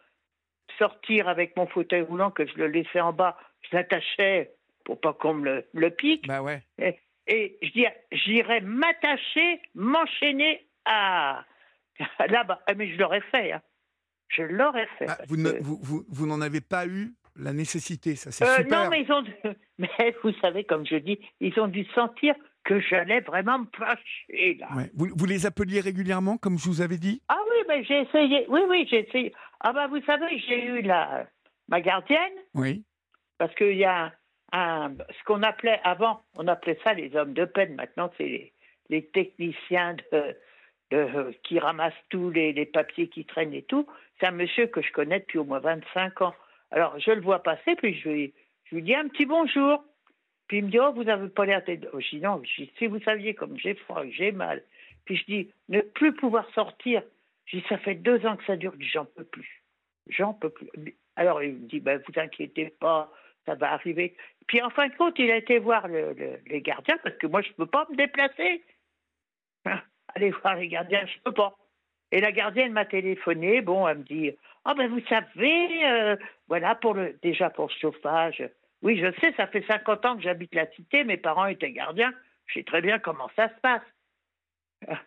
sortir 0.80 1.28
avec 1.30 1.56
mon 1.56 1.68
fauteuil 1.68 2.02
roulant, 2.02 2.32
que 2.32 2.46
je 2.46 2.56
le 2.56 2.68
laissais 2.68 3.00
en 3.00 3.14
bas, 3.14 3.38
je 3.62 3.76
l'attachais 3.76 4.52
pour 4.84 5.00
pas 5.00 5.14
qu'on 5.14 5.36
me 5.36 5.46
le, 5.46 5.66
le 5.74 5.90
pique. 5.92 6.28
Bah 6.28 6.42
ouais. 6.42 6.62
Et, 6.80 7.00
et 7.28 7.58
je 7.62 7.70
dis, 7.72 7.86
j'irais 8.12 8.62
m'attacher, 8.62 9.62
m'enchaîner 9.76 10.66
à 10.86 11.46
là-bas. 12.30 12.62
Ah, 12.68 12.74
Mais 12.76 12.88
je 12.92 12.98
l'aurais 12.98 13.22
fait. 13.32 13.52
hein. 13.54 13.62
Je 14.30 14.42
l'aurais 14.44 14.88
fait. 14.98 15.06
Ah, 15.08 15.18
vous, 15.28 15.38
ne- 15.38 15.52
que- 15.52 15.64
vous, 15.64 15.80
vous, 15.82 16.04
vous 16.10 16.26
n'en 16.28 16.42
avez 16.42 16.62
pas 16.62 16.88
eu 16.88 17.14
la 17.36 17.54
nécessité, 17.54 18.16
ça 18.16 18.32
c'est 18.32 18.44
Euh, 18.46 18.56
super. 18.58 18.84
non, 18.86 18.90
mais 18.90 19.02
ils 19.02 19.12
ont. 19.12 19.24
Mais 19.78 20.16
vous 20.24 20.32
savez, 20.42 20.64
comme 20.64 20.86
je 20.86 20.96
dis, 20.96 21.20
ils 21.42 21.60
ont 21.60 21.68
dû 21.68 21.84
sentir 21.94 22.34
que 22.64 22.80
j'allais 22.80 23.20
vraiment 23.20 23.60
me 23.60 23.66
fâcher 23.78 24.56
là. 24.60 24.68
Ouais. 24.76 24.90
Vous, 24.96 25.08
vous 25.16 25.26
les 25.26 25.46
appeliez 25.46 25.82
régulièrement, 25.82 26.38
comme 26.38 26.58
je 26.58 26.66
vous 26.70 26.82
avais 26.82 26.98
dit? 26.98 27.22
Ah 27.28 27.38
oui, 27.50 27.58
mais 27.68 27.84
j'ai 27.84 28.02
essayé. 28.02 28.46
Oui, 28.48 28.62
oui, 28.70 28.88
j'ai 28.90 29.08
essayé. 29.08 29.34
Ah 29.60 29.74
bah 29.74 29.88
vous 29.88 30.02
savez, 30.06 30.40
j'ai 30.48 30.64
eu 30.66 30.82
la 30.82 31.28
ma 31.68 31.82
gardienne 31.82 32.34
Oui. 32.54 32.84
parce 33.38 33.54
qu'il 33.56 33.76
y 33.76 33.84
a 33.86 34.14
un, 34.54 34.94
ce 34.98 35.24
qu'on 35.26 35.44
appelait 35.44 35.80
avant, 35.84 36.24
on 36.38 36.48
appelait 36.48 36.80
ça 36.84 36.94
les 36.94 37.14
hommes 37.16 37.34
de 37.34 37.44
peine. 37.46 37.76
Maintenant, 37.76 38.10
c'est 38.18 38.24
les, 38.28 38.54
les 38.90 39.06
techniciens 39.08 39.96
de, 40.14 40.36
de- 40.92 41.34
qui 41.44 41.60
ramassent 41.60 41.94
tous 42.10 42.30
les, 42.30 42.66
papiers 42.66 43.08
qui 43.08 43.26
traînent 43.26 43.54
et 43.54 43.64
tout. 43.64 43.88
C'est 44.20 44.28
un 44.28 44.32
monsieur 44.32 44.68
que 44.68 44.82
je 44.82 44.92
connais 44.92 45.20
depuis 45.20 45.40
au 45.40 45.44
moins 45.44 45.60
25 45.60 46.22
ans. 46.22 46.36
Alors, 46.72 47.00
je 47.00 47.12
le 47.12 47.22
vois 47.22 47.44
passer, 47.44 47.76
puis 47.76 47.94
je 47.96 48.10
lui, 48.10 48.34
dis 48.82 48.96
un 48.96 49.08
petit 49.08 49.26
bonjour. 49.26 49.84
Puis 50.48 50.58
il 50.58 50.66
me 50.66 50.70
dit, 50.70 50.80
oh, 50.80 50.92
vous 50.94 51.04
n'avez 51.04 51.28
pas 51.30 51.46
l'air 51.46 51.64
d'être... 51.64 51.88
Oh, 51.94 52.00
je 52.00 52.10
dis, 52.10 52.20
non, 52.22 52.42
si 52.78 52.88
vous 52.88 53.00
saviez 53.02 53.34
comme 53.34 53.58
j'ai 53.58 53.74
froid, 53.74 54.04
j'ai 54.10 54.32
mal. 54.32 54.62
Puis 55.06 55.18
je 55.18 55.26
dis, 55.26 55.52
ne 55.70 55.82
plus 55.82 56.14
pouvoir 56.14 56.48
sortir. 56.54 57.02
Je 57.46 57.58
dis, 57.58 57.66
ça 57.68 57.78
fait 57.80 57.96
deux 57.96 58.26
ans 58.26 58.38
que 58.38 58.46
ça 58.46 58.56
dure. 58.56 58.74
J'en 58.80 59.06
peux 59.06 59.24
plus. 59.24 59.64
J'en 60.10 60.34
peux 60.34 60.50
plus. 60.50 60.70
Alors 61.16 61.42
il 61.42 61.54
me 61.54 61.68
dit, 61.68 61.80
ben, 61.80 62.00
vous 62.08 62.20
inquiétez 62.20 62.70
pas, 62.80 63.12
ça 63.46 63.56
va 63.56 63.72
arriver. 63.74 64.16
Puis 64.48 64.62
en 64.62 64.70
fin 64.70 64.88
de 64.88 64.96
compte, 64.96 65.18
il 65.18 65.32
a 65.32 65.38
été 65.38 65.58
voir 65.60 65.88
le- 65.88 66.14
le- 66.14 66.40
les 66.48 66.62
gardiens, 66.62 66.98
parce 67.04 67.16
que 67.18 67.28
moi, 67.28 67.42
je 67.42 67.50
ne 67.50 67.54
peux 67.54 67.66
pas 67.66 67.88
me 67.90 67.96
déplacer. 67.96 68.64
Aller 70.16 70.32
voir 70.32 70.56
les 70.56 70.68
gardiens, 70.68 71.06
je 71.06 71.18
ne 71.18 71.22
peux 71.24 71.34
pas. 71.34 71.56
Et 72.12 72.22
la 72.22 72.32
gardienne 72.32 72.72
m'a 72.72 72.86
téléphoné, 72.86 73.62
bon, 73.62 73.88
elle 73.88 73.98
me 74.00 74.04
dit, 74.04 74.32
ah 74.64 74.74
ben 74.74 74.90
vous 74.90 75.02
savez, 75.10 75.86
euh, 75.86 76.16
voilà, 76.48 76.76
pour 76.76 76.94
le, 76.94 77.18
déjà 77.22 77.50
pour 77.50 77.68
le 77.68 77.74
chauffage. 77.82 78.44
Oui, 78.82 78.98
je 79.00 79.12
sais, 79.20 79.34
ça 79.36 79.48
fait 79.48 79.66
50 79.68 80.06
ans 80.06 80.16
que 80.16 80.22
j'habite 80.24 80.54
la 80.56 80.68
cité, 80.72 81.04
mes 81.04 81.18
parents 81.18 81.48
étaient 81.48 81.72
gardiens, 81.72 82.14
je 82.46 82.54
sais 82.60 82.64
très 82.64 82.82
bien 82.82 83.00
comment 83.00 83.30
ça 83.36 83.50
se 83.50 83.60
passe. 83.62 83.82
Ah, 84.88 85.02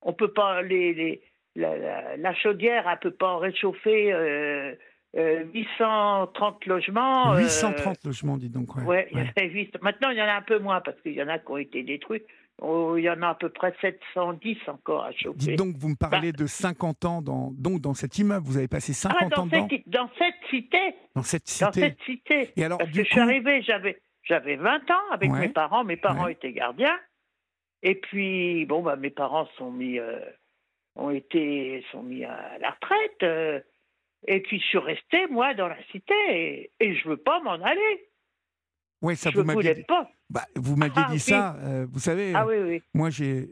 On 0.00 0.12
peut 0.12 0.32
pas, 0.32 0.62
les, 0.62 0.94
les, 0.94 1.22
la, 1.54 1.76
la- 1.76 2.16
la 2.16 2.34
chaudière, 2.34 2.88
elle 2.88 2.98
peut 2.98 3.10
pas 3.14 3.36
réchauffer 3.38 4.12
euh, 4.12 4.74
euh, 5.16 5.44
830 5.54 6.66
logements. 6.66 7.34
euh, 7.34 7.38
830 7.40 8.04
logements, 8.06 8.36
dites 8.38 8.52
donc. 8.52 8.74
Ouais. 8.76 8.82
Ouais, 8.84 9.08
il 9.12 9.18
y 9.18 9.20
avait. 9.20 9.70
Maintenant, 9.82 10.10
il 10.10 10.16
y 10.18 10.22
en 10.22 10.26
a 10.28 10.34
un 10.34 10.42
peu 10.42 10.58
moins 10.58 10.80
parce 10.80 10.98
qu'il 11.02 11.12
y 11.12 11.22
en 11.22 11.28
a 11.28 11.38
qui 11.38 11.50
ont 11.50 11.58
été 11.58 11.82
détruits. 11.82 12.22
Oh, 12.60 12.96
il 12.96 13.02
y 13.02 13.10
en 13.10 13.20
a 13.22 13.30
à 13.30 13.34
peu 13.34 13.48
près 13.48 13.74
710 13.80 14.56
encore 14.68 15.04
à 15.04 15.12
chauffer. 15.12 15.36
Dites 15.38 15.58
donc, 15.58 15.76
vous 15.76 15.88
me 15.88 15.96
parlez 15.96 16.32
de 16.32 16.46
50 16.46 17.04
ans 17.04 17.22
dans, 17.22 17.50
donc 17.52 17.80
dans 17.80 17.94
cet 17.94 18.18
immeuble. 18.18 18.46
Vous 18.46 18.56
avez 18.56 18.68
passé 18.68 18.92
50 18.92 19.18
ah, 19.20 19.24
ans 19.24 19.28
dans, 19.28 19.46
dedans 19.46 19.68
cette, 19.68 19.88
dans 19.88 20.10
cette 20.18 20.34
cité, 20.50 20.94
dans 21.16 21.22
cette 21.22 21.42
dans 21.60 21.72
cité. 21.72 21.80
cette 21.80 22.02
cité. 22.02 22.50
Et 22.56 22.64
alors, 22.64 22.78
Parce 22.78 22.90
du 22.90 23.00
que 23.00 23.04
je 23.04 23.10
suis 23.10 23.20
arrivée, 23.20 23.62
j'avais, 23.62 24.00
j'avais 24.22 24.56
20 24.56 24.90
ans 24.90 25.10
avec 25.10 25.32
Ouais. 25.32 25.40
mes 25.40 25.48
parents. 25.48 25.82
Mes 25.82 25.96
parents 25.96 26.26
Ouais. 26.26 26.32
étaient 26.32 26.52
gardiens. 26.52 26.96
Et 27.82 27.96
puis, 27.96 28.64
bon, 28.66 28.82
bah, 28.82 28.94
mes 28.96 29.10
parents 29.10 29.48
sont 29.58 29.72
mis, 29.72 29.98
euh, 29.98 30.20
ont 30.94 31.10
été, 31.10 31.84
sont 31.90 32.02
mis 32.04 32.24
à 32.24 32.58
la 32.60 32.70
retraite. 32.70 33.22
euh, 33.24 33.60
et 34.28 34.40
puis, 34.40 34.60
je 34.60 34.66
suis 34.66 34.78
restée, 34.78 35.26
moi, 35.26 35.52
dans 35.54 35.66
la 35.66 35.82
cité. 35.90 36.14
Et, 36.28 36.70
et 36.78 36.94
je 36.94 37.08
veux 37.08 37.16
pas 37.16 37.40
m'en 37.40 37.54
aller. 37.54 38.08
Ouais, 39.00 39.16
ça 39.16 39.30
je 39.30 39.40
vous 39.40 39.44
ne 39.44 39.82
pas. 39.82 40.08
Bah, 40.32 40.46
vous 40.56 40.76
m'aviez 40.76 41.02
Ah, 41.04 41.08
dit 41.10 41.14
oui. 41.14 41.18
ça. 41.20 41.56
euh, 41.60 41.86
vous 41.90 41.98
savez, 42.00 42.32
Ah 42.34 42.46
oui, 42.46 42.54
oui. 42.66 42.82
moi, 42.94 43.10
j'ai, 43.10 43.50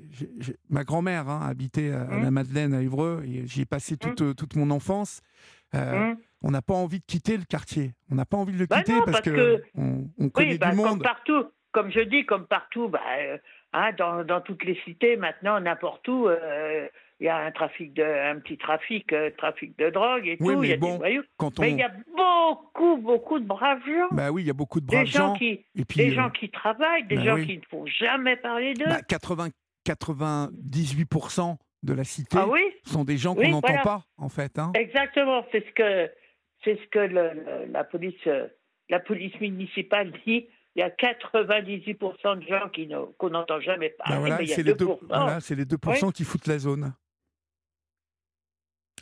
ma 0.71 0.83
grand-mère 0.83 1.29
hein, 1.29 1.41
habitait 1.47 1.91
à, 1.93 2.03
Hum. 2.11 2.23
la 2.23 2.31
Madeleine 2.31 2.73
à 2.75 2.81
Évreux 2.81 3.23
et 3.27 3.47
j'y 3.47 3.61
ai 3.63 3.67
passé 3.67 3.97
toute, 3.99 4.23
euh, 4.23 4.33
toute 4.35 4.57
mon 4.57 4.71
enfance. 4.71 5.21
Euh, 5.75 6.11
Hum. 6.13 6.17
On 6.43 6.51
n'a 6.51 6.63
pas 6.63 6.73
envie 6.73 7.01
de 7.01 7.05
quitter 7.05 7.37
le 7.37 7.45
quartier. 7.45 7.93
On 8.11 8.15
n'a 8.15 8.25
pas 8.25 8.39
envie 8.39 8.55
de 8.55 8.59
le 8.59 8.67
Bah 8.67 8.79
quitter 8.79 8.93
non, 8.95 9.01
parce, 9.05 9.19
parce 9.19 9.25
que, 9.27 9.31
que- 9.59 9.63
on, 9.77 10.09
on 10.19 10.31
connaît 10.31 10.53
Oui, 10.53 10.59
bah, 10.59 10.71
du 10.71 10.77
comme 10.79 10.87
monde. 10.87 11.03
partout, 11.03 11.45
comme 11.71 11.91
je 11.93 12.01
dis, 12.01 12.25
comme 12.25 12.47
partout, 12.47 12.89
bah, 12.89 13.01
euh, 13.19 13.37
hein, 13.75 13.91
dans, 13.99 14.25
dans 14.25 14.41
toutes 14.41 14.65
les 14.65 14.75
cités, 14.87 15.17
maintenant, 15.19 15.61
n'importe 15.61 16.09
où, 16.09 16.29
euh, 16.29 16.89
il 17.21 17.27
y 17.27 17.29
a 17.29 17.37
un 17.37 17.51
trafic 17.53 17.93
de, 17.95 18.03
un 18.03 18.39
petit 18.41 18.57
trafic, 18.57 19.13
euh, 19.13 19.31
trafic 19.37 19.79
de 19.79 19.91
drogue 19.91 20.27
et 20.27 20.37
Oui, 20.41 20.55
tout, 20.55 20.61
mais 20.61 20.67
il 20.69 20.71
y 20.71 20.73
a 20.73 20.77
bon, 20.79 20.93
des 20.93 20.99
voyous. 20.99 21.23
Quand 21.37 21.59
on, 21.59 21.63
Mais 21.63 21.71
il 21.73 21.77
y 21.79 21.83
a 21.83 21.93
beaucoup, 22.17 22.97
beaucoup 22.97 23.39
de 23.39 23.45
braves 23.47 23.85
gens. 23.87 24.09
bah 24.13 24.31
oui, 24.31 24.43
il 24.43 24.47
y 24.47 24.51
a 24.51 24.55
beaucoup 24.55 24.81
de 24.81 24.87
des 24.87 24.97
braves 24.97 25.07
gens 25.07 25.19
gens. 25.29 25.35
qui, 25.35 25.65
et 25.77 25.85
puis, 25.85 25.99
des 25.99 26.11
euh, 26.13 26.15
gens 26.15 26.31
qui 26.31 26.49
travaillent, 26.51 27.05
des 27.07 27.17
bah 27.17 27.23
gens 27.25 27.35
oui. 27.35 27.47
qui 27.47 27.57
ne 27.59 27.63
font 27.71 27.85
jamais 27.87 28.37
parler 28.37 28.73
d'eux. 28.75 28.87
bah, 28.87 29.03
80, 29.07 29.49
98% 29.87 31.57
de 31.83 31.93
la 31.95 32.05
cité 32.05 32.37
ah 32.39 32.47
oui, 32.49 32.61
sont 32.85 33.05
des 33.05 33.17
gens 33.17 33.35
qu'on 33.35 33.49
n'entend 33.49 33.69
voilà. 33.69 33.83
pas, 33.83 34.05
en 34.19 34.29
fait. 34.29 34.59
Hein. 34.59 34.73
exactement. 34.75 35.45
C'est 35.53 35.65
ce 35.67 35.73
que, 35.73 36.11
c'est 36.65 36.77
ce 36.79 36.87
que 36.89 36.99
le- 36.99 37.33
le- 37.35 37.73
la 37.73 37.85
police, 37.85 38.15
euh, 38.27 38.47
la 38.89 39.01
police 39.01 39.39
municipale 39.41 40.13
dit. 40.27 40.47
Il 40.77 40.81
y 40.81 40.83
a 40.85 40.89
98% 40.91 42.37
de 42.37 42.43
gens 42.47 42.69
qui 42.73 42.87
ne- 42.87 43.01
qu'on 43.19 43.31
n'entend 43.31 43.59
jamais 43.61 43.89
parler. 43.91 44.15
Bah 44.15 44.21
voilà, 44.21 44.43
y 44.43 44.53
a 44.53 44.55
c'est 44.55 44.63
les, 44.63 44.73
2%. 44.75 44.77
deux- 45.01 45.07
voilà, 45.09 45.41
c'est 45.41 45.57
les 45.57 45.65
2% 45.65 46.13
qui 46.13 46.23
foutent 46.23 46.47
la 46.47 46.59
zone. 46.61 46.93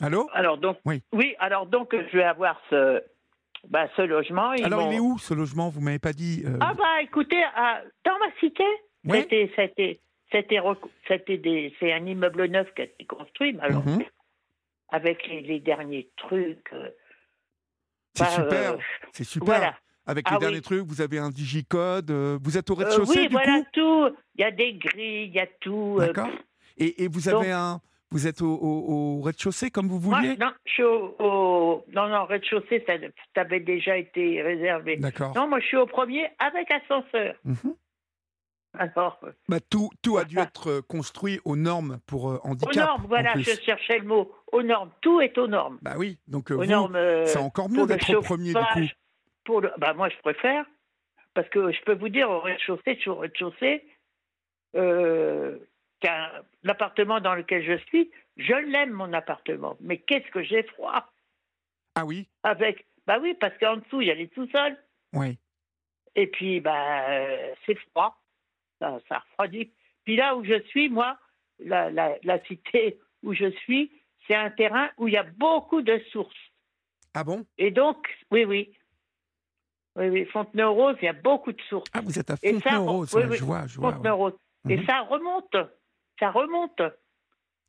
Allô 0.01 0.29
Alors 0.33 0.57
donc, 0.57 0.77
Oui. 0.85 1.01
alors 1.39 1.65
donc, 1.65 1.93
je 1.93 2.17
vais 2.17 2.23
avoir 2.23 2.59
ce, 2.69 3.01
bah, 3.69 3.87
ce 3.95 4.01
logement. 4.01 4.53
Ils 4.53 4.63
Alors, 4.65 4.91
il 4.91 4.95
est 4.95 4.99
où 4.99 5.17
ce 5.17 5.33
logement? 5.33 5.69
Vous 5.69 5.81
m'avez 5.81 5.99
pas 5.99 6.13
dit. 6.13 6.43
euh, 6.45 6.57
Ah 6.61 6.73
bah 6.73 7.01
écoutez, 7.01 7.41
à- 7.55 7.81
dans 8.05 8.17
ma 8.19 8.31
cité, 8.39 8.63
Oui. 9.05 9.19
c'était, 9.21 9.51
c'était, 9.55 9.99
c'était, 10.31 10.59
c'était 11.07 11.37
des, 11.37 11.73
c'est 11.79 11.91
un 11.91 12.05
immeuble 12.05 12.45
neuf 12.45 12.67
qui 12.75 12.81
a 12.81 12.85
été 12.85 13.05
construit, 13.05 13.53
mais 13.53 13.61
alors 13.63 13.85
Mhm. 13.85 14.03
avec 14.89 15.27
les, 15.27 15.41
les 15.41 15.59
derniers 15.59 16.09
trucs. 16.17 16.71
euh, 16.73 16.89
C'est 18.15 18.23
bah, 18.23 18.29
super, 18.29 18.71
euh, 18.73 18.77
c'est 19.11 19.23
super. 19.23 19.45
voilà. 19.57 19.75
Avec 20.05 20.25
Ah 20.27 20.31
les 20.31 20.35
oui. 20.37 20.41
derniers 20.41 20.61
trucs, 20.61 20.85
vous 20.87 21.01
avez 21.01 21.19
un 21.19 21.29
digicode. 21.29 22.09
vous 22.09 22.57
êtes 22.57 22.69
au 22.71 22.75
rez-de-chaussée 22.75 23.19
oui, 23.19 23.27
du 23.27 23.33
voilà 23.33 23.59
coup? 23.59 23.65
tout. 23.73 24.09
Il 24.35 24.41
y 24.41 24.43
a 24.43 24.49
des 24.51 24.73
grilles, 24.73 25.25
il 25.25 25.33
y 25.35 25.39
a 25.39 25.45
tout. 25.59 25.97
D'accord. 25.99 26.29
Et, 26.77 27.03
et 27.03 27.07
vous 27.07 27.29
donc- 27.29 27.41
avez 27.43 27.51
un. 27.51 27.79
Vous 28.11 28.25
êtes 28.27 28.41
au, 28.41 28.51
au- 28.55 29.17
au 29.19 29.21
rez-de-chaussée 29.21 29.69
comme 29.69 29.87
vous 29.87 29.99
moi, 30.09 30.19
vouliez 30.19 30.35
non, 30.37 30.51
je 30.65 30.71
suis 30.71 30.83
au, 30.83 31.15
au- 31.19 31.85
non, 31.93 32.07
non, 32.07 32.25
rez-de-chaussée, 32.25 32.83
ça, 32.87 32.93
ça 33.35 33.41
avait 33.41 33.59
déjà 33.59 33.97
été 33.97 34.41
réservé. 34.41 34.97
D'accord. 34.97 35.35
Non, 35.35 35.47
moi, 35.47 35.59
je 35.59 35.67
suis 35.67 35.77
au 35.77 35.85
premier 35.85 36.27
avec 36.39 36.71
ascenseur. 36.71 37.35
Mhm. 37.43 37.75
Alors, 38.77 39.19
bah, 39.47 39.59
tout, 39.59 39.89
tout 40.03 40.17
a 40.17 40.25
dû 40.25 40.37
être 40.39 40.69
euh, 40.69 40.81
construit 40.87 41.39
aux 41.43 41.55
normes 41.55 41.99
pour 42.05 42.29
euh, 42.31 42.39
handicap. 42.43 42.75
Aux 42.75 42.79
normes, 42.79 43.05
voilà, 43.07 43.33
je 43.35 43.59
cherchais 43.61 43.97
le 43.99 44.05
mot. 44.05 44.31
Aux 44.51 44.61
normes, 44.61 44.91
tout 45.01 45.21
est 45.21 45.35
aux 45.39 45.47
normes. 45.47 45.79
Bah 45.81 45.95
oui, 45.97 46.19
donc 46.27 46.51
normes, 46.51 46.97
c'est 47.25 47.39
encore 47.39 47.69
mieux 47.69 47.85
d'être 47.87 48.15
au 48.15 48.21
premier 48.21 48.53
du 48.53 48.53
coup. 48.53 48.93
Pour 49.43 49.61
le, 49.61 49.71
bah 49.77 49.93
moi, 49.93 50.09
je 50.09 50.17
préfère, 50.21 50.65
parce 51.33 51.49
que 51.49 51.71
je 51.71 51.81
peux 51.83 51.95
vous 51.95 52.09
dire, 52.09 52.29
au 52.29 52.39
rez-de-chaussée, 52.41 52.97
sur 53.01 53.17
au 53.17 53.19
rez-de-chaussée, 53.21 53.83
l'appartement 56.63 57.19
dans 57.19 57.35
lequel 57.35 57.63
je 57.63 57.77
suis, 57.85 58.09
je 58.37 58.53
l'aime, 58.53 58.91
mon 58.91 59.13
appartement. 59.13 59.77
Mais 59.81 59.97
qu'est-ce 59.97 60.29
que 60.31 60.43
j'ai 60.43 60.63
froid 60.63 61.11
Ah 61.95 62.05
oui? 62.05 62.27
Avec, 62.43 62.85
bah 63.05 63.19
oui, 63.21 63.35
parce 63.39 63.57
qu'en 63.57 63.77
dessous, 63.77 64.01
il 64.01 64.07
y 64.07 64.11
a 64.11 64.15
les 64.15 64.29
sous-sols. 64.33 64.77
Oui. 65.13 65.37
Et 66.15 66.27
puis, 66.27 66.59
bah, 66.59 67.05
c'est 67.65 67.77
froid. 67.91 68.21
Ça, 68.79 68.99
ça 69.09 69.19
refroidit. 69.19 69.71
Puis 70.05 70.15
là 70.15 70.35
où 70.35 70.43
je 70.43 70.61
suis, 70.63 70.89
moi, 70.89 71.17
la, 71.59 71.89
la, 71.91 72.15
la 72.23 72.43
cité 72.45 72.97
où 73.23 73.33
je 73.33 73.51
suis, 73.51 73.91
c'est 74.27 74.35
un 74.35 74.49
terrain 74.49 74.89
où 74.97 75.07
il 75.07 75.13
y 75.13 75.17
a 75.17 75.23
beaucoup 75.23 75.81
de 75.81 75.99
sources. 76.11 76.35
Ah 77.13 77.23
bon? 77.23 77.45
Et 77.57 77.71
donc, 77.71 78.07
oui, 78.31 78.45
oui. 78.45 78.71
Oui, 79.95 80.07
oui, 80.09 80.25
Fontenay-aux-Roses, 80.25 80.95
il 81.01 81.05
y 81.05 81.09
a 81.09 81.13
beaucoup 81.13 81.51
de 81.51 81.61
sources. 81.63 81.89
Ah, 81.93 82.01
vous 82.01 82.17
êtes 82.17 82.29
à 82.29 82.37
Fontenay-aux-Roses, 82.37 83.13
oui, 83.15 83.23
oui, 83.29 83.37
je 83.37 83.43
vois, 83.43 83.67
je 83.67 83.79
vois. 83.79 83.91
Fontenay-aux-Roses. 83.93 84.37
Et 84.69 84.77
mhm. 84.77 84.85
ça 84.85 85.01
remonte, 85.01 85.55
ça 86.19 86.31
remonte. 86.31 86.81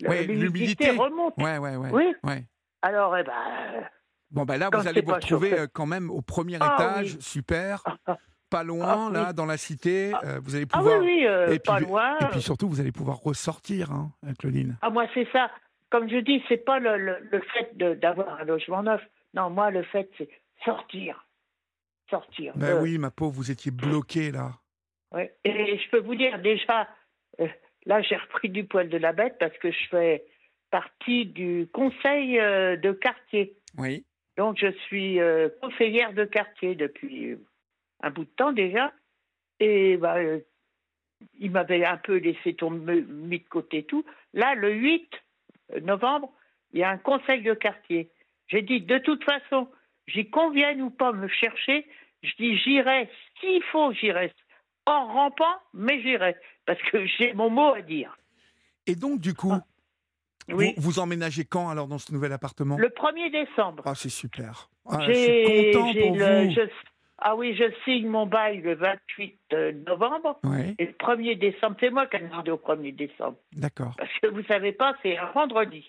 Oui, 0.07 0.27
l'humidité 0.27 0.91
remonte. 0.91 1.35
Ouais, 1.39 1.59
ouais, 1.59 1.77
ouais. 1.77 1.91
Oui. 1.93 2.15
Ouais. 2.25 2.45
Alors, 2.83 3.17
eh 3.17 3.23
ben. 3.25 3.33
Bon, 4.31 4.45
ben 4.45 4.57
là, 4.59 4.71
vous 4.73 4.87
allez 4.87 5.03
vous 5.03 5.13
retrouver 5.13 5.59
euh, 5.59 5.67
quand 5.73 5.87
même 5.87 6.11
au 6.11 6.23
premier 6.23 6.57
ah, 6.61 6.75
étage, 6.75 7.15
oui. 7.17 7.23
super. 7.23 7.83
Pas 8.49 8.63
loin, 8.65 9.09
Ah, 9.09 9.13
là, 9.13 9.27
oui. 9.29 9.35
dans 9.35 9.47
la 9.47 9.57
cité. 9.57 10.13
Ah. 10.15 10.21
euh, 10.25 10.41
vous 10.43 10.55
allez 10.55 10.67
Ah 10.73 10.79
pouvoir. 10.79 11.01
oui, 11.01 11.07
oui, 11.21 11.27
euh, 11.27 11.53
et, 11.53 11.59
puis, 11.59 11.85
loin. 11.85 12.17
et 12.21 12.27
puis 12.27 12.41
surtout, 12.43 12.69
vous 12.69 12.81
allez 12.81 12.93
pouvoir 12.93 13.19
ressortir, 13.19 13.91
hein, 13.93 14.11
Claudine. 14.39 14.77
Ah, 14.83 14.91
moi, 14.91 15.07
c'est 15.15 15.29
ça. 15.33 15.51
Comme 15.91 16.09
je 16.09 16.17
dis, 16.19 16.43
c'est 16.49 16.65
pas 16.65 16.79
le, 16.79 16.97
le, 16.97 17.19
le 17.31 17.41
fait 17.53 17.77
d'avoir 17.99 18.41
un 18.41 18.45
logement 18.45 18.83
neuf. 18.83 19.03
Non, 19.35 19.51
moi, 19.51 19.71
le 19.71 19.83
fait, 19.83 20.09
c'est 20.17 20.29
sortir. 20.65 21.27
Sortir. 22.09 22.53
Ben 22.57 22.77
Euh, 22.77 22.81
oui, 22.83 22.99
ma 22.99 23.11
pauvre, 23.11 23.33
vous 23.35 23.51
étiez 23.51 23.71
bloquée, 23.71 24.31
là. 24.33 24.53
ouais. 25.13 25.37
Et 25.45 25.79
je 25.79 25.91
peux 25.91 26.01
vous 26.01 26.15
dire, 26.15 26.41
déjà, 26.41 26.89
euh, 27.41 27.49
là, 27.87 28.03
j'ai 28.03 28.17
repris 28.17 28.49
du 28.49 28.65
poil 28.65 28.89
de 28.89 28.99
la 28.99 29.13
bête 29.13 29.37
parce 29.39 29.57
que 29.59 29.71
je 29.71 29.89
fais 29.89 30.25
partie 30.71 31.27
du 31.27 31.69
conseil 31.73 32.39
euh, 32.39 32.77
de 32.77 32.93
quartier. 32.93 33.55
Oui. 33.79 34.05
Donc, 34.37 34.59
je 34.59 34.71
suis 34.87 35.21
euh, 35.21 35.49
conseillère 35.61 36.13
de 36.13 36.25
quartier 36.25 36.75
depuis 36.75 37.37
un 38.03 38.11
bout 38.11 38.25
de 38.25 38.31
temps 38.31 38.53
déjà. 38.53 38.93
Et 39.59 39.97
bah, 39.97 40.17
euh, 40.17 40.41
il 41.39 41.51
m'avait 41.51 41.85
un 41.85 41.99
peu 41.99 42.17
laissé 42.17 42.55
tomber, 42.55 43.03
mis 43.03 43.41
de 43.41 43.49
côté 43.49 43.85
tout. 43.85 44.05
Là, 44.33 44.55
le 44.55 44.73
8 44.73 45.11
novembre, 45.83 46.33
il 46.73 46.81
y 46.81 46.83
a 46.83 46.91
un 46.91 46.99
conseil 46.99 47.43
de 47.43 47.55
quartier. 47.55 48.11
J'ai 48.49 48.63
dit, 48.63 48.81
de 48.81 48.99
toute 48.99 49.23
façon, 49.25 49.69
j'y 50.07 50.29
convienne 50.31 50.83
ou 50.83 50.91
pas 50.91 51.13
me 51.13 51.29
chercher, 51.29 51.87
je 52.23 52.33
dis, 52.37 52.57
j'irai, 52.59 53.09
s'il 53.39 53.63
faut, 53.65 53.93
j'irai. 53.93 54.33
En 54.87 55.07
rampant, 55.07 55.57
mais 55.73 56.01
j'irai. 56.03 56.37
Parce 56.71 56.83
que 56.93 57.05
j'ai 57.19 57.33
mon 57.33 57.51
mot 57.51 57.75
à 57.75 57.83
dire. 57.83 58.17
Et 58.87 58.95
donc, 58.95 59.19
du 59.21 59.35
coup, 59.35 59.51
Ah. 59.53 59.65
Oui. 60.49 60.73
vous, 60.77 60.83
vous 60.83 60.99
emménagez 61.01 61.45
quand, 61.45 61.69
alors, 61.69 61.89
dans 61.89 61.99
ce 61.99 62.13
nouvel 62.13 62.33
appartement? 62.33 62.77
Le 62.79 62.89
1er 62.91 63.31
décembre. 63.31 63.83
Ah, 63.87 63.95
c'est 63.97 64.09
super. 64.09 64.71
Ah, 64.89 64.99
je 65.07 65.13
suis 65.13 65.73
content 65.73 65.93
pour 65.93 66.17
le- 66.17 66.45
vous. 66.47 66.51
je- 66.53 66.71
ah 67.19 67.35
oui, 67.37 67.55
je 67.57 67.65
signe 67.85 68.07
mon 68.09 68.27
bail 68.27 68.61
le 68.61 68.75
28 68.77 69.39
novembre. 69.89 70.39
Oui, 70.45 70.75
Et 70.79 70.87
le 70.87 70.93
1er 70.93 71.35
décembre, 71.37 71.77
c'est 71.81 71.91
moi 71.91 72.07
qui 72.07 72.17
ai 72.17 72.21
demandé 72.21 72.51
au 72.53 72.57
1er 72.57 72.93
décembre. 72.93 73.37
d'accord. 73.53 73.95
Parce 73.99 74.13
que 74.23 74.29
vous 74.29 74.43
savez 74.45 74.73
pas, 74.73 74.95
c'est 75.03 75.19
un 75.19 75.31
vendredi. 75.33 75.85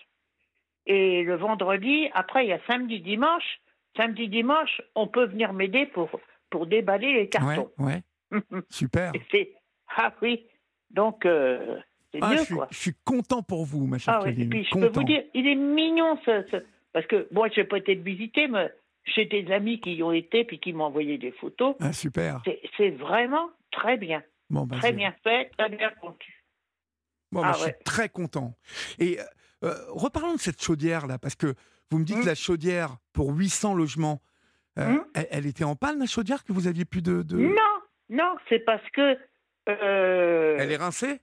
Et 0.86 1.22
le 1.22 1.36
vendredi, 1.36 2.08
après, 2.12 2.44
il 2.44 2.48
y 2.48 2.52
a 2.52 2.60
samedi, 2.66 3.00
dimanche. 3.00 3.60
Samedi, 3.96 4.28
dimanche, 4.28 4.80
on 4.96 5.06
peut 5.06 5.26
venir 5.26 5.52
m'aider 5.52 5.86
pour, 5.86 6.10
pour 6.50 6.66
déballer 6.66 7.12
les 7.14 7.20
Ouais, 7.20 7.28
cartons. 7.28 7.70
ouais, 7.78 8.02
super. 8.68 9.12
Et 9.14 9.22
c'est- 9.30 9.52
ah 9.96 10.12
oui, 10.22 10.46
donc 10.92 11.24
euh, 11.26 11.78
c'est 12.12 12.18
Ah, 12.22 12.30
mieux, 12.30 12.36
je, 12.38 12.42
suis, 12.44 12.54
quoi. 12.54 12.68
je 12.70 12.78
suis 12.78 12.94
content 13.04 13.42
pour 13.42 13.64
vous, 13.64 13.86
ma 13.86 13.98
chère 13.98 14.14
Ah 14.14 14.22
oui, 14.24 14.34
et 14.42 14.46
puis 14.46 14.64
je 14.64 14.70
peux 14.70 14.88
vous 14.88 15.04
dire, 15.04 15.22
il 15.34 15.46
est 15.46 15.54
mignon 15.54 16.18
ce, 16.24 16.44
ce- 16.50 16.64
parce 16.92 17.06
que 17.06 17.26
moi 17.30 17.48
je 17.54 17.60
n'ai 17.60 17.66
pas 17.66 17.78
été 17.78 17.94
le 17.94 18.02
visiter, 18.02 18.48
mais 18.48 18.72
j'ai 19.04 19.24
des 19.26 19.50
amis 19.52 19.80
qui 19.80 19.94
y 19.94 20.02
ont 20.02 20.12
été 20.12 20.44
puis 20.44 20.58
qui 20.60 20.72
m'ont 20.72 20.84
envoyé 20.84 21.18
des 21.18 21.32
photos. 21.32 21.74
Ah, 21.80 21.92
super. 21.92 22.42
C'est- 22.76 22.90
vraiment 22.90 23.48
très 23.70 23.96
bien, 23.96 24.22
Bon, 24.50 24.66
bah, 24.66 24.76
très 24.78 24.92
bien 24.92 25.14
fait, 25.24 25.50
très 25.56 25.68
bien 25.70 25.90
conçu. 26.00 26.44
Bon, 27.32 27.40
bah, 27.40 27.52
Ah 27.54 27.56
je 27.58 27.62
suis 27.64 27.72
très 27.84 28.08
content. 28.10 28.54
Et 28.98 29.18
euh, 29.18 29.22
euh, 29.64 29.74
reparlons 29.88 30.34
de 30.34 30.40
cette 30.40 30.62
chaudière-là, 30.62 31.18
parce 31.18 31.34
que 31.36 31.54
vous 31.90 31.98
me 31.98 32.04
dites 32.04 32.18
Hum. 32.18 32.26
la 32.26 32.34
chaudière 32.34 32.96
pour 33.14 33.30
800 33.34 33.74
logements, 33.74 34.20
euh, 34.78 34.86
Hum. 34.96 35.04
elle, 35.14 35.26
elle 35.30 35.46
était 35.46 35.64
en 35.64 35.74
panne, 35.76 35.98
la 35.98 36.06
chaudière, 36.06 36.44
que 36.44 36.52
vous 36.52 36.66
aviez 36.66 36.84
plus 36.84 37.00
de... 37.02 37.22
de- 37.22 37.38
Non, 37.38 37.80
non, 38.10 38.36
c'est 38.50 38.58
parce 38.60 38.86
que 38.90 39.16
euh, 39.68 40.56
Elle 40.58 40.72
est 40.72 40.76
rincée 40.76 41.20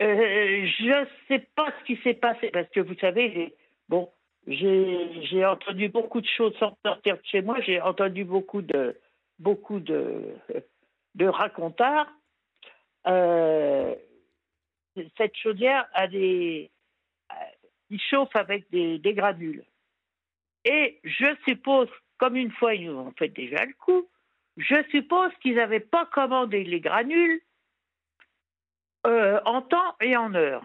euh, 0.00 0.66
je 0.80 1.06
sais 1.28 1.46
pas 1.54 1.72
ce 1.78 1.84
qui 1.84 1.96
s'est 2.02 2.14
passé 2.14 2.50
parce 2.50 2.68
que 2.70 2.80
vous 2.80 2.96
savez, 2.96 3.30
j'ai- 3.32 3.54
bon, 3.88 4.10
j'ai 4.48 5.44
entendu 5.44 5.88
beaucoup 5.90 6.20
de 6.20 6.26
choses 6.26 6.56
sans 6.58 6.76
sortir 6.84 7.16
de 7.18 7.22
chez 7.24 7.40
moi. 7.40 7.60
J'ai 7.60 7.80
entendu 7.80 8.24
beaucoup 8.24 8.62
de 8.62 8.98
beaucoup 9.38 9.78
de 9.78 10.34
de 11.14 11.26
racontards. 11.26 12.10
Euh, 13.06 13.94
cette 15.16 15.36
chaudière 15.36 15.88
a 15.94 16.08
des, 16.08 16.70
il 17.90 18.00
chauffe 18.00 18.34
avec 18.34 18.68
des, 18.70 18.98
des 18.98 19.14
granules. 19.14 19.64
Et 20.64 20.98
je 21.04 21.26
suppose, 21.46 21.88
comme 22.18 22.34
une 22.36 22.50
fois 22.52 22.74
ils 22.74 22.86
nous 22.86 22.98
ont 22.98 23.12
fait 23.16 23.28
déjà 23.28 23.64
le 23.64 23.74
coup, 23.74 24.08
je 24.56 24.82
suppose 24.90 25.30
qu'ils 25.40 25.54
n'avaient 25.56 25.80
pas 25.80 26.06
commandé 26.06 26.64
les 26.64 26.80
granules 26.80 27.40
euh, 29.06 29.40
en 29.44 29.62
temps 29.62 29.96
et 30.00 30.16
en 30.16 30.34
heure. 30.34 30.64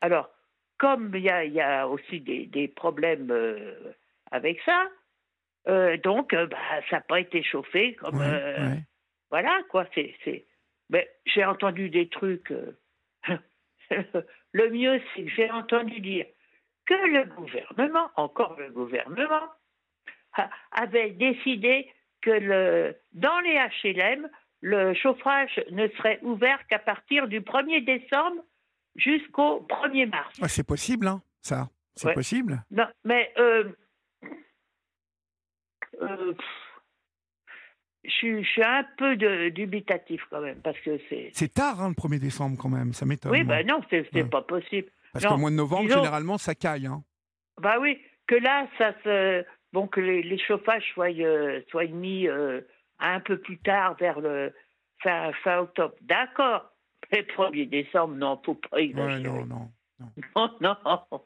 Alors, 0.00 0.30
comme 0.78 1.12
il 1.14 1.22
y 1.22 1.30
a, 1.30 1.44
il 1.44 1.52
y 1.52 1.60
a 1.60 1.88
aussi 1.88 2.20
des, 2.20 2.46
des 2.46 2.68
problèmes 2.68 3.30
euh, 3.30 3.92
avec 4.30 4.60
ça, 4.62 4.88
euh, 5.68 5.96
donc 5.98 6.34
bah, 6.34 6.56
ça 6.90 6.96
n'a 6.96 7.02
pas 7.02 7.20
été 7.20 7.42
chauffé 7.42 7.94
comme. 7.94 8.18
Ouais, 8.18 8.24
ouais. 8.24 8.82
Voilà, 9.30 9.60
quoi. 9.70 9.86
C'est. 9.94 10.46
Mais 10.90 11.10
j'ai 11.24 11.44
entendu 11.44 11.90
des 11.90 12.08
trucs. 12.08 12.52
le 14.52 14.70
mieux, 14.70 15.00
c'est 15.14 15.24
que 15.24 15.30
j'ai 15.30 15.50
entendu 15.50 16.00
dire 16.00 16.26
que 16.86 16.94
le 16.94 17.24
gouvernement, 17.24 18.08
encore 18.16 18.56
le 18.58 18.70
gouvernement, 18.70 19.48
avait 20.72 21.10
décidé 21.10 21.90
que 22.20 22.30
le, 22.30 22.96
dans 23.12 23.40
les 23.40 23.58
HLM, 23.82 24.28
le 24.60 24.94
chauffage 24.94 25.60
ne 25.70 25.88
serait 25.88 26.18
ouvert 26.22 26.66
qu'à 26.68 26.78
partir 26.78 27.28
du 27.28 27.40
1er 27.40 27.84
décembre 27.84 28.42
jusqu'au 28.96 29.60
1er 29.68 30.06
mars. 30.08 30.34
Ah, 30.42 30.48
c'est 30.48 30.66
possible, 30.66 31.06
hein, 31.06 31.22
ça 31.42 31.68
C'est 31.94 32.08
Ouais. 32.08 32.14
possible 32.14 32.64
Non, 32.70 32.86
mais 33.04 33.32
euh, 33.38 33.64
euh, 36.02 36.34
je, 38.04 38.10
suis- 38.10 38.44
je 38.44 38.48
suis 38.48 38.62
un 38.64 38.84
peu 38.98 39.16
de, 39.16 39.48
dubitatif 39.50 40.22
quand 40.30 40.40
même 40.40 40.60
parce 40.62 40.78
que 40.80 40.98
c'est. 41.08 41.30
C'est 41.32 41.52
tard, 41.52 41.80
hein, 41.82 41.88
le 41.88 41.94
1er 41.94 42.18
décembre, 42.20 42.56
quand 42.60 42.68
même, 42.68 42.92
ça 42.92 43.06
m'étonne. 43.06 43.32
Oui, 43.32 43.44
ben 43.44 43.66
non, 43.66 43.80
c'est 43.90 44.12
Ouais. 44.14 44.24
pas 44.24 44.42
possible. 44.42 44.88
Parce 45.12 45.24
qu'au 45.24 45.38
mois 45.38 45.50
de 45.50 45.56
novembre, 45.56 45.84
disons- 45.86 45.98
généralement, 46.00 46.38
ça 46.38 46.54
caille. 46.54 46.86
Hein. 46.86 47.02
Bah 47.60 47.76
oui, 47.80 47.98
que 48.26 48.34
là, 48.34 48.68
ça 48.78 48.92
se. 49.02 49.44
Bon, 49.72 49.86
que 49.88 50.00
les, 50.00 50.22
les 50.22 50.38
chauffages 50.38 50.84
soient, 50.94 51.10
euh, 51.10 51.60
soient 51.70 51.86
mis 51.86 52.28
un 52.98 53.20
peu 53.20 53.38
plus 53.38 53.58
tard, 53.58 53.96
vers 53.98 54.20
le 54.20 54.52
fin, 55.02 55.32
fin 55.44 55.58
octobre. 55.60 55.94
D'accord. 56.02 56.70
Mais 57.12 57.22
1er 57.22 57.66
décembre, 57.68 58.14
non, 58.16 58.40
faut 58.44 58.54
pas 58.54 58.76
Ouais, 58.76 58.84
exagérer. 58.86 59.44
non, 59.44 59.46
non. 59.46 59.70
non, 60.60 60.76
non. 60.82 61.20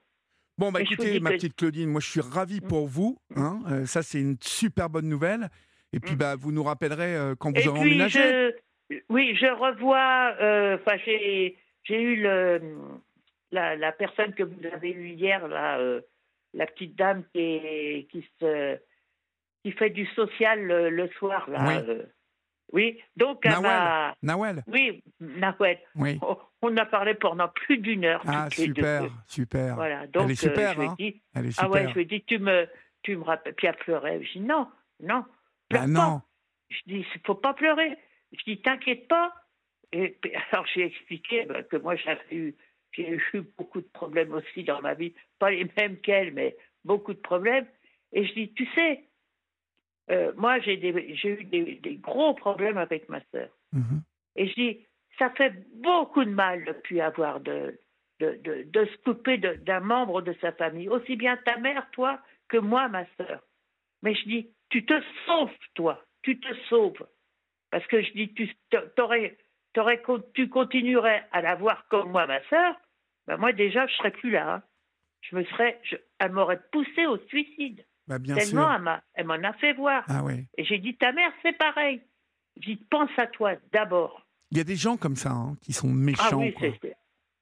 Bon, 0.59 0.70
bah 0.70 0.82
écoutez, 0.82 1.20
ma 1.20 1.30
que- 1.30 1.36
petite 1.36 1.56
Claudine, 1.56 1.88
moi 1.88 2.01
je 2.01 2.09
suis 2.10 2.20
ravi 2.20 2.60
Mm. 2.60 2.68
pour 2.68 2.86
vous. 2.86 3.18
Hein. 3.34 3.60
Euh, 3.70 3.86
ça, 3.86 4.02
c'est 4.02 4.20
une 4.20 4.36
super 4.42 4.90
bonne 4.90 5.09
nouvelle. 5.09 5.48
Et 5.92 6.01
puis, 6.01 6.14
Mm. 6.14 6.18
bah, 6.18 6.36
vous 6.36 6.52
nous 6.52 6.62
rappellerez 6.62 7.16
euh, 7.16 7.34
quand 7.34 7.51
vous 7.56 7.62
Et 7.62 7.68
aurez 7.68 7.80
puis, 7.80 7.90
emménagé. 7.92 8.20
je, 8.90 8.97
oui, 9.09 9.34
je 9.40 9.47
revois. 9.47 10.34
euh, 10.40 10.76
j'ai, 11.05 11.56
j'ai 11.84 12.02
eu 12.02 12.16
le, 12.22 12.60
la, 13.52 13.74
la 13.76 13.92
personne 13.92 14.34
que 14.34 14.42
vous 14.42 14.66
avez 14.70 14.90
eue 14.92 15.09
hier, 15.10 15.48
là, 15.48 15.78
la 16.52 16.66
petite 16.66 16.94
dame 16.97 17.24
qui, 17.32 17.40
est- 17.40 18.09
qui, 18.10 18.28
se, 18.38 18.78
qui 19.62 19.72
fait 19.72 19.90
du 19.90 20.06
social 20.14 20.62
le, 20.62 20.90
le 20.90 21.08
soir, 21.18 21.48
là. 21.50 21.64
Oui. 21.66 21.74
euh. 21.88 22.02
oui, 22.72 23.00
donc 23.16 23.44
Nawel. 23.44 23.62
m'a. 23.62 24.14
Nawel 24.22 24.64
Oui, 24.66 25.02
Nawel. 25.20 25.78
Oui. 25.96 26.18
Oh, 26.22 26.40
On 26.62 26.76
a 26.76 26.86
parlé 26.86 27.14
pendant 27.14 27.48
plus 27.48 27.78
d'une 27.78 28.04
heure. 28.04 28.22
Ah, 28.26 28.48
super, 28.50 29.04
super. 29.26 29.74
Voilà, 29.74 30.06
donc 30.06 30.24
Elle 30.24 30.30
est 30.32 30.34
super, 30.34 30.70
euh, 30.70 30.72
je 30.74 30.78
lui 30.78 30.86
ai 30.86 30.88
hein. 30.88 30.94
dit, 30.98 31.22
Elle 31.34 31.46
est 31.46 31.58
ah 31.58 31.64
super. 31.64 31.70
ouais, 31.70 31.88
je 31.88 31.94
lui 31.94 32.02
ai 32.02 32.04
dit, 32.06 32.22
tu 32.24 32.38
me, 32.38 32.68
tu 33.02 33.16
me 33.16 33.22
rappelles. 33.24 33.54
Puis 33.54 33.66
elle 33.66 33.76
pleurait. 33.76 34.22
Je 34.22 34.32
dis, 34.32 34.40
non, 34.40 34.68
non, 35.00 35.24
pleure 35.68 35.82
bah 35.86 35.86
pas. 35.86 35.86
non. 35.86 36.22
Je 36.68 36.78
dis, 36.86 37.06
il 37.14 37.20
faut 37.26 37.34
pas 37.34 37.54
pleurer. 37.54 37.96
Je 38.32 38.44
dis, 38.44 38.62
t'inquiète 38.62 39.08
pas, 39.08 39.34
et 39.92 40.16
alors 40.52 40.66
j'ai 40.72 40.84
expliqué 40.86 41.44
ben, 41.46 41.62
que 41.64 41.76
moi 41.76 41.96
j'avais 41.96 42.20
eu, 42.30 42.54
j'ai 42.92 43.18
eu 43.34 43.42
beaucoup 43.58 43.80
de 43.80 43.88
problèmes 43.92 44.32
aussi 44.32 44.62
dans 44.64 44.80
ma 44.80 44.94
vie, 44.94 45.12
pas 45.38 45.50
les 45.50 45.68
mêmes 45.76 45.98
qu'elle, 45.98 46.32
mais 46.32 46.56
beaucoup 46.84 47.12
de 47.12 47.18
problèmes. 47.20 47.66
Et 48.12 48.26
je 48.26 48.32
dis, 48.34 48.52
tu 48.54 48.66
sais, 48.74 49.04
euh, 50.10 50.32
moi 50.36 50.58
j'ai 50.60 50.74
eu 50.74 51.44
des, 51.44 51.96
gros 51.96 52.34
problèmes 52.34 52.78
avec 52.78 53.08
ma 53.08 53.20
sœur. 53.32 53.48
Mhm. 53.72 54.02
Et 54.36 54.48
je 54.48 54.54
dis, 54.54 54.86
ça 55.18 55.30
fait 55.30 55.52
beaucoup 55.74 56.24
de 56.24 56.30
mal 56.30 56.64
de 56.64 56.72
plus 56.72 57.00
avoir 57.00 57.40
de, 57.40 57.78
de, 58.20 58.38
de, 58.42 58.62
de 58.64 58.84
se 58.86 58.96
couper 58.98 59.38
d'un 59.38 59.80
membre 59.80 60.22
de 60.22 60.34
sa 60.40 60.52
famille, 60.52 60.88
aussi 60.88 61.16
bien 61.16 61.36
ta 61.38 61.56
mère, 61.58 61.88
toi, 61.92 62.20
que 62.48 62.56
moi, 62.56 62.88
ma 62.88 63.04
sœur. 63.16 63.42
Mais 64.02 64.14
je 64.14 64.24
dis, 64.24 64.50
tu 64.70 64.84
te 64.84 64.94
sauves, 65.26 65.50
toi, 65.74 66.02
tu 66.22 66.38
te 66.40 66.54
sauves. 66.68 67.06
Parce 67.70 67.86
que 67.86 68.02
je 68.02 68.12
dis, 68.12 68.34
tu, 68.34 68.50
aurais, 68.98 69.36
tu 70.34 70.48
continuerais 70.48 71.26
à 71.32 71.42
la 71.42 71.54
voir 71.54 71.86
comme 71.88 72.10
moi, 72.10 72.26
ma 72.26 72.42
sœur, 72.44 72.76
ben 73.26 73.36
moi 73.36 73.52
déjà, 73.52 73.86
je 73.86 73.94
serais 73.94 74.10
plus 74.10 74.30
là. 74.30 74.54
Hein. 74.54 74.62
Je 75.22 75.36
me 75.36 75.44
serais, 75.44 75.80
elle 76.18 76.32
m'aurait 76.32 76.60
poussé 76.72 77.06
au 77.06 77.18
suicide. 77.28 77.84
Bah 78.10 78.18
bien 78.18 78.34
Tellement 78.34 78.74
elle 79.14 79.24
m'en 79.24 79.34
a, 79.34 79.52
fait 79.52 79.72
voir. 79.72 80.02
Ah 80.08 80.24
Et 80.58 80.64
j'ai 80.64 80.78
dit, 80.78 80.96
ta 80.96 81.12
mère, 81.12 81.30
c'est 81.42 81.56
pareil. 81.56 82.00
J'ai 82.56 82.74
dit, 82.74 82.84
pense 82.90 83.10
à 83.16 83.28
toi 83.28 83.52
d'abord. 83.72 84.26
Il 84.50 84.58
y 84.58 84.60
a 84.60 84.64
des 84.64 84.74
gens 84.74 84.96
comme 84.96 85.14
ça 85.14 85.30
hein, 85.30 85.56
qui 85.62 85.72
sont 85.72 85.86
méchants. 85.86 86.24
Ah 86.32 86.36
oui, 86.36 86.54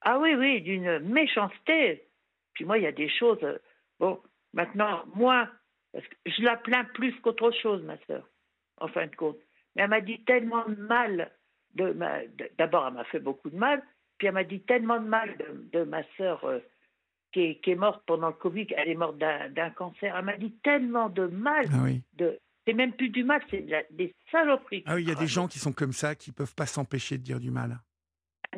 ah 0.02 0.18
oui, 0.18 0.34
oui, 0.34 0.60
d'une 0.60 0.98
méchanceté. 0.98 2.04
Puis 2.52 2.66
moi, 2.66 2.76
il 2.76 2.84
y 2.84 2.86
a 2.86 2.92
des 2.92 3.08
choses. 3.08 3.42
Euh, 3.44 3.56
bon, 3.98 4.20
maintenant, 4.52 5.04
moi, 5.14 5.48
je 5.94 6.42
la 6.42 6.56
plains 6.58 6.84
plus 6.84 7.18
qu'autre 7.22 7.50
chose, 7.62 7.82
ma 7.84 7.96
sœur, 8.06 8.28
en 8.76 8.88
fin 8.88 9.06
de 9.06 9.16
compte. 9.16 9.38
Mais 9.74 9.84
elle 9.84 9.90
m'a 9.90 10.02
dit 10.02 10.22
tellement 10.24 10.68
de 10.68 10.74
mal. 10.74 11.32
De 11.76 11.92
ma... 11.92 12.18
D'abord, 12.58 12.86
elle 12.88 12.94
m'a 12.94 13.04
fait 13.04 13.20
beaucoup 13.20 13.48
de 13.48 13.56
mal. 13.56 13.82
Puis 14.18 14.28
elle 14.28 14.34
m'a 14.34 14.44
dit 14.44 14.60
tellement 14.60 15.00
de 15.00 15.08
mal 15.08 15.34
de, 15.72 15.84
ma 15.84 16.02
sœur 16.18 16.44
euh, 16.44 16.58
qui, 17.32 17.40
est, 17.40 17.60
qui, 17.60 17.72
est, 17.72 17.76
morte 17.76 18.02
pendant 18.06 18.28
le 18.28 18.34
Covid. 18.34 18.66
Elle 18.76 18.88
est 18.88 18.94
morte 18.94 19.18
d'un 19.18 19.70
cancer. 19.70 20.14
Elle 20.16 20.24
m'a 20.24 20.36
dit 20.36 20.52
tellement 20.62 21.08
de 21.08 21.26
mal. 21.26 21.66
Ah 21.72 21.78
oui. 21.84 22.02
de, 22.14 22.38
c'est 22.66 22.74
même 22.74 22.92
plus 22.92 23.08
du 23.08 23.24
mal, 23.24 23.40
c'est 23.50 23.66
des 23.90 24.14
saloperies. 24.30 24.82
Ah 24.86 24.96
oui, 24.96 25.02
il 25.02 25.08
y 25.08 25.12
a 25.12 25.14
des 25.14 25.26
gens 25.26 25.48
qui 25.48 25.58
sont 25.58 25.72
comme 25.72 25.92
ça, 25.92 26.14
qui 26.14 26.32
peuvent 26.32 26.54
pas 26.54 26.66
s'empêcher 26.66 27.16
de 27.16 27.22
dire 27.22 27.40
du 27.40 27.50
mal. 27.50 27.78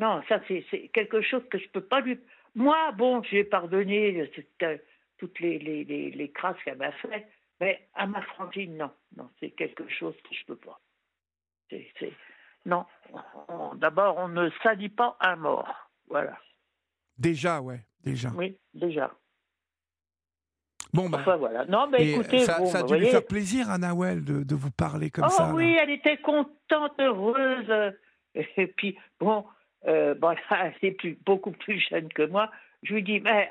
Non, 0.00 0.20
ça 0.28 0.40
c'est 0.48 0.88
quelque 0.92 1.22
chose 1.22 1.42
que 1.48 1.58
je 1.58 1.68
peux 1.68 1.80
pas 1.80 2.00
lui. 2.00 2.18
Moi, 2.56 2.90
bon, 2.92 3.22
j'ai 3.22 3.44
pardonné 3.44 4.28
euh, 4.62 4.78
toutes 5.18 5.38
les, 5.38 5.60
les, 5.60 5.84
les, 5.84 6.10
les 6.10 6.30
crasses 6.32 6.56
qu'elle 6.64 6.78
m'a 6.78 6.90
fait, 6.90 7.28
mais 7.60 7.86
à 7.94 8.08
ma 8.08 8.22
frangine, 8.22 8.76
non, 8.76 8.90
non, 9.16 9.30
c'est 9.38 9.50
quelque 9.50 9.88
chose 9.88 10.16
que 10.28 10.34
je 10.34 10.44
peux 10.44 10.56
pas. 10.56 10.80
C'est 11.70 12.12
non. 12.66 12.84
D'abord, 13.76 14.16
on 14.18 14.28
ne 14.28 14.50
salit 14.62 14.88
pas 14.88 15.16
un 15.20 15.36
mort, 15.36 15.88
voilà. 16.08 16.36
Déjà, 17.20 17.60
ouais, 17.60 17.84
déjà. 18.02 18.30
Oui, 18.34 18.56
déjà. 18.72 19.12
Bon, 20.92 21.08
bah, 21.08 21.18
enfin, 21.20 21.36
voilà. 21.36 21.66
Non, 21.66 21.86
mais 21.86 22.12
écoutez, 22.12 22.40
ça, 22.40 22.64
ça 22.64 22.78
a 22.78 22.82
dû 22.82 22.96
lui 22.96 23.06
faire 23.06 23.24
plaisir 23.24 23.70
à 23.70 23.78
Nawel 23.78 24.24
de, 24.24 24.42
de 24.42 24.54
vous 24.54 24.70
parler 24.70 25.10
comme 25.10 25.28
ça. 25.28 25.50
Oh 25.52 25.56
oui, 25.56 25.76
elle 25.80 25.90
était 25.90 26.16
contente, 26.16 26.98
heureuse. 26.98 27.92
Et 28.34 28.66
puis, 28.68 28.96
bon, 29.20 29.44
euh, 29.86 30.14
bon 30.14 30.34
elle 30.50 30.74
est 30.82 30.92
plus, 30.92 31.18
beaucoup 31.24 31.52
plus 31.52 31.78
jeune 31.90 32.08
que 32.08 32.22
moi. 32.22 32.50
Je 32.82 32.94
lui 32.94 33.02
dis, 33.02 33.20
mais 33.20 33.50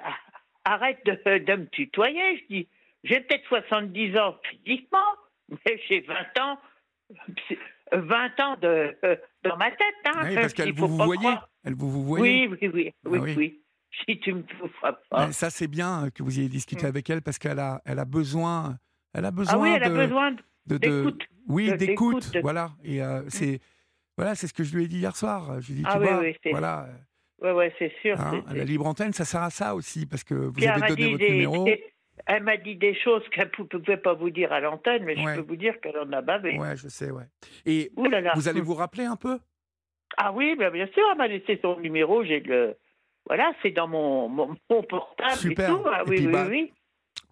arrête 0.65 0.99
de, 1.05 1.37
de 1.37 1.55
me 1.55 1.67
tutoyer. 1.67 2.37
Je 2.37 2.55
dis, 2.55 2.67
j'ai 3.03 3.21
peut-être 3.21 3.47
70 3.47 4.17
ans 4.17 4.35
physiquement, 4.43 4.97
mais 5.49 5.79
j'ai 5.87 6.01
20 6.01 6.15
ans, 6.41 6.59
20 7.91 8.39
ans 8.39 8.57
de, 8.61 8.95
euh, 9.03 9.15
dans 9.43 9.57
ma 9.57 9.71
tête. 9.71 9.95
Hein, 10.05 10.21
oui, 10.23 10.35
parce 10.35 10.53
qu'elle 10.53 10.73
vous, 10.73 10.87
vous 10.87 10.97
voyez. 10.97 11.35
Elle 11.63 11.75
vous, 11.75 11.89
vous 11.89 12.03
voyez. 12.03 12.47
Oui, 12.47 12.57
oui, 12.61 12.69
oui, 12.73 12.93
oui, 13.05 13.19
ah 13.19 13.23
oui. 13.23 13.35
oui 13.37 13.63
si 14.07 14.19
tu 14.19 14.33
me 14.33 14.43
pas. 15.09 15.31
ça, 15.31 15.49
c'est 15.49 15.67
bien 15.67 16.09
que 16.13 16.23
vous 16.23 16.39
ayez 16.39 16.49
discuté 16.49 16.85
mm. 16.85 16.89
avec 16.89 17.09
elle 17.09 17.21
parce 17.21 17.37
qu'elle 17.37 17.59
a, 17.59 17.81
elle 17.85 17.99
a 17.99 18.05
besoin, 18.05 18.77
elle 19.13 19.25
a 19.25 19.31
besoin 19.31 19.55
ah 19.55 19.59
oui, 19.59 19.69
elle 19.69 19.81
de, 19.81 19.95
a 19.95 20.05
besoin 20.05 20.35
d'écoute. 20.65 21.23
Oui, 21.47 21.75
d'écoute, 21.77 22.37
voilà. 22.41 22.71
Et 22.83 23.01
euh, 23.01 23.23
mm. 23.23 23.29
c'est, 23.29 23.59
voilà, 24.17 24.35
c'est 24.35 24.47
ce 24.47 24.53
que 24.53 24.63
je 24.63 24.75
lui 24.75 24.85
ai 24.85 24.87
dit 24.87 24.99
hier 24.99 25.15
soir. 25.15 25.61
Je 25.61 25.71
lui 25.71 25.79
ai 25.79 25.83
dit, 25.83 25.85
ah 25.87 25.93
tu 25.93 25.99
oui, 25.99 26.07
vois, 26.07 26.19
oui, 26.19 26.35
voilà. 26.51 26.87
Ouais, 27.41 27.51
ouais, 27.53 27.73
c'est 27.79 27.91
sûr. 28.01 28.19
Hein, 28.19 28.43
la 28.53 28.65
libre 28.65 28.85
antenne, 28.85 29.13
ça 29.13 29.25
sert 29.25 29.41
à 29.41 29.49
ça 29.49 29.73
aussi 29.73 30.05
parce 30.05 30.23
que 30.23 30.33
vous 30.33 30.67
avez 30.67 30.87
donné 30.87 31.11
votre 31.11 31.29
numéro. 31.29 31.67
Elle 32.25 32.43
m'a 32.43 32.57
dit 32.57 32.75
des 32.75 32.95
choses 32.95 33.23
qu'elle 33.29 33.51
ne 33.57 33.63
pouvait 33.63 33.97
pas 33.97 34.13
vous 34.13 34.29
dire 34.29 34.51
à 34.51 34.59
l'antenne, 34.59 35.03
mais 35.03 35.15
je 35.15 35.35
peux 35.35 35.47
vous 35.47 35.55
dire 35.55 35.79
qu'elle 35.81 35.97
en 35.97 36.11
a 36.11 36.21
bavé. 36.21 36.57
Ouais, 36.57 36.75
je 36.75 36.87
sais, 36.87 37.11
ouais. 37.11 37.25
Et 37.65 37.91
vous 37.95 38.47
allez 38.47 38.61
vous 38.61 38.75
rappeler 38.75 39.05
un 39.05 39.15
peu? 39.15 39.39
Ah 40.17 40.31
oui, 40.31 40.55
bien, 40.57 40.71
bien 40.71 40.87
sûr, 40.87 41.03
elle 41.11 41.17
m'a 41.17 41.27
laissé 41.27 41.59
son 41.61 41.79
numéro, 41.79 42.23
j'ai 42.23 42.39
le 42.39 42.75
voilà, 43.29 43.53
c'est 43.61 43.69
dans 43.71 43.87
mon, 43.87 44.27
mon, 44.27 44.55
portable 44.83 45.35
Super. 45.35 45.69
et 45.69 45.73
tout. 45.73 45.83
Ah, 45.85 46.03
oui, 46.07 46.17
oui, 46.19 46.27
bah, 46.27 46.47
oui. 46.49 46.73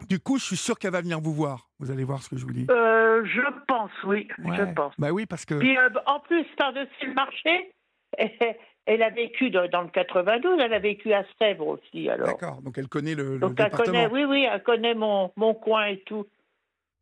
Du 0.08 0.20
coup, 0.20 0.38
je 0.38 0.44
suis 0.44 0.56
sûr 0.56 0.78
qu'elle 0.78 0.92
va 0.92 1.00
venir 1.00 1.20
vous 1.20 1.32
voir. 1.32 1.70
Vous 1.80 1.90
allez 1.90 2.04
voir 2.04 2.22
ce 2.22 2.28
que 2.28 2.36
je 2.36 2.44
vous 2.44 2.52
dis. 2.52 2.66
Euh, 2.70 3.24
je 3.24 3.42
pense, 3.66 3.90
oui. 4.04 4.28
Je 4.38 4.74
pense. 4.74 4.94
Bah 4.96 5.10
oui, 5.10 5.26
parce 5.26 5.44
que. 5.44 5.54
Puis 5.54 5.76
euh, 5.76 5.88
en 6.06 6.20
plus, 6.20 6.44
par-dessus 6.56 7.06
le 7.06 7.14
marché, 7.14 7.72
elle 8.88 9.02
a 9.02 9.10
vécu 9.10 9.50
dans, 9.50 9.62
le 9.62 9.90
92, 9.90 10.60
elle 10.60 10.72
a 10.72 10.78
vécu 10.78 11.12
à 11.12 11.24
Sèvres 11.38 11.68
aussi. 11.68 12.08
Alors. 12.08 12.26
D'accord, 12.26 12.62
donc 12.62 12.78
elle 12.78 12.88
connaît 12.88 13.14
le, 13.14 13.38
donc 13.38 13.58
elle 13.58 13.70
Connaît, 13.70 14.06
oui, 14.06 14.24
oui, 14.24 14.46
elle 14.50 14.62
connaît 14.62 14.94
mon, 14.94 15.30
mon 15.36 15.54
coin 15.54 15.86
et 15.86 15.98
tout. 16.00 16.26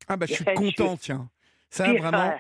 Ah, 0.09 0.17
bah 0.17 0.27
je 0.29 0.35
suis 0.35 0.45
content, 0.45 0.97
tiens. 0.97 1.29
Ça, 1.71 1.93
vraiment. 1.93 2.35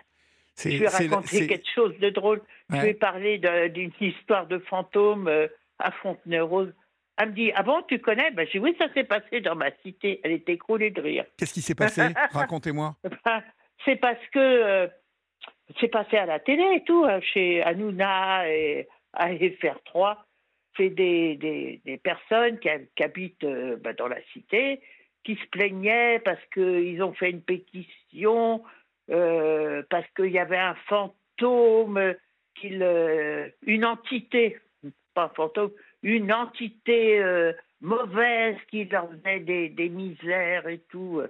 je 0.56 0.68
vais 0.68 0.89
raconter 0.89 1.47
quelque 1.47 1.68
chose 1.74 1.98
de 1.98 2.10
drôle. 2.10 2.43
Je 2.70 2.77
vais 2.77 2.94
parler 2.94 3.39
d'une 3.68 3.93
histoire 4.01 4.47
de 4.47 4.59
fantôme. 4.59 5.28
Euh, 5.28 5.48
à 5.78 5.90
Fontenay-Rose. 5.90 6.73
Elle 7.16 7.31
me 7.31 7.35
dit 7.35 7.52
Ah 7.55 7.62
bon, 7.62 7.82
tu 7.89 7.98
connais? 7.98 8.31
Ben, 8.32 8.47
J'ai 8.47 8.59
dit 8.59 8.64
Oui, 8.64 8.77
ça 8.78 8.93
s'est 8.93 9.05
passé 9.05 9.40
dans 9.40 9.55
ma 9.55 9.70
cité. 9.82 10.20
Elle 10.23 10.32
était 10.32 10.55
écroulée 10.55 10.90
de 10.90 11.01
rire. 11.01 11.24
Qu'est-ce 11.36 11.55
qui 11.55 11.62
s'est 11.62 11.74
passé? 11.74 12.02
Racontez-moi. 12.32 12.97
Ben, 13.24 13.43
c'est 13.85 13.97
parce 13.97 14.24
que 14.32 14.39
euh, 14.39 14.86
c'est 15.81 15.89
passé 15.89 16.16
à 16.16 16.27
la 16.27 16.40
télé 16.40 16.64
et 16.77 16.85
tout, 16.85 17.05
hein, 17.05 17.20
chez 17.20 17.62
Hanouna 17.62 18.48
et 18.48 18.89
à 19.16 19.32
FR3. 19.32 20.18
C'est 20.76 20.90
des, 20.90 21.36
des, 21.36 21.80
des, 21.84 21.97
personnes 21.97 22.59
qui, 22.59 22.68
habitent 23.02 23.44
euh, 23.44 23.76
ben, 23.76 23.94
dans 23.97 24.09
la 24.09 24.22
cité 24.32 24.80
qui 25.24 25.34
se 25.36 25.47
plaignaient 25.47 26.20
parce 26.20 26.44
qu'ils 26.52 27.02
ont 27.02 27.14
fait 27.14 27.30
une 27.30 27.43
pétition, 27.43 28.62
euh, 29.10 29.82
parce 29.90 30.06
qu'il 30.14 30.30
y 30.30 30.38
avait 30.38 30.56
un 30.59 30.76
fantôme, 30.86 32.14
une 32.62 33.84
entité 33.84 34.59
pas 35.16 35.32
fantôme, 35.34 35.72
une 36.02 36.32
entité 36.32 37.18
euh, 37.20 37.52
mauvaise 37.80 38.56
qui 38.70 38.84
leur 38.84 39.10
faisait 39.10 39.40
des, 39.70 39.88
misères 39.88 40.68
et 40.68 40.78
tout. 40.90 41.22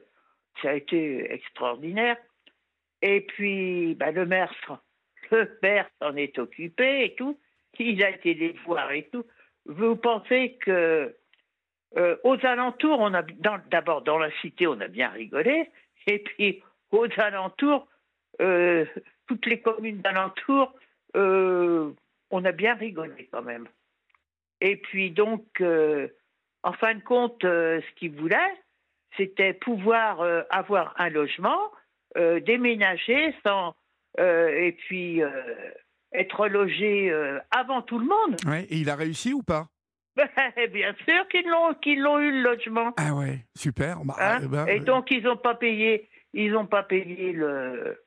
Ça 0.61 0.71
a 0.71 0.75
été 0.75 1.33
extraordinaire. 1.33 2.17
Et 3.01 3.21
puis, 3.23 3.95
bah, 3.95 4.11
le 4.11 4.27
maire, 4.27 4.53
le 5.31 5.59
maire 5.63 5.89
s'en 6.03 6.17
est 6.17 6.39
occupé 6.39 7.05
et 7.05 7.15
tout. 7.15 7.39
Il 7.79 8.03
a 8.03 8.11
été 8.11 8.35
les 8.35 8.53
voir 8.65 8.91
et 8.93 9.09
tout. 9.13 9.25
Vous 9.65 9.97
pensez 9.97 10.57
que 10.61 11.15
euh, 11.97 12.17
aux 12.25 12.45
alentours, 12.45 13.01
on 13.01 13.15
a 13.15 13.23
d'abord 13.71 14.03
dans 14.03 14.19
la 14.19 14.31
cité, 14.41 14.67
on 14.67 14.81
a 14.81 14.89
bien 14.89 15.09
rigolé, 15.09 15.71
et 16.07 16.19
puis 16.19 16.63
aux 16.91 17.09
alentours, 17.17 17.89
euh, 18.41 18.85
toutes 19.27 19.47
les 19.47 19.61
communes 19.61 20.03
d'alentours, 20.03 20.75
on 21.15 22.45
a 22.45 22.53
bien 22.53 22.75
rigolé 22.75 23.29
quand 23.33 23.43
même. 23.43 23.67
Et 24.61 24.77
puis 24.77 25.11
donc, 25.11 25.45
euh, 25.61 26.09
en 26.63 26.73
fin 26.73 26.95
de 26.95 27.03
compte, 27.03 27.45
euh, 27.45 27.81
ce 27.81 27.95
qu'il 27.97 28.13
voulait, 28.13 28.55
c'était 29.17 29.53
pouvoir 29.53 30.21
euh, 30.21 30.43
avoir 30.51 30.95
un 30.99 31.11
logement, 31.11 31.71
déménager 32.47 33.35
sans, 33.45 33.75
et 34.19 34.75
puis 34.79 35.21
être 36.13 36.49
logé 36.49 37.13
avant 37.51 37.83
tout 37.83 37.99
le 37.99 38.07
monde. 38.07 38.37
Ouais, 38.47 38.65
et 38.65 38.79
il 38.79 38.91
a 38.91 38.97
réussi 38.97 39.33
ou 39.33 39.43
pas? 39.43 39.69
Bien 40.73 40.95
sûr 41.05 41.29
qu'ils 41.29 41.47
l'ont, 41.47 41.75
qu'ils 41.75 42.01
l'ont 42.01 42.19
eu 42.19 42.31
le 42.31 42.43
logement. 42.43 42.93
Ah 42.97 43.15
ouais, 43.15 43.45
super. 43.55 44.03
Bah, 44.05 44.15
hein 44.19 44.39
eh 44.43 44.49
ben, 44.49 44.67
et 44.67 44.81
donc 44.81 45.11
ils 45.11 45.23
n'ont 45.23 45.37
pas 45.37 45.55
payé, 45.55 46.09
ils 46.33 46.53
n'ont 46.53 46.67
pas 46.67 46.83
payé 46.83 47.33
le, 47.33 47.99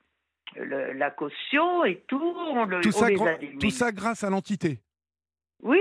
la 0.56 1.12
caution 1.12 1.86
et 1.86 2.04
tout. 2.08 2.20
On 2.20 2.66
le, 2.66 2.82
tout, 2.82 2.92
ça, 2.92 3.10
les 3.10 3.58
tout 3.60 3.70
ça 3.70 3.92
grâce 3.92 4.24
à 4.24 4.30
l'entité? 4.32 4.82
Oui, 5.62 5.80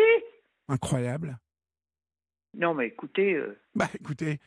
Incroyable. 0.68 1.38
Non, 2.54 2.74
mais 2.74 2.88
écoutez. 2.88 3.34
Euh, 3.34 3.58
bah, 3.74 3.88
écoutez, 3.98 4.38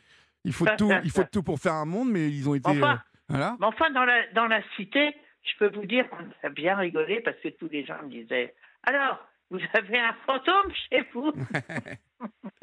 il 0.44 0.52
faut 0.52 0.66
tout, 0.78 0.90
il 1.04 1.10
faut 1.10 1.24
tout 1.24 1.42
pour 1.42 1.58
faire 1.58 1.74
un 1.74 1.84
monde, 1.84 2.10
mais 2.10 2.28
ils 2.28 2.48
ont 2.48 2.54
été. 2.54 2.70
Enfin, 2.70 2.94
euh, 2.94 3.18
voilà. 3.28 3.56
Mais 3.60 3.66
enfin, 3.66 3.90
dans 3.90 4.04
la, 4.04 4.26
dans 4.32 4.46
la 4.46 4.62
cité, 4.76 5.14
je 5.42 5.52
peux 5.58 5.74
vous 5.74 5.86
dire 5.86 6.08
qu'on 6.10 6.24
a 6.42 6.48
bien 6.50 6.76
rigolé 6.76 7.20
parce 7.20 7.36
que 7.38 7.48
tous 7.48 7.68
les 7.68 7.84
gens 7.84 8.00
me 8.02 8.08
disaient 8.10 8.54
Alors, 8.84 9.18
vous 9.50 9.60
avez 9.74 9.98
un 9.98 10.14
fantôme 10.26 10.72
chez 10.90 11.02
vous 11.12 11.32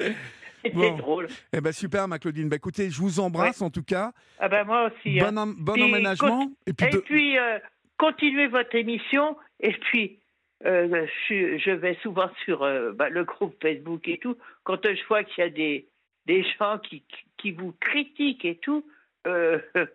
C'était 0.62 0.90
drôle. 0.96 1.28
Eh 1.52 1.60
ben 1.60 1.72
super, 1.72 2.06
ma 2.08 2.18
Claudine. 2.18 2.48
Bah, 2.48 2.56
écoutez, 2.56 2.90
je 2.90 3.00
vous 3.00 3.20
embrasse 3.20 3.62
en 3.62 3.70
tout 3.70 3.82
cas. 3.82 4.12
Ah 4.38 4.48
ben 4.48 4.64
moi 4.64 4.90
aussi. 4.90 5.18
Hein. 5.20 5.32
Bon, 5.58 5.72
emménagement. 5.80 6.50
Et 6.66 6.72
puis, 6.74 6.86
et 6.86 6.98
puis 7.00 7.38
euh, 7.38 7.58
continuez 7.96 8.46
votre 8.48 8.74
émission. 8.74 9.36
Et 9.60 9.72
puis, 9.72 10.18
euh, 10.66 11.06
je, 11.28 11.56
je 11.58 11.70
vais 11.70 11.96
souvent 12.02 12.30
sur 12.44 12.62
euh, 12.62 12.92
bah, 12.92 13.08
le 13.08 13.24
groupe 13.24 13.56
Facebook 13.62 14.06
et 14.08 14.18
tout. 14.18 14.36
Quand 14.64 14.78
je 14.84 15.06
vois 15.08 15.24
qu'il 15.24 15.42
y 15.44 15.46
a 15.46 15.50
des, 15.50 15.88
des 16.26 16.44
gens 16.58 16.78
qui, 16.78 17.04
qui- 17.38 17.52
vous 17.52 17.72
critiquent 17.80 18.44
et 18.44 18.56
tout, 18.56 18.86
ça, 19.24 19.86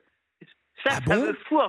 Ah 0.85 0.89
ça 0.89 1.01
bon? 1.05 1.27
me 1.27 1.33
fout. 1.33 1.59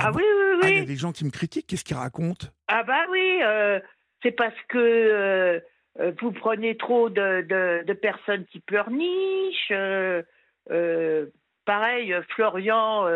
Ah 0.00 0.06
Ah, 0.06 0.12
oui, 0.14 0.22
oui, 0.24 0.60
Ah, 0.62 0.68
il 0.68 0.74
y 0.74 0.78
a 0.78 0.80
oui. 0.80 0.86
des 0.86 0.96
gens 0.96 1.12
qui 1.12 1.24
me 1.24 1.30
critiquent, 1.30 1.66
qu'est-ce 1.66 1.84
qu'ils 1.84 1.96
racontent? 1.96 2.46
Ah 2.68 2.82
bah 2.84 3.04
oui, 3.10 3.40
euh, 3.42 3.80
c'est 4.22 4.32
parce 4.32 4.54
que 4.68 4.78
euh, 4.78 5.60
euh, 6.00 6.12
vous 6.20 6.32
prenez 6.32 6.76
trop 6.76 7.10
de, 7.10 7.42
de, 7.42 7.84
de 7.84 7.92
personnes 7.92 8.44
qui 8.46 8.60
pleurnichent. 8.60 9.70
euh, 9.72 11.26
pareil, 11.64 12.14
Florian, 12.34 13.06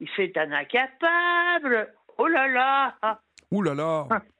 il 0.00 0.08
fait 0.10 0.32
un 0.36 0.52
incapable. 0.52 1.92
Oh 2.18 2.26
là 2.28 2.46
là. 2.48 3.20
Ouh 3.50 3.62
là 3.62 3.74
là 3.74 4.06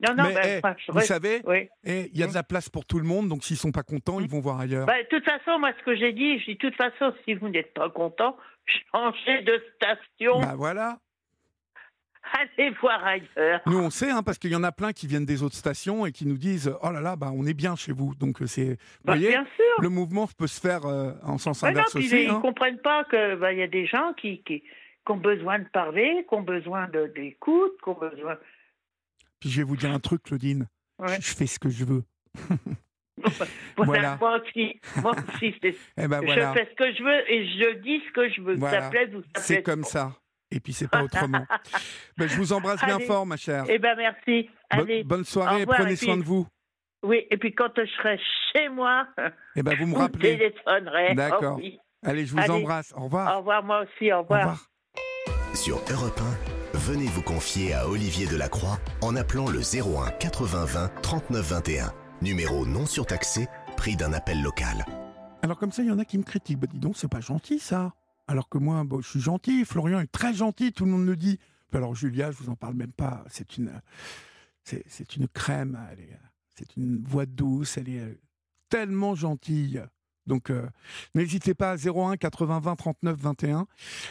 Non, 0.00 0.14
non, 0.14 0.24
Mais 0.28 0.34
ben, 0.34 0.42
eh, 0.44 0.58
enfin, 0.58 0.74
je 0.78 0.92
vous 0.92 1.00
savez, 1.00 1.40
oui. 1.46 1.68
eh, 1.84 2.10
il 2.12 2.18
y 2.18 2.22
a 2.22 2.26
de 2.26 2.34
la 2.34 2.42
place 2.42 2.68
pour 2.68 2.84
tout 2.84 2.98
le 2.98 3.04
monde, 3.04 3.28
donc 3.28 3.44
s'ils 3.44 3.56
sont 3.56 3.72
pas 3.72 3.82
contents, 3.82 4.20
ils 4.20 4.28
vont 4.28 4.40
voir 4.40 4.58
ailleurs. 4.60 4.86
Bah, 4.86 5.02
de 5.02 5.08
toute 5.08 5.24
façon, 5.24 5.58
moi, 5.58 5.70
ce 5.78 5.84
que 5.84 5.96
j'ai 5.96 6.12
dit, 6.12 6.38
je 6.40 6.46
dis, 6.46 6.54
de 6.54 6.58
toute 6.58 6.76
façon, 6.76 7.14
si 7.24 7.34
vous 7.34 7.48
n'êtes 7.48 7.72
pas 7.74 7.88
content, 7.90 8.36
changez 8.92 9.42
de 9.42 9.62
station, 9.76 10.40
Bah 10.40 10.54
voilà. 10.56 10.98
allez 12.58 12.70
voir 12.80 13.04
ailleurs. 13.04 13.60
Nous, 13.66 13.78
on 13.78 13.90
sait, 13.90 14.10
hein, 14.10 14.22
parce 14.22 14.38
qu'il 14.38 14.50
y 14.50 14.56
en 14.56 14.64
a 14.64 14.72
plein 14.72 14.92
qui 14.92 15.06
viennent 15.06 15.26
des 15.26 15.42
autres 15.42 15.56
stations 15.56 16.06
et 16.06 16.12
qui 16.12 16.26
nous 16.26 16.38
disent 16.38 16.74
Oh 16.82 16.90
là 16.90 17.00
là, 17.00 17.16
bah, 17.16 17.30
on 17.34 17.46
est 17.46 17.54
bien 17.54 17.76
chez 17.76 17.92
vous. 17.92 18.14
Donc, 18.14 18.42
euh, 18.42 18.46
c'est. 18.46 18.76
Bah, 19.04 19.14
voyez, 19.14 19.28
bien 19.28 19.46
sûr. 19.56 19.80
le 19.82 19.88
mouvement 19.88 20.26
peut 20.38 20.46
se 20.46 20.60
faire 20.60 20.86
euh, 20.86 21.12
en 21.22 21.38
sens 21.38 21.62
non, 21.62 21.70
inverse 21.70 21.94
aussi. 21.96 22.24
ils 22.24 22.30
hein. 22.30 22.34
ne 22.34 22.40
comprennent 22.40 22.80
pas 22.80 23.04
qu'il 23.04 23.36
bah, 23.40 23.52
y 23.52 23.62
a 23.62 23.68
des 23.68 23.86
gens 23.86 24.12
qui, 24.14 24.42
qui, 24.42 24.60
qui 24.60 25.12
ont 25.12 25.16
besoin 25.16 25.58
de 25.58 25.68
parler, 25.68 26.24
qui 26.28 26.34
ont 26.34 26.42
besoin 26.42 26.88
d'écoute, 27.14 27.72
qui 27.82 27.88
ont 27.88 27.98
besoin. 27.98 28.36
Puis 29.44 29.50
je 29.52 29.58
vais 29.60 29.64
vous 29.64 29.76
dire 29.76 29.90
un 29.92 30.00
truc, 30.00 30.22
Claudine. 30.22 30.66
Ouais. 30.98 31.20
Je 31.20 31.34
fais 31.34 31.46
ce 31.46 31.58
que 31.58 31.68
je 31.68 31.84
veux. 31.84 32.02
Voilà, 33.16 33.36
Voilà. 33.76 34.16
Moi 34.20 34.40
aussi, 34.40 34.80
moi 35.02 35.12
aussi 35.12 35.54
c'est- 35.62 35.76
Eh 35.96 36.08
ben 36.08 36.20
je 36.26 36.32
fais 36.32 36.68
ce 36.70 36.74
que 36.74 36.94
je 36.94 37.02
veux 37.02 37.30
et 37.30 37.46
je 37.46 37.78
dis 37.82 38.02
ce 38.08 38.12
que 38.12 38.28
je 38.30 38.40
veux. 38.40 38.56
Voilà. 38.56 38.82
Ça 38.82 38.90
plaise 38.90 39.14
ou 39.14 39.20
ça 39.22 39.28
c'est 39.42 39.54
plaise 39.62 39.64
comme 39.64 39.82
pas. 39.82 39.88
ça. 39.88 40.12
Et 40.50 40.60
puis 40.60 40.72
c'est 40.72 40.88
pas 40.88 41.02
autrement. 41.04 41.46
ben, 42.18 42.28
je 42.28 42.36
vous 42.36 42.52
embrasse 42.54 42.84
bien 42.84 42.98
fort, 43.00 43.24
ma 43.26 43.36
chère. 43.36 43.64
Eh 43.68 43.78
ben 43.78 43.94
merci. 43.96 44.48
Bo- 44.74 44.82
Allez. 44.82 45.04
bonne 45.04 45.20
au 45.20 45.24
soirée, 45.24 45.60
revoir, 45.60 45.78
prenez 45.78 45.94
puis- 45.96 46.06
soin 46.06 46.16
de 46.16 46.22
vous. 46.24 46.46
Oui, 47.04 47.26
et 47.30 47.36
puis 47.36 47.54
quand 47.54 47.70
je 47.76 47.86
serai 47.98 48.18
chez 48.52 48.68
moi, 48.70 49.06
Eh 49.56 49.62
ben 49.62 49.76
vous 49.78 49.86
me 49.86 49.96
rappelez. 49.96 50.36
téléphonerai. 50.38 51.14
D'accord. 51.14 51.54
Oh 51.58 51.60
oui. 51.62 51.78
Allez, 52.02 52.26
je 52.26 52.32
vous 52.32 52.38
Allez. 52.40 52.50
embrasse. 52.50 52.92
Au 52.96 53.04
revoir. 53.04 53.34
Au 53.36 53.38
revoir, 53.38 53.62
moi 53.62 53.82
aussi. 53.84 54.10
Au 54.12 54.16
Au 54.16 54.22
revoir. 54.22 54.40
revoir. 54.40 55.54
Sur 55.54 55.76
Europe 55.90 56.18
1, 56.50 56.53
venez 56.84 57.06
vous 57.06 57.22
confier 57.22 57.72
à 57.72 57.88
Olivier 57.88 58.26
Delacroix 58.26 58.78
en 59.00 59.16
appelant 59.16 59.48
le 59.48 59.60
01 59.60 60.10
80 60.10 60.64
20 60.66 60.88
39 61.00 61.48
21. 61.48 61.92
Numéro 62.20 62.66
non 62.66 62.84
surtaxé, 62.84 63.48
prix 63.78 63.96
d'un 63.96 64.12
appel 64.12 64.42
local. 64.42 64.84
Alors 65.40 65.58
comme 65.58 65.72
ça, 65.72 65.82
il 65.82 65.88
y 65.88 65.90
en 65.90 65.98
a 65.98 66.04
qui 66.04 66.18
me 66.18 66.22
critiquent. 66.22 66.58
Bah 66.58 66.66
dis 66.70 66.78
donc, 66.78 66.98
c'est 66.98 67.08
pas 67.08 67.22
gentil 67.22 67.58
ça. 67.58 67.94
Alors 68.28 68.50
que 68.50 68.58
moi, 68.58 68.84
je 69.00 69.08
suis 69.08 69.20
gentil. 69.20 69.64
Florian 69.64 69.98
est 69.98 70.12
très 70.12 70.34
gentil, 70.34 70.72
tout 70.72 70.84
le 70.84 70.90
monde 70.90 71.06
le 71.06 71.16
dit. 71.16 71.38
Alors 71.72 71.94
Julia, 71.94 72.30
je 72.30 72.36
vous 72.36 72.50
en 72.50 72.54
parle 72.54 72.74
même 72.74 72.92
pas. 72.92 73.24
C'est 73.30 73.56
une, 73.56 73.72
c'est, 74.62 75.16
une 75.16 75.26
crème. 75.26 75.78
C'est 76.54 76.76
une 76.76 77.02
voix 77.02 77.24
douce. 77.24 77.78
Elle 77.78 77.88
est 77.88 78.00
euh, 78.00 78.20
tellement 78.68 79.14
gentille. 79.14 79.82
Donc 80.26 80.50
euh, 80.50 80.66
n'hésitez 81.14 81.54
pas 81.54 81.72
à 81.72 81.76
01 81.76 82.16
80 82.16 82.60
20 82.60 82.76
39 82.76 83.16
21. 83.16 83.66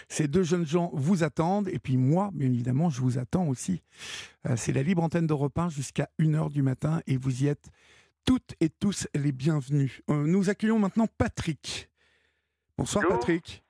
Ces 0.08 0.28
deux 0.28 0.44
jeunes 0.44 0.66
gens 0.66 0.92
vous 0.94 1.24
attendent. 1.24 1.68
Et 1.70 1.80
puis 1.80 1.98
moi, 1.98 2.30
bien 2.34 2.48
évidemment, 2.48 2.90
je 2.90 3.02
vous 3.02 3.18
attends 3.18 3.48
aussi. 3.48 3.82
Euh, 4.48 4.56
c'est 4.56 4.74
la 4.74 4.84
libre 4.84 5.04
antenne 5.04 5.28
d'Europe 5.28 5.58
1 5.58 5.70
jusqu'à 5.70 6.10
1h 6.20 6.52
du 6.52 6.62
matin. 6.62 7.02
Et 7.08 7.18
vous 7.18 7.44
y 7.44 7.48
êtes 7.48 7.70
toutes 8.26 8.56
et 8.60 8.70
tous 8.70 9.08
les 9.16 9.32
bienvenus. 9.32 10.02
Euh, 10.10 10.26
nous 10.26 10.50
accueillons 10.50 10.80
maintenant 10.80 11.08
Patrick. 11.18 11.90
Bonsoir 12.78 13.06
Patrick. 13.08 13.64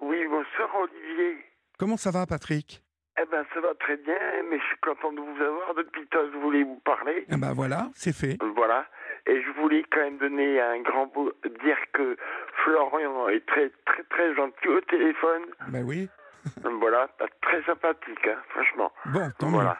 Oui, 0.00 0.18
bonsoir 0.28 0.70
Olivier. 0.82 1.38
Comment 1.78 1.96
ça 1.96 2.10
va 2.10 2.26
Patrick? 2.26 2.82
Eh 3.20 3.26
ben 3.30 3.44
ça 3.52 3.60
va 3.60 3.74
très 3.74 3.96
bien, 3.98 4.16
mais 4.48 4.58
je 4.58 4.64
suis 4.64 4.76
content 4.80 5.12
de 5.12 5.20
vous 5.20 5.42
avoir. 5.42 5.74
Depuis 5.74 6.06
tôt, 6.08 6.18
je 6.32 6.38
voulais 6.38 6.62
vous 6.62 6.80
parler. 6.84 7.26
Eh 7.28 7.36
ben 7.36 7.52
voilà, 7.52 7.90
c'est 7.94 8.14
fait. 8.14 8.38
Voilà. 8.56 8.86
Et 9.26 9.42
je 9.42 9.50
voulais 9.60 9.84
quand 9.90 10.00
même 10.00 10.18
donner 10.18 10.60
un 10.60 10.80
grand 10.82 11.06
beau... 11.06 11.32
dire 11.62 11.76
que 11.92 12.16
Florian 12.64 13.28
est 13.28 13.44
très 13.46 13.70
très 13.86 14.02
très 14.04 14.34
gentil 14.34 14.68
au 14.68 14.80
téléphone. 14.82 15.42
Ben 15.68 15.84
oui. 15.84 16.08
voilà, 16.80 17.08
très 17.42 17.62
sympathique, 17.64 18.26
hein, 18.26 18.38
franchement. 18.48 18.90
Bon, 19.06 19.30
tant 19.38 19.46
mieux. 19.48 19.52
Voilà. 19.54 19.78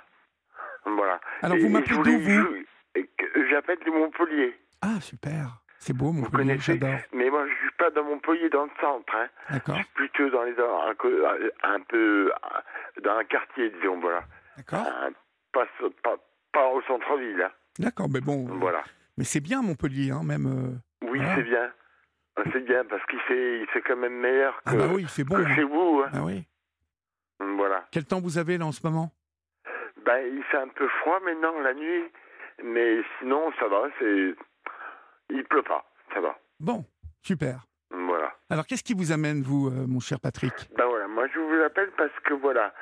Voilà. 0.85 1.21
Alors, 1.43 1.57
Et- 1.57 1.61
vous 1.61 1.69
m'appelez 1.71 1.95
je 1.95 2.01
d'où, 2.03 2.19
vous 2.19 2.57
je- 2.97 3.01
que- 3.03 3.49
J'appelle 3.49 3.79
de 3.85 3.91
Montpellier. 3.91 4.59
Ah 4.83 5.01
super. 5.01 5.47
C'est 5.79 5.95
beau 5.97 6.13
mon 6.13 6.23
Vous 6.23 6.31
connaissez 6.31 6.75
j'adore. 6.79 7.01
Mais 7.15 7.31
moi, 7.31 7.47
je 7.49 7.55
suis 7.55 7.71
pas 7.79 7.91
dans 7.91 8.05
Montpellier, 8.05 8.51
dans 8.51 8.65
le 8.65 8.71
centre. 8.81 9.15
Hein. 9.17 9.29
D'accord, 9.51 9.79
Plutôt 9.95 10.29
dans 10.29 10.43
les 10.43 10.53
un, 10.53 10.95
peu- 10.95 11.27
un 11.63 11.81
peu 11.81 12.31
dans 13.03 13.17
un 13.17 13.25
quartier, 13.25 13.71
disons, 13.71 13.99
voilà. 13.99 14.21
d'accord. 14.59 14.87
Pas, 15.53 15.67
pas, 16.03 16.17
pas 16.53 16.69
au 16.69 16.83
centre-ville. 16.83 17.43
hein. 17.43 17.51
D'accord, 17.79 18.09
mais 18.13 18.21
bon. 18.21 18.47
euh, 18.49 18.53
Voilà. 18.61 18.83
Mais 19.21 19.25
c'est 19.25 19.41
bien 19.41 19.61
Montpellier, 19.61 20.13
hein, 20.13 20.23
même. 20.25 20.47
euh, 20.47 21.07
Oui, 21.07 21.19
Voilà. 21.19 21.35
c'est 21.37 21.43
bien. 21.43 21.71
Ah, 22.37 22.43
C'est 22.55 22.65
bien 22.65 22.83
parce 22.87 23.05
qu'il 23.05 23.21
fait, 23.21 23.61
il 23.61 23.67
fait 23.67 23.83
quand 23.83 23.97
même 23.99 24.15
meilleur 24.19 24.57
que, 24.63 24.71
Ah 24.71 24.77
bah 24.77 24.87
oui, 24.95 25.03
il 25.03 25.09
fait 25.09 25.25
bon. 25.25 25.37
hein. 25.37 25.55
chez 25.55 25.63
vous. 25.63 26.03
hein. 26.07 26.11
Ah 26.15 26.23
oui. 26.25 26.43
Voilà. 27.39 27.85
Quel 27.93 28.07
temps 28.07 28.19
vous 28.23 28.39
avez 28.39 28.57
là 28.57 28.65
en 28.65 28.73
ce 28.73 28.81
moment? 28.87 29.13
Ben, 30.07 30.25
il 30.27 30.43
fait 30.45 30.57
un 30.57 30.69
peu 30.69 30.89
froid 31.01 31.21
maintenant 31.21 31.53
la 31.61 31.75
nuit, 31.75 32.05
mais 32.65 33.03
sinon 33.19 33.53
ça 33.61 33.69
va. 33.69 33.89
C'est, 33.99 34.35
il 35.29 35.45
pleut 35.45 35.65
pas, 35.65 35.85
ça 36.15 36.21
va. 36.23 36.39
Bon, 36.59 36.87
super. 37.21 37.67
Voilà. 37.91 38.33
Alors 38.49 38.65
qu'est-ce 38.65 38.83
qui 38.83 38.95
vous 38.95 39.13
amène, 39.13 39.43
vous, 39.43 39.67
euh, 39.69 39.87
mon 39.87 40.01
cher 40.01 40.19
Patrick? 40.19 40.55
Ben 40.79 40.87
voilà. 40.87 41.09
Moi, 41.09 41.27
je 41.35 41.39
vous 41.39 41.63
appelle 41.63 41.91
parce 41.99 42.19
que 42.25 42.33
voilà, 42.33 42.73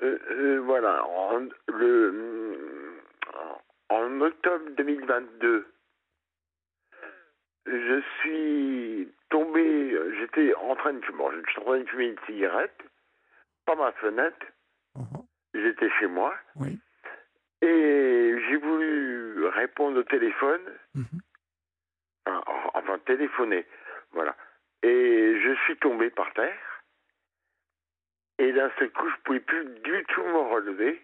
euh, 0.00 0.18
euh, 0.30 0.62
voilà, 0.64 1.04
en, 1.06 1.38
le, 1.68 2.98
en 3.90 4.20
octobre 4.22 4.64
2022. 4.78 5.66
Je 7.66 8.02
suis 8.20 9.08
tombé, 9.30 9.96
j'étais 10.18 10.54
en 10.54 10.74
train 10.76 10.92
de 10.94 11.04
fumer, 11.04 11.24
j'étais 11.46 11.60
en 11.60 11.64
train 11.64 11.78
de 11.78 11.88
fumer 11.88 12.06
une 12.06 12.18
cigarette, 12.26 12.76
par 13.64 13.76
ma 13.76 13.92
fenêtre, 13.92 14.46
Oh, 14.94 15.24
j'étais 15.54 15.88
chez 16.00 16.06
moi, 16.06 16.34
Oui. 16.56 16.78
et 17.62 18.34
j'ai 18.48 18.56
voulu 18.56 19.46
répondre 19.46 19.98
au 19.98 20.02
téléphone, 20.02 20.60
Mhm. 20.94 21.20
enfin, 22.26 22.42
enfin 22.74 22.98
téléphoner, 23.06 23.64
voilà. 24.10 24.36
Et 24.82 25.40
je 25.40 25.54
suis 25.64 25.76
tombé 25.78 26.10
par 26.10 26.32
terre, 26.34 26.58
et 28.38 28.52
d'un 28.52 28.70
seul 28.78 28.90
coup, 28.90 29.08
je 29.08 29.22
pouvais 29.24 29.40
plus 29.40 29.64
du 29.84 30.04
tout 30.08 30.22
me 30.24 30.38
relever. 30.52 31.00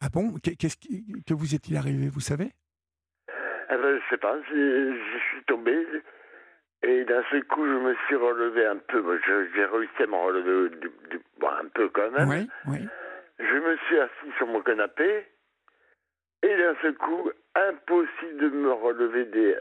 Ah 0.00 0.08
bon? 0.08 0.34
Qu'est- 0.42 0.56
Qu'est-ce 0.56 0.76
qui 0.78 1.04
que 1.26 1.34
vous 1.34 1.54
est-il 1.54 1.76
arrivé, 1.76 2.08
vous 2.08 2.20
savez? 2.20 2.52
Eh 3.70 3.76
ben, 3.76 3.98
je 4.00 4.08
sais 4.10 4.16
pas, 4.18 4.36
je, 4.50 4.98
suis 5.30 5.44
tombé, 5.44 5.86
et 6.82 7.04
d'un 7.04 7.22
seul 7.30 7.44
coup, 7.44 7.64
je 7.66 7.72
me 7.72 7.94
suis 8.06 8.14
relevé 8.16 8.64
un 8.66 8.76
peu. 8.76 9.20
J'ai 9.26 9.64
réussi 9.64 10.02
à 10.02 10.06
me 10.06 10.16
relever 10.16 10.76
du- 10.76 10.90
du- 11.10 11.20
bon, 11.38 11.48
un 11.48 11.68
peu 11.74 11.88
quand 11.90 12.10
même. 12.12 12.28
Oui, 12.28 12.48
oui. 12.66 12.88
Je 13.38 13.54
me 13.58 13.76
suis 13.86 13.98
assis 13.98 14.32
sur 14.38 14.46
mon 14.46 14.62
canapé 14.62 15.26
et 16.42 16.56
d'un 16.56 16.74
seul 16.82 16.94
coup, 16.94 17.30
impossible 17.54 18.38
de 18.40 18.48
me 18.48 18.72
relever 18.72 19.24
des, 19.26 19.54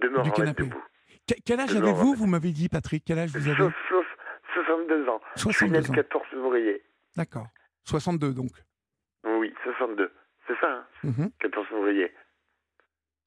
de 0.00 0.08
me 0.08 0.22
Du 0.22 0.30
canapé. 0.32 0.64
debout. 0.64 0.82
Que- 1.26 1.34
Quel 1.46 1.60
âge 1.60 1.74
avez-vous. 1.74 2.14
Vous 2.14 2.26
m'avez 2.26 2.50
dit, 2.50 2.68
Patrick, 2.68 3.04
quel 3.06 3.18
âge 3.18 3.30
vous 3.30 3.48
avez? 3.48 3.56
Sauf- 3.56 3.74
sauf 3.88 4.06
62 4.52 5.08
ans. 5.08 5.20
Je 5.36 5.40
suis 5.50 5.70
né 5.70 5.80
62 5.80 5.80
le 5.80 5.90
ans. 5.90 5.94
14 5.94 6.26
février. 6.30 6.82
D'accord. 7.16 7.46
62 7.84 8.34
donc. 8.34 8.50
Oui, 9.24 9.52
62. 9.64 10.10
C'est 10.46 10.58
ça, 10.60 10.68
hein, 10.70 10.86
Mhm. 11.04 11.30
14 11.40 11.66
février. 11.68 12.12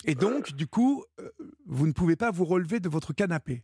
Et 0.06 0.16
donc, 0.16 0.54
du 0.54 0.68
coup, 0.68 1.04
euh, 1.20 1.30
vous 1.66 1.88
ne 1.88 1.92
pouvez 1.94 2.16
pas 2.16 2.32
vous 2.32 2.46
relever 2.46 2.80
de 2.80 2.88
votre 2.90 3.14
canapé. 3.14 3.64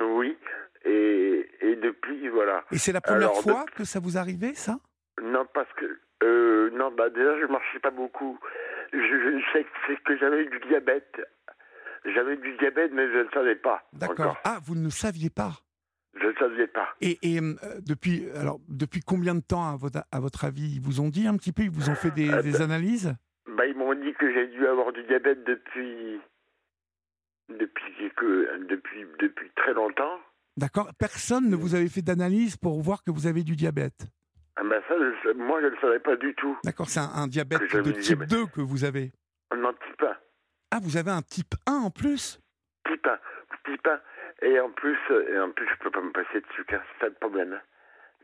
Oui, 0.00 0.36
et, 0.84 1.48
et 1.60 1.76
depuis, 1.76 2.28
voilà. 2.28 2.64
Et 2.72 2.78
c'est 2.78 2.92
la 2.92 3.00
première 3.00 3.30
Alors, 3.30 3.42
fois 3.42 3.64
que 3.74 3.84
ça 3.84 4.00
vous 4.00 4.18
arrivait, 4.18 4.54
ça? 4.54 4.80
Non, 5.22 5.46
parce 5.54 5.72
que. 5.74 6.00
Euh, 6.22 6.70
non, 6.70 6.90
bah 6.96 7.10
déjà, 7.10 7.38
je 7.40 7.46
marchais 7.46 7.78
pas 7.78 7.90
beaucoup. 7.90 8.38
Je, 8.92 8.98
je 8.98 9.42
sais 9.52 9.96
que 10.04 10.18
j'avais 10.18 10.46
du 10.46 10.58
diabète. 10.68 11.20
J'avais 12.04 12.36
du 12.36 12.56
diabète, 12.56 12.92
mais 12.92 13.06
je 13.12 13.24
ne 13.24 13.30
savais 13.30 13.56
pas. 13.56 13.82
D'accord. 13.92 14.38
Ah, 14.44 14.58
vous 14.64 14.74
ne 14.74 14.88
saviez 14.90 15.30
pas? 15.30 15.52
Je 16.20 16.26
ne 16.26 16.34
savais 16.34 16.66
pas. 16.66 16.88
Et, 17.00 17.18
et, 17.22 17.40
euh, 17.40 17.54
depuis, 17.86 18.28
alors, 18.34 18.58
depuis 18.68 19.00
combien 19.00 19.34
de 19.34 19.40
temps, 19.40 19.68
à 19.68 19.76
votre, 19.76 20.02
à 20.10 20.20
votre 20.20 20.44
avis, 20.44 20.76
ils 20.76 20.80
vous 20.80 21.00
ont 21.00 21.08
dit 21.08 21.26
un 21.26 21.36
petit 21.36 21.52
peu 21.52 21.62
Ils 21.62 21.70
vous 21.70 21.90
ont 21.90 21.94
fait 21.94 22.10
des, 22.10 22.30
Euh, 22.30 22.42
des 22.42 22.62
analyses? 22.62 23.14
Bah, 23.56 23.66
ils 23.66 23.76
m'ont 23.76 23.94
dit 23.94 24.12
que 24.14 24.32
j'ai 24.32 24.46
dû 24.48 24.66
avoir 24.66 24.92
du 24.92 25.02
diabète 25.04 25.42
depuis. 25.44 26.20
Depuis, 27.48 28.10
que, 28.16 28.64
depuis, 28.66 29.06
depuis 29.20 29.50
très 29.56 29.72
longtemps. 29.72 30.18
D'accord 30.56 30.90
Personne 30.98 31.48
ne 31.48 31.54
vous 31.56 31.74
avait 31.76 31.88
fait 31.88 32.02
d'analyse 32.02 32.56
pour 32.56 32.80
voir 32.82 33.04
que 33.04 33.10
vous 33.12 33.26
avez 33.28 33.44
du 33.44 33.54
diabète 33.54 34.06
Ah 34.56 34.62
ben 34.64 34.82
ça, 34.88 34.94
je- 34.98 35.32
moi, 35.34 35.60
je 35.60 35.66
ne 35.66 35.70
le 35.70 35.76
savais 35.80 36.00
pas 36.00 36.16
du 36.16 36.34
tout. 36.34 36.56
D'accord, 36.64 36.88
c'est 36.88 36.98
un, 37.00 37.10
un 37.14 37.28
diabète 37.28 37.60
de 37.72 37.92
type 37.92 38.18
mais- 38.20 38.26
2 38.26 38.46
que 38.46 38.60
vous 38.60 38.84
avez. 38.84 39.12
Non, 39.56 39.72
type 39.74 40.02
1. 40.02 40.16
Ah, 40.72 40.78
vous 40.82 40.96
avez 40.96 41.10
un 41.12 41.22
type 41.22 41.54
1 41.66 41.72
en 41.74 41.90
plus? 41.90 42.40
Type 42.88 43.06
1. 43.06 43.18
Type 43.64 43.86
1. 43.86 44.00
Et 44.42 44.58
en 44.60 44.70
plus, 44.70 44.98
et 45.30 45.38
en 45.38 45.50
plus, 45.52 45.68
je 45.68 45.78
peux 45.84 45.90
pas 45.90 46.00
me 46.02 46.10
passer 46.12 46.40
de 46.40 46.46
sucre. 46.56 46.74
hein, 46.74 46.82
C'est 46.94 47.04
ça 47.04 47.08
le 47.08 47.14
problème. 47.14 47.60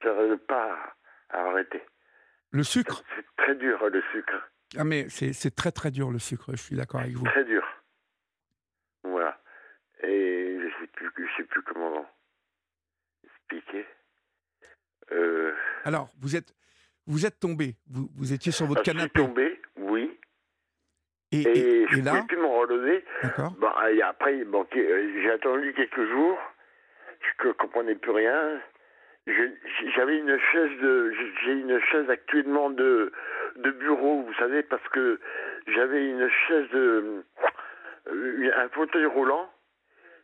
J'arrive 0.02 0.36
pas 0.48 0.94
à 1.30 1.38
arrêter. 1.48 1.82
Le 2.50 2.64
sucre? 2.64 3.04
C'est 3.16 3.24
très 3.36 3.54
dur, 3.54 3.78
le 3.88 4.02
sucre. 4.12 4.48
Ah, 4.78 4.84
mais 4.84 5.08
c'est 5.08 5.54
très 5.54 5.70
très 5.72 5.90
dur 5.90 6.10
le 6.10 6.18
sucre, 6.18 6.52
je 6.52 6.62
suis 6.62 6.76
d'accord 6.76 7.00
avec 7.00 7.12
vous. 7.12 7.24
Très 7.24 7.44
dur. 7.44 7.62
Voilà. 9.04 9.38
Et 10.02 10.58
je 10.60 10.68
sais 10.80 10.86
plus, 10.88 11.10
je 11.16 11.36
sais 11.36 11.44
plus 11.48 11.62
comment 11.62 12.06
expliquer. 13.24 13.86
Euh, 15.12 15.52
Alors, 15.84 16.08
vous 16.20 16.36
êtes, 16.36 16.54
vous 17.06 17.26
êtes 17.26 17.38
tombé, 17.38 17.76
vous, 17.90 18.08
vous 18.16 18.32
étiez 18.32 18.50
sur 18.52 18.66
votre 18.66 18.82
je 18.84 18.90
suis 18.90 18.96
canapé. 18.98 19.20
tombé, 19.20 19.60
oui. 19.76 20.18
Et, 21.32 21.42
Et, 21.42 21.58
et- 21.82 21.86
je 21.88 21.98
et 21.98 22.02
là, 22.02 22.24
plus 22.26 22.36
me 22.36 22.46
relever. 22.46 23.04
d'accord 23.22 23.52
Bon, 23.52 23.70
et 23.90 24.00
après, 24.02 24.44
bon, 24.44 24.66
euh, 24.74 25.22
j'ai 25.22 25.30
attendu 25.30 25.72
quelques 25.74 26.08
jours. 26.10 26.38
Je 27.40 27.48
ne 27.48 27.52
comprenais 27.52 27.94
plus 27.94 28.10
rien. 28.10 28.60
J'avais 29.26 30.18
une 30.18 30.36
chaise 30.50 30.80
de, 30.80 31.12
j'ai 31.44 31.52
une 31.52 31.80
chaise 31.80 32.10
actuellement 32.10 32.70
de, 32.70 33.12
de 33.56 33.70
bureau, 33.70 34.22
vous 34.22 34.34
savez, 34.34 34.62
parce 34.64 34.86
que 34.88 35.20
j'avais 35.68 36.08
une 36.08 36.28
chaise 36.48 36.68
de, 36.70 37.24
euh, 38.08 38.50
un 38.56 38.68
fauteuil 38.70 39.06
roulant, 39.06 39.48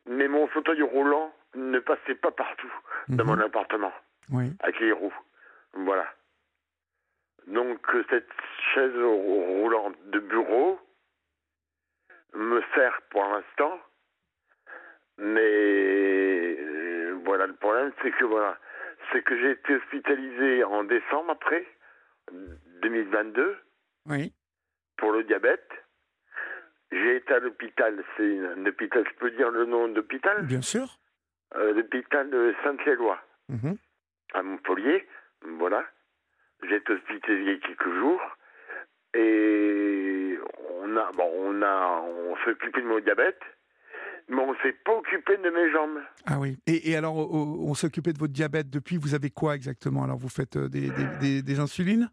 mais 0.06 0.26
mon 0.26 0.48
fauteuil 0.48 0.82
roulant 0.82 1.32
ne 1.54 1.78
passait 1.78 2.16
pas 2.16 2.32
partout 2.32 2.72
dans 3.08 3.24
Mhm. 3.24 3.30
mon 3.30 3.40
appartement 3.40 3.92
Oui. 4.32 4.50
avec 4.60 4.80
les 4.80 4.92
roues. 4.92 5.14
Voilà. 5.74 6.06
Donc 7.46 7.78
euh, 7.94 8.04
cette 8.10 8.28
chaise 8.74 8.94
rou- 8.96 9.62
roulante 9.62 9.96
de 10.10 10.18
bureau 10.18 10.80
me 12.34 12.60
sert 12.74 13.00
pour 13.10 13.22
l'instant, 13.22 13.80
mais 15.18 16.56
euh, 16.58 17.18
voilà 17.24 17.46
le 17.46 17.54
problème, 17.54 17.92
c'est 18.02 18.10
que 18.10 18.24
voilà, 18.24 18.58
c'est 19.12 19.22
que 19.22 19.39
j'ai 19.40 19.51
été 19.52 19.74
hospitalisé 19.76 20.64
en 20.64 20.85
décembre 20.85 21.30
après 21.32 21.66
2022 22.82 23.56
Oui. 24.06 24.32
pour 24.97 25.12
le 25.12 25.24
diabète. 25.24 25.68
J'ai 26.90 27.16
été 27.16 27.35
à 27.35 27.39
l'hôpital, 27.39 28.02
c'est 28.16 28.39
un 28.47 28.64
hôpital, 28.66 29.05
je 29.06 29.14
peux 29.18 29.30
dire 29.32 29.51
le 29.51 29.66
nom 29.66 29.89
d'hôpital, 29.89 30.44
Bien 30.47 30.62
sûr. 30.62 30.98
Euh, 31.56 31.72
l'hôpital 31.74 32.28
de 32.30 32.55
Sainte-Éloi 32.62 33.18
Mhm. 33.48 33.76
à 34.35 34.43
Montpellier, 34.43 35.06
voilà. 35.43 35.85
J'ai 36.62 36.76
été 36.76 36.93
hospitalisé 36.93 37.59
quelques 37.60 37.94
jours 37.94 38.20
et 39.14 40.39
on 40.80 40.97
a, 40.97 41.12
bon, 41.12 41.30
on 41.35 41.62
a, 41.62 42.01
on 42.02 42.36
s'est 42.39 42.51
occupé 42.51 42.80
de 42.82 42.86
mon 42.86 43.01
diabète, 43.01 43.40
mais 44.28 44.40
on 44.42 44.55
s'est 44.62 44.76
pas 44.84 44.92
occupé 44.94 45.36
de 45.38 45.50
mes 45.50 45.70
jambes. 45.72 45.98
Ah 46.26 46.38
oui. 46.38 46.59
Et, 46.66 46.90
et 46.90 46.96
alors, 46.96 47.16
on 47.16 47.74
s'occupait 47.74 48.12
de 48.12 48.18
votre 48.18 48.32
diabète 48.32 48.68
depuis. 48.70 48.96
Vous 48.98 49.14
avez 49.14 49.30
quoi 49.30 49.55
exactement? 49.55 50.05
Alors, 50.05 50.18
vous 50.18 50.28
faites 50.28 50.56
euh, 50.56 50.68
des, 50.68 50.90
des, 50.90 51.06
des- 51.20 51.42
des 51.42 51.60
insulines? 51.60 52.10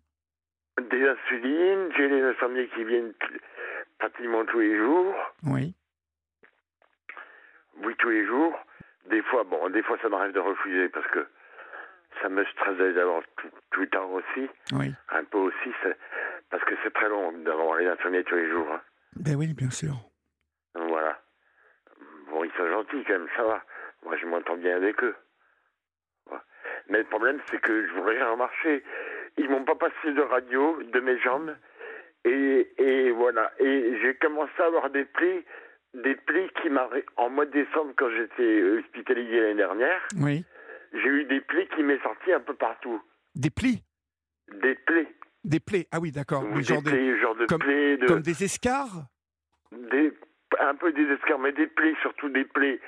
Des 0.92 1.08
insulines, 1.08 1.90
j'ai 1.96 2.08
les 2.10 2.22
infirmiers 2.22 2.68
qui 2.76 2.84
viennent 2.84 3.14
pratiquement 4.00 4.44
tous 4.46 4.60
les 4.60 4.78
jours, 4.78 5.14
Oui. 5.44 5.74
oui 7.84 7.94
tous 8.00 8.10
les 8.10 8.26
jours. 8.26 8.54
Des 9.10 9.22
fois, 9.24 9.44
bon, 9.44 9.70
des 9.70 9.84
fois 9.84 9.98
ça 10.02 10.10
m'arrive 10.10 10.34
de 10.34 10.40
refuser 10.40 10.90
parce 10.90 11.08
que 11.12 11.26
ça 12.22 12.30
me 12.30 12.44
stresse 12.46 12.78
d'avoir 12.96 13.22
tout, 13.38 13.48
tout 13.72 13.82
le 13.82 13.88
temps 13.88 14.10
aussi, 14.12 14.50
Oui. 14.74 14.94
un 15.10 15.24
peu 15.26 15.38
aussi, 15.38 15.70
parce 16.50 16.64
que 16.66 16.74
c'est 16.84 16.94
très 16.94 17.10
long 17.10 17.32
d'avoir 17.44 17.78
les 17.78 17.88
infirmiers 17.88 18.24
tous 18.24 18.36
les 18.36 18.50
jours. 18.50 18.68
hein. 18.72 18.82
Ben 19.18 19.36
oui, 19.36 19.54
bien 19.54 19.70
sûr. 19.70 19.94
Ils 22.46 22.52
sont 22.58 22.68
gentils 22.70 23.04
quand 23.08 23.14
même, 23.20 23.28
ça 23.36 23.44
va. 23.44 23.64
Moi, 24.04 24.16
je 24.18 24.26
m'entends 24.28 24.58
bien 24.58 24.76
avec 24.76 25.04
eux. 25.04 25.16
Mais 26.90 27.00
le 27.00 27.06
problème, 27.06 27.42
c'est 27.50 27.60
que 27.60 27.88
je 27.88 27.92
voudrais 27.94 28.22
remarcher. 28.24 28.84
Ils 29.38 29.50
m'ont 29.50 29.64
pas 29.66 29.76
passé 29.76 30.12
de 30.14 30.22
radio 30.22 30.82
de 30.84 31.00
mes 31.00 31.18
jambes. 31.20 31.56
Et, 32.26 32.68
et 32.78 33.12
voilà. 33.12 33.52
Et 33.60 33.98
j'ai 34.02 34.14
commencé 34.16 34.52
à 34.60 34.66
avoir 34.66 34.90
des 34.92 35.06
plis, 35.06 35.44
des 35.96 36.16
plis 36.16 36.48
qui 36.62 36.70
m'arrêtent. 36.70 37.06
En 37.18 37.30
mois 37.30 37.46
de 37.46 37.52
décembre, 37.52 37.94
quand 37.98 38.10
j'étais 38.12 38.62
hospitalisé 38.64 39.40
l'année 39.40 39.56
dernière, 39.56 40.02
Oui. 40.22 40.46
j'ai 40.94 41.08
eu 41.08 41.26
des 41.26 41.42
plis 41.42 41.68
qui 41.70 41.82
m'est 41.84 42.02
sortis 42.04 42.34
un 42.34 42.40
peu 42.40 42.54
partout. 42.54 43.02
Des 43.36 43.50
plis? 43.50 43.84
Des 44.52 44.76
plaies. 44.76 45.08
Des 45.44 45.60
plaies 45.60 45.88
Ah 45.92 46.00
oui, 46.00 46.12
d'accord. 46.12 46.44
Oui, 46.44 46.58
des 46.58 46.64
genre, 46.64 46.82
des- 46.84 46.92
plaies, 46.92 47.20
genre 47.20 47.36
de 47.36 47.46
comme- 47.48 47.60
plaies, 47.60 47.98
de, 47.98 48.06
comme 48.06 48.22
des 48.22 48.44
escarres? 48.44 49.06
Des, 49.72 50.14
un 50.60 50.76
peu 50.76 50.92
des 50.94 51.04
escarres, 51.14 51.40
mais 51.40 51.52
des 51.52 51.68
plaies, 51.68 51.96
surtout 52.02 52.30
des 52.30 52.46
plaies, 52.46 52.80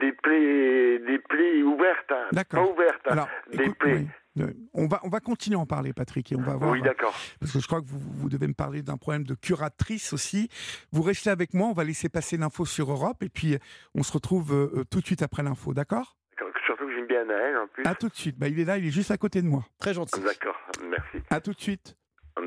des 0.00 0.12
plaies, 0.12 0.98
des 0.98 1.18
plaies 1.18 1.62
ouvertes, 1.62 2.10
hein, 2.10 2.26
D'accord. 2.32 2.64
pas 2.66 2.72
ouvertes, 2.72 3.00
hein, 3.06 3.12
Alors, 3.12 3.28
des 3.52 3.64
écoute, 3.64 3.78
plaies. 3.78 3.92
oui. 3.94 4.08
Euh, 4.40 4.52
On 4.72 4.86
va, 4.86 5.00
on 5.02 5.08
va 5.08 5.18
continuer 5.18 5.56
à 5.56 5.60
en 5.60 5.66
parler, 5.66 5.92
Patrick, 5.92 6.30
et 6.30 6.36
on 6.36 6.42
va 6.42 6.54
voir. 6.54 6.70
Oui, 6.70 6.80
d'accord. 6.80 7.12
Parce 7.40 7.52
que 7.52 7.58
je 7.58 7.66
crois 7.66 7.80
que 7.80 7.86
vous, 7.86 7.98
vous 7.98 8.28
devez 8.28 8.46
me 8.46 8.54
parler 8.54 8.82
d'un 8.82 8.96
problème 8.96 9.24
de 9.24 9.34
curatrice 9.34 10.12
aussi. 10.12 10.48
Vous 10.92 11.02
restez 11.02 11.30
avec 11.30 11.54
moi, 11.54 11.66
on 11.68 11.72
va 11.72 11.82
laisser 11.82 12.08
passer 12.08 12.36
l'info 12.36 12.64
sur 12.64 12.90
Europe, 12.92 13.22
et 13.24 13.28
puis 13.30 13.54
euh, 13.54 13.58
on 13.96 14.04
se 14.04 14.12
retrouve 14.12 14.52
euh, 14.52 14.70
euh, 14.80 14.84
tout 14.88 15.00
de 15.00 15.06
suite 15.06 15.22
après 15.22 15.42
l'info, 15.42 15.74
d'accord? 15.74 16.16
D'accord. 16.38 16.52
Surtout 16.66 16.86
que 16.86 16.94
j'aime 16.94 17.06
bien 17.08 17.24
Naël 17.24 17.56
en 17.56 17.66
plus. 17.66 17.84
À 17.84 17.94
tout 17.96 18.08
de 18.08 18.14
suite. 18.14 18.38
Bah, 18.38 18.46
il 18.46 18.60
est 18.60 18.64
là, 18.64 18.78
il 18.78 18.86
est 18.86 18.90
juste 18.90 19.10
à 19.10 19.16
côté 19.16 19.42
de 19.42 19.48
moi. 19.48 19.64
Très 19.80 19.94
gentil. 19.94 20.20
D'accord, 20.20 20.56
merci. 20.88 21.24
À 21.30 21.40
tout 21.40 21.52
de 21.52 21.60
suite. 21.60 21.96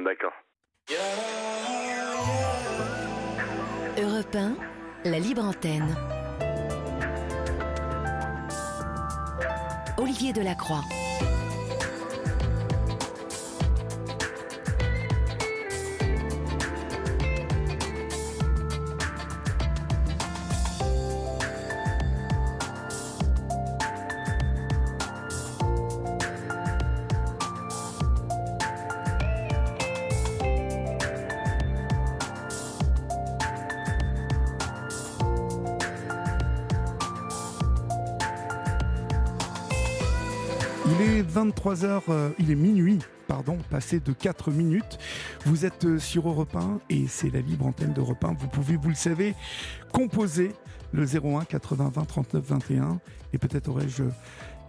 D'accord. 0.06 0.34
Europe 4.22 4.36
1, 4.36 4.56
la 5.06 5.18
libre 5.18 5.44
antenne. 5.44 5.96
Olivier 9.98 10.32
Delacroix. 10.32 10.84
23h, 41.42 42.02
euh, 42.10 42.30
il 42.38 42.52
est 42.52 42.56
minuit, 42.56 43.00
pardon, 43.28 43.58
passé 43.72 44.00
de 44.00 44.14
4 44.14 44.52
minutes. 44.52 45.00
Vous 45.46 45.66
êtes 45.66 45.86
euh, 45.86 45.98
sur 45.98 46.30
Europe 46.30 46.56
1 46.56 46.80
et 46.90 47.08
c'est 47.08 47.32
la 47.32 47.42
libre 47.42 47.66
antenne 47.66 47.94
d'Europe 47.94 48.24
1. 48.24 48.34
Vous 48.34 48.48
pouvez, 48.48 48.76
vous 48.76 48.90
le 48.90 48.96
savez, 48.96 49.34
composer 49.92 50.52
le 50.92 51.04
01 51.04 51.46
80 51.46 51.92
20 51.96 52.06
39 52.06 52.44
21 52.44 53.00
et 53.34 53.40
peut-être 53.40 53.70
aurais-je 53.70 54.04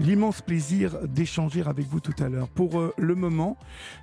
l'immense 0.01 0.43
plaisir 0.43 0.99
d'échanger 1.07 1.63
avec 1.67 1.87
vous 1.87 2.01
tout 2.01 2.15
à 2.23 2.29
l'heure. 2.29 2.49
Pour 2.49 2.81
euh, 2.81 2.95
le 2.99 3.15
moment, 3.15 3.57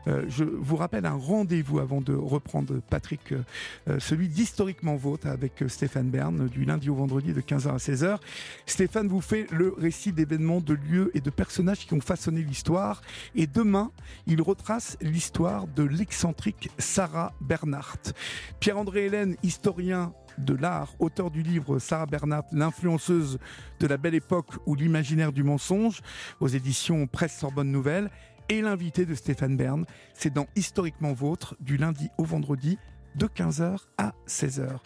euh, 0.08 0.24
je 0.28 0.44
vous 0.44 0.76
rappelle 0.76 1.06
un 1.06 1.16
rendez-vous 1.16 1.80
avant 1.80 2.02
de 2.02 2.14
reprendre 2.14 2.80
Patrick, 2.90 3.34
euh, 3.34 4.00
celui 4.00 4.28
d'Historiquement 4.28 4.96
Vôtre 4.96 5.28
avec 5.28 5.64
Stéphane 5.68 6.10
Bern 6.10 6.48
du 6.48 6.66
lundi 6.66 6.90
au 6.90 6.96
vendredi 6.96 7.34
de 7.34 7.42
15h 7.42 7.70
à 7.70 7.78
16h. 7.78 8.18
Stéphane 8.66 9.08
vous 9.08 9.22
fait 9.22 9.48
le 9.52 9.74
récit 9.78 10.12
d'événements, 10.12 10.62
de 10.62 10.74
lieux 10.74 11.12
et 11.14 11.22
de 11.22 11.30
personnages 11.30 11.86
qui 11.86 11.94
ont 11.94 12.02
façonné 12.02 12.42
l'histoire. 12.42 13.02
Et 13.36 13.48
demain, 13.48 13.92
il 14.28 14.42
retrace 14.42 14.98
l'histoire 15.02 15.68
de 15.68 15.84
l'excentrique 15.84 16.70
Sarah 16.78 17.34
Bernhardt. 17.42 18.14
Pierre-André 18.60 19.06
Hélène, 19.06 19.36
historien 19.44 20.14
de 20.40 20.56
l'art, 20.56 20.94
auteur 21.00 21.30
du 21.32 21.42
livre 21.44 21.80
Sarah 21.80 22.06
Bernhardt, 22.06 22.48
l'influenceuse 22.52 23.38
de 23.80 23.88
la 23.88 23.98
belle 23.98 24.16
époque 24.16 24.56
ou 24.66 24.76
l'imaginaire 24.76 25.32
du 25.32 25.44
mensonge, 25.44 26.02
aux 26.40 26.48
éditions 26.48 27.08
Presse 27.08 27.38
Sorbonne 27.38 27.72
Nouvelle, 27.72 28.10
et 28.50 28.62
l'invité 28.62 29.06
de 29.06 29.14
Stéphane 29.14 29.58
Bern. 29.58 29.86
C'est 30.14 30.34
dans 30.34 30.48
Historiquement 30.56 31.14
Vôtre, 31.14 31.56
du 31.60 31.78
lundi 31.78 32.10
au 32.18 32.24
vendredi, 32.24 32.78
de 33.16 33.28
15h 33.28 33.86
à 33.98 34.14
16h. 34.28 34.80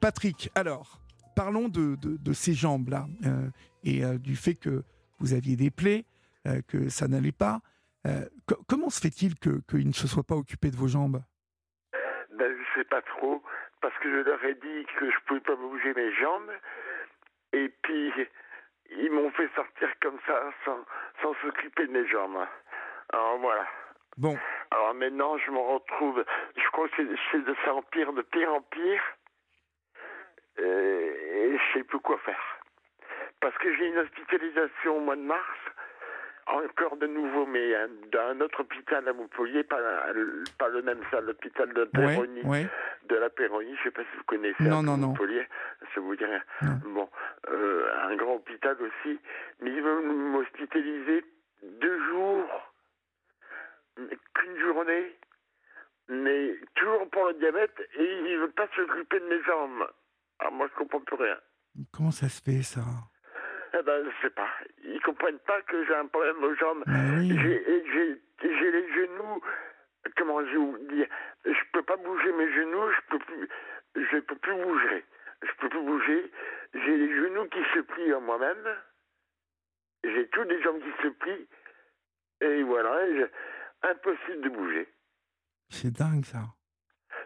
Patrick, 0.00 0.50
alors, 0.54 1.00
parlons 1.34 1.68
de, 1.68 1.96
de- 1.96 2.32
ces 2.32 2.52
jambes-là 2.54 3.06
euh, 3.26 3.48
et 3.82 4.04
euh, 4.04 4.18
du 4.18 4.36
fait 4.36 4.54
que 4.54 4.84
vous 5.18 5.32
aviez 5.32 5.56
des 5.56 5.70
plaies, 5.70 6.04
euh, 6.46 6.60
que 6.68 6.88
ça 6.88 7.08
n'allait 7.08 7.32
pas. 7.32 7.60
Co- 8.46 8.62
comment 8.68 8.90
se 8.90 9.00
fait-il 9.00 9.34
que- 9.38 9.62
qu'il 9.68 9.86
ne 9.88 9.92
se 9.94 10.06
soit 10.06 10.24
pas 10.24 10.34
occupé 10.36 10.70
de 10.70 10.76
vos 10.76 10.88
jambes? 10.88 11.22
Ben, 12.38 12.50
je 12.52 12.80
sais 12.80 12.84
pas 12.84 13.00
trop, 13.16 13.40
parce 13.84 13.98
que 13.98 14.08
je 14.10 14.16
leur 14.30 14.42
ai 14.46 14.54
dit 14.54 14.86
que 14.98 15.10
je 15.10 15.18
pouvais 15.26 15.40
pas 15.40 15.56
bouger 15.56 15.92
mes 15.92 16.10
jambes, 16.14 16.50
et 17.52 17.68
puis 17.82 18.10
ils 18.92 19.10
m'ont 19.12 19.30
fait 19.32 19.50
sortir 19.54 19.90
comme 20.00 20.18
ça, 20.26 20.42
sans, 20.64 20.78
sans 21.20 21.34
s'occuper 21.42 21.86
de 21.86 21.92
mes 21.92 22.06
jambes. 22.08 22.46
Alors 23.12 23.36
voilà. 23.40 23.66
Bon. 24.16 24.38
Alors 24.70 24.94
maintenant, 24.94 25.36
je 25.36 25.50
me 25.50 25.58
retrouve. 25.58 26.24
Je 26.56 26.66
crois 26.70 26.88
que 26.88 26.94
c'est- 26.96 27.38
de 27.44 27.54
ça 27.62 27.74
empire 27.74 28.14
de 28.14 28.22
pire 28.22 28.54
en 28.54 28.62
pire. 28.62 29.02
Euh, 30.60 31.10
Et 31.52 31.58
je 31.58 31.72
sais 31.78 31.84
plus 31.84 31.98
quoi 32.00 32.16
faire. 32.18 32.42
Parce 33.40 33.56
que 33.58 33.74
j'ai 33.76 33.86
une 33.88 33.98
hospitalisation 33.98 34.96
au 34.96 35.00
mois 35.00 35.16
de 35.16 35.20
mars. 35.20 35.58
Encore 36.46 36.96
de 36.98 37.06
nouveau, 37.06 37.46
mais 37.46 37.74
un- 37.74 37.88
dans 38.12 38.28
un 38.28 38.40
autre 38.42 38.60
hôpital 38.60 39.08
à 39.08 39.12
Montpellier, 39.14 39.64
pas, 39.64 39.80
la- 39.80 40.12
pas 40.58 40.68
le 40.68 40.82
même, 40.82 41.00
ça, 41.10 41.20
l'hôpital 41.20 41.72
de 41.72 41.84
Péronie. 41.84 42.42
ouais. 42.42 42.66
De 43.08 43.16
la 43.16 43.30
Péronie, 43.30 43.74
je 43.78 43.82
sais 43.84 43.90
pas 43.90 44.02
si 44.02 44.16
vous 44.18 44.24
connaissez 44.24 44.62
Non, 44.64 44.80
peu 44.80 44.86
non. 44.86 44.96
Montpellier, 44.98 45.46
ça 45.94 46.00
vous 46.00 46.14
dit 46.16 46.24
rien. 46.24 46.42
Non. 46.62 46.80
Bon, 46.92 47.08
euh, 47.48 47.88
un 48.08 48.16
grand 48.16 48.34
hôpital 48.34 48.76
aussi, 48.80 49.18
mais 49.60 49.70
ils 49.72 49.80
veulent 49.82 50.04
m'hospitaliser 50.06 51.24
deux 51.62 51.98
jours, 52.10 52.72
qu'une 54.34 54.58
journée, 54.58 55.16
mais 56.08 56.54
toujours 56.74 57.08
pour 57.10 57.26
le 57.28 57.34
diabète, 57.34 57.74
et 57.96 58.02
ils 58.04 58.34
ne 58.34 58.38
veulent 58.40 58.52
pas 58.52 58.68
s'occuper 58.76 59.20
de 59.20 59.26
mes 59.26 59.42
jambes. 59.44 59.86
Alors 60.40 60.52
moi, 60.52 60.66
je 60.70 60.74
comprends 60.78 61.00
plus 61.00 61.16
rien. 61.16 61.38
Comment 61.92 62.10
ça 62.10 62.28
se 62.28 62.42
fait, 62.42 62.62
ça? 62.62 62.82
Eh 63.76 63.82
ben, 63.82 64.04
je 64.04 64.22
sais 64.22 64.30
pas. 64.30 64.48
Ils 64.84 65.00
comprennent 65.02 65.38
pas 65.40 65.60
que 65.62 65.84
j'ai 65.86 65.94
un 65.94 66.06
problème 66.06 66.42
aux 66.44 66.54
jambes. 66.54 66.84
Ben 66.86 67.18
oui. 67.18 67.28
J'ai 67.38 68.70
les 68.70 68.92
genoux. 68.94 69.40
Comment 70.16 70.44
je 70.46 70.56
vous 70.56 70.78
dire 70.78 71.08
Je 71.44 71.70
peux 71.72 71.82
pas 71.82 71.96
bouger 71.96 72.32
mes 72.32 72.52
genoux. 72.52 72.90
Je 72.90 73.00
peux 73.10 73.18
plus. 73.18 73.48
Je 73.96 74.18
peux 74.18 74.36
plus 74.36 74.54
bouger. 74.62 75.04
Je 75.42 75.52
peux 75.58 75.68
plus 75.68 75.82
bouger. 75.82 76.30
J'ai 76.74 76.96
les 76.96 77.16
genoux 77.16 77.46
qui 77.48 77.62
se 77.74 77.80
plient 77.80 78.14
en 78.14 78.20
moi-même. 78.20 78.76
J'ai 80.04 80.28
tous 80.28 80.42
les 80.44 80.62
jambes 80.62 80.80
qui 80.80 81.02
se 81.02 81.08
plient. 81.08 81.48
Et 82.42 82.62
voilà. 82.62 83.06
je- 83.12 83.88
impossible 83.88 84.40
de 84.42 84.48
bouger. 84.50 84.88
C'est 85.70 85.90
dingue, 85.92 86.24
ça. 86.24 86.40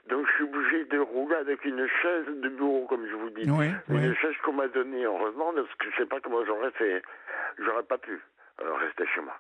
Donc 0.08 0.26
je 0.26 0.32
suis 0.34 0.44
obligé 0.44 0.84
de 0.86 0.98
rouler 0.98 1.36
avec 1.36 1.64
une 1.64 1.86
chaise 2.02 2.26
de 2.26 2.48
bureau, 2.48 2.86
comme 2.86 3.06
je 3.08 3.14
vous 3.14 3.30
dis. 3.30 3.50
Ouais, 3.50 3.70
Une 3.90 4.14
chaise 4.16 4.34
qu'on 4.42 4.52
m'a 4.54 4.68
donnée, 4.68 5.04
heureusement, 5.04 5.52
parce 5.54 5.74
que 5.74 5.90
je 5.90 5.96
sais 5.96 6.06
pas 6.06 6.20
comment 6.20 6.44
j'aurais 6.44 6.70
fait. 6.72 7.02
J'aurais 7.58 7.82
pas 7.82 7.98
pu 7.98 8.18
euh, 8.62 8.72
rester 8.74 9.06
chez 9.14 9.20
moi. 9.20 9.34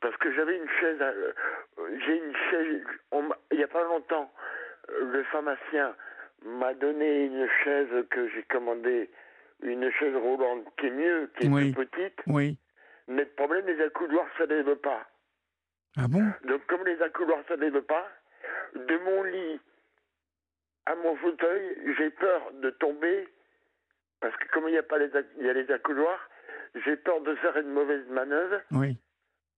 Parce 0.00 0.16
que 0.16 0.32
j'avais 0.32 0.56
une 0.56 0.68
chaise, 0.80 0.98
euh, 1.00 1.32
j'ai 2.04 2.16
une 2.18 2.36
chaise, 2.50 2.82
on 3.12 3.28
il 3.52 3.60
y 3.60 3.64
a 3.64 3.68
pas 3.68 3.82
longtemps, 3.84 4.32
le 5.00 5.22
pharmacien 5.24 5.94
m'a 6.44 6.74
donné 6.74 7.26
une 7.26 7.48
chaise 7.64 7.88
que 8.10 8.28
j'ai 8.28 8.42
commandée, 8.44 9.10
une 9.62 9.90
chaise 9.92 10.14
roulante 10.16 10.64
qui 10.78 10.86
est 10.86 10.90
mieux, 10.90 11.30
qui 11.38 11.46
est 11.46 11.50
Oui. 11.50 11.72
plus 11.72 11.86
petite, 11.86 12.20
Oui. 12.26 12.58
mais 13.08 13.22
le 13.22 13.28
problème, 13.30 13.66
les 13.66 13.80
accoudoirs, 13.82 14.26
ça 14.36 14.46
ne 14.46 14.54
lève 14.54 14.76
pas. 14.76 15.06
Ah 15.96 16.06
bon? 16.08 16.24
Donc, 16.44 16.64
comme 16.66 16.84
les 16.86 17.00
accoudoirs, 17.02 17.40
ça 17.48 17.56
ne 17.56 17.62
lève 17.62 17.80
pas, 17.82 18.08
de 18.74 18.96
mon 18.98 19.22
lit 19.24 19.60
à 20.86 20.94
mon 20.96 21.16
fauteuil, 21.16 21.94
j'ai 21.98 22.10
peur 22.10 22.50
de 22.54 22.70
tomber, 22.70 23.28
parce 24.20 24.34
que 24.36 24.48
comme 24.48 24.68
il 24.68 24.72
n'y 24.72 24.78
a 24.78 24.82
pas 24.82 24.96
les, 24.98 25.10
il 25.38 25.44
y 25.46 25.50
a 25.50 25.52
les 25.52 25.70
accoudoirs, 25.70 26.30
j'ai 26.84 26.96
peur 26.96 27.20
de 27.20 27.34
faire 27.36 27.56
une 27.58 27.70
mauvaise 27.70 28.06
manœuvre 28.08 28.60
Oui. 28.72 28.96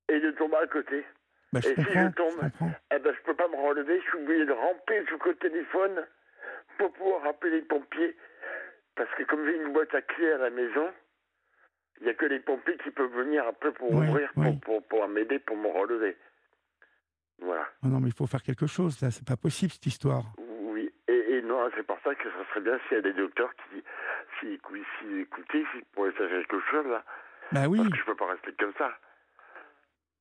et 0.09 0.19
de 0.19 0.31
tomber 0.33 0.57
à 0.57 0.67
côté. 0.67 1.05
Bah, 1.53 1.61
et 1.65 1.75
si 1.75 1.83
je 1.83 2.15
tombe, 2.17 2.35
je 2.35 2.49
comprends. 2.49 2.73
eh 2.93 2.99
ben, 2.99 3.15
peux 3.25 3.35
pas 3.35 3.49
me 3.49 3.57
relever, 3.57 4.01
je 4.01 4.09
suis 4.09 4.19
obligé 4.19 4.45
de 4.45 4.53
ramper 4.53 5.05
jusqu'au 5.07 5.33
téléphone 5.35 6.05
pour 6.79 6.93
pouvoir 6.95 7.25
appeler 7.27 7.57
les 7.61 7.63
pompiers. 7.63 8.17
Parce 8.97 9.13
que 9.15 9.23
comme 9.25 9.45
j'ai 9.47 9.57
une 9.57 9.73
boîte 9.73 9.95
à 9.95 10.03
clés 10.03 10.33
à 10.33 10.39
la 10.39 10.51
maison, 10.51 10.93
il 12.01 12.05
n'y 12.05 12.11
a 12.11 12.15
que 12.15 12.27
les 12.27 12.41
pompiers 12.41 12.77
qui 12.79 12.91
peuvent 12.91 13.13
venir 13.13 13.47
un 13.47 13.53
peu 13.53 13.73
pour 13.73 13.91
Oui, 13.93 14.07
ouvrir, 14.09 14.31
oui. 14.37 14.47
pour, 14.65 14.81
pour, 14.81 14.89
pour 14.89 15.09
m'aider, 15.09 15.39
pour 15.39 15.57
me 15.57 15.69
relever. 15.69 16.17
Voilà. 17.41 17.67
Ah 17.83 17.89
non, 17.89 18.01
mais 18.01 18.09
il 18.09 18.15
faut 18.15 18.27
faire 18.27 18.43
quelque 18.43 18.67
chose, 18.67 19.01
là. 19.01 19.11
C'est 19.11 19.27
pas 19.27 19.37
possible, 19.37 19.73
cette 19.73 19.87
histoire. 19.87 20.25
Oui, 20.39 20.91
et, 21.09 21.13
et 21.37 21.43
non, 21.43 21.69
c'est 21.77 21.87
pour 21.87 21.99
ça 22.05 22.15
que 22.15 22.25
ça 22.25 22.45
serait 22.51 22.61
bien 22.61 22.79
s'il 22.89 22.97
y 22.97 23.01
a 23.01 23.03
des 23.03 23.13
docteurs 23.15 23.51
qui, 23.55 23.83
s'ils 24.39 24.55
écou- 24.55 24.77
s'ils 24.99 25.21
écoutaient, 25.21 25.65
s'ils 25.73 25.85
pourraient 25.93 26.13
faire 26.13 26.29
quelque 26.29 26.61
chose, 26.71 26.87
là. 26.87 27.03
Bah 27.53 27.67
oui. 27.69 27.79
Parce 27.79 27.91
que 27.91 27.97
je 27.99 28.05
peux 28.05 28.15
pas 28.17 28.31
rester 28.31 28.53
comme 28.59 28.73
ça. 28.79 28.91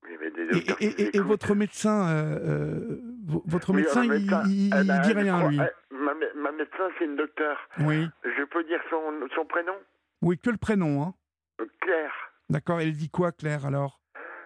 Oui, 0.04 0.18
mais 0.20 0.32
des 0.32 1.14
Et, 1.14 1.20
votre 1.20 1.54
médecin, 1.56 2.08
euh, 2.10 2.40
euh, 2.40 3.02
vo- 3.28 3.44
votre 3.46 3.72
Oui, 3.72 3.82
médecin, 3.82 4.04
il, 4.04 4.10
médecin, 4.10 4.44
il- 4.46 4.66
il 4.68 4.88
ben, 4.88 5.02
dit 5.02 5.14
rien, 5.14 5.38
crois- 5.38 5.50
lui. 5.52 5.60
eh, 5.60 5.94
ma, 5.94 6.14
ma 6.36 6.52
médecin, 6.54 6.90
c'est 6.98 7.06
une 7.06 7.18
docteur. 7.18 7.58
Oui. 7.80 8.08
Je 8.24 8.44
peux 8.46 8.64
dire 8.64 8.80
son, 8.90 9.02
son 9.36 9.46
prénom? 9.46 9.74
Oui, 10.22 10.38
que 10.40 10.50
le 10.50 10.58
prénom, 10.58 11.04
hein. 11.04 11.14
Euh, 11.62 11.66
Claire. 11.82 12.14
D'accord. 12.50 12.80
Elle 12.80 12.94
dit 12.94 13.10
quoi, 13.10 13.32
Claire, 13.34 13.66
alors? 13.66 14.00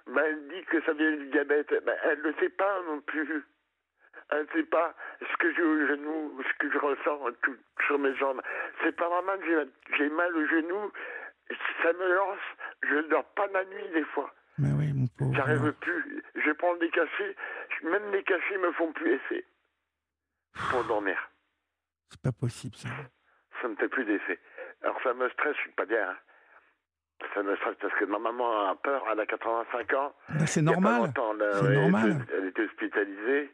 Elle 0.07 0.47
dit 0.49 0.63
que 0.65 0.81
ça 0.83 0.93
vient 0.93 1.11
du 1.11 1.27
diabète. 1.27 1.73
Ben, 1.85 1.95
elle 2.03 2.21
ne 2.21 2.33
sait 2.33 2.49
pas 2.49 2.81
non 2.83 3.01
plus. 3.01 3.43
Elle 4.29 4.43
ne 4.43 4.47
sait 4.47 4.63
pas 4.63 4.95
ce 5.19 5.37
que 5.37 5.53
j'ai 5.53 5.61
au 5.63 5.87
genou, 5.87 6.41
ce 6.43 6.57
que 6.59 6.71
je 6.71 6.77
ressens 6.77 7.31
tout- 7.41 7.57
sur 7.87 7.99
mes 7.99 8.15
jambes. 8.15 8.41
C'est 8.81 8.95
pas 8.95 9.09
normal, 9.09 9.39
j'ai- 9.45 9.97
j'ai 9.97 10.09
mal 10.09 10.35
au 10.35 10.47
genou, 10.47 10.91
ça 11.81 11.93
me 11.93 12.13
lance, 12.15 12.39
je 12.83 12.95
ne 12.95 13.01
dors 13.03 13.25
pas 13.33 13.47
la 13.47 13.65
nuit 13.65 13.89
des 13.93 14.03
fois. 14.05 14.33
Mais 14.57 14.71
oui, 14.71 14.93
mon 14.93 15.07
pauvre. 15.17 15.35
J'arrive 15.35 15.71
plus. 15.73 16.23
Je 16.35 16.51
prends 16.51 16.75
des 16.77 16.89
cachets, 16.89 17.35
même 17.83 18.11
les 18.11 18.23
cachets 18.23 18.57
me 18.57 18.71
font 18.73 18.91
plus 18.93 19.13
effet 19.13 19.45
pour 20.71 20.83
dormir. 20.85 21.17
C'est 22.09 22.21
pas 22.21 22.31
possible, 22.31 22.75
ça. 22.75 22.89
Ça 23.61 23.67
me 23.67 23.75
fait 23.75 23.87
plus 23.89 24.05
d'effet. 24.05 24.39
Alors 24.83 25.01
ça 25.01 25.13
me 25.13 25.29
stresse, 25.29 25.55
je 25.57 25.61
suis 25.61 25.71
pas 25.71 25.85
bien. 25.85 26.09
hein. 26.09 26.17
Ça 27.33 27.41
me 27.41 27.55
stresse 27.55 27.75
parce 27.81 27.93
que 27.95 28.05
ma 28.05 28.19
maman 28.19 28.67
a 28.69 28.75
peur, 28.75 29.03
elle 29.11 29.19
a 29.19 29.25
85 29.25 29.93
ans. 29.93 30.13
Bah, 30.29 30.45
c'est 30.45 30.61
normal. 30.61 31.11
C'est 31.15 31.67
ouais, 31.67 31.75
normal. 31.75 32.25
Elle, 32.33 32.47
était- 32.47 32.61
elle 32.63 32.67
hospitalisée. 32.69 33.51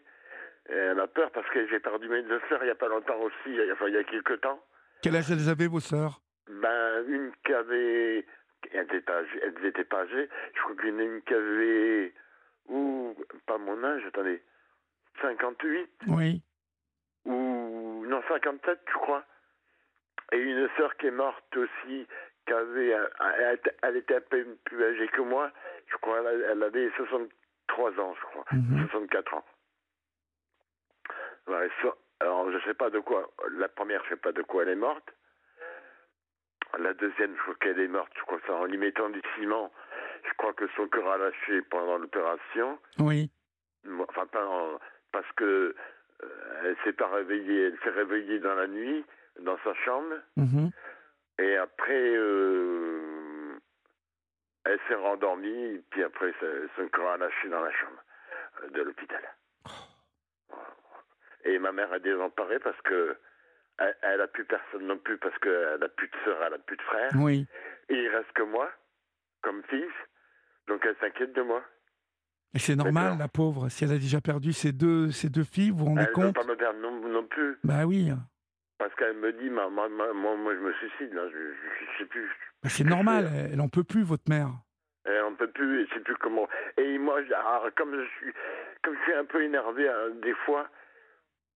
Et 0.70 0.74
elle 0.74 1.00
a 1.00 1.08
peur 1.08 1.32
parce 1.32 1.48
que 1.50 1.68
j'ai 1.68 1.80
perdu 1.80 2.08
mes 2.10 2.22
deux 2.24 2.42
sœurs 2.50 2.62
il 2.62 2.66
n'y 2.66 2.72
a 2.72 2.76
pas 2.76 2.88
longtemps 2.90 3.18
aussi, 3.20 3.36
il 3.48 3.56
y 3.56 3.70
a, 3.70 3.74
enfin, 3.74 3.88
il 3.88 3.94
y 3.94 3.98
a 3.98 4.04
quelques 4.04 4.40
temps. 4.42 4.62
Quel 5.02 5.16
âge 5.16 5.32
elles 5.32 5.50
avaient, 5.50 5.68
vos 5.68 5.80
sœurs? 5.80 6.22
Ben, 6.48 7.04
une 7.08 7.32
qui 7.46 7.54
avait. 7.54 8.26
Elle 8.72 8.82
n'était 8.82 9.02
pas 9.02 9.18
âgée. 9.20 9.40
Elle 9.44 9.62
n'était 9.64 9.84
pas 9.86 10.02
âgée. 10.02 10.30
Je 10.56 10.62
crois 10.62 10.76
qu'il 10.76 10.90
y 10.90 10.92
en 10.94 11.00
a 11.00 11.04
une 11.04 11.22
qui 11.22 11.34
avait. 11.34 12.14
Ou. 12.68 13.16
Pas 13.46 13.58
mon 13.58 13.82
âge, 13.84 14.04
attendez. 14.08 14.44
58 15.22 15.90
Oui. 16.08 16.42
ou. 17.26 18.06
Non, 18.08 18.22
57, 18.28 18.80
je 18.88 18.94
crois. 18.94 19.24
Et 20.32 20.38
une 20.38 20.68
sœur 20.78 20.96
qui 20.98 21.08
est 21.08 21.12
morte 21.12 21.58
aussi, 21.58 22.08
Elle, 22.48 23.54
était- 23.56 23.76
elle 23.84 23.98
était 23.98 24.16
un 24.16 24.22
peu 24.22 24.46
plus 24.66 24.84
âgée 24.84 25.08
que 25.10 25.22
moi. 25.22 25.52
Je 25.88 25.98
crois 25.98 26.20
elle, 26.20 26.46
elle 26.50 26.64
avait 26.64 26.90
63 26.98 27.92
ans, 28.00 28.16
je 28.16 28.26
crois. 28.28 28.46
Mhm. 28.52 28.88
64 28.90 29.34
ans. 29.36 29.46
Ouais, 31.48 31.70
ça- 31.82 31.96
alors, 32.20 32.52
je 32.52 32.60
sais 32.66 32.74
pas 32.74 32.90
de 32.90 33.00
quoi. 33.00 33.30
La 33.58 33.70
première, 33.70 34.04
je 34.06 34.10
sais 34.10 34.16
pas 34.18 34.32
de 34.32 34.42
quoi 34.42 34.64
elle 34.64 34.70
est 34.70 34.76
morte. 34.76 35.08
La 36.78 36.94
deuxième, 36.94 37.36
je 37.36 37.42
crois 37.42 37.56
qu'elle 37.56 37.80
est 37.80 37.88
morte. 37.88 38.12
Je 38.16 38.22
crois 38.24 38.38
que 38.40 38.44
c'est 38.46 38.54
en 38.54 38.66
lui 38.66 38.78
mettant 38.78 39.10
du 39.10 39.22
ciment. 39.36 39.72
Je 40.28 40.34
crois 40.38 40.54
que 40.54 40.68
son 40.76 40.88
cœur 40.88 41.08
a 41.10 41.18
lâché 41.18 41.62
pendant 41.64 41.98
l'opération. 41.98 42.78
Oui. 43.00 43.32
Enfin, 44.10 44.28
pas 44.28 44.46
en- 44.46 44.80
parce 45.12 45.32
que 45.34 45.76
euh, 46.24 46.62
elle 46.66 46.76
s'est 46.84 46.94
pas 46.94 47.08
réveillée. 47.08 47.68
Elle 47.68 47.80
s'est 47.84 47.90
réveillée 47.90 48.40
dans 48.40 48.54
la 48.54 48.68
nuit, 48.68 49.04
dans 49.40 49.58
sa 49.64 49.74
chambre. 49.74 50.14
Mhm. 50.36 50.70
Et 51.40 51.56
après, 51.56 52.16
euh, 52.16 53.58
elle 54.66 54.80
s'est 54.88 54.96
rendormie. 54.96 55.82
Puis 55.90 56.04
après, 56.04 56.34
son 56.76 56.88
cœur 56.90 57.12
a 57.12 57.18
lâché 57.18 57.50
dans 57.50 57.62
la 57.62 57.72
chambre 57.72 58.04
de 58.74 58.82
l'hôpital. 58.82 59.22
Et 61.46 61.58
ma 61.58 61.72
mère 61.72 61.92
a 61.94 62.00
désemparé 62.00 62.60
parce 62.60 62.80
que 62.82 63.16
elle, 63.78 63.96
elle 64.02 64.22
a 64.22 64.28
plus 64.28 64.44
personne 64.44 64.86
non 64.86 64.98
plus 64.98 65.18
parce 65.18 65.38
qu'elle 65.40 65.82
a 65.82 65.90
plus 65.90 66.10
de 66.10 66.16
sœur, 66.26 66.38
elle 66.46 66.54
a 66.54 66.58
plus 66.58 66.76
de 66.76 66.82
frère. 66.82 67.10
Oui. 67.16 67.48
Et 67.88 67.96
il 67.96 68.10
reste 68.10 68.32
que 68.34 68.44
moi, 68.44 68.70
comme 69.42 69.64
fils. 69.70 69.94
Donc 70.68 70.86
elle 70.86 70.98
s'inquiète 71.00 71.34
de 71.34 71.42
moi. 71.42 71.64
Et 72.54 72.60
c'est 72.60 72.76
normal, 72.76 73.18
la 73.18 73.28
pauvre. 73.28 73.70
Si 73.70 73.86
elle 73.86 73.92
a 73.92 73.98
déjà 73.98 74.20
perdu 74.20 74.52
ses 74.52 74.74
deux, 74.74 75.12
ses 75.12 75.30
deux 75.30 75.44
filles, 75.44 75.70
vous 75.70 75.78
vous 75.78 75.86
rendez 75.86 76.02
Elle 76.02 76.10
ne 76.10 76.14
compte 76.14 76.36
pas 76.36 76.44
me 76.44 76.56
perdre 76.56 76.80
non, 76.80 77.08
non 77.08 77.26
plus. 77.26 77.58
Bah 77.64 77.86
oui. 77.86 78.12
Parce 78.80 78.96
qu'elle 78.96 79.18
me 79.18 79.32
dit, 79.34 79.50
ma- 79.50 79.70
ma- 79.70 79.90
ma- 79.90 80.14
moi, 80.14 80.36
moi, 80.38 80.56
je 80.56 80.60
me 80.62 80.74
suicide, 80.74 81.14
là, 81.14 81.28
je, 81.30 81.38
je, 81.38 81.86
je 81.94 81.98
sais 82.00 82.06
plus. 82.06 82.28
Bah, 82.64 82.70
c'est 82.70 82.84
normal. 82.86 83.28
Elle 83.54 83.60
en 83.62 83.68
peut 83.70 83.84
plus, 83.84 84.04
votre 84.04 84.28
mère. 84.30 84.48
Et 85.06 85.20
on 85.22 85.36
peut 85.36 85.50
plus, 85.52 85.86
je 85.88 85.94
sais 85.94 86.00
plus 86.00 86.16
comment. 86.16 86.48
Et 86.78 86.98
moi, 86.98 87.20
alors, 87.20 87.68
comme 87.76 87.94
je 87.96 88.08
suis, 88.18 88.34
comme 88.82 88.96
je 88.96 89.02
suis 89.04 89.14
un 89.14 89.26
peu 89.26 89.44
énervé 89.44 89.88
hein, 89.90 90.10
des 90.22 90.34
fois, 90.46 90.68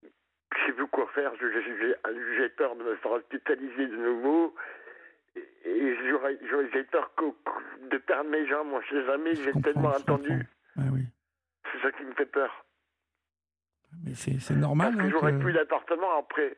je 0.02 0.66
sais 0.66 0.72
plus 0.72 0.86
quoi 0.88 1.08
faire. 1.14 1.32
J'ai 1.40 2.48
peur 2.50 2.76
de 2.76 2.84
me 2.84 2.94
faire 2.96 3.12
hospitaliser 3.12 3.86
de 3.86 3.96
nouveau. 3.96 4.54
Et- 5.36 5.96
j'ai 6.72 6.84
peur 6.84 7.10
de 7.90 7.96
perdre 7.98 8.30
mes 8.30 8.46
jambes. 8.46 8.68
Moi, 8.68 8.80
je 8.88 8.96
sais 8.96 9.06
jamais. 9.06 9.34
J'ai 9.34 9.52
tellement 9.62 9.90
attendu. 9.92 10.30
Ouais, 10.76 10.84
oui. 10.92 11.02
C'est 11.72 11.80
ça 11.82 11.92
qui 11.92 12.04
me 12.04 12.12
fait 12.14 12.26
peur. 12.26 12.64
Mais 14.04 14.14
c'est 14.14 14.54
normal. 14.54 14.92
Parce 14.94 14.98
que 14.98 15.08
hein, 15.08 15.10
j'aurais 15.12 15.32
que- 15.32 15.38
plus 15.38 15.52
d'appartement 15.52 16.18
après. 16.18 16.56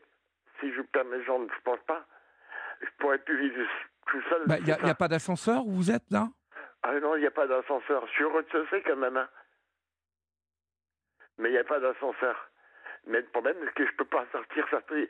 Si 0.61 0.73
je 0.73 0.83
perds 0.83 1.05
mes 1.05 1.23
jambes, 1.25 1.49
je 1.55 1.61
pense 1.63 1.81
pas. 1.87 2.07
Je 2.81 2.89
pourrais 2.99 3.19
plus 3.19 3.39
vivre 3.39 3.69
tout 4.07 4.23
seul. 4.29 4.43
Bah, 4.47 4.59
Il 4.59 4.65
n'y 4.65 4.91
a, 4.91 4.95
pas 4.95 5.09
d'ascenseur 5.09 5.67
où 5.67 5.73
vous 5.73 5.91
êtes, 5.91 6.11
là? 6.11 6.29
Ah 6.83 6.99
non, 7.01 7.17
il 7.17 7.21
n'y 7.21 7.27
a 7.27 7.31
pas 7.31 7.47
d'ascenseur. 7.47 8.07
Je 8.07 8.13
suis 8.13 8.25
rez-de-chaussée 8.25 8.83
quand 8.87 8.97
même. 8.97 9.17
Hein. 9.17 9.29
Mais 11.39 11.51
il 11.51 11.53
n'y 11.53 11.59
a 11.59 11.65
pas 11.65 11.81
d'ascenseur. 11.81 12.51
Mais 13.07 13.21
le 13.21 13.27
problème, 13.27 13.57
c'est 13.65 13.75
que 13.75 13.87
je 13.87 13.97
peux 13.97 14.05
pas 14.05 14.27
sortir. 14.33 14.67
Ça 14.71 14.81
fait... 14.83 15.09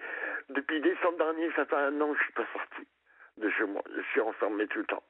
Depuis 0.50 0.80
décembre 0.80 1.18
dernier, 1.18 1.50
ça 1.54 1.66
fait 1.66 1.76
un 1.76 2.00
an 2.00 2.12
que 2.12 2.18
je 2.18 2.24
suis 2.24 2.32
pas 2.32 2.46
sorti 2.52 2.88
de 3.38 3.50
chez 3.50 3.64
moi. 3.64 3.82
Je 3.94 4.02
suis 4.12 4.20
enfermé 4.20 4.66
tout 4.68 4.78
le 4.78 4.86
temps. 4.86 5.02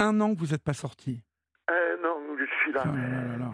Un 0.00 0.20
an 0.20 0.34
que 0.34 0.40
vous 0.40 0.52
n'êtes 0.52 0.64
pas 0.64 0.74
sorti? 0.74 1.22
Un 1.68 2.04
an 2.04 2.36
que 2.36 2.46
je 2.46 2.54
suis 2.62 2.72
là. 2.72 2.84
Oh 2.86 2.96
là 2.96 3.02
là 3.02 3.38
là 3.38 3.50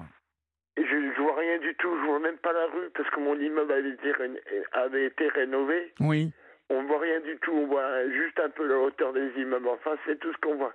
je 1.23 1.29
vois 1.29 1.37
rien 1.37 1.59
du 1.59 1.75
tout. 1.77 1.97
Je 2.01 2.07
vois 2.07 2.19
même 2.19 2.39
pas 2.39 2.53
la 2.53 2.67
rue 2.67 2.91
parce 2.95 3.09
que 3.11 3.21
mon 3.21 3.39
immeuble 3.39 3.73
avait 3.73 3.91
été, 3.91 4.11
ré- 4.13 4.43
avait 4.73 5.07
été 5.07 5.29
rénové. 5.29 5.93
Oui. 6.01 6.33
On 6.69 6.83
voit 6.85 6.99
rien 7.01 7.21
du 7.21 7.37
tout. 7.39 7.53
On 7.53 7.67
voit 7.67 8.09
juste 8.11 8.41
un 8.41 8.51
peu 8.51 8.67
la 8.67 8.79
hauteur 8.79 9.13
des 9.13 9.31
immeubles. 9.37 9.69
Enfin, 9.69 9.97
c'est 10.07 10.19
tout 10.19 10.33
ce 10.33 10.39
qu'on 10.39 10.57
voit. 10.57 10.75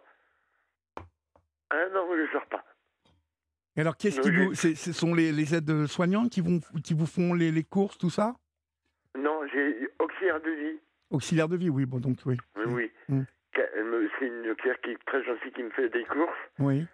An 1.71 2.07
que 2.09 2.25
je 2.25 2.31
sors 2.31 2.45
pas. 2.45 2.63
Et 3.75 3.81
alors, 3.81 3.97
qu'est-ce 3.97 4.21
qui 4.21 4.31
vous. 4.31 4.53
Ce 4.55 4.93
sont 4.93 5.13
les, 5.13 5.31
les 5.31 5.53
aides 5.53 5.85
soignantes 5.87 6.29
qui, 6.31 6.41
vont, 6.41 6.59
qui 6.83 6.93
vous 6.93 7.05
font 7.05 7.33
les, 7.33 7.51
les 7.51 7.63
courses, 7.63 7.97
tout 7.97 8.09
ça? 8.09 8.35
Non, 9.17 9.41
j'ai 9.51 9.89
auxiliaire 9.99 10.41
de 10.41 10.49
vie. 10.49 10.79
Auxiliaire 11.11 11.47
de 11.49 11.57
vie, 11.57 11.69
oui, 11.69 11.85
bon, 11.85 11.99
donc 11.99 12.17
oui. 12.25 12.37
Oui, 12.57 12.65
oui. 12.67 12.91
Mm. 13.09 13.23
C'est 13.55 13.69
une 13.79 14.51
auxiliaire 14.51 14.79
qui 14.81 14.91
est 14.91 15.05
très 15.05 15.23
gentille 15.23 15.51
qui 15.51 15.63
me 15.63 15.69
fait 15.71 15.89
des 15.89 16.03
courses 16.05 16.37
Oui, 16.59 16.85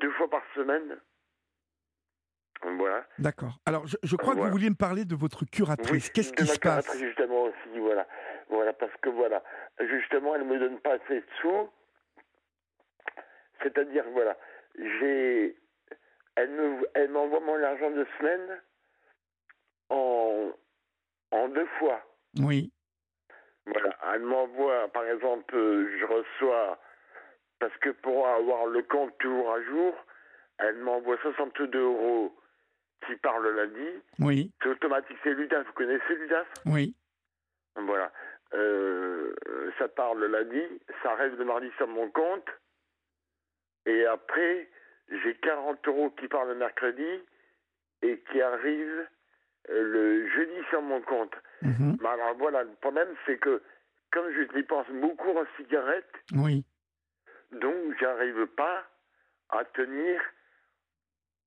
deux 0.00 0.10
fois 0.12 0.28
par 0.28 0.42
semaine. 0.54 0.98
Voilà. 2.62 3.04
d'accord. 3.18 3.58
Alors, 3.66 3.86
je, 3.86 3.96
je 4.02 4.16
crois 4.16 4.34
que 4.34 4.40
vous 4.40 4.50
vouliez 4.50 4.70
me 4.70 4.74
parler 4.74 5.04
de 5.04 5.14
votre 5.14 5.44
curatrice. 5.44 6.10
Qu'est-ce 6.10 6.32
qui 6.32 6.46
se 6.46 6.58
passe 6.58 6.84
curatrice, 6.86 7.00
justement 7.00 7.42
aussi, 7.44 7.78
voilà. 7.78 8.06
Voilà, 8.48 8.72
parce 8.72 8.92
que 9.02 9.08
voilà, 9.10 9.42
justement, 9.80 10.34
elle 10.34 10.44
me 10.44 10.58
donne 10.58 10.78
pas 10.80 10.94
assez 10.94 11.20
de 11.20 11.26
sous. 11.40 11.68
C'est-à-dire, 13.62 14.04
voilà, 14.12 14.36
j'ai. 14.76 15.56
Elle 16.36 16.50
me, 16.50 16.88
elle 16.94 17.10
m'envoie 17.10 17.40
mon 17.40 17.60
argent 17.62 17.90
de 17.90 18.06
semaine 18.18 18.60
en, 19.90 20.50
en 21.32 21.48
deux 21.48 21.66
fois. 21.78 22.00
Oui, 22.40 22.72
Voilà, 23.66 23.96
elle 24.14 24.22
m'envoie, 24.22 24.86
par 24.92 25.04
exemple, 25.04 25.54
je 25.54 26.04
reçois, 26.04 26.78
parce 27.58 27.76
que 27.78 27.90
pour 27.90 28.26
avoir 28.28 28.66
le 28.66 28.82
compte 28.82 29.16
toujours 29.18 29.52
à 29.52 29.62
jour, 29.62 29.94
elle 30.58 30.76
m'envoie 30.76 31.16
62 31.22 31.80
euros 31.82 32.36
qui 33.06 33.16
part 33.16 33.38
le 33.40 33.52
lundi. 33.52 34.02
oui, 34.18 34.52
C'est 34.62 34.68
automatique, 34.68 35.16
c'est 35.22 35.34
l'UDAF. 35.34 35.66
Vous 35.66 35.72
connaissez 35.72 36.14
l'UDAF 36.16 36.46
oui. 36.66 36.94
Voilà. 37.76 38.12
Euh, 38.54 39.34
ça 39.78 39.88
part 39.88 40.14
le 40.14 40.26
lundi, 40.26 40.62
ça 41.02 41.14
reste 41.14 41.36
le 41.38 41.44
mardi 41.44 41.70
sur 41.76 41.86
mon 41.86 42.10
compte. 42.10 42.48
Et 43.86 44.04
après, 44.06 44.68
j'ai 45.08 45.34
40 45.36 45.86
euros 45.88 46.10
qui 46.10 46.28
partent 46.28 46.48
le 46.48 46.54
mercredi 46.56 47.06
et 48.02 48.18
qui 48.30 48.40
arrivent 48.42 49.06
euh, 49.70 49.82
le 49.82 50.28
jeudi 50.30 50.60
sur 50.70 50.82
mon 50.82 51.00
compte. 51.02 51.34
mhm, 51.62 51.98
Mais 52.00 52.08
alors 52.08 52.34
voilà, 52.36 52.64
le 52.64 52.72
problème 52.80 53.08
c'est 53.26 53.38
que 53.38 53.62
comme 54.10 54.30
je 54.32 54.42
dépense 54.54 54.88
beaucoup 54.90 55.30
en 55.36 55.44
cigarettes, 55.56 56.12
Oui. 56.34 56.64
donc 57.52 57.76
j'arrive 58.00 58.46
pas 58.48 58.84
à 59.50 59.64
tenir 59.66 60.20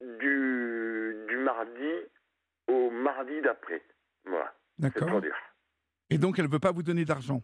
du, 0.02 1.01
du 1.32 1.38
mardi 1.38 1.94
au 2.68 2.90
mardi 2.90 3.42
d'après. 3.42 3.82
Voilà, 4.26 4.54
D'accord. 4.78 5.22
Et 6.10 6.18
donc, 6.18 6.38
elle 6.38 6.46
ne 6.46 6.52
veut 6.52 6.60
pas 6.60 6.72
vous 6.74 6.84
donner 6.84 7.06
d'argent 7.06 7.42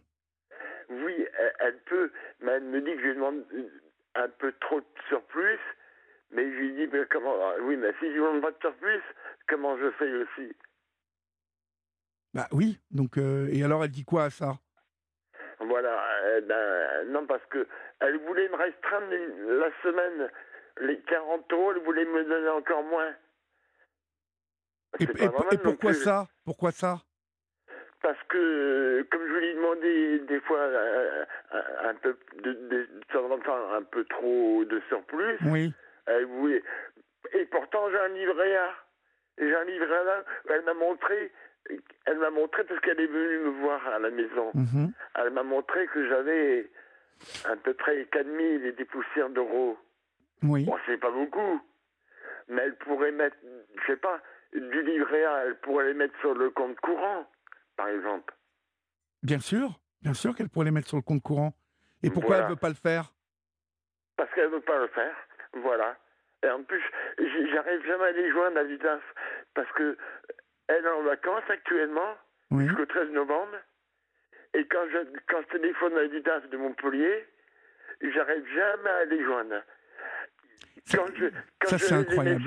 Oui, 0.90 1.26
elle, 1.38 1.52
elle 1.60 1.78
peut, 1.84 2.12
mais 2.40 2.52
elle 2.52 2.64
me 2.64 2.80
dit 2.82 2.92
que 2.92 3.00
je 3.00 3.06
lui 3.06 3.14
demande 3.14 3.44
un 4.14 4.28
peu 4.28 4.52
trop 4.60 4.80
de 4.80 4.86
surplus, 5.08 5.58
mais 6.32 6.44
je 6.44 6.56
lui 6.56 6.74
dis, 6.74 6.86
mais 6.92 7.06
comment, 7.10 7.34
oui, 7.62 7.76
mais 7.76 7.92
si 7.98 8.06
je 8.06 8.12
lui 8.12 8.18
demande 8.18 8.42
pas 8.42 8.50
de 8.50 8.58
surplus, 8.60 9.02
comment 9.48 9.78
je 9.78 9.90
fais 9.92 10.12
aussi? 10.12 10.54
Bah 12.34 12.46
oui. 12.52 12.78
Donc, 12.90 13.16
euh, 13.16 13.48
et 13.50 13.64
alors, 13.64 13.82
elle 13.82 13.90
dit 13.90 14.04
quoi 14.04 14.24
à 14.24 14.30
ça? 14.30 14.58
Voilà, 15.60 15.98
euh, 16.24 16.40
ben, 16.42 17.10
non, 17.10 17.26
parce 17.26 17.44
que 17.46 17.66
elle 18.00 18.18
voulait 18.18 18.48
me 18.50 18.56
restreindre 18.56 19.10
la 19.60 19.70
semaine, 19.82 20.30
les 20.82 21.00
40 21.00 21.52
euros, 21.52 21.72
elle 21.72 21.82
voulait 21.82 22.04
me 22.04 22.24
donner 22.24 22.50
encore 22.50 22.84
moins. 22.84 23.14
Et, 25.00 25.06
non 25.26 25.32
pourquoi 25.62 25.92
ça? 25.94 26.26
Pourquoi 26.44 26.70
ça? 26.72 26.98
Parce 28.02 28.22
que, 28.28 28.38
euh, 28.38 29.04
comme 29.10 29.26
je 29.26 29.32
lui 29.34 29.46
ai 29.48 29.54
demandé 29.54 30.18
des 30.20 30.40
fois 30.40 30.58
euh, 30.60 31.24
un, 31.82 31.94
peu 31.94 32.16
de, 32.42 32.52
de, 32.52 32.68
de 32.68 33.74
un 33.76 33.82
peu 33.82 34.04
trop 34.04 34.64
de 34.64 34.80
surplus, 34.88 35.36
Oui. 35.46 35.72
elle 36.06 36.24
voulait. 36.26 36.62
Et 37.32 37.44
pourtant 37.46 37.90
j'ai 37.90 37.98
un 37.98 38.08
livret 38.08 38.56
A. 38.56 38.70
J'ai 39.38 39.54
un 39.54 39.64
livret 39.64 39.96
A. 40.08 40.24
Elle 40.50 40.64
m'a 40.64 40.74
montré. 40.74 41.32
Elle 42.06 42.18
m'a 42.18 42.30
montré 42.30 42.64
parce 42.64 42.80
qu'elle 42.80 43.00
est 43.00 43.06
venue 43.06 43.38
me 43.40 43.60
voir 43.60 43.86
à 43.88 43.98
la 43.98 44.10
maison. 44.10 44.52
mhm. 44.54 44.92
Elle 45.16 45.30
m'a 45.30 45.42
montré 45.42 45.86
que 45.88 46.08
j'avais 46.08 46.70
à 47.44 47.56
peu 47.56 47.74
près 47.74 48.06
4000 48.12 48.64
et 48.64 48.72
des 48.72 48.84
poussières 48.84 49.28
d'euros. 49.30 49.76
Oui. 50.42 50.64
Bon, 50.64 50.76
c'est 50.86 50.98
pas 50.98 51.10
beaucoup. 51.10 51.60
Mais 52.48 52.62
elle 52.62 52.76
pourrait 52.76 53.10
mettre, 53.12 53.36
je 53.82 53.86
sais 53.92 53.96
pas, 53.98 54.22
du 54.52 54.82
livret 54.82 55.24
A, 55.24 55.44
elle 55.46 55.58
pourrait 55.60 55.86
les 55.86 55.94
mettre 55.94 56.18
sur 56.20 56.34
le 56.34 56.50
compte 56.50 56.78
courant, 56.80 57.28
par 57.76 57.88
exemple. 57.88 58.34
Bien 59.22 59.38
sûr. 59.40 59.78
Bien 60.02 60.14
sûr 60.14 60.34
qu'elle 60.34 60.48
pourrait 60.48 60.66
les 60.66 60.70
mettre 60.70 60.88
sur 60.88 60.96
le 60.96 61.02
compte 61.02 61.22
courant. 61.22 61.52
Et 62.02 62.10
pourquoi 62.10 62.36
Voilà. 62.36 62.42
elle 62.44 62.50
ne 62.50 62.54
veut 62.54 62.60
pas 62.60 62.68
le 62.68 62.74
faire? 62.74 63.12
Parce 64.16 64.32
qu'elle 64.34 64.50
veut 64.50 64.60
pas 64.60 64.78
le 64.78 64.88
faire. 64.88 65.16
Voilà. 65.54 65.96
Et 66.44 66.48
en 66.50 66.62
plus, 66.62 66.82
j'arrive 67.52 67.84
jamais 67.84 68.04
à 68.04 68.12
les 68.12 68.30
joindre 68.30 68.58
à 68.58 68.62
l'UDAF. 68.62 69.02
Parce 69.54 69.70
que 69.72 69.96
elle 70.68 70.84
est 70.84 70.88
en 70.88 71.02
vacances 71.02 71.48
actuellement, 71.48 72.14
Oui. 72.50 72.66
jusqu'au 72.68 72.86
13 72.86 73.10
novembre. 73.10 73.56
Et 74.54 74.66
quand 74.68 74.84
je, 74.92 74.98
quand 75.28 75.40
je 75.42 75.58
téléphone 75.58 75.96
à 75.98 76.02
l'UDAF 76.04 76.48
de 76.48 76.56
Montpellier, 76.56 77.26
j'arrive 78.00 78.46
jamais 78.54 78.90
à 78.90 79.04
les 79.06 79.22
joindre. 79.24 79.62
Ça- 81.64 81.78
c'est 81.78 81.94
incroyable. 81.94 82.42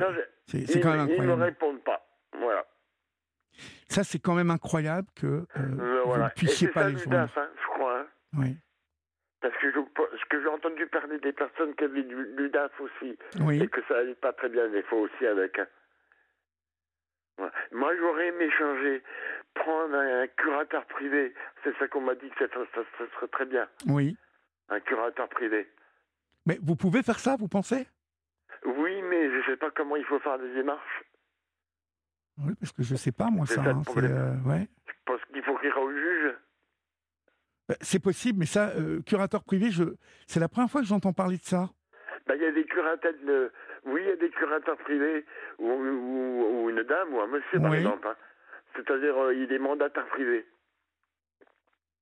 C'est 0.47 0.57
ils, 0.59 0.81
quand 0.81 0.91
même 0.91 1.01
ils 1.01 1.07
me 1.07 1.11
incroyable. 1.13 1.41
répondent 1.43 1.83
pas. 1.83 2.05
Voilà. 2.37 2.65
Ça, 3.89 4.03
c'est 4.03 4.19
quand 4.19 4.33
même 4.35 4.51
incroyable 4.51 5.07
que 5.15 5.27
euh, 5.27 5.45
Euh, 5.57 6.01
vous 6.05 6.17
ne 6.17 6.29
puissiez 6.29 6.67
pas 6.69 6.83
ça 6.83 6.89
les 6.89 6.97
joindre. 6.97 7.29
hein, 7.37 7.49
je 7.61 7.67
crois. 7.73 7.99
hein. 7.99 8.07
Oui. 8.37 8.57
Parce 9.41 9.55
que 9.57 9.71
je, 9.71 9.79
ce 9.79 10.25
que 10.29 10.41
j'ai 10.41 10.47
entendu 10.47 10.85
parler 10.87 11.19
des 11.19 11.33
personnes 11.33 11.73
qui 11.75 11.83
avaient 11.83 12.03
du 12.03 12.15
l'UDAF 12.35 12.71
aussi, 12.79 13.17
Oui. 13.41 13.61
et 13.61 13.67
que 13.67 13.81
ça 13.87 13.97
allait 13.97 14.15
pas 14.15 14.33
très 14.33 14.49
bien 14.49 14.69
des 14.69 14.83
fois 14.83 14.99
aussi 14.99 15.25
avec. 15.25 15.59
hein. 15.59 15.67
Moi, 17.71 17.91
j'aurais 17.97 18.27
aimé 18.27 18.49
changer, 18.57 19.01
prendre 19.55 19.95
un, 19.95 20.27
curateur 20.37 20.85
privé. 20.85 21.33
C'est 21.63 21.75
ça 21.79 21.87
qu'on 21.87 22.01
m'a 22.01 22.13
dit 22.15 22.29
que 22.29 22.47
ça, 22.47 22.53
ça- 22.75 22.81
ça 22.97 23.03
serait 23.15 23.27
très 23.29 23.45
bien, 23.45 23.67
Oui. 23.87 24.15
un 24.69 24.79
curateur 24.79 25.27
privé. 25.29 25.67
Mais 26.45 26.59
vous 26.61 26.75
pouvez 26.75 27.01
faire 27.01 27.19
ça, 27.19 27.35
vous 27.39 27.47
pensez? 27.47 27.87
Oui, 28.65 29.01
mais 29.03 29.29
je 29.31 29.45
sais 29.51 29.57
pas 29.57 29.71
comment 29.71 29.95
il 29.95 30.05
faut 30.05 30.19
faire 30.19 30.37
des 30.39 30.53
démarches. 30.53 31.03
Oui, 32.43 32.53
parce 32.59 32.71
que 32.71 32.83
je 32.83 32.95
sais 32.95 33.11
pas, 33.11 33.29
moi, 33.29 33.45
C'est 33.45 33.55
ça. 33.55 33.63
ça 33.63 33.69
hein, 33.71 33.83
euh, 33.97 34.35
ouais. 34.49 34.67
Je 34.87 34.93
pense 35.05 35.19
qu'il 35.31 35.43
faut 35.43 35.55
rire 35.55 35.77
au 35.77 35.91
juge. 35.91 36.35
Euh, 37.71 37.75
C'est 37.81 37.99
possible, 38.01 38.39
mais 38.39 38.45
ça, 38.45 38.69
euh, 38.69 39.01
curateur 39.01 39.43
privé, 39.43 39.69
je... 39.71 39.83
c'est 40.27 40.39
la 40.39 40.47
première 40.49 40.69
fois 40.69 40.81
que 40.81 40.87
j'entends 40.87 41.13
parler 41.13 41.37
de 41.37 41.43
ça. 41.43 41.69
Ben, 42.27 42.35
il 42.35 42.41
y 42.41 42.45
a 42.45 42.51
des 42.51 42.65
curateurs, 42.65 43.13
de- 43.25 43.51
oui, 43.85 44.01
il 44.03 44.07
y 44.07 44.11
a 44.11 44.15
des 44.15 44.29
curateurs 44.29 44.77
privés, 44.77 45.25
ou, 45.59 45.69
ou- 45.71 46.63
ou 46.65 46.69
une 46.69 46.83
dame, 46.83 47.13
ou 47.13 47.19
un 47.21 47.27
monsieur, 47.27 47.59
par 47.59 47.73
exemple. 47.75 48.07
hein. 48.07 48.15
C'est-à-dire, 48.75 49.17
euh, 49.17 49.33
il 49.35 49.51
est 49.51 49.59
mandataire 49.59 50.07
privé. 50.07 50.45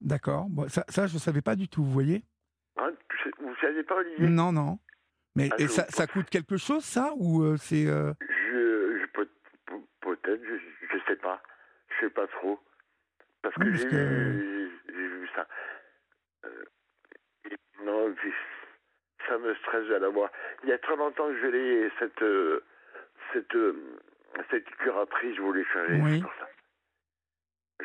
D'accord. 0.01 0.47
Bon, 0.49 0.67
ça, 0.69 0.85
ça, 0.89 1.07
je 1.07 1.15
ne 1.15 1.19
savais 1.19 1.41
pas 1.41 1.55
du 1.55 1.67
tout, 1.67 1.83
vous 1.83 1.91
voyez 1.91 2.23
Hein, 2.77 2.91
vous 3.39 3.49
ne 3.49 3.55
savez 3.55 3.83
pas, 3.83 3.95
Olivier? 3.95 4.27
Non, 4.29 4.51
non. 4.53 4.79
Mais 5.35 5.49
Ah, 5.51 5.55
et 5.59 5.63
je 5.63 5.67
ça, 5.67 5.85
ça 5.89 6.07
coûte 6.07 6.29
quelque 6.29 6.57
chose, 6.57 6.83
ça 6.83 7.11
Ou 7.15 7.43
euh, 7.43 7.57
c'est. 7.57 7.87
euh, 7.87 8.11
Je, 8.21 8.99
je 9.01 9.05
peut- 9.07 9.29
peut-être, 10.01 10.43
je, 10.43 10.57
je 10.91 10.97
sais 11.07 11.15
pas. 11.17 11.41
Je 11.89 12.05
sais 12.05 12.09
pas 12.09 12.27
trop. 12.27 12.59
Parce 13.41 13.55
que 13.55 13.73
j'ai 13.73 13.87
vu, 13.87 15.29
ça. 15.35 15.47
Euh, 16.45 16.65
non, 17.83 18.13
ça 19.27 19.37
me 19.37 19.53
stresse 19.55 19.85
de 19.87 19.95
la 19.95 20.09
voir. 20.09 20.29
Il 20.63 20.69
y 20.69 20.73
a 20.73 20.77
très 20.79 20.95
longtemps 20.95 21.27
que 21.27 21.39
je 21.39 21.47
l'ai, 21.47 21.91
cette, 21.99 22.23
cette, 23.33 23.57
cette 24.49 24.65
curatrice, 24.77 25.35
je 25.35 25.41
voulais 25.41 25.63
changer. 25.65 25.99
Oui. 26.01 26.21
pour 26.21 26.33
ça. 26.33 26.49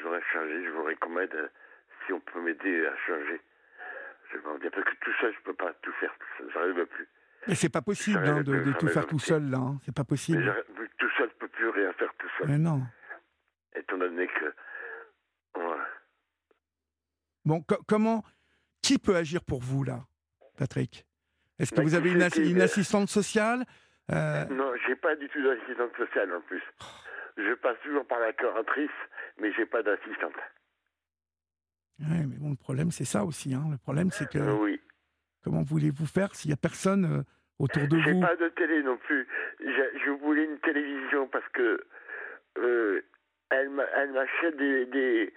J'aurais 0.01 0.23
changé, 0.33 0.65
je 0.65 0.71
voudrais 0.71 0.97
qu'on 0.97 1.11
m'aide, 1.11 1.51
si 2.07 2.13
on 2.13 2.21
peut 2.21 2.41
m'aider 2.41 2.87
à 2.87 2.97
changer. 3.07 3.41
Je 4.33 4.39
vais 4.39 4.47
en 4.49 4.59
dire, 4.59 4.71
parce 4.73 4.85
que 4.85 4.97
tout 5.05 5.13
ça, 5.21 5.31
je 5.31 5.39
peux 5.45 5.55
pas 5.55 5.73
tout 5.83 5.93
faire, 6.01 6.13
j'arrive 6.53 6.85
plus. 6.87 7.09
Mais 7.49 7.55
c'est 7.55 7.69
pas 7.69 7.83
possible 7.83 8.19
hein, 8.27 8.43
de, 8.43 8.73
tout 8.79 8.89
faire 8.89 9.07
tout 9.07 9.19
seul, 9.19 9.51
là. 9.51 9.59
hein. 9.59 9.79
C'est 9.85 9.95
pas 9.95 10.05
possible. 10.05 10.55
tout 10.99 11.11
seul, 11.19 11.29
je 11.31 11.35
peux 11.39 11.49
plus 11.49 11.69
rien 11.69 11.93
faire 11.95 12.13
tout 12.19 12.29
seul. 12.39 12.49
Mais 12.49 12.59
non. 12.59 12.83
Étant 13.77 13.99
donné 13.99 14.27
que. 14.27 14.45
Ouais. 15.61 15.77
Bon, 17.45 17.61
co- 17.63 17.83
comment. 17.87 18.25
Qui 18.83 18.99
peut 18.99 19.17
agir 19.17 19.43
pour 19.43 19.61
vous, 19.61 19.83
là, 19.85 20.05
Patrick? 20.59 21.07
Est-ce 21.59 21.73
que 21.73 21.81
vous 21.81 21.95
avez 21.95 22.11
une, 22.13 22.29
une 22.45 22.61
assistante 22.61 23.09
sociale? 23.09 23.65
Euh... 24.11 24.45
Non, 24.47 24.73
j'ai 24.87 24.97
pas 24.97 25.17
du 25.17 25.29
tout 25.29 25.43
d'assistante 25.43 25.97
sociale 25.97 26.33
en 26.35 26.41
plus. 26.43 26.63
Je 27.37 27.55
passe 27.55 27.77
toujours 27.83 28.07
par 28.07 28.19
la 28.21 28.33
curatrice, 28.33 28.91
mais 29.41 29.53
j'ai 29.55 29.65
pas 29.67 29.83
d'assistante. 29.83 30.35
Oui, 32.01 32.27
mais 32.27 32.37
bon, 32.37 32.51
le 32.51 32.57
problème, 32.57 32.91
c'est 32.91 33.05
ça 33.05 33.25
aussi. 33.25 33.55
Hein. 33.55 33.65
Le 33.71 33.79
problème, 33.79 34.11
c'est 34.11 34.29
que. 34.29 34.39
oui. 34.39 34.81
Comment 35.45 35.63
voulez-vous 35.63 36.07
faire 36.07 36.35
s'il 36.35 36.49
n'y 36.49 36.55
a 36.55 36.57
personne 36.57 37.05
euh, 37.05 37.23
autour 37.59 37.87
de 37.87 37.97
vous? 37.97 38.03
J'ai 38.03 38.21
pas 38.21 38.37
de 38.37 38.49
télé 38.49 38.83
non 38.83 38.97
plus. 38.97 39.29
Je, 39.61 40.11
voulais 40.11 40.45
une 40.45 40.59
télévision 40.61 41.29
parce 41.29 41.47
que 41.53 41.85
euh, 42.59 43.03
elle 43.51 43.69
m'achète 43.69 44.57
des, 44.57 44.87
des, 44.87 45.35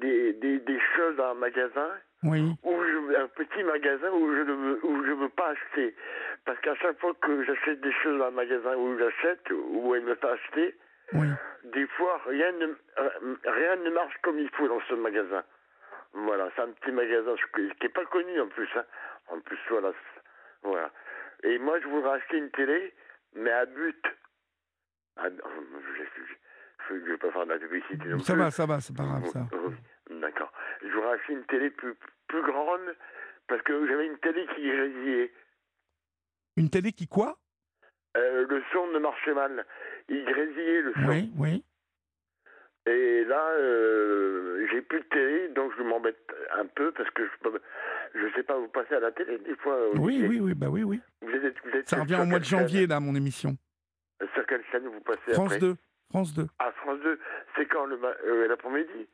des, 0.00 0.32
des, 0.58 0.80
choses 0.96 1.16
dans 1.16 1.30
un 1.30 1.34
magasin. 1.34 1.88
Oui. 2.24 2.40
un 2.40 3.28
petit 3.28 3.62
magasin 3.62 4.10
où 4.10 4.34
je 4.34 4.40
ne 4.40 4.52
veux, 4.52 4.86
où 4.86 5.04
je 5.04 5.12
veux 5.12 5.28
pas 5.28 5.50
acheter. 5.50 5.94
Parce 6.46 6.58
qu'à 6.60 6.74
chaque 6.76 6.98
fois 6.98 7.12
que 7.20 7.44
j'achète 7.44 7.80
des 7.80 7.92
choses 8.02 8.18
dans 8.18 8.26
un 8.26 8.30
magasin 8.30 8.74
où 8.76 8.98
j'achète, 8.98 9.46
où 9.50 9.94
elle 9.94 10.02
me 10.02 10.14
fait 10.14 10.26
acheter, 10.26 10.74
oui. 11.12 11.28
des 11.64 11.86
fois 11.86 12.20
rien 12.26 12.50
ne, 12.52 12.66
euh, 12.66 13.36
rien 13.44 13.76
ne 13.76 13.90
marche 13.90 14.16
comme 14.22 14.38
il 14.38 14.48
faut 14.50 14.66
dans 14.66 14.80
ce 14.88 14.94
magasin. 14.94 15.44
Voilà, 16.14 16.48
c'est 16.54 16.62
un 16.62 16.68
petit 16.68 16.92
magasin 16.92 17.34
qui 17.54 17.62
n'est 17.82 17.88
pas 17.90 18.04
connu 18.06 18.40
en 18.40 18.48
plus. 18.48 18.68
Hein. 18.76 18.84
En 19.28 19.40
plus, 19.40 19.58
voilà. 19.70 19.92
voilà. 20.62 20.92
Et 21.42 21.58
moi, 21.58 21.80
je 21.80 21.86
voudrais 21.88 22.18
acheter 22.18 22.38
une 22.38 22.50
télé, 22.50 22.94
mais 23.34 23.50
à 23.50 23.66
but. 23.66 24.04
Ah, 25.16 25.28
je 26.88 26.94
ne 26.94 26.98
vais 27.00 27.16
pas 27.16 27.30
faire 27.30 27.46
de 27.46 27.52
la 27.52 27.58
publicité 27.58 28.08
non 28.08 28.18
Ça 28.18 28.34
va, 28.34 28.50
ça 28.50 28.66
va, 28.66 28.80
c'est 28.80 28.96
pas 28.96 29.04
grave 29.04 29.26
ça. 29.26 29.46
D'accord. 30.10 30.52
Je 30.82 30.88
voudrais 30.88 31.12
acheter 31.12 31.32
une 31.32 31.44
télé 31.44 31.70
plus, 31.70 31.94
plus 32.26 32.42
grande 32.42 32.96
parce 33.48 33.62
que 33.62 33.86
j'avais 33.86 34.06
une 34.06 34.18
télé 34.18 34.46
qui 34.54 34.68
grésillait. 34.68 35.32
Une 36.56 36.70
télé 36.70 36.92
qui 36.92 37.06
quoi? 37.08 37.38
Euh, 38.16 38.46
Le 38.48 38.62
son 38.72 38.86
ne 38.88 38.98
marchait 38.98 39.34
mal. 39.34 39.66
Il 40.08 40.24
grésillait 40.24 40.82
le 40.82 40.92
son. 40.94 41.08
Oui, 41.08 41.32
oui. 41.36 41.64
Et 42.86 43.24
là, 43.24 43.48
euh, 43.58 44.66
j'ai 44.70 44.82
plus 44.82 45.00
de 45.00 45.06
télé, 45.06 45.48
donc 45.48 45.72
je 45.78 45.82
m'embête 45.82 46.18
un 46.52 46.66
peu 46.66 46.92
parce 46.92 47.08
que 47.10 47.22
je 47.24 47.48
je 48.14 48.34
sais 48.34 48.42
pas, 48.42 48.58
vous 48.58 48.68
passez 48.68 48.94
à 48.94 49.00
la 49.00 49.10
télé 49.10 49.38
des 49.38 49.56
fois. 49.56 49.76
Oui, 49.94 50.24
oui, 50.28 50.38
oui, 50.38 50.54
bah 50.54 50.68
oui, 50.68 50.82
oui. 50.82 51.00
Vous 51.22 51.30
êtes, 51.30 51.56
vous 51.64 51.70
êtes 51.70 51.88
Ça 51.88 52.00
revient 52.00 52.18
au 52.20 52.26
mois 52.26 52.38
de 52.38 52.44
janvier, 52.44 52.86
là, 52.86 53.00
mon 53.00 53.14
émission. 53.14 53.56
Sur 54.34 54.46
quelle 54.46 54.62
chaîne 54.70 54.86
vous 54.86 55.00
passez 55.00 55.32
France 55.32 55.52
après 55.52 55.58
2. 55.58 55.76
France 56.10 56.34
2. 56.34 56.46
Ah, 56.58 56.72
France 56.82 57.00
2. 57.02 57.18
C'est 57.56 57.66
quand 57.66 57.86
le 57.86 57.98
euh, 58.04 58.48
l'après-midi? 58.48 59.08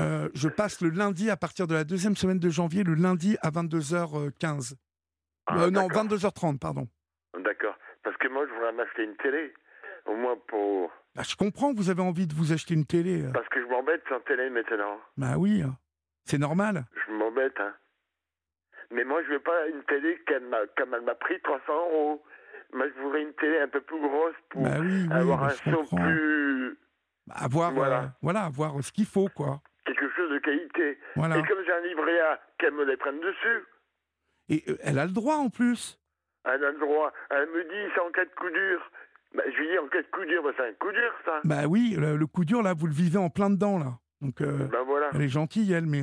Euh, 0.00 0.28
Je 0.34 0.48
passe 0.48 0.80
le 0.80 0.90
lundi 0.90 1.30
à 1.30 1.36
partir 1.36 1.66
de 1.66 1.74
la 1.74 1.84
deuxième 1.84 2.16
semaine 2.16 2.38
de 2.38 2.48
janvier, 2.48 2.84
le 2.84 2.94
lundi 2.94 3.36
à 3.42 3.50
22h15. 3.50 4.74
Ah, 5.46 5.64
euh, 5.64 5.70
non, 5.70 5.88
22h30, 5.88 6.58
pardon. 6.58 6.86
D'accord. 7.38 7.76
Parce 8.02 8.16
que 8.18 8.28
moi, 8.28 8.46
je 8.46 8.52
voudrais 8.54 8.72
m'acheter 8.72 9.04
une 9.04 9.16
télé. 9.16 9.52
Au 10.06 10.14
moins 10.14 10.36
pour. 10.46 10.90
Bah, 11.14 11.22
je 11.28 11.36
comprends 11.36 11.72
que 11.72 11.78
vous 11.78 11.90
avez 11.90 12.02
envie 12.02 12.26
de 12.26 12.34
vous 12.34 12.52
acheter 12.52 12.74
une 12.74 12.86
télé. 12.86 13.24
Parce 13.32 13.48
que 13.48 13.60
je 13.60 13.66
m'embête 13.66 14.02
sans 14.08 14.20
télé 14.20 14.50
maintenant. 14.50 14.98
Bah 15.16 15.34
oui, 15.36 15.62
hein. 15.62 15.76
c'est 16.24 16.38
normal. 16.38 16.84
Je 17.06 17.12
m'embête, 17.12 17.58
hein. 17.58 17.74
Mais 18.92 19.04
moi, 19.04 19.22
je 19.22 19.28
veux 19.30 19.40
pas 19.40 19.68
une 19.68 19.82
télé 19.84 20.18
comme 20.26 20.94
elle 20.94 21.02
m'a 21.02 21.14
pris 21.14 21.40
300 21.42 21.62
euros. 21.68 22.24
Moi, 22.72 22.86
je 22.88 23.02
voudrais 23.02 23.22
une 23.22 23.34
télé 23.34 23.58
un 23.60 23.68
peu 23.68 23.80
plus 23.80 24.00
grosse 24.00 24.34
pour 24.48 24.62
bah 24.62 24.76
avoir 25.10 25.44
un 25.44 25.50
son 25.50 25.84
plus. 25.96 26.78
Bah, 27.26 27.34
avoir, 27.38 27.72
voilà. 27.72 28.02
Euh, 28.02 28.06
voilà, 28.22 28.40
avoir 28.44 28.82
ce 28.82 28.92
qu'il 28.92 29.06
faut, 29.06 29.28
quoi. 29.34 29.60
Quelque 29.84 30.08
chose 30.14 30.30
de 30.30 30.38
qualité. 30.38 30.98
Voilà. 31.16 31.38
Et 31.38 31.42
comme 31.42 31.58
j'ai 31.64 31.72
un 31.72 31.80
livret 31.80 32.20
A, 32.20 32.40
qu'elle 32.58 32.74
me 32.74 32.84
les 32.84 32.96
prenne 32.96 33.20
dessus. 33.20 33.64
Et 34.48 34.64
euh, 34.68 34.76
elle 34.82 34.98
a 34.98 35.06
le 35.06 35.12
droit 35.12 35.36
en 35.36 35.50
plus. 35.50 35.98
Elle 36.44 36.64
a 36.64 36.70
le 36.70 36.78
droit. 36.78 37.12
Elle 37.30 37.48
me 37.50 37.62
dit, 37.64 37.92
c'est 37.94 38.00
en 38.00 38.10
cas 38.10 38.24
de 38.24 38.34
coup 38.34 38.50
dur. 38.50 38.90
Bah, 39.34 39.42
je 39.46 39.56
lui 39.58 39.68
dis, 39.68 39.78
en 39.78 39.88
cas 39.88 40.02
de 40.02 40.08
coup 40.08 40.24
dur, 40.24 40.42
bah, 40.42 40.50
c'est 40.56 40.68
un 40.68 40.72
coup 40.72 40.92
dur, 40.92 41.12
ça. 41.24 41.40
Bah 41.44 41.66
oui, 41.68 41.96
le, 41.96 42.26
coup 42.26 42.44
dur, 42.44 42.62
là, 42.62 42.74
vous 42.74 42.86
le 42.86 42.92
vivez 42.92 43.18
en 43.18 43.30
plein 43.30 43.50
dedans, 43.50 43.78
là. 43.78 43.98
Donc, 44.20 44.40
euh, 44.40 44.66
bah, 44.66 44.82
voilà. 44.84 45.10
elle 45.14 45.22
est 45.22 45.28
gentille, 45.28 45.72
elle, 45.72 45.86
mais 45.86 46.02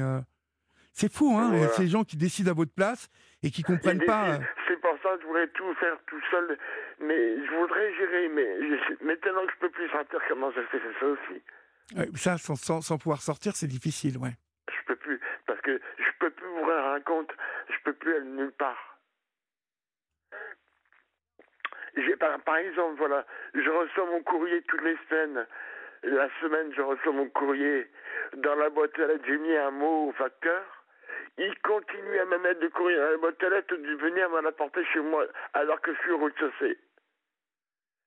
c'est 0.97 1.13
fou, 1.13 1.37
hein, 1.37 1.49
voilà. 1.51 1.67
ces 1.73 1.87
gens 1.87 2.03
qui 2.03 2.17
décident 2.17 2.49
à 2.49 2.53
votre 2.55 2.73
place 2.73 3.07
et 3.43 3.51
qui 3.51 3.61
comprennent 3.61 4.03
pas. 4.03 4.39
C'est 4.67 4.81
pour 4.81 4.97
ça 5.03 5.15
que 5.15 5.21
je 5.21 5.27
voudrais 5.27 5.47
tout 5.49 5.73
faire 5.75 5.95
tout 6.07 6.19
seul, 6.31 6.57
mais 6.99 7.45
je 7.45 7.51
voudrais 7.55 7.93
gérer, 7.93 8.29
mais 8.29 8.47
je, 8.61 9.05
maintenant 9.05 9.45
que 9.45 9.53
je 9.53 9.59
peux 9.59 9.69
plus 9.69 9.87
sortir, 9.89 10.19
comment 10.27 10.49
je 10.49 10.61
fais 10.71 10.79
ça 10.99 11.05
aussi 11.05 12.15
Ça, 12.15 12.37
sans, 12.39 12.55
sans, 12.55 12.81
sans, 12.81 12.97
pouvoir 12.97 13.21
sortir, 13.21 13.55
c'est 13.55 13.67
difficile, 13.67 14.17
ouais. 14.17 14.31
Je 14.69 14.85
peux 14.87 14.95
plus, 14.95 15.19
parce 15.45 15.61
que 15.61 15.79
je 15.99 16.11
peux 16.19 16.31
plus 16.31 16.47
ouvrir 16.47 16.83
un 16.87 17.01
compte, 17.01 17.29
je 17.69 17.75
peux 17.83 17.93
plus 17.93 18.15
aller 18.15 18.25
nulle 18.25 18.53
part. 18.57 18.96
Par, 22.19 22.39
par 22.41 22.57
exemple, 22.57 22.95
voilà, 22.97 23.25
je 23.53 23.69
reçois 23.69 24.05
mon 24.05 24.21
courrier 24.23 24.61
toutes 24.67 24.83
les 24.83 24.97
semaines. 25.09 25.45
La 26.03 26.29
semaine, 26.41 26.71
je 26.75 26.81
reçois 26.81 27.11
mon 27.11 27.29
courrier. 27.29 27.87
Dans 28.37 28.55
la 28.55 28.69
boîte 28.69 28.97
à 28.99 29.07
lettres, 29.07 29.23
j'ai 29.27 29.37
mis 29.37 29.55
un 29.55 29.71
mot 29.71 30.09
au 30.09 30.11
facteur 30.13 30.63
il 31.37 31.53
continue 31.61 32.19
à 32.19 32.25
me 32.25 32.37
mettre 32.39 32.59
de 32.61 32.67
courir 32.69 33.01
à 33.01 33.11
la 33.11 33.17
boîte 33.17 33.41
à 33.43 33.49
lettres 33.49 33.75
de 33.75 33.95
venir 33.95 34.29
m'en 34.29 34.47
apporter 34.47 34.83
chez 34.91 34.99
moi 34.99 35.25
alors 35.53 35.79
que 35.81 35.93
je 35.93 35.99
suis 35.99 36.11
au 36.11 36.17
rez-de-chaussée. 36.17 36.77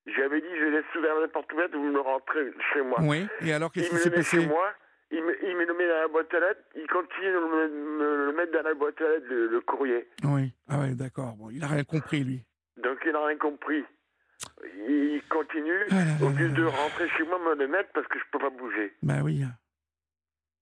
J'avais 0.07 0.41
dit, 0.41 0.49
je 0.59 0.65
laisse 0.65 0.85
ouvert 0.97 1.15
la 1.21 1.29
porte 1.29 1.53
ouverte, 1.53 1.73
vous 1.73 1.83
me 1.83 2.01
rentrez 2.01 2.53
chez 2.73 2.83
moi. 2.83 2.99
Oui, 3.03 3.29
et 3.43 3.53
alors 3.53 3.71
qu'est-ce 3.71 3.91
qui 3.91 3.97
s'est 3.99 4.11
passé? 4.11 4.41
chez 4.41 4.47
moi, 4.47 4.73
il 5.11 5.23
me, 5.23 5.45
il 5.45 5.57
me 5.57 5.65
le 5.67 5.75
met 5.75 5.87
dans 5.87 6.01
la 6.01 6.09
boîte 6.09 6.35
à 6.35 6.41
lettres, 6.41 6.62
il 6.75 6.87
continue 6.89 7.27
de 7.27 7.39
me, 7.39 8.27
le 8.27 8.33
mettre 8.33 8.53
dans 8.53 8.62
la 8.62 8.75
boîte 8.75 9.01
à 9.01 9.09
lettres, 9.09 9.27
le, 9.29 9.61
courrier. 9.61 10.09
Oui, 10.25 10.53
ah 10.69 10.81
ouais, 10.81 10.95
d'accord. 10.95 11.35
Bon, 11.37 11.51
il 11.51 11.61
n'a 11.61 11.69
rien 11.69 11.85
compris, 11.85 12.25
lui. 12.25 12.43
Donc 12.82 12.98
il 13.05 13.12
n'a 13.12 13.27
rien 13.27 13.39
compris. 13.39 13.85
Il 14.89 15.23
continue, 15.28 15.85
ah 15.90 16.24
au 16.24 16.31
lieu 16.31 16.48
de 16.48 16.65
rentrer 16.65 17.09
chez 17.11 17.24
moi, 17.24 17.39
me 17.39 17.55
le 17.55 17.69
mettre 17.69 17.90
parce 17.93 18.07
que 18.09 18.19
je 18.19 18.24
peux 18.32 18.39
pas 18.39 18.51
bouger. 18.51 18.94
Bah 19.02 19.20
oui. 19.23 19.44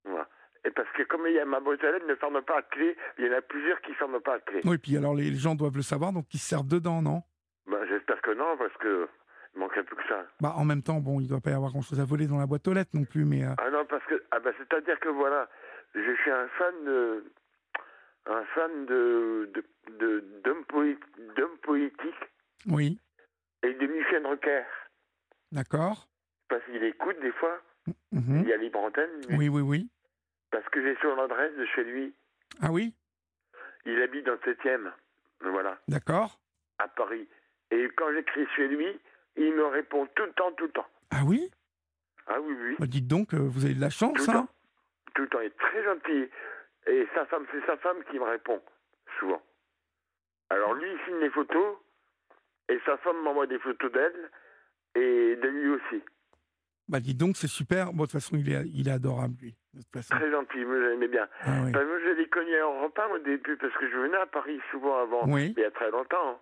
Voilà. 0.05 0.29
Et 0.65 0.71
parce 0.71 0.89
que 0.97 1.05
comme 1.05 1.27
il 1.27 1.35
y 1.35 1.39
a 1.39 1.45
ma 1.45 1.61
boîte 1.61 1.83
à 1.85 1.93
lettres 1.93 2.07
ne 2.07 2.15
ferme 2.17 2.43
pas 2.43 2.59
à 2.59 2.63
clé, 2.63 2.97
il 3.19 3.27
y 3.27 3.29
en 3.29 3.37
a 3.37 3.41
plusieurs 3.41 3.81
qui 3.83 3.91
ne 3.91 3.97
ferment 3.97 4.21
pas 4.21 4.35
à 4.35 4.41
clé. 4.41 4.61
Oui, 4.65 4.79
puis 4.79 4.97
alors 4.97 5.15
les 5.15 5.33
gens 5.35 5.55
doivent 5.55 5.77
le 5.77 5.83
savoir, 5.83 6.13
donc 6.13 6.27
ils 6.35 6.39
se 6.39 6.49
servent 6.49 6.67
dedans, 6.67 7.01
non? 7.03 7.23
Bah, 7.67 7.79
J'espère 7.89 8.21
que 8.21 8.33
non, 8.35 8.57
parce 8.59 8.77
que 8.79 9.09
il 9.55 9.61
manque 9.61 9.77
un 9.77 9.85
peu 9.85 9.97
que 9.97 10.07
ça. 10.09 10.25
Bah, 10.41 10.55
en 10.57 10.65
même 10.65 10.83
temps, 10.83 11.01
bon, 11.01 11.21
il 11.21 11.25
ne 11.25 11.29
doit 11.29 11.41
pas 11.41 11.51
y 11.51 11.55
avoir 11.55 11.71
grand-chose 11.71 12.01
à 12.01 12.05
voler 12.05 12.27
dans 12.27 12.39
la 12.39 12.47
boîte 12.47 12.67
aux 12.69 12.75
lettres 12.75 12.91
non 12.95 13.05
plus, 13.05 13.25
mais... 13.25 13.45
Euh, 13.45 13.55
ah 13.59 13.71
non, 13.71 13.85
parce 13.87 14.05
que... 14.05 14.23
Ah 14.31 14.41
bah, 14.41 14.51
c'est-à-dire 14.59 14.99
que 15.01 15.09
voilà, 15.09 15.49
je 15.95 16.15
suis 16.23 16.31
un 16.31 16.49
fan 16.59 16.75
de... 16.85 17.25
Un 18.29 18.45
fan 18.55 18.87
de... 18.87 19.51
d'hommes 20.45 20.65
de, 21.37 21.45
politiques. 21.63 22.31
Oui. 22.67 22.99
Et 23.63 23.73
de 23.73 23.87
Michel 23.87 24.27
Rocker. 24.27 24.65
D'accord. 25.51 26.09
Parce 26.49 26.63
qu'il 26.65 26.83
écoute 26.85 27.19
des 27.21 27.33
fois. 27.33 27.61
Mhm. 28.13 28.43
Il 28.43 28.49
y 28.49 28.53
a 28.53 28.57
libre 28.59 28.81
antenne. 28.81 29.11
Oui, 29.31 29.49
oui, 29.49 29.63
oui. 29.63 29.89
Parce 30.51 30.69
que 30.69 30.83
j'ai 30.83 30.97
son 31.01 31.19
adresse 31.19 31.55
de 31.57 31.65
chez 31.67 31.85
lui. 31.85 32.15
Ah 32.61 32.71
oui? 32.71 32.95
Il 33.87 34.01
habite 34.03 34.27
dans 34.27 34.33
le 34.33 34.39
7e. 34.39 34.93
Voilà. 35.41 35.79
D'accord. 35.89 36.39
À 36.79 36.89
Paris. 36.89 37.27
Et 37.71 37.89
quand 37.97 38.13
j'écris 38.13 38.47
chez 38.57 38.69
lui, 38.69 38.87
il 39.37 39.55
me 39.55 39.67
répond 39.67 40.07
tout 40.15 40.25
le 40.25 40.33
temps, 40.33 40.53
tout 40.53 40.65
le 40.65 40.73
temps. 40.73 40.87
Ah 41.11 41.23
oui? 41.25 41.51
Ah 42.27 42.41
oui, 42.41 42.55
oui. 42.61 42.77
Bah 42.79 42.87
dites 42.87 43.07
donc, 43.07 43.33
euh, 43.33 43.39
vous 43.39 43.65
avez 43.65 43.75
de 43.75 43.81
la 43.81 43.91
chance, 43.91 44.13
tout 44.15 44.31
hein 44.31 44.49
Tout 45.15 45.23
le 45.23 45.29
temps. 45.29 45.41
Il 45.41 45.47
est 45.47 45.59
très 45.59 45.83
gentil. 45.83 46.29
Et 46.89 47.07
sa 47.15 47.27
femme, 47.27 47.45
c'est 47.53 47.65
sa 47.67 47.77
femme 47.77 48.03
qui 48.11 48.19
me 48.19 48.25
répond, 48.25 48.61
souvent. 49.19 49.43
Alors 50.51 50.75
lui, 50.75 50.91
il 50.91 50.99
signe 51.07 51.21
les 51.21 51.31
photos, 51.31 51.77
et 52.69 52.79
sa 52.87 52.97
femme 52.99 53.23
m'envoie 53.23 53.47
des 53.47 53.59
photos 53.59 53.93
d'elle, 53.93 54.31
et 54.95 55.37
de 55.37 55.49
lui 55.49 55.71
aussi. 55.71 56.03
Bah 56.89 57.01
dis 57.01 57.15
donc, 57.15 57.37
c'est 57.37 57.49
super. 57.49 57.93
Bon, 57.93 58.05
de 58.05 58.09
toute 58.09 58.13
façon, 58.13 58.37
il 58.37 58.51
est, 58.51 58.67
il 58.75 58.89
est 58.89 58.93
adorable, 58.93 59.35
lui. 59.43 59.55
Très 59.93 60.31
gentil, 60.31 60.65
moi 60.65 60.77
j'aimais 60.81 61.09
bien. 61.09 61.29
Ah, 61.43 61.61
oui. 61.65 61.73
moi 61.73 62.01
je 62.05 62.19
l'ai 62.19 62.29
connu 62.29 62.63
en 62.63 62.83
repas 62.83 63.07
au 63.09 63.19
début 63.19 63.57
parce 63.57 63.75
que 63.75 63.89
je 63.89 63.97
venais 63.97 64.17
à 64.17 64.27
Paris 64.27 64.59
souvent 64.71 64.99
avant, 64.99 65.29
oui. 65.29 65.55
il 65.57 65.61
y 65.61 65.65
a 65.65 65.71
très 65.71 65.91
longtemps. 65.91 66.41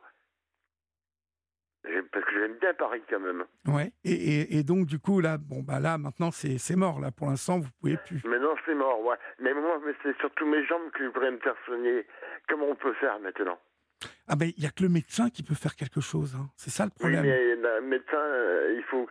Parce 2.12 2.24
que 2.24 2.32
j'aime 2.32 2.58
bien 2.58 2.74
Paris 2.74 3.02
quand 3.08 3.20
même. 3.20 3.44
Ouais. 3.66 3.92
Et, 4.04 4.12
et, 4.12 4.58
et, 4.58 4.62
donc 4.64 4.86
du 4.86 4.98
coup 4.98 5.20
là, 5.20 5.38
bon 5.38 5.62
bah 5.62 5.80
là 5.80 5.98
maintenant 5.98 6.30
c'est 6.30 6.76
mort 6.76 7.00
là. 7.00 7.10
Pour 7.10 7.28
l'instant 7.28 7.58
vous 7.58 7.68
pouvez 7.80 7.96
plus. 7.96 8.22
Maintenant 8.24 8.54
c'est 8.64 8.74
mort, 8.74 9.00
ouais. 9.02 9.16
Mais 9.40 9.54
moi 9.54 9.80
c'est 10.02 10.16
surtout 10.18 10.46
mes 10.46 10.64
jambes 10.66 10.90
qui 10.96 11.04
voudraient 11.04 11.30
me 11.30 11.38
faire 11.38 11.54
soigner. 11.64 12.06
Comment 12.48 12.66
on 12.66 12.74
peut 12.74 12.94
faire 12.94 13.18
maintenant? 13.20 13.58
Ah 14.28 14.36
ben 14.36 14.50
il 14.56 14.62
y 14.62 14.66
a 14.66 14.70
que 14.70 14.82
le 14.82 14.88
médecin 14.88 15.30
qui 15.30 15.42
peut 15.42 15.54
faire 15.54 15.76
quelque 15.76 16.00
chose. 16.00 16.34
Hein. 16.34 16.50
C'est 16.56 16.70
ça 16.70 16.84
le 16.84 16.90
problème. 16.90 17.22
Oui, 17.22 17.28
mais 17.28 17.54
le 17.54 17.80
médecin, 17.82 18.16
euh, 18.16 18.74
il 18.76 18.82
faut, 18.84 19.08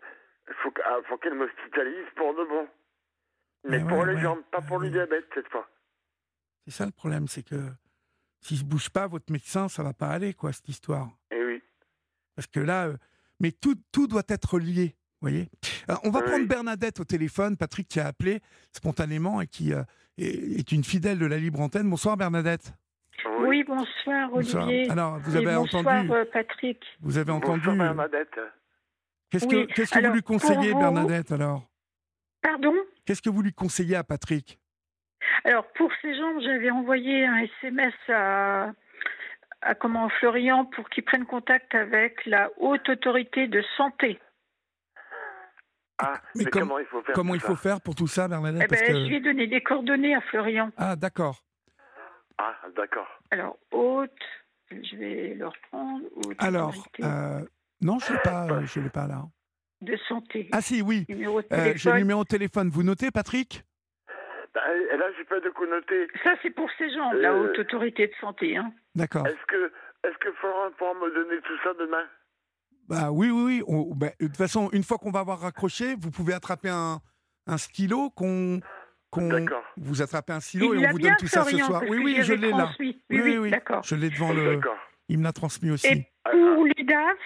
faut, 0.61 0.73
ah, 0.83 0.97
faut 1.07 1.17
qu'elle 1.17 1.35
m'hospitalise 1.35 2.05
pour 2.15 2.33
de 2.33 2.43
bon. 2.43 2.67
Mais, 3.67 3.79
pour 3.79 4.05
les 4.05 4.17
jambes, 4.19 4.43
pas 4.51 4.61
pour 4.61 4.79
le 4.79 4.89
diabète 4.89 5.25
cette 5.33 5.47
fois. 5.47 5.67
C'est 6.65 6.73
ça 6.73 6.85
le 6.85 6.91
problème, 6.91 7.27
c'est 7.27 7.43
que 7.43 7.55
ne 7.55 8.57
se 8.59 8.63
bouge 8.63 8.89
pas, 8.89 9.07
votre 9.07 9.31
médecin, 9.31 9.67
ça 9.67 9.81
va 9.81 9.93
pas 9.93 10.09
aller, 10.09 10.33
quoi, 10.33 10.51
cette 10.51 10.69
histoire. 10.69 11.09
Parce 12.35 12.47
que 12.47 12.59
là, 12.59 12.87
euh, 12.87 12.97
mais 13.39 13.51
tout, 13.51 13.75
tout 13.91 14.07
doit 14.07 14.23
être 14.27 14.59
lié, 14.59 14.95
vous 15.21 15.29
voyez. 15.29 15.49
Euh, 15.89 15.95
on 16.03 16.09
va 16.09 16.21
prendre 16.21 16.47
Bernadette 16.47 16.99
au 16.99 17.03
téléphone, 17.05 17.57
Patrick 17.57 17.87
qui 17.87 17.99
a 17.99 18.07
appelé 18.07 18.41
spontanément 18.71 19.41
et 19.41 19.47
qui 19.47 19.73
euh, 19.73 19.83
est, 20.17 20.71
une 20.71 20.83
fidèle 20.83 21.19
de 21.19 21.25
la 21.25 21.37
libre 21.37 21.61
antenne. 21.61 21.89
Bonsoir 21.89 22.17
Bernadette. 22.17 22.73
Oui, 23.39 23.63
bonsoir 23.63 24.33
Olivier. 24.33 24.89
Alors, 24.89 25.19
vous 25.19 25.35
avez 25.35 25.51
Et 25.51 25.55
bonsoir 25.55 25.81
entendu 25.85 26.11
euh, 26.11 26.25
Patrick. 26.31 26.83
Vous 26.99 27.17
avez 27.17 27.31
entendu 27.31 27.67
Bonsoir, 27.67 27.77
Bernadette. 27.77 28.39
Qu'est-ce 29.29 29.45
Oui, 29.45 29.67
que, 29.67 29.73
qu'est-ce 29.73 29.91
que 29.93 30.05
vous 30.05 30.13
lui 30.13 30.21
conseillez, 30.21 30.71
vous- 30.71 30.79
Bernadette, 30.79 31.31
alors? 31.31 31.67
Pardon? 32.41 32.73
Qu'est-ce 33.05 33.21
que 33.21 33.29
vous 33.29 33.41
lui 33.41 33.53
conseillez 33.53 33.95
à 33.95 34.03
Patrick? 34.03 34.59
Alors, 35.43 35.65
pour 35.73 35.91
ces 36.01 36.15
gens, 36.15 36.39
j'avais 36.41 36.71
envoyé 36.71 37.25
un 37.25 37.37
SMS 37.37 37.93
à, 38.09 38.71
à 39.65 39.75
comment, 39.75 40.07
Florian 40.09 40.65
pour 40.65 40.89
qu'ils 40.89 41.03
prennent 41.03 41.25
contact 41.25 41.73
avec 41.75 42.25
la 42.25 42.49
haute 42.57 42.87
autorité 42.87 43.47
de 43.47 43.61
santé. 43.77 44.19
Ah, 45.97 46.21
Mais 46.35 46.43
mais, 46.43 46.49
com- 46.51 46.61
comment 46.61 46.79
il 46.79 46.85
faut 46.85 47.01
faire 47.01 47.15
Comment 47.15 47.35
il 47.35 47.39
faut 47.41 47.55
faire 47.55 47.81
pour 47.81 47.95
tout 47.95 48.07
ça, 48.07 48.27
Bernadette 48.27 48.63
Eh 48.65 48.67
Parce 48.67 48.81
ben, 48.81 48.87
que- 48.93 48.99
Je 48.99 49.05
lui 49.07 49.15
ai 49.15 49.21
donné 49.21 49.47
des 49.47 49.61
coordonnées 49.61 50.13
à 50.15 50.21
Florian. 50.21 50.71
Ah, 50.77 50.95
d'accord. 50.95 51.41
Ah, 52.37 52.53
d'accord. 52.75 53.07
Alors, 53.31 53.57
haute, 53.71 54.11
je 54.69 54.95
vais 54.97 55.33
le 55.35 55.47
reprendre. 55.47 56.03
Haute 56.17 56.35
Alors, 56.43 56.69
autorité 56.69 57.03
euh, 57.05 57.39
non, 57.81 57.97
je 57.99 58.11
ne 58.11 58.17
l'ai 58.17 58.21
pas, 58.23 58.63
je 58.65 58.79
l'ai 58.81 58.89
pas 58.89 59.07
là. 59.07 59.21
de 59.81 59.95
santé. 60.09 60.49
Ah 60.51 60.59
si, 60.61 60.81
oui. 60.81 61.05
Numéro 61.07 61.41
de 61.41 61.47
Euh, 61.51 61.55
J'ai 61.57 61.63
le 61.63 61.73
téléphone. 61.75 61.97
numéro 61.97 62.23
de 62.23 62.27
téléphone. 62.27 62.69
Vous 62.69 62.83
notez, 62.83 63.09
Patrick? 63.11 63.63
Et 64.55 64.97
là, 64.97 65.05
j'ai 65.17 65.25
pas 65.25 65.39
de 65.39 65.49
connoter. 65.49 66.07
Ça, 66.23 66.35
c'est 66.41 66.49
pour 66.51 66.69
ces 66.77 66.89
gens, 66.93 67.11
la 67.13 67.31
Euh, 67.33 67.43
haute 67.49 67.59
autorité 67.59 68.07
de 68.07 68.13
santé. 68.21 68.55
Hein. 68.57 68.71
D'accord. 68.95 69.27
Est-ce 69.27 69.45
que, 69.47 69.71
est-ce 70.03 70.17
que 70.17 70.31
Florent 70.33 70.71
pourra 70.77 70.93
me 70.93 71.13
donner 71.13 71.41
tout 71.41 71.57
ça 71.63 71.73
demain? 71.79 72.05
Bah 72.87 73.11
oui, 73.11 73.29
oui, 73.31 73.43
oui. 73.45 73.63
On- 73.67 73.93
bah, 73.95 74.07
de 74.19 74.27
toute 74.27 74.37
façon, 74.37 74.69
une 74.71 74.83
fois 74.83 74.97
qu'on 74.97 75.11
va 75.11 75.19
avoir 75.21 75.39
raccroché, 75.39 75.95
vous 75.99 76.11
pouvez 76.11 76.33
attraper 76.33 76.69
un, 76.69 76.99
un 77.47 77.57
stylo 77.57 78.09
qu'on... 78.11 78.59
Vous 79.77 80.01
attrapez 80.01 80.33
un 80.33 80.41
stylo 80.41 80.73
Il 80.73 80.83
et 80.83 80.87
on 80.87 80.91
vous 80.91 80.99
donne 80.99 81.15
tout 81.17 81.27
ça 81.27 81.43
ce 81.43 81.57
soir. 81.57 81.83
Oui, 81.87 81.99
oui, 82.03 82.17
je 82.21 82.33
l'ai 82.33 82.49
là. 82.51 82.63
transmis. 82.63 83.01
Oui, 83.09 83.37
oui, 83.37 83.49
d'accord. 83.49 83.81
Je 83.83 83.95
l'ai 83.95 84.09
devant 84.09 84.33
le... 84.33 84.55
D'accord. 84.57 84.77
Il 85.07 85.19
me 85.19 85.23
l'a 85.23 85.31
transmis 85.31 85.71
aussi. 85.71 85.87
Et 85.87 86.11
pour 86.29 86.65
l'UDAF, 86.65 87.17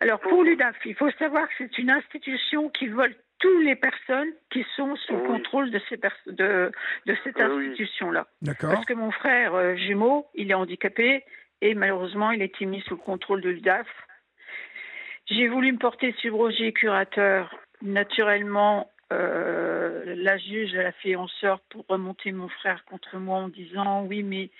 alors 0.00 0.20
pour 0.20 0.44
l'UDAF, 0.44 0.76
il 0.84 0.94
faut 0.94 1.10
savoir 1.12 1.48
que 1.48 1.54
c'est 1.58 1.78
une 1.78 1.90
institution 1.90 2.68
qui 2.70 2.86
vole 2.88 3.14
toutes 3.40 3.64
les 3.64 3.74
personnes 3.74 4.32
qui 4.50 4.64
sont 4.76 4.94
sous 4.96 5.14
le 5.14 5.22
Oui. 5.22 5.26
contrôle 5.28 5.70
de, 5.70 5.80
ces 5.88 5.96
pers- 5.96 6.14
de, 6.26 6.70
de 7.06 7.16
cette 7.24 7.36
Oui, 7.36 7.68
institution-là. 7.70 8.26
D'accord. 8.42 8.70
Parce 8.72 8.84
que 8.86 8.92
mon 8.94 9.10
frère 9.10 9.54
euh, 9.54 9.74
jumeau, 9.76 10.26
il 10.34 10.50
est 10.50 10.54
handicapé 10.54 11.24
et 11.62 11.74
malheureusement, 11.74 12.30
il 12.30 12.42
a 12.42 12.44
été 12.44 12.66
mis 12.66 12.80
sous 12.82 12.94
le 12.94 13.00
contrôle 13.00 13.40
de 13.40 13.48
l'UDAF. 13.50 13.86
J'ai 15.26 15.48
voulu 15.48 15.72
me 15.72 15.78
porter 15.78 16.12
subrogé 16.18 16.72
curateur. 16.72 17.54
Naturellement, 17.82 18.89
euh, 19.12 20.14
la 20.16 20.38
juge 20.38 20.72
elle 20.74 20.86
a 20.86 20.92
fait 20.92 21.16
en 21.16 21.26
sorte 21.26 21.64
pour 21.68 21.84
remonter 21.88 22.30
mon 22.30 22.48
frère 22.48 22.84
contre 22.84 23.18
moi 23.18 23.38
en 23.38 23.48
disant 23.48 24.04
oui, 24.04 24.22
mais 24.22 24.50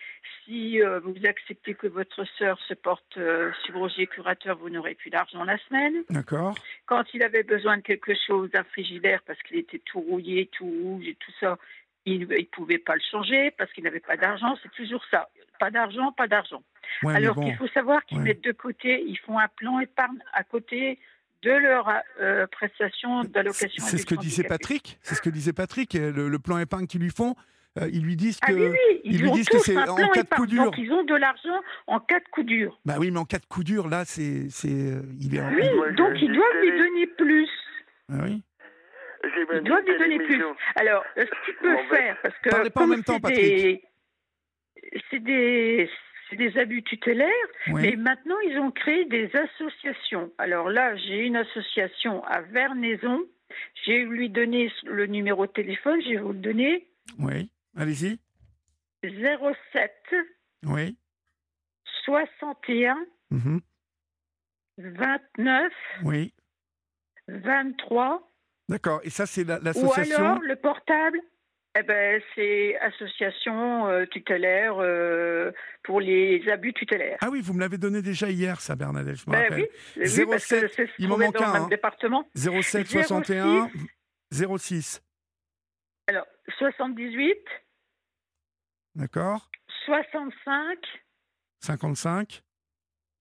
si 0.45 0.83
euh, 0.83 0.99
vous 1.01 1.15
acceptez 1.25 1.75
que 1.75 1.87
votre 1.87 2.25
sœur 2.37 2.59
se 2.67 2.75
porte 2.75 3.17
euh, 3.17 3.53
subrogé 3.65 4.09
curateur, 4.09 4.59
vous 4.59 4.71
n'aurez 4.71 4.95
plus 4.95 5.11
d'argent 5.11 5.45
la 5.45 5.57
semaine. 5.59 6.03
D'accord. 6.11 6.57
Quand 6.87 7.05
il 7.15 7.23
avait 7.23 7.45
besoin 7.45 7.77
de 7.77 7.83
quelque 7.83 8.13
chose, 8.27 8.51
d'un 8.51 8.65
frigidaire, 8.65 9.23
parce 9.25 9.41
qu'il 9.43 9.59
était 9.59 9.79
tout 9.79 10.01
rouillé, 10.01 10.47
tout 10.47 10.67
rouge 10.67 11.07
et 11.07 11.15
tout 11.15 11.33
ça, 11.39 11.57
il 12.05 12.27
ne 12.27 12.45
pouvait 12.45 12.79
pas 12.79 12.95
le 12.95 13.03
changer 13.09 13.53
parce 13.53 13.73
qu'il 13.73 13.85
n'avait 13.85 14.01
pas 14.01 14.17
d'argent. 14.17 14.57
C'est 14.63 14.73
toujours 14.73 15.05
ça. 15.11 15.29
Pas 15.61 15.71
d'argent, 15.71 16.11
pas 16.13 16.27
d'argent. 16.27 16.63
Ouais, 17.03 17.15
Alors 17.15 17.37
bon. 17.37 17.45
qu'il 17.45 17.55
faut 17.57 17.69
savoir 17.69 18.05
qu'ils 18.05 18.19
ouais. 18.19 18.25
mettent 18.25 18.45
de 18.45 18.53
côté, 18.53 19.05
ils 19.07 19.19
font 19.19 19.39
un 19.39 19.49
plan 19.49 19.79
épargne 19.79 20.19
à 20.33 20.43
côté 20.43 20.99
de 21.43 21.51
leur 21.51 21.89
euh, 22.21 22.47
prestation 22.49 23.25
d'allocation. 23.25 23.83
C'est 23.85 23.99
ce 23.99 24.07
que 24.07 24.15
disait 24.15 24.43
handicapé. 24.43 24.49
Patrick. 24.49 24.99
C'est 25.03 25.15
ce 25.15 25.23
que 25.23 25.31
disait 25.31 25.53
Patrick. 25.53 25.95
Le, 25.95 26.29
le 26.29 26.39
plan 26.39 26.59
épargne 26.59 26.87
qu'ils 26.87 27.01
lui 27.01 27.11
font, 27.11 27.35
euh, 27.79 27.89
ils 27.93 28.03
lui 28.03 28.17
disent 28.17 28.41
que. 28.41 28.53
Ah 28.53 28.55
oui, 28.55 28.67
oui, 28.69 29.01
ils 29.05 29.15
ils, 29.15 29.23
lui 29.23 29.31
disent 29.33 29.49
que 29.49 29.59
c'est 29.59 29.77
en 29.77 29.97
cas 30.09 30.23
de 30.23 30.29
coup 30.29 30.47
dur. 30.47 30.65
Donc 30.65 30.79
ils 30.79 30.93
ont 30.93 31.05
de 31.05 31.15
l'argent 31.15 31.61
en 31.87 32.01
cas 32.01 32.19
de 32.19 32.25
coup 32.31 32.43
dur. 32.43 32.79
Bah 32.85 32.95
oui, 32.99 33.11
mais 33.11 33.19
en 33.19 33.25
cas 33.25 33.39
de 33.39 33.47
coup 33.47 33.65
dur, 33.65 33.89
là, 33.89 34.05
c'est, 34.05 34.49
c'est, 34.51 34.69
euh, 34.69 35.03
il 35.21 35.35
est. 35.35 35.41
en- 35.41 35.51
Oui, 35.53 35.95
donc 35.97 36.13
ils 36.21 36.33
doivent 36.33 36.61
lui 36.63 36.79
donner 36.79 37.07
plus. 37.07 37.49
Ah 38.13 38.17
oui. 38.25 38.43
Ils 39.23 39.63
doivent 39.63 39.85
lui 39.87 39.99
donner 39.99 40.19
plus. 40.19 40.43
Alors, 40.77 41.05
ce 41.17 41.23
qu'il 41.45 41.55
peut 41.61 41.75
Bon, 41.75 41.81
ben, 41.91 41.97
faire, 41.97 42.17
parce 42.23 42.35
que 42.43 42.51
Parlez 42.51 42.71
pas 42.71 42.83
en 42.85 42.87
même 42.87 43.05
temps, 43.05 43.19
c'est 43.25 43.33
des, 43.35 43.83
c'est 45.11 45.19
des, 45.21 45.91
c'est 46.31 46.37
des 46.37 46.57
abus 46.59 46.83
tutélaires, 46.85 47.29
Oui. 47.69 47.83
mais 47.83 47.97
maintenant 47.97 48.39
ils 48.47 48.59
ont 48.59 48.71
créé 48.71 49.05
des 49.07 49.31
associations. 49.37 50.33
Alors 50.39 50.71
là, 50.71 50.97
j'ai 50.97 51.19
une 51.27 51.37
association 51.37 52.25
à 52.25 52.41
Vernaison. 52.41 53.21
J'ai 53.85 54.05
lui 54.05 54.31
donné 54.31 54.73
le 54.85 55.07
numéro 55.07 55.47
de 55.47 55.53
téléphone. 55.53 56.01
Je 56.03 56.11
vais 56.11 56.17
vous 56.19 56.33
le 56.33 56.39
donner. 56.39 56.89
Oui. 57.19 57.51
Allez-y. 57.77 58.19
07 59.03 59.93
Oui. 60.65 60.97
61 62.05 62.97
Mhm. 63.31 63.61
29 64.79 65.73
Oui. 66.05 66.33
23 67.29 68.27
D'accord. 68.69 69.01
Et 69.03 69.11
ça, 69.11 69.27
c'est 69.27 69.45
la- 69.45 69.59
ou 69.61 69.65
l'association. 69.65 70.17
alors 70.19 70.39
le 70.41 70.57
portable 70.57 71.21
eh 71.79 71.83
ben, 71.85 72.21
c'est 72.35 72.77
association 72.81 73.87
euh, 73.89 74.05
tutélaire 74.07 74.75
euh, 74.79 75.53
pour 75.85 76.01
les 76.01 76.43
abus 76.51 76.73
tutélaires. 76.75 77.19
Ah 77.21 77.29
oui, 77.31 77.41
vous 77.41 77.53
me 77.55 77.61
l'avez 77.61 77.79
donné 77.79 78.03
déjà 78.03 78.29
hier, 78.29 78.61
ça, 78.61 78.75
Bernadette. 78.75 79.17
Je 79.17 79.25
me 79.29 79.33
Ben 79.33 79.43
rappelle. 79.45 79.61
oui, 79.61 79.69
oui, 79.97 80.27
parce 80.29 80.47
que 80.47 80.61
07, 80.69 80.73
c'est 80.75 80.87
se 80.87 80.93
il 80.99 81.09
m'en 81.09 81.17
manque 81.19 81.41
un, 81.41 81.55
hein. 81.55 81.69
département. 81.69 82.29
07 82.35 82.87
06. 82.87 82.93
61 82.93 83.71
06. 84.59 85.03
Alors, 86.09 86.27
78, 86.59 87.39
D'accord. 88.97 89.49
65, 89.87 90.79
55. 91.61 92.43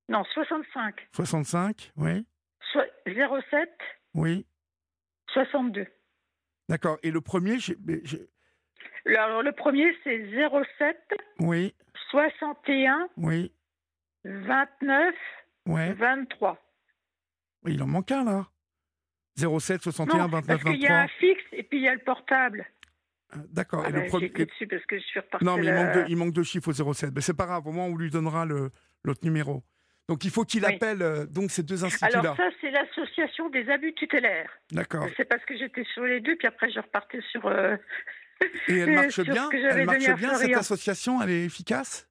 non, 0.09 0.23
65, 0.33 1.07
65. 1.13 1.91
Oui. 1.97 2.25
so- 2.73 2.79
07, 3.05 3.69
Oui. 4.15 4.45
62. 5.33 5.85
D'accord. 6.67 6.97
Et 7.03 7.11
le 7.11 7.21
premier, 7.21 7.59
j'ai- 7.59 7.77
Alors, 9.17 9.43
le 9.43 9.51
premier, 9.51 9.95
c'est 10.03 10.25
07, 10.77 10.97
oui. 11.39 11.73
61, 12.11 13.09
Oui. 13.17 13.51
29, 14.23 15.15
Ouais. 15.65 15.93
23. 15.93 16.57
Oui, 17.63 17.73
il 17.75 17.83
en 17.83 17.87
manque 17.87 18.11
un, 18.11 18.23
là. 18.23 18.47
07 19.37 19.81
61 19.83 20.17
Non, 20.17 20.27
29 20.27 20.47
parce 20.47 20.63
qu'il 20.75 20.81
y 20.81 20.87
a 20.87 21.01
23. 21.01 21.03
un 21.03 21.07
fixe 21.07 21.43
et 21.53 21.63
puis 21.63 21.77
il 21.79 21.83
y 21.83 21.87
a 21.87 21.93
le 21.93 21.99
portable. 22.01 22.65
Ah, 23.31 23.37
D'accord. 23.51 23.83
Ah 23.85 23.89
et 23.89 23.93
ben, 23.93 24.03
le 24.03 24.09
premier. 24.09 24.29
dessus 24.29 24.67
parce 24.67 24.85
que 24.85 24.97
je 24.97 25.03
suis. 25.03 25.19
Non, 25.41 25.57
mais 25.57 25.65
il 25.67 25.73
manque, 25.73 25.93
de, 25.95 26.05
il 26.09 26.17
manque 26.17 26.33
de 26.33 26.43
chiffres 26.43 26.69
au 26.81 26.93
07. 26.93 27.11
Mais 27.13 27.21
c'est 27.21 27.35
pas 27.37 27.45
grave, 27.45 27.65
au 27.67 27.71
moins 27.71 27.85
on 27.85 27.95
lui 27.95 28.09
donnera 28.09 28.45
l'autre 28.45 29.19
numéro. 29.23 29.63
Donc 30.07 30.25
il 30.25 30.31
faut 30.31 30.43
qu'il 30.43 30.65
Oui. 30.65 30.73
appelle 30.73 31.01
euh, 31.03 31.25
donc 31.27 31.51
ces 31.51 31.61
deux 31.61 31.85
instituts-là. 31.85 32.19
Alors 32.19 32.35
ça, 32.35 32.49
c'est 32.59 32.71
l'association 32.71 33.49
des 33.49 33.69
abus 33.69 33.93
tutélaires. 33.93 34.49
D'accord. 34.71 35.05
C'est 35.15 35.25
parce 35.25 35.45
que 35.45 35.55
j'étais 35.55 35.83
sur 35.93 36.03
les 36.03 36.19
deux, 36.19 36.35
puis 36.35 36.47
après 36.47 36.71
je 36.71 36.79
repartais 36.79 37.21
sur... 37.31 37.45
euh, 37.45 37.77
Et 38.67 38.77
elle 38.79 38.91
marche 38.93 39.19
bien 39.21 39.49
Elle 39.51 39.85
marche 39.85 40.13
bien, 40.15 40.33
cette 40.35 40.55
association 40.55 41.21
Elle 41.21 41.29
est 41.31 41.45
efficace? 41.45 42.05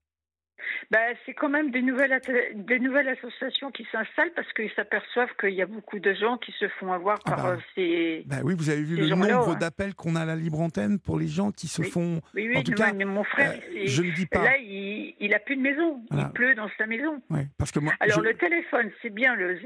Ben, 0.91 1.15
c'est 1.25 1.35
quand 1.35 1.49
même 1.49 1.71
des 1.71 1.83
nouvelles, 1.83 2.19
des 2.55 2.79
nouvelles 2.79 3.09
associations 3.09 3.71
qui 3.71 3.87
s'installent 3.93 4.33
parce 4.35 4.51
qu'ils 4.55 4.71
s'aperçoivent 4.73 5.35
qu'il 5.39 5.51
y 5.55 5.61
a 5.63 5.67
beaucoup 5.67 5.99
de 5.99 6.13
gens 6.15 6.37
qui 6.39 6.53
se 6.59 6.67
font 6.81 6.93
avoir 6.93 7.19
Ah 7.27 7.31
par 7.31 7.43
bah. 7.43 7.49
euh, 7.53 7.59
ces... 7.75 8.23
Bah 8.27 8.37
oui, 8.43 8.55
vous 8.57 8.71
avez 8.71 8.83
vu 8.83 8.97
le 8.97 9.07
nombre 9.09 9.57
d'appels 9.57 9.95
qu'on 9.95 10.15
a 10.17 10.23
à 10.23 10.25
la 10.25 10.37
libre 10.37 10.61
antenne 10.61 10.99
pour 10.99 11.19
les 11.19 11.27
gens 11.27 11.53
qui 11.53 11.69
se 11.69 11.83
Oui. 11.83 11.91
font. 11.91 12.21
Oui, 12.35 12.49
oui, 12.49 12.57
en 12.57 12.63
tout 12.63 12.71
mais- 12.73 12.77
cas, 12.77 12.93
mais 12.93 13.05
mon 13.05 13.25
frère, 13.25 13.53
euh, 13.53 13.83
je 13.85 14.03
ne 14.03 14.11
dis 14.13 14.27
pas. 14.27 14.43
là, 14.45 14.57
il, 14.59 15.15
il 15.21 15.35
a 15.35 15.39
plus 15.41 15.57
de 15.57 15.63
maison. 15.63 16.03
Voilà. 16.11 16.29
Il 16.29 16.33
pleut 16.33 16.55
dans 16.55 16.71
sa 16.79 16.87
maison. 16.87 17.23
Ouais, 17.31 17.47
parce 17.59 17.71
que 17.71 17.81
moi. 17.81 17.93
Alors, 18.01 18.19
je- 18.19 18.25
le 18.25 18.35
téléphone, 18.35 18.91
c'est 19.03 19.11
bien 19.11 19.35
le 19.37 19.59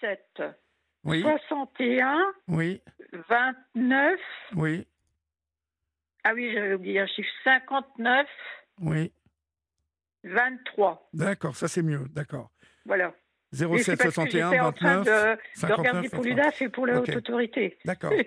07 0.00 0.42
Oui, 1.04 1.22
61 1.22 2.18
oui, 2.48 2.80
29... 3.28 4.20
oui, 4.56 4.86
Ah 6.24 6.32
oui, 6.34 6.50
j'avais 6.52 6.74
oublié 6.74 7.00
un 7.00 7.06
chiffre. 7.06 7.28
59 7.44 8.26
oui. 8.80 9.12
23. 10.24 11.08
D'accord, 11.14 11.56
ça 11.56 11.68
c'est 11.68 11.82
mieux. 11.82 12.06
D'accord. 12.10 12.50
Voilà. 12.84 13.14
Et 13.52 13.56
c'est 13.56 13.66
07 13.66 13.98
parce 13.98 14.08
que 14.08 14.14
61 14.14 14.50
j'étais 14.50 14.60
en 14.60 14.72
train 14.72 14.96
29 14.98 15.04
de, 15.06 15.36
de 15.36 15.40
59 15.54 15.78
regarder 15.78 16.08
pour 16.10 16.22
23. 16.22 16.24
l'UDAF 16.30 16.62
et 16.62 16.68
pour 16.68 16.86
la 16.86 16.98
Ok. 17.00 17.08
haute 17.08 17.16
autorité. 17.16 17.78
D'accord. 17.84 18.12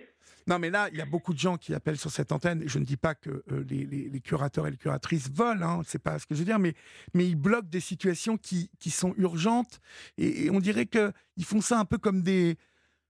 Non, 0.47 0.57
mais 0.57 0.71
là, 0.71 0.89
il 0.91 0.97
y 0.97 1.01
a 1.01 1.05
beaucoup 1.05 1.35
de 1.35 1.39
gens 1.39 1.55
qui 1.55 1.71
appellent 1.75 1.99
sur 1.99 2.09
cette 2.09 2.31
antenne. 2.31 2.63
Je 2.67 2.79
ne 2.79 2.83
dis 2.83 2.97
pas 2.97 3.13
que 3.13 3.29
euh, 3.51 3.63
les, 3.69 3.85
les- 3.85 4.09
les 4.09 4.21
curateurs 4.21 4.65
et 4.65 4.71
les 4.71 4.77
curatrices 4.77 5.29
volent, 5.31 5.61
hein, 5.63 5.81
c'est 5.85 6.01
pas 6.01 6.17
ce 6.17 6.25
que 6.25 6.33
je 6.33 6.39
veux 6.39 6.45
dire, 6.45 6.57
mais, 6.57 6.73
mais 7.13 7.27
ils 7.27 7.35
bloquent 7.35 7.67
des 7.69 7.79
situations 7.79 8.37
qui, 8.37 8.71
qui 8.79 8.89
sont 8.89 9.13
urgentes. 9.17 9.79
Et, 10.17 10.45
et 10.45 10.49
on 10.49 10.59
dirait 10.59 10.87
qu'ils 10.87 11.45
font 11.45 11.61
ça 11.61 11.77
un 11.79 11.85
peu 11.85 11.99
comme 11.99 12.23
des. 12.23 12.53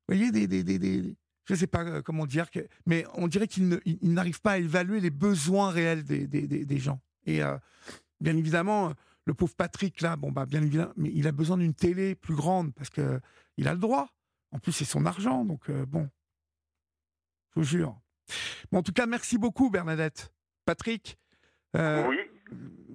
Vous 0.10 0.16
voyez, 0.16 0.30
des. 0.32 0.46
des, 0.46 0.62
des, 0.66 0.78
des- 0.78 1.16
je 1.46 1.54
ne 1.54 1.58
sais 1.58 1.68
pas 1.68 1.84
euh, 1.84 2.02
comment 2.02 2.26
dire, 2.26 2.48
mais 2.86 3.06
on 3.16 3.28
dirait 3.28 3.48
qu'ils 3.48 3.80
n'arrivent 4.02 4.42
pas 4.42 4.52
à 4.54 4.58
évaluer 4.58 5.00
les 5.00 5.10
besoins 5.10 5.70
réels 5.72 6.04
des, 6.04 6.28
des, 6.28 6.48
des- 6.48 6.66
des 6.66 6.78
gens. 6.78 7.00
Et 7.26 7.44
euh, 7.44 7.58
bien 8.20 8.36
évidemment, 8.38 8.90
euh, 8.90 8.94
le 9.26 9.34
pauvre 9.34 9.56
Patrick, 9.56 10.02
là, 10.02 10.16
bon, 10.16 10.32
bah, 10.32 10.46
bien 10.46 10.62
évidemment, 10.62 10.94
mais 10.98 11.12
il 11.14 11.28
a 11.28 11.32
besoin 11.32 11.58
d'une 11.58 11.74
télé 11.74 12.16
plus 12.16 12.36
grande 12.36 12.74
parce 12.74 12.90
que 12.90 13.20
il 13.58 13.68
a 13.68 13.74
le 13.74 13.80
droit. 13.80 14.08
En 14.52 14.60
plus, 14.60 14.72
c'est 14.72 14.86
son 14.86 15.06
argent, 15.06 15.46
donc 15.46 15.70
euh, 15.70 15.86
bon. 15.86 16.10
Je 17.56 17.60
vous 17.60 17.66
jure. 17.66 17.96
Bon, 18.72 18.80
en 18.80 18.84
tout 18.84 18.94
cas, 18.94 19.06
merci 19.06 19.38
beaucoup, 19.38 19.70
Bernadette. 19.70 20.32
Patrick, 20.66 21.18
euh, 21.76 22.08
Oui. 22.08 22.18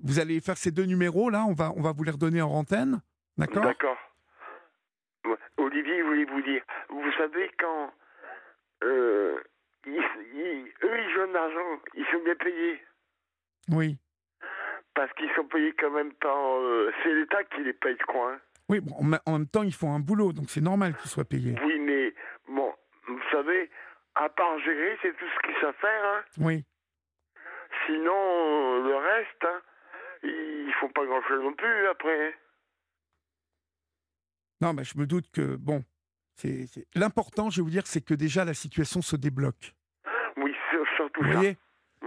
vous 0.02 0.18
allez 0.18 0.40
faire 0.40 0.56
ces 0.56 0.70
deux 0.70 0.84
numéros 0.84 1.30
là, 1.30 1.44
on 1.46 1.52
va, 1.52 1.72
on 1.76 1.82
va 1.82 1.92
vous 1.92 2.04
les 2.04 2.10
redonner 2.12 2.40
en 2.42 2.50
antenne, 2.50 3.00
d'accord? 3.36 3.64
D'accord. 3.64 3.96
Olivier, 5.58 5.98
je 5.98 6.04
voulais 6.04 6.24
vous 6.24 6.42
dire, 6.42 6.62
vous 6.90 7.12
savez 7.18 7.50
quand 7.58 7.90
euh, 8.84 9.40
ils- 9.86 9.92
ils- 10.34 10.72
eux 10.84 10.98
ils 11.00 11.10
jouent 11.14 11.26
de 11.28 11.32
l'argent, 11.32 11.80
ils 11.94 12.06
sont 12.06 12.22
bien 12.24 12.34
payés. 12.36 12.80
Oui. 13.70 13.96
Parce 14.94 15.12
qu'ils 15.14 15.30
sont 15.34 15.44
payés 15.46 15.72
quand 15.78 15.90
même 15.90 16.12
par. 16.14 16.36
euh, 16.36 16.92
c'est 17.02 17.12
l'État 17.14 17.44
qui 17.44 17.62
les 17.62 17.72
paye, 17.74 17.96
je 18.00 18.06
crois. 18.06 18.32
hein. 18.34 18.40
Oui, 18.68 18.80
bon, 18.80 18.94
en 19.26 19.32
même 19.38 19.46
temps, 19.46 19.62
ils 19.62 19.74
font 19.74 19.92
un 19.94 20.00
boulot, 20.00 20.32
donc 20.32 20.46
c'est 20.50 20.60
normal 20.60 20.96
qu'ils 20.96 21.10
soient 21.10 21.24
payés. 21.24 21.54
Oui, 21.64 21.78
mais 21.78 22.14
bon, 22.48 22.74
vous 23.06 23.20
savez, 23.30 23.70
à 24.16 24.28
part 24.28 24.58
gérer, 24.60 24.98
c'est 25.02 25.16
tout 25.16 25.24
ce 25.28 25.46
qu'ils 25.46 25.60
savent 25.60 25.74
faire. 25.76 26.04
hein. 26.04 26.24
Oui. 26.40 26.64
Sinon, 27.86 28.12
euh, 28.14 28.88
le 28.88 28.96
reste, 28.96 29.44
hein, 29.44 29.62
ils 30.24 30.72
font 30.80 30.88
pas 30.88 31.04
grand-chose 31.04 31.42
non 31.44 31.52
plus 31.52 31.86
après. 31.88 32.28
hein. 32.28 32.32
Non, 34.62 34.72
mais 34.72 34.84
je 34.84 34.98
me 34.98 35.06
doute 35.06 35.30
que, 35.32 35.56
bon, 35.56 35.84
l'important, 36.94 37.50
je 37.50 37.56
vais 37.60 37.64
vous 37.64 37.70
dire, 37.70 37.86
c'est 37.86 38.00
que 38.00 38.14
déjà 38.14 38.44
la 38.44 38.54
situation 38.54 39.02
se 39.02 39.16
débloque. 39.16 39.74
Oui, 40.36 40.52
surtout 40.96 41.22
Vous 41.22 41.28
ça. 41.28 41.34
voyez? 41.36 41.56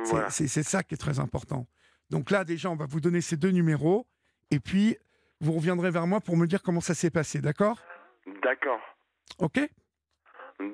C'est- 0.03 0.11
Voilà. 0.11 0.29
C'est 0.29 0.47
c'est 0.47 0.63
ça 0.63 0.83
qui 0.83 0.93
est 0.93 0.97
très 0.97 1.19
important. 1.19 1.67
Donc 2.09 2.31
là, 2.31 2.43
déjà, 2.43 2.69
on 2.69 2.75
va 2.75 2.85
vous 2.85 3.01
donner 3.01 3.21
ces 3.21 3.37
deux 3.37 3.51
numéros, 3.51 4.07
et 4.51 4.59
puis 4.59 4.97
vous 5.41 5.53
reviendrez 5.53 5.91
vers 5.91 6.07
moi 6.07 6.21
pour 6.21 6.37
me 6.37 6.45
dire 6.47 6.61
comment 6.63 6.81
ça 6.81 6.93
s'est 6.93 7.09
passé, 7.11 7.41
d'accord? 7.41 7.81
D'accord, 8.43 8.79
Ok? 9.39 9.59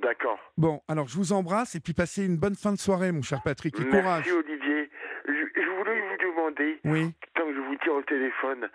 D'accord. 0.01 0.39
Bon, 0.57 0.81
alors 0.87 1.07
je 1.07 1.15
vous 1.15 1.31
embrasse, 1.31 1.75
et 1.75 1.79
puis 1.79 1.93
passez 1.93 2.25
une 2.25 2.37
bonne 2.37 2.55
fin 2.55 2.71
de 2.73 2.77
soirée, 2.79 3.11
mon 3.11 3.21
cher 3.21 3.41
Patrick, 3.43 3.79
et 3.79 3.83
courage. 3.87 4.25
Merci 4.25 4.31
Olivier. 4.31 4.89
Je, 5.27 5.61
je 5.61 5.69
voulais 5.77 5.99
vous 6.01 6.17
demander, 6.31 6.79
Oui. 6.85 7.13
tant 7.33 7.45
que 7.45 7.53
je 7.55 7.59
vous 7.59 7.75
tiens 7.83 7.93
au 7.93 8.01
téléphone, 8.03 8.69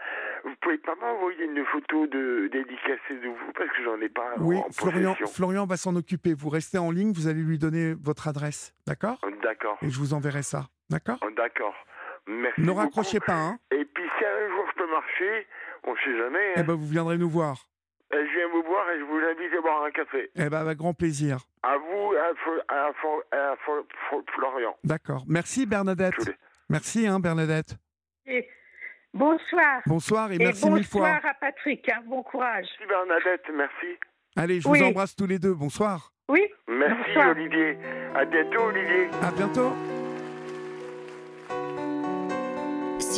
vous 0.44 0.54
pouvez 0.60 0.78
pas 0.78 0.94
m'envoyer 1.00 1.44
une 1.44 1.64
photo 1.66 2.06
de 2.08 2.48
dédicacée 2.52 3.14
de 3.22 3.28
vous 3.28 3.52
parce 3.56 3.70
que 3.70 3.84
j'en 3.84 4.00
ai 4.00 4.08
pas 4.08 4.34
Oui, 4.38 4.56
en 4.56 4.70
Florian. 4.72 5.14
Florian 5.32 5.66
va 5.66 5.76
s'en 5.76 5.94
occuper. 5.96 6.34
Vous 6.34 6.48
restez 6.48 6.78
en 6.78 6.90
ligne, 6.90 7.12
vous 7.12 7.28
allez 7.28 7.42
lui 7.42 7.58
donner 7.58 7.94
votre 7.94 8.26
adresse, 8.28 8.74
d'accord? 8.86 9.20
D'accord, 9.42 9.78
Et 9.82 9.90
je 9.90 9.98
vous 9.98 10.12
enverrai 10.14 10.42
ça, 10.42 10.66
d'accord? 10.90 11.18
D'accord. 11.36 11.74
Merci 12.26 12.60
Ne 12.60 12.66
beaucoup. 12.66 12.78
raccrochez 12.80 13.20
pas, 13.20 13.34
hein 13.34 13.58
Et 13.70 13.84
puis 13.84 14.04
si 14.18 14.24
un 14.24 14.48
jour 14.48 14.64
je 14.72 14.82
peux 14.82 14.90
marcher, 14.90 15.46
on 15.84 15.94
sait 15.96 16.16
jamais. 16.18 16.52
Eh 16.56 16.60
hein. 16.60 16.64
ben, 16.64 16.74
vous 16.74 16.86
viendrez 16.88 17.16
nous 17.18 17.30
voir. 17.30 17.66
Euh, 18.12 18.24
Je 18.26 18.36
viens 18.36 18.48
vous 18.52 18.62
boire 18.62 18.90
et 18.90 18.98
je 18.98 19.04
vous 19.04 19.18
invite 19.18 19.52
à 19.56 19.60
boire 19.60 19.84
un 19.84 19.90
café. 19.90 20.30
Eh 20.34 20.48
ben, 20.48 20.58
avec 20.58 20.78
grand 20.78 20.94
plaisir. 20.94 21.38
À 21.62 21.76
vous, 21.78 22.12
à, 22.14 22.90
Fo- 22.92 23.22
à, 23.32 23.56
Florian. 24.34 24.76
D'accord. 24.84 25.24
Merci, 25.28 25.66
Bernadette. 25.66 26.30
Merci, 26.68 27.06
hein, 27.06 27.20
Bernadette. 27.20 27.76
Et 28.26 28.48
bonsoir. 29.14 29.82
Bonsoir 29.86 30.32
et, 30.32 30.36
Et 30.36 30.38
merci 30.38 30.68
mille 30.70 30.84
fois. 30.84 31.02
bonsoir 31.12 31.30
à 31.30 31.34
Patrick. 31.34 31.88
hein. 31.88 32.00
Bon 32.06 32.22
courage. 32.22 32.66
Merci 32.78 32.88
Bernadette, 32.88 33.44
merci. 33.54 33.98
Allez, 34.36 34.60
je 34.60 34.68
Oui. 34.68 34.78
vous 34.78 34.84
embrasse 34.86 35.14
tous 35.16 35.26
les 35.26 35.38
deux. 35.38 35.54
Bonsoir. 35.54 36.12
Oui. 36.28 36.46
Merci 36.68 37.02
Bonsoir. 37.08 37.30
Olivier. 37.30 37.76
À 38.14 38.24
bientôt 38.24 38.60
Olivier. 38.62 39.08
À 39.22 39.30
bientôt. 39.32 39.72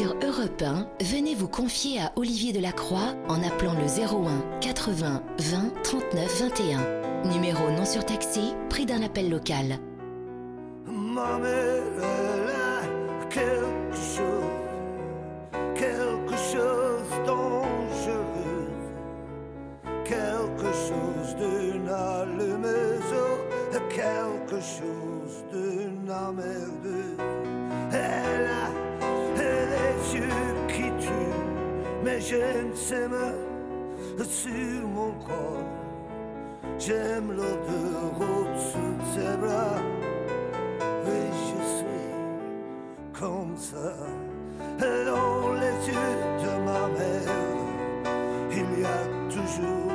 Sur 0.03 0.17
Europe 0.21 0.61
1, 0.61 0.89
venez 1.05 1.37
vous 1.37 1.47
confier 1.47 2.01
à 2.01 2.13
Olivier 2.17 2.53
Delacroix 2.53 3.15
en 3.29 3.41
appelant 3.41 3.75
le 3.75 3.87
01 3.87 4.59
80 4.61 5.23
20 5.39 5.83
39 5.85 6.41
21. 6.41 7.31
Numéro 7.31 7.71
non 7.71 7.85
surtaxé, 7.85 8.41
prix 8.69 8.85
d'un 8.85 9.03
appel 9.03 9.31
local. 9.31 9.79
Quelque 13.31 13.95
chose, 13.95 14.27
quelque 15.77 16.37
chose 16.37 16.83
quelque 20.05 20.73
chose 20.73 21.37
d'une 21.37 21.89
allumeuse, 21.89 23.15
quelque 23.89 24.61
chose 24.61 25.45
d'une 25.53 26.11
emmerdeuse. 26.11 27.12
Mains 33.09 34.25
sur 34.25 34.89
mon 34.89 35.13
corps. 35.27 35.65
J'aime 36.79 37.33
l'odeur 37.33 38.13
au-dessous 38.21 38.95
de 38.99 39.05
ses 39.15 39.37
bras. 39.37 39.81
Oui, 41.05 41.23
je 41.47 41.59
suis 41.77 43.21
comme 43.21 43.57
ça. 43.57 43.95
Dans 44.79 45.53
les 45.55 45.89
yeux 45.89 46.17
de 46.43 46.53
ma 46.67 46.83
mère, 46.97 47.39
il 48.51 48.81
y 48.81 48.85
a 48.85 49.03
toujours 49.31 49.92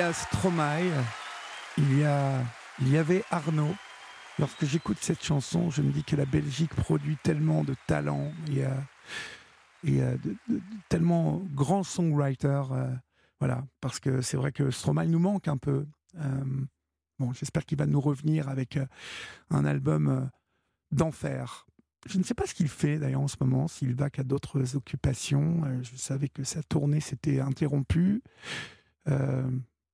a 0.00 0.12
Stromae, 0.12 0.92
il 1.76 1.98
y, 1.98 2.04
a, 2.04 2.42
il 2.80 2.88
y 2.88 2.98
avait 2.98 3.24
Arnaud. 3.30 3.74
Lorsque 4.38 4.64
j'écoute 4.64 4.98
cette 5.00 5.22
chanson, 5.24 5.70
je 5.70 5.82
me 5.82 5.90
dis 5.90 6.04
que 6.04 6.14
la 6.14 6.26
Belgique 6.26 6.74
produit 6.74 7.16
tellement 7.22 7.64
de 7.64 7.74
talents 7.86 8.30
et, 8.52 8.64
euh, 8.64 8.70
et 9.84 10.02
euh, 10.02 10.16
de, 10.18 10.60
tellement 10.88 11.42
grands 11.54 11.82
songwriters. 11.82 12.72
euh, 12.72 12.90
voilà, 13.40 13.64
parce 13.80 13.98
que 13.98 14.20
c'est 14.20 14.36
vrai 14.36 14.52
que 14.52 14.70
Stromae 14.70 15.06
nous 15.06 15.18
manque 15.18 15.48
un 15.48 15.56
peu. 15.56 15.86
Euh, 16.18 16.44
bon, 17.18 17.32
j'espère 17.32 17.64
qu'il 17.64 17.78
va 17.78 17.86
nous 17.86 18.00
revenir 18.00 18.48
avec 18.48 18.76
euh, 18.76 18.86
un 19.50 19.64
album 19.64 20.30
d'enfer. 20.92 21.66
Je 22.06 22.18
ne 22.18 22.22
sais 22.22 22.34
pas 22.34 22.46
ce 22.46 22.54
qu'il 22.54 22.68
fait 22.68 22.98
d'ailleurs 22.98 23.22
en 23.22 23.28
ce 23.28 23.36
moment, 23.40 23.66
s'il 23.68 23.94
va 23.94 24.10
qu'à 24.10 24.22
d'autres 24.22 24.76
occupations. 24.76 25.62
Je 25.82 25.96
savais 25.96 26.28
que 26.28 26.44
sa 26.44 26.62
tournée 26.62 27.00
s'était 27.00 27.40
interrompue 27.40 28.22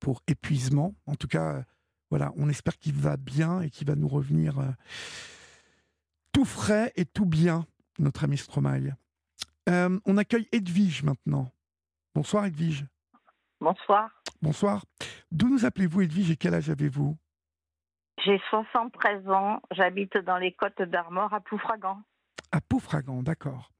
pour 0.05 0.21
épuisement. 0.27 0.93
En 1.07 1.15
tout 1.15 1.27
cas, 1.27 1.55
euh, 1.55 1.63
voilà, 2.11 2.31
on 2.37 2.47
espère 2.47 2.77
qu'il 2.77 2.93
va 2.93 3.17
bien 3.17 3.61
et 3.61 3.71
qu'il 3.71 3.87
va 3.87 3.95
nous 3.95 4.07
revenir 4.07 4.59
euh, 4.59 4.69
tout 6.31 6.45
frais 6.45 6.93
et 6.95 7.05
tout 7.05 7.25
bien, 7.25 7.65
notre 7.97 8.23
ami 8.23 8.37
Stromae. 8.37 8.95
Euh, 9.67 9.99
on 10.05 10.17
accueille 10.17 10.47
Edwige 10.51 11.01
maintenant. 11.01 11.51
Bonsoir 12.13 12.45
Edwige. 12.45 12.85
Bonsoir. 13.59 14.11
Bonsoir. 14.43 14.85
D'où 15.31 15.49
nous 15.49 15.65
appelez-vous 15.65 16.01
Edwige 16.01 16.29
et 16.29 16.37
quel 16.37 16.53
âge 16.53 16.69
avez-vous? 16.69 17.17
J'ai 18.23 18.39
73 18.51 19.27
ans. 19.29 19.59
J'habite 19.71 20.19
dans 20.19 20.37
les 20.37 20.51
Côtes 20.51 20.83
d'Armor 20.83 21.33
à 21.33 21.39
Ploufragan. 21.39 21.99
À 22.51 22.61
Poufragan, 22.61 23.23
d'accord. 23.23 23.71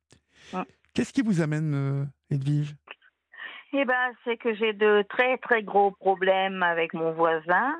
Mm. 0.53 0.63
Qu'est-ce 0.95 1.13
qui 1.13 1.21
vous 1.21 1.41
amène, 1.41 2.09
Edwige? 2.31 2.75
Eh 3.73 3.83
ben, 3.85 4.13
c'est 4.23 4.37
que 4.37 4.53
j'ai 4.55 4.73
de 4.73 5.03
très 5.09 5.37
très 5.37 5.61
gros 5.63 5.91
problèmes 5.91 6.63
avec 6.63 6.93
mon 6.93 7.11
voisin. 7.11 7.75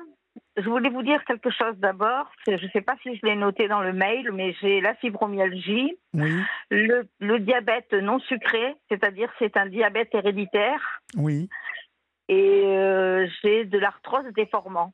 Je 0.58 0.68
voulais 0.68 0.90
vous 0.90 1.02
dire 1.02 1.24
quelque 1.24 1.50
chose 1.50 1.76
d'abord. 1.78 2.30
Je 2.46 2.52
ne 2.52 2.70
sais 2.70 2.82
pas 2.82 2.96
si 3.02 3.16
je 3.16 3.24
l'ai 3.24 3.36
noté 3.36 3.66
dans 3.68 3.80
le 3.80 3.92
mail, 3.94 4.30
mais 4.32 4.52
j'ai 4.60 4.80
la 4.82 4.94
fibromyalgie, 4.96 5.96
Oui, 6.12 6.42
le, 6.70 7.08
le 7.20 7.38
diabète 7.40 7.92
non 7.94 8.18
sucré, 8.20 8.74
c'est-à-dire 8.90 9.30
c'est 9.38 9.56
un 9.56 9.66
diabète 9.66 10.14
héréditaire, 10.14 11.00
oui, 11.16 11.48
et 12.28 12.62
euh, 12.66 13.26
j'ai 13.42 13.64
de 13.64 13.78
l'arthrose 13.78 14.26
déformant. 14.34 14.92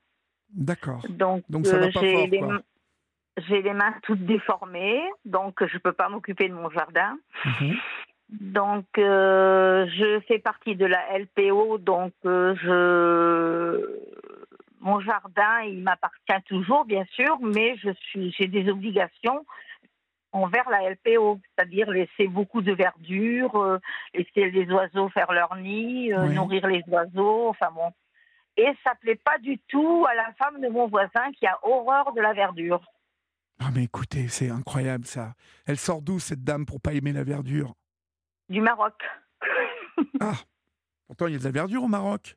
d'accord. 0.51 1.05
Donc, 1.09 1.43
Donc 1.49 1.67
ça 1.67 1.79
va 1.79 1.87
euh, 1.87 1.93
pas 1.93 2.01
j'ai 2.01 2.13
fort, 2.13 2.27
les, 2.29 2.39
quoi. 2.39 2.49
mains- 2.49 2.63
j'ai 3.39 3.63
les 3.63 3.73
mains 3.75 3.95
toutes 4.05 4.25
déformées, 4.25 5.03
donc 5.25 5.65
je 5.67 5.75
ne 5.75 5.81
peux 5.81 5.93
pas 5.93 6.09
m'occuper 6.09 6.49
de 6.49 6.55
mon 6.55 6.71
jardin. 6.71 7.19
Mhm. 7.45 7.77
Donc, 8.41 8.87
euh, 8.97 9.87
je 9.89 10.21
fais 10.27 10.39
partie 10.39 10.75
de 10.75 10.87
la 10.87 11.19
LPO, 11.19 11.79
donc 11.79 12.13
euh, 12.25 12.55
je 12.63 13.99
mon 14.81 14.99
jardin, 15.01 15.61
il 15.61 15.83
m'appartient 15.83 16.43
toujours, 16.47 16.85
bien 16.85 17.05
sûr, 17.13 17.39
mais 17.41 17.77
je 17.77 17.91
suis 17.93 18.33
j'ai 18.33 18.49
des 18.49 18.69
obligations 18.71 19.45
envers 20.33 20.69
la 20.71 20.91
LPO, 20.91 21.41
c'est-à-dire 21.45 21.91
laisser 21.91 22.27
beaucoup 22.27 22.63
de 22.63 22.73
verdure, 22.73 23.55
euh, 23.57 23.79
laisser 24.15 24.51
les 24.51 24.67
oiseaux 24.73 25.11
faire 25.11 25.31
leur 25.31 25.55
nid, 25.57 26.13
Oui. 26.15 26.35
nourrir 26.35 26.67
les 26.67 26.83
oiseaux, 26.89 27.49
enfin 27.49 27.71
bon. 27.75 27.93
Et 28.57 28.69
ça 28.85 28.95
plaît 29.01 29.21
pas 29.23 29.39
du 29.39 29.59
tout 29.69 30.07
à 30.09 30.15
la 30.15 30.33
femme 30.35 30.61
de 30.61 30.69
mon 30.69 30.89
voisin 30.89 31.31
qui 31.39 31.47
a 31.47 31.59
horreur 31.63 32.13
de 32.15 32.21
la 32.23 32.33
verdure. 32.33 32.83
Ah 33.61 33.69
mais 33.75 33.85
écoutez, 33.85 34.29
c'est 34.29 34.51
incroyable 34.51 35.05
ça. 35.05 35.35
Elle 35.67 35.77
sort 35.79 36.01
d'où 36.03 36.19
cette 36.19 36.43
dame 36.43 36.65
pour 36.67 36.81
pas 36.81 36.95
aimer 36.95 37.13
la 37.13 37.25
verdure? 37.25 37.75
Du 38.49 38.61
Maroc. 38.61 38.95
Ah, 40.21 40.35
pourtant 41.07 41.27
il 41.27 41.33
y 41.33 41.37
a 41.37 41.39
de 41.39 41.45
la 41.45 41.51
verdure 41.51 41.83
au 41.83 41.89
Maroc. 41.89 42.37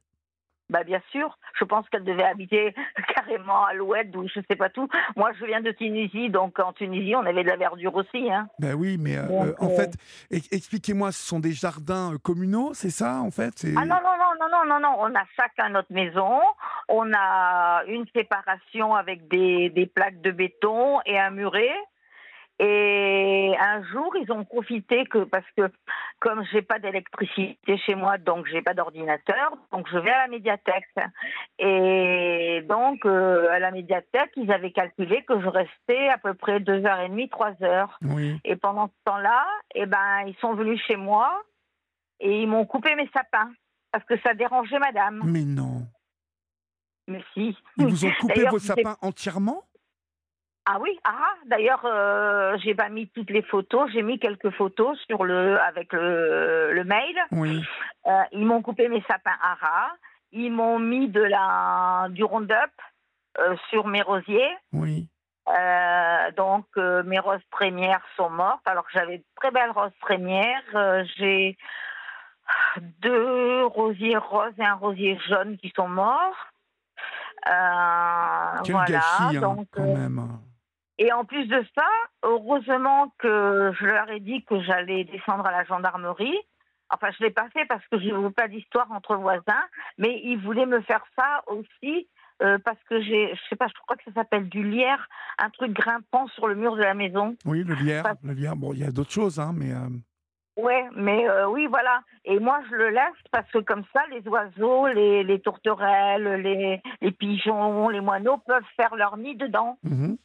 Bah 0.69 0.83
bien 0.83 1.01
sûr, 1.11 1.37
je 1.59 1.63
pense 1.63 1.87
qu'elle 1.89 2.03
devait 2.03 2.23
habiter 2.23 2.73
carrément 3.15 3.65
à 3.65 3.73
l'ouest 3.73 4.15
ou 4.15 4.27
je 4.27 4.39
sais 4.49 4.55
pas 4.55 4.69
tout. 4.69 4.87
Moi, 5.15 5.31
je 5.39 5.45
viens 5.45 5.61
de 5.61 5.69
Tunisie, 5.71 6.29
donc 6.29 6.57
en 6.59 6.73
Tunisie, 6.73 7.15
on 7.15 7.25
avait 7.25 7.43
de 7.43 7.49
la 7.49 7.55
verdure 7.55 7.93
aussi. 7.93 8.31
Hein. 8.31 8.47
Ben 8.57 8.73
oui, 8.73 8.97
mais 8.99 9.17
euh, 9.17 9.27
Donc, 9.27 9.61
en 9.61 9.69
euh, 9.69 9.75
fait, 9.75 9.93
expliquez-moi, 10.31 11.11
ce 11.11 11.21
sont 11.21 11.39
des 11.39 11.51
jardins 11.51 12.13
euh, 12.13 12.17
communaux, 12.17 12.71
c'est 12.73 12.89
ça 12.89 13.21
en 13.21 13.29
fait? 13.29 13.63
Ah 13.77 13.85
non, 13.85 13.97
non, 14.01 14.17
non, 14.17 14.33
non, 14.39 14.47
non, 14.51 14.65
non, 14.65 14.79
non, 14.79 14.95
on 15.01 15.15
a 15.15 15.23
chacun 15.35 15.69
notre 15.69 15.93
maison, 15.93 16.41
on 16.89 17.13
a 17.13 17.83
une 17.87 18.05
séparation 18.15 18.95
avec 18.95 19.27
des, 19.27 19.69
des 19.69 19.85
plaques 19.85 20.21
de 20.21 20.31
béton 20.31 20.99
et 21.05 21.19
un 21.19 21.29
muret. 21.29 21.75
Et 22.57 23.53
un 23.59 23.83
jour, 23.83 24.15
ils 24.15 24.31
ont 24.31 24.45
profité 24.45 25.05
que 25.05 25.25
parce 25.25 25.45
que 25.57 25.69
comme 26.19 26.41
j'ai 26.51 26.61
pas 26.61 26.79
d'électricité 26.79 27.77
chez 27.77 27.95
moi, 27.95 28.17
donc 28.17 28.45
j'ai 28.47 28.61
pas 28.61 28.73
d'ordinateur, 28.73 29.57
donc 29.73 29.89
je 29.91 29.97
vais 29.97 30.11
à 30.11 30.23
la 30.23 30.27
médiathèque. 30.29 30.87
Et 31.59 32.63
donc 32.69 33.05
euh, 33.05 33.49
à 33.51 33.59
la 33.59 33.71
médiathèque, 33.71 34.31
ils 34.37 34.51
avaient 34.51 34.71
calculé 34.71 35.23
que 35.23 35.39
je 35.41 35.47
restais 35.47 36.07
à 36.07 36.17
peu 36.17 36.33
près 36.33 36.61
deux 36.61 36.85
heures 36.85 37.01
et 37.01 37.09
demie, 37.09 37.27
trois 37.27 37.61
heures. 37.61 37.99
Oui. 38.03 38.39
Et 38.45 38.55
pendant 38.55 38.87
ce 38.87 39.03
temps-là, 39.03 39.45
eh 39.73 39.85
ben, 39.85 40.21
ils 40.25 40.35
sont 40.39 40.53
venus 40.53 40.81
chez 40.87 40.95
moi 40.95 41.43
et 42.21 42.41
ils 42.41 42.47
m'ont 42.47 42.65
coupé 42.65 42.95
mes 42.95 43.09
sapins 43.13 43.51
parce 43.91 44.05
que 44.05 44.17
ça 44.21 44.33
dérangeait 44.33 44.79
madame. 44.79 45.21
Mais 45.25 45.43
non. 45.43 45.85
Mais 47.07 47.21
si. 47.33 47.57
Ils 47.77 47.85
vous 47.85 48.05
ont 48.05 48.13
coupé 48.19 48.45
vos 48.49 48.59
sapins 48.59 48.95
entièrement? 49.01 49.63
Ah 50.67 50.77
oui, 50.79 50.99
ah, 51.03 51.33
d'ailleurs, 51.45 51.85
euh, 51.85 52.57
j'ai 52.57 52.73
pas 52.73 52.89
mis 52.89 53.07
toutes 53.09 53.29
les 53.29 53.43
photos, 53.43 53.91
j'ai 53.91 54.01
mis 54.01 54.17
quelques 54.17 54.49
photos 54.49 54.97
sur 55.05 55.23
le, 55.23 55.59
avec 55.61 55.93
le, 55.93 56.73
le 56.73 56.83
mail. 56.83 57.15
Oui. 57.31 57.63
Euh, 58.07 58.23
ils 58.31 58.45
m'ont 58.45 58.63
coupé 58.63 58.87
mes 58.89 59.03
sapins 59.07 59.37
à 59.43 59.53
ras, 59.53 59.91
ils 60.31 60.51
m'ont 60.51 60.79
mis 60.79 61.07
de 61.07 61.21
la, 61.21 62.07
du 62.09 62.23
Roundup 62.23 62.71
euh, 63.37 63.55
sur 63.69 63.85
mes 63.85 64.01
rosiers. 64.01 64.57
Oui. 64.73 65.07
Euh, 65.47 66.31
donc 66.31 66.65
mes 66.75 67.19
roses 67.19 67.45
premières 67.51 68.01
sont 68.17 68.31
mortes. 68.31 68.65
Alors 68.65 68.85
que 68.85 68.93
j'avais 68.93 69.19
de 69.19 69.25
très 69.35 69.51
belles 69.51 69.69
roses 69.69 69.93
premières. 70.01 71.05
J'ai 71.17 71.55
deux 73.01 73.65
rosiers 73.65 74.17
roses 74.17 74.53
et 74.57 74.65
un 74.65 74.73
rosier 74.73 75.19
jaune 75.27 75.57
qui 75.57 75.71
sont 75.75 75.87
morts. 75.87 76.49
Quel 77.45 78.73
voilà. 78.73 78.87
gâchis, 78.89 79.37
hein, 79.37 79.41
donc, 79.41 79.67
quand 79.71 79.83
même. 79.83 80.39
Et 80.97 81.11
en 81.11 81.25
plus 81.25 81.45
de 81.47 81.63
ça, 81.75 81.87
heureusement 82.23 83.13
que 83.19 83.71
je 83.79 83.85
leur 83.85 84.09
ai 84.09 84.19
dit 84.19 84.43
que 84.45 84.61
j'allais 84.61 85.03
descendre 85.05 85.45
à 85.45 85.51
la 85.51 85.63
gendarmerie. 85.63 86.37
Enfin, 86.89 87.07
je 87.17 87.23
l'ai 87.23 87.31
pas 87.31 87.49
fait 87.49 87.65
parce 87.65 87.85
que 87.87 87.99
je 87.99 88.05
ne 88.05 88.17
veux 88.17 88.29
pas 88.31 88.47
d'histoire 88.47 88.91
entre 88.91 89.15
voisins, 89.15 89.63
mais 89.97 90.21
ils 90.23 90.37
voulaient 90.37 90.67
me 90.67 90.81
faire 90.81 91.03
ça 91.17 91.43
aussi 91.47 92.07
euh, 92.43 92.59
parce 92.63 92.77
que 92.89 93.01
j'ai, 93.01 93.33
je 93.33 93.41
sais 93.49 93.55
pas, 93.55 93.67
je 93.67 93.73
crois 93.81 93.95
que 93.95 94.03
ça 94.05 94.11
s'appelle 94.13 94.49
du 94.49 94.63
lierre, 94.63 95.07
un 95.39 95.49
truc 95.49 95.71
grimpant 95.71 96.27
sur 96.29 96.47
le 96.47 96.55
mur 96.55 96.75
de 96.75 96.81
la 96.83 96.93
maison. 96.93 97.35
Oui, 97.45 97.63
le 97.63 97.73
lierre. 97.75 98.03
Le 98.23 98.33
lierre. 98.33 98.55
Bon, 98.55 98.71
il 98.73 98.79
y 98.79 98.83
a 98.83 98.91
d'autres 98.91 99.11
choses, 99.11 99.39
hein, 99.39 99.51
mais. 99.55 99.71
euh, 99.71 99.87
Ouais, 100.57 100.85
mais 100.95 101.27
euh, 101.27 101.49
oui, 101.49 101.65
voilà. 101.67 102.01
Et 102.23 102.39
moi, 102.39 102.61
je 102.69 102.75
le 102.75 102.89
laisse 102.89 103.21
parce 103.31 103.49
que 103.51 103.57
comme 103.57 103.83
ça, 103.91 104.03
les 104.09 104.25
oiseaux, 104.27 104.87
les, 104.87 105.23
les 105.23 105.41
tourterelles, 105.41 106.41
les, 106.41 106.81
les 107.01 107.11
pigeons, 107.11 107.89
les 107.89 107.99
moineaux 107.99 108.37
peuvent 108.37 108.63
faire 108.77 108.95
leur 108.95 109.17
nid 109.17 109.35
dedans. 109.35 109.77
mhm. 109.83 110.17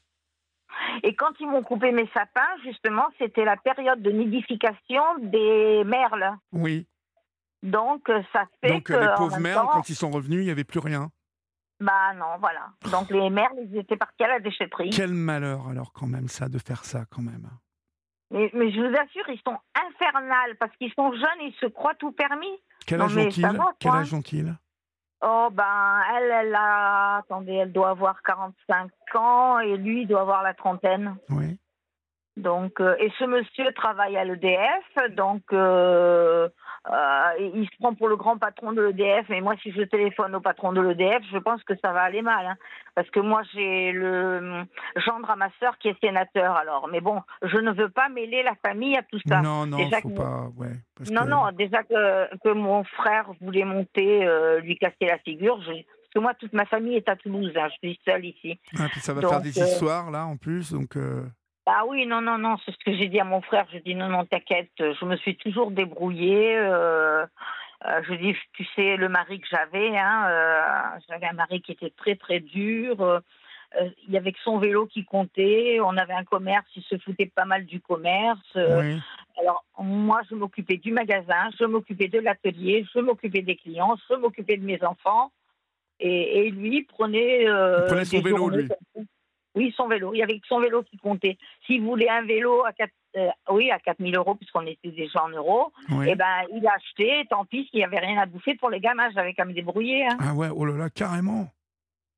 Et 1.02 1.14
quand 1.14 1.32
ils 1.40 1.46
m'ont 1.48 1.62
coupé 1.62 1.92
mes 1.92 2.08
sapins, 2.14 2.56
justement, 2.64 3.06
c'était 3.18 3.44
la 3.44 3.56
période 3.56 4.02
de 4.02 4.10
nidification 4.10 5.02
des 5.18 5.82
merles. 5.84 6.34
Oui. 6.52 6.86
Donc, 7.62 8.08
euh, 8.08 8.22
ça 8.32 8.44
fait 8.62 8.72
Donc 8.72 8.84
que. 8.84 8.92
euh, 8.94 9.00
les 9.00 9.08
en 9.08 9.14
pauvres 9.16 9.38
merles, 9.38 9.66
temps- 9.66 9.72
quand 9.72 9.88
ils 9.88 9.94
sont 9.94 10.10
revenus, 10.10 10.40
il 10.40 10.44
n'y 10.44 10.50
avait 10.50 10.64
plus 10.64 10.80
rien. 10.80 11.10
Bah 11.80 12.12
non, 12.14 12.36
voilà. 12.38 12.68
Donc, 12.90 13.10
les 13.10 13.30
merles, 13.30 13.56
ils 13.70 13.78
étaient 13.78 13.96
partis 13.96 14.22
à 14.24 14.28
la 14.28 14.40
déchetterie. 14.40 14.90
Quel 14.90 15.12
malheur 15.14 15.68
alors 15.68 15.92
quand 15.92 16.06
même 16.06 16.28
ça 16.28 16.48
de 16.48 16.58
faire 16.58 16.84
ça 16.84 17.04
quand 17.10 17.22
même. 17.22 17.48
Mais, 18.30 18.50
mais 18.54 18.70
je 18.70 18.78
vous 18.80 18.94
assure, 18.96 19.28
ils 19.28 19.40
sont 19.46 19.58
infernales 19.74 20.56
parce 20.58 20.74
qu'ils 20.76 20.92
sont 20.94 21.12
jeunes, 21.12 21.40
ils 21.42 21.54
se 21.60 21.66
croient 21.66 21.94
tout 21.96 22.12
permis. 22.12 22.52
Quel 22.86 23.00
âge 23.00 23.16
ont-ils? 23.16 23.48
Quel 23.78 23.90
âge 23.92 24.14
ont-ils? 24.14 24.54
Oh, 25.22 25.48
ben, 25.52 26.02
elle, 26.16 26.30
elle 26.30 26.54
a. 26.54 27.18
Attendez, 27.18 27.54
elle 27.54 27.72
doit 27.72 27.90
avoir 27.90 28.22
45 28.22 28.90
ans 29.16 29.58
et 29.58 29.76
lui, 29.76 30.02
il 30.02 30.06
doit 30.06 30.22
avoir 30.22 30.42
la 30.42 30.54
trentaine. 30.54 31.16
Oui. 31.28 31.58
Donc, 32.36 32.80
euh, 32.80 32.96
et 32.98 33.10
ce 33.18 33.24
monsieur 33.24 33.70
travaille 33.72 34.16
à 34.16 34.24
l'EDF, 34.24 35.14
donc 35.16 35.42
euh, 35.52 36.48
euh, 36.88 37.50
il 37.54 37.66
se 37.66 37.76
prend 37.78 37.94
pour 37.94 38.08
le 38.08 38.16
grand 38.16 38.38
patron 38.38 38.72
de 38.72 38.80
l'EDF, 38.80 39.26
mais 39.28 39.42
moi, 39.42 39.54
si 39.62 39.70
je 39.70 39.82
téléphone 39.82 40.34
au 40.34 40.40
patron 40.40 40.72
de 40.72 40.80
l'EDF, 40.80 41.22
je 41.30 41.36
pense 41.36 41.62
que 41.64 41.74
ça 41.76 41.92
va 41.92 42.02
aller 42.02 42.22
mal. 42.22 42.46
Hein. 42.46 42.56
parce 42.94 43.10
que 43.10 43.20
moi, 43.20 43.42
j'ai 43.52 43.92
le 43.92 44.64
gendre 44.96 45.28
à 45.28 45.36
ma 45.36 45.50
sœur 45.60 45.76
qui 45.78 45.88
est 45.88 46.00
sénateur, 46.00 46.56
alors. 46.56 46.88
Mais 46.90 47.02
bon, 47.02 47.20
je 47.42 47.58
ne 47.58 47.72
veux 47.72 47.90
pas 47.90 48.08
mêler 48.08 48.42
la 48.42 48.54
famille 48.64 48.96
à 48.96 49.02
tout 49.02 49.20
ça. 49.28 49.42
Non, 49.42 49.66
non, 49.66 49.76
déjà 49.76 50.00
faut 50.00 50.08
pas. 50.08 50.48
Ouais, 50.56 50.72
non, 51.10 51.26
non, 51.26 51.52
déjà 51.52 51.82
que, 51.82 52.36
que, 52.38 52.48
mon 52.48 52.82
frère 52.84 53.30
voulait 53.42 53.64
monter, 53.64 54.26
euh, 54.26 54.60
lui 54.60 54.76
casser 54.78 55.06
la 55.06 55.18
figure, 55.18 55.56
parce 55.58 56.14
que 56.14 56.18
moi, 56.18 56.32
toute 56.34 56.54
ma 56.54 56.64
famille 56.64 56.96
est 56.96 57.08
à 57.10 57.16
Toulouse, 57.16 57.52
hein, 57.56 57.68
je 57.68 57.88
suis 57.88 58.00
seule 58.06 58.24
ici. 58.24 58.58
Ah, 58.78 58.86
puis 58.90 59.00
ça 59.00 59.12
va 59.12 59.20
faire 59.20 59.42
des 59.42 59.58
euh, 59.60 59.66
histoires, 59.66 60.10
là, 60.10 60.24
en 60.24 60.38
plus, 60.38 60.72
donc... 60.72 60.96
Ah 61.72 61.84
oui, 61.86 62.04
non, 62.04 62.20
non, 62.20 62.36
non, 62.36 62.56
c'est 62.64 62.72
ce 62.72 62.84
que 62.84 62.96
j'ai 62.96 63.06
dit 63.06 63.20
à 63.20 63.24
mon 63.24 63.40
frère. 63.42 63.66
Je 63.72 63.78
dis 63.78 63.94
non, 63.94 64.08
non, 64.08 64.24
t'inquiète, 64.24 64.72
je 64.78 65.04
me 65.04 65.16
suis 65.16 65.36
toujours 65.36 65.70
débrouillée. 65.70 66.56
Euh, 66.56 67.24
euh, 67.86 68.02
je 68.08 68.14
dis, 68.14 68.34
tu 68.54 68.64
sais, 68.74 68.96
le 68.96 69.08
mari 69.08 69.40
que 69.40 69.46
j'avais, 69.48 69.96
hein, 69.96 70.26
euh, 70.28 70.98
j'avais 71.08 71.26
un 71.26 71.34
mari 71.34 71.62
qui 71.62 71.72
était 71.72 71.92
très, 71.96 72.16
très 72.16 72.40
dur. 72.40 73.22
il 73.78 74.12
y 74.12 74.16
avait 74.16 74.32
que 74.32 74.40
son 74.42 74.58
vélo 74.58 74.86
qui 74.86 75.04
comptait. 75.04 75.78
On 75.80 75.96
avait 75.96 76.12
un 76.12 76.24
commerce, 76.24 76.66
il 76.74 76.82
se 76.82 76.98
foutait 76.98 77.30
pas 77.32 77.44
mal 77.44 77.64
du 77.66 77.80
commerce. 77.80 78.56
Alors, 79.38 79.64
moi, 79.78 80.22
je 80.28 80.34
m'occupais 80.34 80.76
du 80.76 80.90
magasin, 80.90 81.50
je 81.58 81.64
m'occupais 81.64 82.08
de 82.08 82.18
l'atelier, 82.18 82.84
je 82.92 82.98
m'occupais 82.98 83.42
des 83.42 83.54
clients, 83.54 83.96
je 84.10 84.16
m'occupais 84.16 84.56
de 84.56 84.64
mes 84.64 84.82
enfants. 84.82 85.30
Et, 86.00 86.46
et 86.46 86.50
lui 86.50 86.82
prenait. 86.82 87.44
il 87.44 87.84
prenait 87.86 88.04
son 88.04 88.20
vélo, 88.22 88.48
lui. 88.48 88.68
Oui, 89.54 89.72
son 89.76 89.88
vélo. 89.88 90.14
Il 90.14 90.18
y 90.18 90.22
avait 90.22 90.40
son 90.46 90.60
vélo 90.60 90.82
qui 90.82 90.96
comptait. 90.96 91.36
S'il 91.66 91.82
voulait 91.82 92.08
un 92.08 92.22
vélo 92.22 92.64
à 92.64 92.72
4, 92.72 92.90
euh, 93.16 93.28
oui, 93.50 93.70
à 93.70 93.78
4000 93.80 94.16
euros, 94.16 94.36
puisqu'on 94.36 94.66
était 94.66 94.90
déjà 94.90 95.24
en 95.24 95.28
euros, 95.28 95.72
eh 96.06 96.14
ben, 96.14 96.44
il 96.54 96.66
a 96.66 96.74
acheté, 96.74 97.26
tant 97.28 97.44
pis, 97.44 97.68
il 97.72 97.78
n'y 97.78 97.84
avait 97.84 97.98
rien 97.98 98.20
à 98.20 98.26
bouffer 98.26 98.54
pour 98.54 98.70
les 98.70 98.80
gamins. 98.80 99.10
J'avais 99.10 99.34
quand 99.34 99.44
même 99.44 99.54
débrouillé. 99.54 100.06
Hein. 100.06 100.16
Ah 100.20 100.34
ouais, 100.34 100.48
oh 100.54 100.64
là 100.64 100.76
là, 100.76 100.90
carrément. 100.90 101.48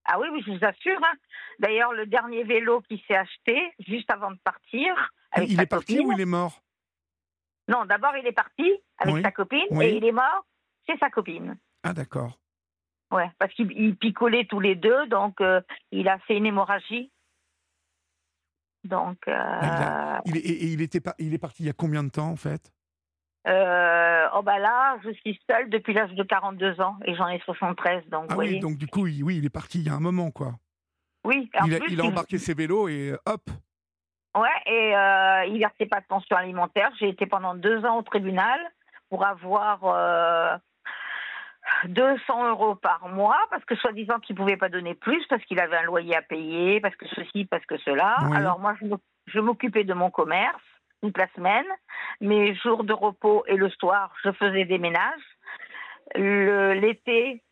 Ah 0.05 0.19
oui, 0.21 0.29
oui, 0.33 0.43
je 0.47 0.51
vous 0.51 0.65
assure. 0.65 1.01
Hein. 1.03 1.17
D'ailleurs, 1.59 1.93
le 1.93 2.07
dernier 2.07 2.45
vélo 2.45 2.83
qui 2.83 3.03
s'est 3.09 3.17
acheté, 3.17 3.73
juste 3.87 4.11
avant 4.11 4.31
de 4.31 4.39
partir. 4.45 4.95
Ah, 5.33 5.43
il 5.43 5.61
est 5.61 5.67
parti 5.67 6.01
ou 6.01 6.13
il 6.13 6.21
est 6.21 6.27
mort? 6.27 6.61
Non, 7.69 7.87
d'abord, 7.87 8.15
il 8.17 8.27
est 8.27 8.33
parti 8.33 8.71
avec 8.99 9.25
sa 9.25 9.31
copine 9.31 9.81
et 9.81 9.97
il 9.97 10.05
est 10.05 10.13
mort 10.13 10.45
c'est 10.87 10.99
sa 10.99 11.11
copine. 11.11 11.57
Ah, 11.83 11.93
d'accord. 11.93 12.39
Ouais, 13.11 13.31
parce 13.39 13.53
qu'ils 13.53 13.97
picolaient 13.97 14.47
tous 14.47 14.61
les 14.61 14.75
deux, 14.75 15.07
donc 15.07 15.41
euh, 15.41 15.61
il 15.91 16.09
a 16.09 16.19
fait 16.21 16.37
une 16.37 16.47
hémorragie. 16.47 17.12
Donc. 18.85 19.19
Ah, 19.27 20.21
il, 20.25 20.37
est, 20.37 20.41
et, 20.41 20.67
il, 20.67 20.83
était 20.83 21.01
pas, 21.01 21.15
il 21.19 21.35
est 21.35 21.39
parti 21.39 21.63
il 21.63 21.67
y 21.67 21.71
a 21.71 21.75
combien 21.75 22.03
de 22.03 22.11
temps 22.11 22.29
en 22.29 22.37
fait? 22.37 22.73
Euh, 23.47 24.29
oh 24.35 24.43
bah 24.43 24.59
là, 24.59 24.99
je 25.05 25.11
suis 25.11 25.39
seule 25.51 25.69
depuis 25.69 25.95
l'âge 25.95 26.13
de 26.13 26.23
42 26.23 26.81
ans 26.81 26.97
et 27.05 27.15
j'en 27.15 27.29
ai 27.29 27.41
73. 27.41 28.05
Donc, 28.09 28.27
ah 28.31 28.37
oui, 28.37 28.61
donc 28.61 28.77
du 28.77 28.87
coup, 28.87 29.07
il, 29.07 29.25
oui, 29.25 29.39
il 29.39 29.45
est 29.45 29.51
parti 29.51 29.81
il 29.81 29.87
y 29.87 29.89
a 29.89 29.95
un 29.95 30.01
moment, 30.01 30.31
quoi. 30.31 30.55
Oui. 31.25 31.51
il, 31.67 31.75
a, 31.75 31.79
il 31.89 32.01
a 32.01 32.05
embarqué 32.05 32.39
ses 32.39 32.55
vélos 32.55 32.89
et 32.89 33.15
hop. 33.27 33.51
Ouais, 34.35 34.49
et 34.67 34.97
euh, 34.97 35.45
il 35.47 35.59
versait 35.59 35.87
pas 35.87 36.01
de 36.01 36.07
pension 36.07 36.37
alimentaire. 36.37 36.91
J'ai 36.99 37.09
été 37.09 37.27
pendant 37.27 37.55
deux 37.55 37.85
ans 37.85 37.99
au 37.99 38.03
tribunal 38.03 38.59
pour 39.11 39.27
avoir 39.27 39.85
euh, 39.85 40.57
200 41.89 42.49
euros 42.51 42.75
par 42.75 43.09
mois, 43.09 43.39
parce 43.51 43.65
que 43.65 43.75
soi-disant 43.77 44.19
qu'il 44.21 44.35
ne 44.35 44.41
pouvait 44.41 44.57
pas 44.57 44.69
donner 44.69 44.95
plus, 44.95 45.25
parce 45.29 45.43
qu'il 45.45 45.61
avait 45.61 45.77
un 45.77 45.83
loyer 45.83 46.17
à 46.17 46.23
payer, 46.23 46.81
parce 46.81 46.97
que 46.97 47.07
ceci, 47.09 47.45
parce 47.45 47.65
que 47.67 47.77
cela. 47.79 48.17
Alors 48.35 48.59
moi, 48.59 48.75
je 49.27 49.41
m'occupais 49.41 49.85
de 49.85 49.95
mon 49.95 50.11
commerce 50.11 50.63
toute 51.03 51.19
la 51.19 51.27
semaine. 51.35 51.67
Mes 52.21 52.55
jours 52.55 52.85
de 52.85 52.93
repos 52.93 53.45
et 53.47 53.57
le 53.57 53.69
soir, 53.71 54.13
je 54.25 54.31
faisais 54.33 54.65
des 54.65 54.79
ménages. 54.79 55.21
L'été, 56.15 57.43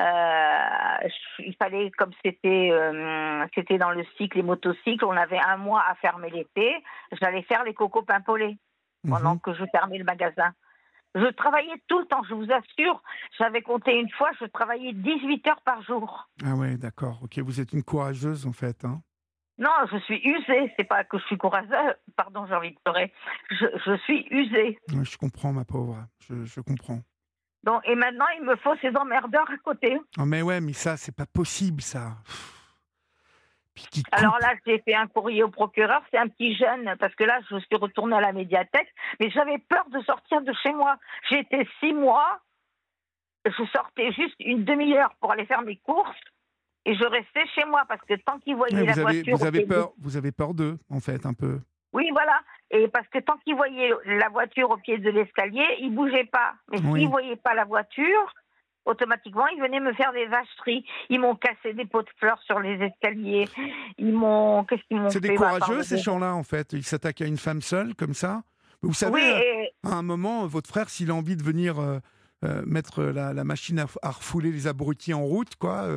euh, 0.00 1.08
il 1.38 1.54
fallait, 1.56 1.90
comme 1.92 2.10
c'était 2.24 2.70
euh, 2.72 3.46
c'était 3.54 3.78
dans 3.78 3.90
le 3.90 4.04
cycle, 4.16 4.36
les 4.36 4.42
motocycles, 4.42 5.04
on 5.04 5.16
avait 5.16 5.38
un 5.38 5.56
mois 5.56 5.84
à 5.88 5.94
fermer 5.96 6.30
l'été. 6.30 6.74
J'allais 7.20 7.42
faire 7.42 7.64
les 7.64 7.74
cocos 7.74 8.02
pimpolés 8.02 8.56
pendant 9.08 9.34
mhm. 9.34 9.40
que 9.40 9.54
je 9.54 9.64
fermais 9.72 9.98
le 9.98 10.04
magasin. 10.04 10.52
Je 11.14 11.30
travaillais 11.32 11.80
tout 11.86 11.98
le 12.00 12.06
temps, 12.06 12.22
je 12.28 12.34
vous 12.34 12.50
assure. 12.50 13.02
J'avais 13.38 13.62
compté 13.62 13.98
une 13.98 14.10
fois, 14.10 14.30
je 14.40 14.46
travaillais 14.46 14.92
18 14.92 15.46
heures 15.46 15.60
par 15.64 15.82
jour. 15.82 16.28
Ah 16.44 16.54
ouais, 16.54 16.76
d'accord. 16.76 17.20
Ok, 17.22 17.38
vous 17.38 17.60
êtes 17.60 17.72
une 17.72 17.84
courageuse 17.84 18.46
en 18.46 18.52
fait. 18.52 18.84
Hein 18.84 19.00
non, 19.58 19.70
je 19.90 19.98
suis 19.98 20.20
usée. 20.24 20.72
C'est 20.76 20.84
pas 20.84 21.04
que 21.04 21.18
je 21.18 21.24
suis 21.26 21.38
courageuse. 21.38 21.94
Pardon, 22.16 22.44
j'ai 22.46 22.54
envie 22.54 22.72
de 22.72 22.78
pleurer. 22.84 23.12
Je, 23.50 23.96
suis 24.04 24.26
usée. 24.30 24.78
je 24.88 25.16
comprends, 25.16 25.52
ma 25.52 25.64
pauvre. 25.64 26.04
Je, 26.28 26.44
je 26.44 26.60
comprends. 26.60 27.00
Donc, 27.62 27.80
et 27.84 27.94
maintenant, 27.94 28.26
il 28.38 28.44
me 28.44 28.56
faut 28.56 28.74
ces 28.82 28.94
emmerdeurs 28.96 29.48
à 29.50 29.56
côté. 29.58 29.98
Oh, 30.18 30.24
mais 30.24 30.42
ouais, 30.42 30.60
mais 30.60 30.72
ça, 30.72 30.96
c'est 30.96 31.14
pas 31.14 31.26
possible, 31.26 31.80
ça. 31.80 32.16
Alors 34.12 34.38
là, 34.40 34.54
j'ai 34.66 34.78
fait 34.80 34.94
un 34.94 35.06
courrier 35.06 35.42
au 35.42 35.48
procureur, 35.48 36.02
c'est 36.10 36.18
un 36.18 36.28
petit 36.28 36.54
jeune, 36.56 36.94
parce 36.98 37.14
que 37.14 37.24
là, 37.24 37.40
je 37.50 37.58
suis 37.58 37.76
retournée 37.76 38.16
à 38.16 38.20
la 38.20 38.32
médiathèque, 38.32 38.92
mais 39.20 39.30
j'avais 39.30 39.58
peur 39.58 39.84
de 39.90 40.00
sortir 40.02 40.40
de 40.42 40.52
chez 40.62 40.72
moi. 40.72 40.96
Été 41.30 41.68
six 41.80 41.92
mois, 41.92 42.40
je 43.44 43.64
sortais 43.72 44.12
juste 44.12 44.36
une 44.40 44.64
demi-heure 44.64 45.14
pour 45.20 45.32
aller 45.32 45.46
faire 45.46 45.62
mes 45.62 45.76
courses, 45.76 46.20
et 46.84 46.94
je 46.94 47.04
restais 47.04 47.46
chez 47.54 47.64
moi, 47.64 47.84
parce 47.88 48.02
que 48.02 48.14
tant 48.14 48.38
qu'ils 48.38 48.56
voyaient 48.56 48.84
la 48.84 48.92
voiture... 48.94 49.36
Vous 49.36 49.44
avez, 49.44 49.66
peur, 49.66 49.92
vous 49.98 50.16
avez 50.16 50.32
peur 50.32 50.54
d'eux, 50.54 50.78
en 50.90 51.00
fait, 51.00 51.26
un 51.26 51.34
peu 51.34 51.60
Oui, 51.92 52.08
voilà. 52.12 52.40
Et 52.70 52.88
parce 52.88 53.08
que 53.08 53.18
tant 53.18 53.36
qu'ils 53.38 53.54
voyaient 53.54 53.90
la 54.04 54.28
voiture 54.28 54.70
au 54.70 54.76
pied 54.76 54.98
de 54.98 55.10
l'escalier, 55.10 55.66
ils 55.80 55.90
ne 55.90 55.96
bougeaient 55.96 56.24
pas. 56.24 56.54
Mais 56.70 56.78
s'ils 56.78 57.04
ne 57.04 57.08
voyaient 57.08 57.36
pas 57.36 57.54
la 57.54 57.64
voiture, 57.64 58.34
automatiquement, 58.84 59.46
ils 59.48 59.60
venaient 59.60 59.80
me 59.80 59.92
faire 59.94 60.12
des 60.12 60.26
vacheries. 60.26 60.84
Ils 61.08 61.20
m'ont 61.20 61.36
cassé 61.36 61.72
des 61.72 61.84
pots 61.86 62.02
de 62.02 62.08
fleurs 62.18 62.40
sur 62.42 62.60
les 62.60 62.74
escaliers. 62.84 63.48
Ils 63.98 64.12
m'ont. 64.12 64.64
Qu'est-ce 64.64 64.82
qu'ils 64.88 64.98
m'ont 64.98 65.08
fait 65.08 65.14
C'est 65.14 65.20
des 65.20 65.34
courageux, 65.34 65.82
ces 65.82 65.98
gens-là, 65.98 66.34
en 66.34 66.42
fait. 66.42 66.72
Ils 66.72 66.84
s'attaquent 66.84 67.22
à 67.22 67.26
une 67.26 67.38
femme 67.38 67.62
seule, 67.62 67.94
comme 67.94 68.14
ça. 68.14 68.42
Vous 68.82 68.94
savez, 68.94 69.22
euh, 69.22 69.90
à 69.90 69.94
un 69.94 70.02
moment, 70.02 70.46
votre 70.46 70.68
frère, 70.68 70.90
s'il 70.90 71.10
a 71.10 71.14
envie 71.14 71.36
de 71.36 71.42
venir 71.42 71.78
euh, 71.78 71.98
euh, 72.44 72.62
mettre 72.66 73.02
la, 73.02 73.32
machine 73.44 73.78
à, 74.02 74.10
refouler 74.10 74.52
les 74.52 74.66
abrutis 74.66 75.14
en 75.14 75.22
route, 75.22 75.56
quoi, 75.56 75.88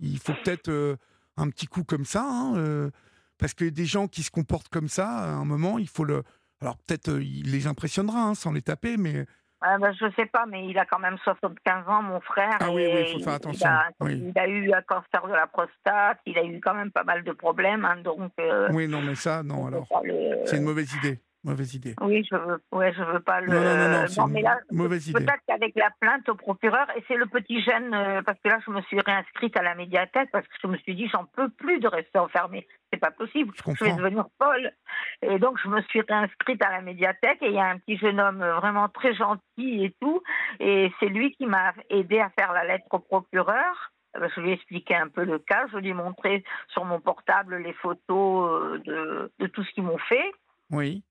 il 0.00 0.18
faut 0.18 0.32
peut-être 0.44 0.98
un 1.36 1.48
petit 1.50 1.66
coup 1.66 1.84
comme 1.84 2.04
ça. 2.04 2.24
Hein, 2.24 2.90
parce 3.38 3.54
que 3.54 3.64
des 3.64 3.86
gens 3.86 4.08
qui 4.08 4.22
se 4.22 4.30
comportent 4.30 4.68
comme 4.68 4.88
ça, 4.88 5.08
à 5.08 5.30
un 5.30 5.44
moment, 5.44 5.78
il 5.78 5.88
faut 5.88 6.04
le. 6.04 6.22
Alors 6.60 6.78
peut-être 6.78 7.20
il 7.20 7.50
les 7.50 7.66
impressionnera 7.66 8.22
hein, 8.22 8.34
sans 8.34 8.52
les 8.52 8.62
taper, 8.62 8.96
mais 8.96 9.26
je 9.64 9.80
ben, 9.80 9.92
je 9.92 10.06
sais 10.16 10.26
pas, 10.26 10.46
mais 10.46 10.66
il 10.66 10.78
a 10.78 10.84
quand 10.84 10.98
même 10.98 11.16
75 11.24 11.88
ans, 11.88 12.02
mon 12.02 12.20
frère. 12.20 12.56
Ah 12.60 12.70
oui, 12.70 12.86
il 12.86 13.12
faut 13.14 13.24
faire 13.24 13.34
attention. 13.34 13.68
Il 14.02 14.32
a, 14.36 14.46
eu 14.46 14.72
un 14.72 14.82
cancer 14.82 15.26
de 15.26 15.32
la 15.32 15.46
prostate, 15.46 16.18
il 16.26 16.38
a 16.38 16.44
eu 16.44 16.60
quand 16.60 16.74
même 16.74 16.90
pas 16.90 17.04
mal 17.04 17.24
de 17.24 17.32
problèmes. 17.32 17.84
Hein, 17.84 17.96
donc, 18.02 18.32
euh, 18.40 18.68
oui, 18.72 18.88
non, 18.88 19.00
mais 19.00 19.14
ça, 19.14 19.42
non, 19.42 19.66
alors. 19.66 19.86
C'est 20.44 20.56
une 20.56 20.64
mauvaise 20.64 20.92
idée. 20.94 21.18
Mauvaise 21.44 21.74
idée. 21.74 21.94
Oui, 22.00 22.26
je 22.30 22.34
veux, 22.34 22.62
ouais, 22.72 22.94
je 22.94 23.02
veux 23.02 23.20
pas 23.20 23.42
le. 23.42 23.52
Non, 23.52 23.60
non, 23.60 24.00
non, 24.00 24.06
non, 24.16 24.26
mais 24.28 24.40
là, 24.40 24.58
mauvaise 24.70 25.08
idée. 25.08 25.22
Peut-être 25.22 25.42
qu'avec 25.46 25.74
la 25.76 25.90
plainte 26.00 26.26
au 26.30 26.34
procureur, 26.34 26.86
et 26.96 27.04
c'est 27.06 27.16
le 27.16 27.26
petit 27.26 27.62
jeune, 27.62 27.92
euh, 27.92 28.22
parce 28.22 28.38
que 28.42 28.48
là, 28.48 28.60
je 28.66 28.70
me 28.70 28.80
suis 28.82 28.98
réinscrite 28.98 29.54
à 29.58 29.62
la 29.62 29.74
médiathèque 29.74 30.30
parce 30.32 30.46
que 30.48 30.54
je 30.62 30.66
me 30.68 30.78
suis 30.78 30.94
dit, 30.94 31.06
j'en 31.08 31.26
peux 31.26 31.50
plus 31.50 31.80
de 31.80 31.88
rester 31.88 32.18
enfermée. 32.18 32.66
C'est 32.90 32.98
pas 32.98 33.10
possible. 33.10 33.52
Je, 33.56 33.84
vais 33.84 33.94
devenir 33.94 34.24
folle. 34.42 34.72
Et 35.20 35.38
donc, 35.38 35.58
je 35.62 35.68
me 35.68 35.82
suis 35.82 36.00
réinscrite 36.00 36.64
à 36.64 36.70
la 36.70 36.80
médiathèque 36.80 37.42
et 37.42 37.48
il 37.48 37.54
y 37.54 37.58
a 37.58 37.66
un 37.66 37.78
petit 37.78 37.98
jeune 37.98 38.20
homme 38.20 38.38
vraiment 38.38 38.88
très 38.88 39.14
gentil 39.14 39.84
et 39.84 39.94
tout. 40.00 40.22
Et 40.60 40.90
c'est 40.98 41.08
lui 41.08 41.32
qui 41.32 41.44
m'a 41.44 41.74
aidé 41.90 42.20
à 42.20 42.30
faire 42.30 42.54
la 42.54 42.64
lettre 42.64 42.86
au 42.90 43.00
procureur. 43.00 43.92
Euh, 44.16 44.28
je 44.34 44.40
lui 44.40 44.50
ai 44.50 44.52
expliqué 44.54 44.94
un 44.94 45.08
peu 45.08 45.24
le 45.24 45.38
cas. 45.40 45.66
Je 45.72 45.76
lui 45.76 45.90
ai 45.90 45.94
montré 45.94 46.42
sur 46.68 46.86
mon 46.86 47.00
portable 47.00 47.56
les 47.56 47.74
photos 47.74 47.98
euh, 48.48 48.78
de, 48.78 49.32
de 49.40 49.46
tout 49.48 49.62
ce 49.62 49.70
qu'ils 49.72 49.84
m'ont 49.84 49.98
fait. 49.98 50.32
Oui. 50.70 51.02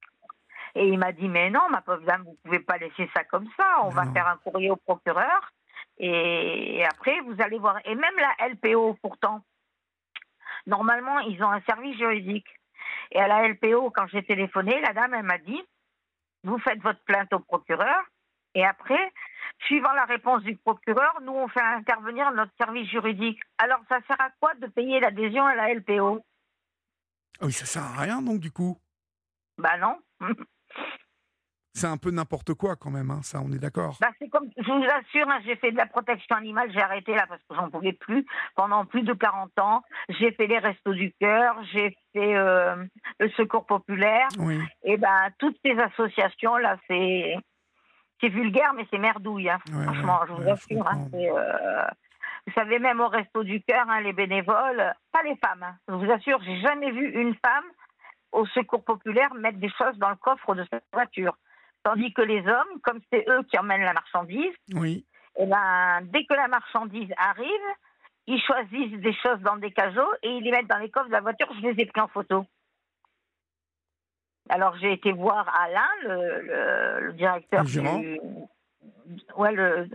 Et 0.76 0.88
il 0.88 0.98
m'a 0.98 1.12
dit, 1.12 1.28
mais 1.28 1.50
non, 1.50 1.70
ma 1.70 1.82
pauvre 1.82 2.04
dame, 2.04 2.24
vous 2.24 2.38
pouvez 2.44 2.60
pas 2.60 2.78
laisser 2.78 3.10
ça 3.16 3.24
comme 3.26 3.48
ça. 3.56 3.82
On 3.84 3.90
va 3.90 4.12
faire 4.12 4.28
un 4.28 4.38
courrier 4.38 4.72
au 4.72 4.76
procureur. 4.76 5.52
Et 6.00 6.84
après, 6.86 7.20
vous 7.22 7.36
allez 7.40 7.60
voir. 7.60 7.78
Et 7.86 7.94
même 7.96 8.16
la 8.18 8.48
LPO, 8.50 8.98
pourtant, 9.02 9.44
normalement, 10.66 11.20
ils 11.20 11.42
ont 11.44 11.52
un 11.52 11.62
service 11.62 11.98
juridique. 11.98 12.48
Et 13.12 13.20
à 13.20 13.28
la 13.28 13.48
LPO, 13.48 13.92
quand 13.92 14.08
j'ai 14.08 14.24
téléphoné, 14.24 14.82
la 14.82 14.94
dame, 14.94 15.14
elle 15.14 15.24
m'a 15.24 15.38
dit, 15.38 15.62
vous 16.44 16.58
faites 16.60 16.82
votre 16.82 17.04
plainte 17.04 17.32
au 17.34 17.40
procureur. 17.40 18.04
Et 18.56 18.66
après, 18.66 19.14
suivant 19.66 19.94
la 19.94 20.06
réponse 20.06 20.44
du 20.44 20.56
procureur, 20.58 21.20
nous, 21.22 21.34
on 21.34 21.48
fait 21.48 21.62
intervenir 21.62 22.32
notre 22.32 22.52
service 22.58 22.90
juridique. 22.90 23.40
Alors, 23.60 23.80
ça 23.90 24.00
sert 24.08 24.20
à 24.20 24.30
quoi 24.40 24.54
de 24.56 24.68
payer 24.68 25.00
l'adhésion 25.00 25.46
à 25.46 25.56
la 25.56 25.74
LPO 25.74 26.26
ah 27.40 27.46
Oui, 27.46 27.52
ça 27.52 27.66
sert 27.66 27.84
à 27.84 28.02
rien, 28.02 28.22
donc, 28.22 28.40
du 28.40 28.52
coup? 28.52 28.78
Bah 29.58 29.78
non. 29.78 30.00
C'est 31.76 31.88
un 31.88 31.98
peu 31.98 32.12
n'importe 32.12 32.54
quoi 32.54 32.76
quand 32.76 32.92
même, 32.92 33.10
hein, 33.10 33.22
ça, 33.24 33.42
on 33.44 33.52
est 33.52 33.58
d'accord. 33.58 33.98
Bah, 34.00 34.12
c'est 34.20 34.30
comme, 34.30 34.48
je 34.58 34.72
vous 34.72 34.84
assure, 34.84 35.28
hein, 35.28 35.40
j'ai 35.44 35.56
fait 35.56 35.72
de 35.72 35.78
la 35.78 35.88
protection 35.88 36.36
animale, 36.36 36.72
j'ai 36.72 36.82
arrêté 36.82 37.16
là 37.16 37.26
parce 37.28 37.42
que 37.42 37.56
j'en 37.56 37.72
pouvais 37.72 37.94
plus 37.94 38.26
pendant 38.56 38.86
plus 38.86 39.02
de 39.02 39.14
40 39.14 39.58
ans. 39.60 39.82
J'ai 40.10 40.32
fait 40.34 40.46
les 40.46 40.60
restos 40.60 40.94
du 40.94 41.14
cœur, 41.20 41.58
j'ai 41.72 41.98
fait 42.14 42.36
euh, 42.36 42.76
le 43.20 43.30
secours 43.32 43.66
populaire. 43.66 44.28
Et 44.84 44.98
ben 44.98 45.30
toutes 45.40 45.58
ces 45.66 45.76
associations 45.80 46.58
là, 46.58 46.78
c'est 46.88 47.36
c'est 48.22 48.30
vulgaire, 48.30 48.74
mais 48.76 48.86
c'est 48.92 49.00
merdouille. 49.00 49.50
Hein. 49.50 49.58
Franchement, 49.68 50.20
je 50.28 50.34
vous 50.34 50.50
assure. 50.50 50.88
Euh, 51.16 51.86
vous 52.46 52.54
savez, 52.54 52.78
même 52.78 53.00
au 53.00 53.08
resto 53.08 53.44
du 53.44 53.62
cœur, 53.64 53.86
les 54.04 54.14
bénévoles, 54.14 54.94
pas 55.12 55.24
les 55.24 55.36
femmes. 55.38 55.76
Je 55.88 55.94
vous 55.96 56.12
assure, 56.12 56.40
j'ai 56.44 56.60
jamais 56.62 56.92
vu 56.92 57.20
une 57.20 57.36
femme 57.36 57.66
au 58.34 58.46
secours 58.48 58.84
populaire 58.84 59.34
mettre 59.36 59.60
des 59.60 59.70
choses 59.70 59.98
dans 59.98 60.10
le 60.10 60.16
coffre 60.16 60.56
de 60.56 60.66
cette 60.72 60.84
voiture. 60.92 61.38
Tandis 61.84 62.14
que 62.14 62.22
les 62.22 62.40
hommes, 62.48 62.80
comme 62.82 63.00
c'est 63.12 63.26
eux 63.30 63.44
qui 63.44 63.58
emmènent 63.58 63.82
la 63.82 63.94
marchandise, 63.94 64.54
oui. 64.74 65.06
et 65.38 65.44
eh 65.44 65.46
ben, 65.46 66.02
dès 66.04 66.26
que 66.26 66.34
la 66.34 66.48
marchandise 66.48 67.12
arrive, 67.18 67.48
ils 68.28 68.42
choisissent 68.42 69.00
des 69.00 69.14
choses 69.14 69.40
dans 69.42 69.58
des 69.58 69.72
cajots 69.72 70.14
et 70.22 70.30
ils 70.30 70.44
les 70.44 70.52
mettent 70.52 70.68
dans 70.68 70.78
les 70.78 70.90
coffres 70.90 71.08
de 71.08 71.12
la 71.12 71.22
voiture. 71.22 71.48
Je 71.56 71.68
les 71.68 71.82
ai 71.82 71.86
pris 71.86 72.02
en 72.02 72.08
photo. 72.08 72.46
Alors 74.50 74.78
j'ai 74.78 74.94
été 74.94 75.12
voir 75.12 75.48
Alain, 75.58 75.88
le, 76.04 77.02
le, 77.08 77.14
directeur 77.14 77.64
du, 77.64 77.80
ouais, 79.38 79.52
le, 79.52 79.88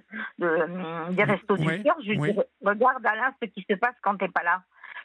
des 1.12 1.24
restos 1.24 1.56
du 1.56 1.82
cœur. 1.82 1.97
Je 2.02 2.10
lui 2.10 2.32
dis 2.32 2.39
regarde 2.62 3.05
Alain 3.06 3.35
ce 3.43 3.48
qui 3.48 3.65
se 3.69 3.74
passe 3.74 3.97
quand 4.02 4.16
tu 4.16 4.24
n'es 4.24 4.31
pas 4.31 4.43
là. 4.43 4.62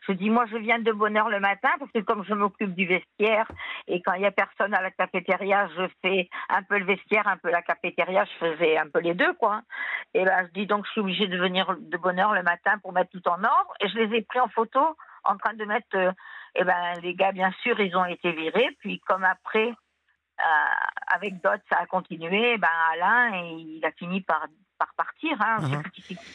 Je 0.08 0.14
dis, 0.14 0.30
moi, 0.30 0.46
je 0.52 0.58
viens 0.58 0.80
de 0.80 0.92
bonne 0.92 1.18
heure 1.18 1.30
le 1.30 1.40
matin 1.40 1.70
parce 1.80 1.92
que 1.92 2.00
comme 2.00 2.24
je 2.26 2.34
m'occupe 2.34 2.76
du 2.76 2.86
vestiaire 2.86 3.50
et 3.88 4.02
quand 4.02 4.14
il 4.14 4.22
n'y 4.22 4.26
a 4.26 4.32
personne 4.32 4.74
à 4.74 4.82
la 4.82 4.92
cafétéria, 4.92 5.70
je 5.78 5.88
fais 6.02 6.30
un 6.50 6.64
peu 6.64 6.78
le 6.78 6.86
vestiaire, 6.86 7.28
un 7.28 7.38
peu 7.38 7.50
la 7.50 7.62
cafétéria, 7.62 8.26
je 8.26 8.48
faisais 8.48 8.78
un 8.78 8.90
peu 8.90 9.00
les 9.00 9.14
deux, 9.14 9.34
quoi. 9.34 9.62
Et 10.14 10.26
là, 10.26 10.46
je 10.46 10.52
dis 10.52 10.68
donc, 10.68 10.86
je 10.86 10.92
suis 10.92 11.02
obligée 11.02 11.28
de 11.28 11.38
venir 11.38 11.76
de 11.80 11.98
bonne 11.98 12.20
heure 12.20 12.34
le 12.34 12.44
matin 12.44 12.78
pour 12.80 12.92
mettre 12.92 13.12
tout 13.12 13.28
en 13.28 13.44
ordre. 13.44 13.74
Et 13.80 13.88
je 13.88 13.98
les 13.98 14.18
ai 14.18 14.22
pris 14.22 14.40
en 14.40 14.50
photo 14.50 14.80
en 15.24 15.38
train 15.38 15.54
de 15.54 15.66
mettre, 15.66 15.96
euh, 15.96 16.12
eh 16.56 16.64
ben, 16.64 17.00
les 17.02 17.16
gars, 17.16 17.32
bien 17.32 17.52
sûr, 17.62 17.80
ils 17.80 17.96
ont 17.96 18.06
été 18.06 18.32
virés. 18.32 18.76
Puis, 18.80 19.00
comme 19.08 19.24
après, 19.24 19.70
euh, 19.70 20.44
avec 21.08 21.42
d'autres, 21.42 21.64
ça 21.72 21.80
a 21.80 21.86
continué, 21.86 22.58
ben, 22.58 22.68
Alain, 22.92 23.36
il 23.36 23.84
a 23.86 23.92
fini 23.92 24.22
par 24.22 24.48
partir. 24.96 25.42
Hein. 25.42 25.84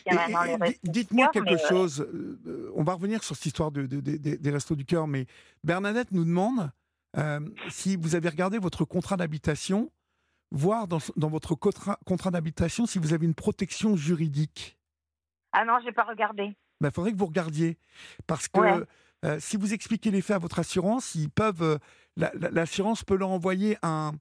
Uh-huh. 0.07 0.79
Dites-moi 0.85 1.29
quelque 1.29 1.55
euh, 1.55 1.69
chose. 1.69 2.01
Euh, 2.01 2.71
on 2.75 2.85
va 2.85 2.95
revenir 2.95 3.23
sur 3.23 3.37
cette 3.37 3.47
histoire 3.47 3.71
de, 3.71 3.87
des 3.87 4.51
Restos 4.51 4.77
du 4.77 4.85
Cœur, 4.85 5.07
mais 5.07 5.27
Bernadette 5.65 6.13
nous 6.13 6.25
demande 6.25 6.71
euh, 7.17 7.41
si 7.69 7.97
vous 7.97 8.15
avez 8.15 8.29
regardé 8.29 8.59
votre 8.59 8.85
contrat 8.85 9.17
d'habitation, 9.17 9.91
voir 10.51 10.89
dans, 10.89 10.99
dans 11.17 11.29
votre 11.29 11.55
contrat, 11.55 11.99
contrat 12.07 12.31
d'habitation 12.31 12.87
si 12.87 12.99
vous 12.99 13.13
avez 13.13 13.27
une 13.27 13.35
protection 13.35 13.97
juridique. 13.97 14.79
Ah 15.53 15.65
non, 15.65 15.79
je 15.81 15.87
n'ai 15.87 15.93
pas 15.93 16.05
regardé. 16.05 16.45
Il 16.45 16.57
ben, 16.81 16.91
faudrait 16.91 17.13
que 17.13 17.19
vous 17.19 17.27
regardiez. 17.27 17.79
Parce 18.27 18.49
que 18.49 18.87
si 19.41 19.57
vous 19.57 19.75
expliquez 19.75 20.11
les 20.11 20.23
faits 20.23 20.37
à 20.37 20.39
votre 20.39 20.61
assurance, 20.61 21.15
ils 21.17 21.31
peuvent, 21.31 21.81
l'assurance 22.17 23.03
peut 23.03 23.17
leur 23.17 23.31
envoyer 23.31 23.77
un, 23.83 24.13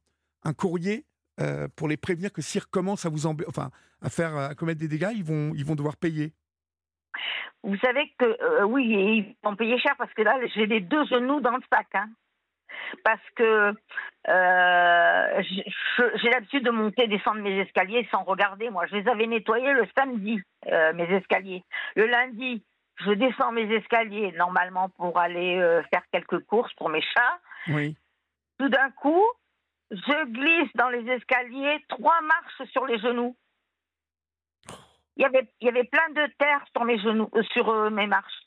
un 0.43 0.53
courrier 0.53 1.05
euh, 1.39 1.67
pour 1.75 1.87
les 1.87 1.97
prévenir 1.97 2.33
que 2.33 2.41
s'ils 2.41 2.61
recommencent 2.61 3.05
à 3.05 3.09
vous 3.09 3.27
enfin, 3.47 3.69
à 4.01 4.09
faire 4.09 4.35
à 4.35 4.55
commettre 4.55 4.79
des 4.79 4.87
dégâts, 4.87 5.11
ils 5.13 5.23
vont, 5.23 5.51
ils 5.55 5.65
vont 5.65 5.75
devoir 5.75 5.95
payer. 5.95 6.33
Vous 7.63 7.77
savez 7.77 8.11
que 8.17 8.25
euh, 8.25 8.63
oui, 8.63 8.85
ils 8.87 9.35
vont 9.43 9.55
payer 9.55 9.77
cher 9.79 9.95
parce 9.97 10.13
que 10.13 10.23
là, 10.23 10.37
j'ai 10.55 10.65
les 10.65 10.79
deux 10.79 11.05
genoux 11.05 11.39
dans 11.41 11.55
le 11.55 11.61
sac. 11.71 11.87
Hein. 11.93 12.09
Parce 13.03 13.21
que 13.35 13.73
euh, 14.29 15.43
j'ai 16.15 16.29
l'habitude 16.29 16.63
de 16.63 16.71
monter 16.71 17.03
et 17.03 17.07
descendre 17.07 17.41
mes 17.41 17.59
escaliers 17.59 18.07
sans 18.11 18.23
regarder. 18.23 18.69
Moi, 18.69 18.85
je 18.87 18.95
les 18.95 19.07
avais 19.07 19.27
nettoyés 19.27 19.73
le 19.73 19.85
samedi, 19.97 20.39
mes 20.65 21.15
escaliers. 21.15 21.63
Le 21.95 22.07
lundi, 22.07 22.63
je 23.05 23.11
descends 23.11 23.51
mes 23.51 23.69
escaliers 23.75 24.31
normalement 24.37 24.89
pour 24.89 25.17
aller 25.19 25.59
faire 25.91 26.03
quelques 26.11 26.39
courses 26.45 26.73
pour 26.75 26.89
mes 26.89 27.01
chats. 27.01 27.39
Oui. 27.67 27.97
Tout 28.57 28.69
d'un 28.69 28.89
coup, 28.91 29.23
je 29.91 30.25
glisse 30.25 30.71
dans 30.75 30.89
les 30.89 31.09
escaliers, 31.09 31.83
trois 31.87 32.19
marches 32.21 32.69
sur 32.71 32.85
les 32.85 32.99
genoux. 32.99 33.35
Il 35.15 35.23
y 35.23 35.25
avait, 35.25 35.47
il 35.61 35.65
y 35.65 35.69
avait 35.69 35.85
plein 35.85 36.09
de 36.09 36.31
terre 36.37 36.63
sur 36.75 36.83
mes 36.83 36.99
genoux, 36.99 37.29
euh, 37.33 37.43
sur 37.53 37.69
euh, 37.69 37.89
mes 37.89 38.05
marches. 38.05 38.41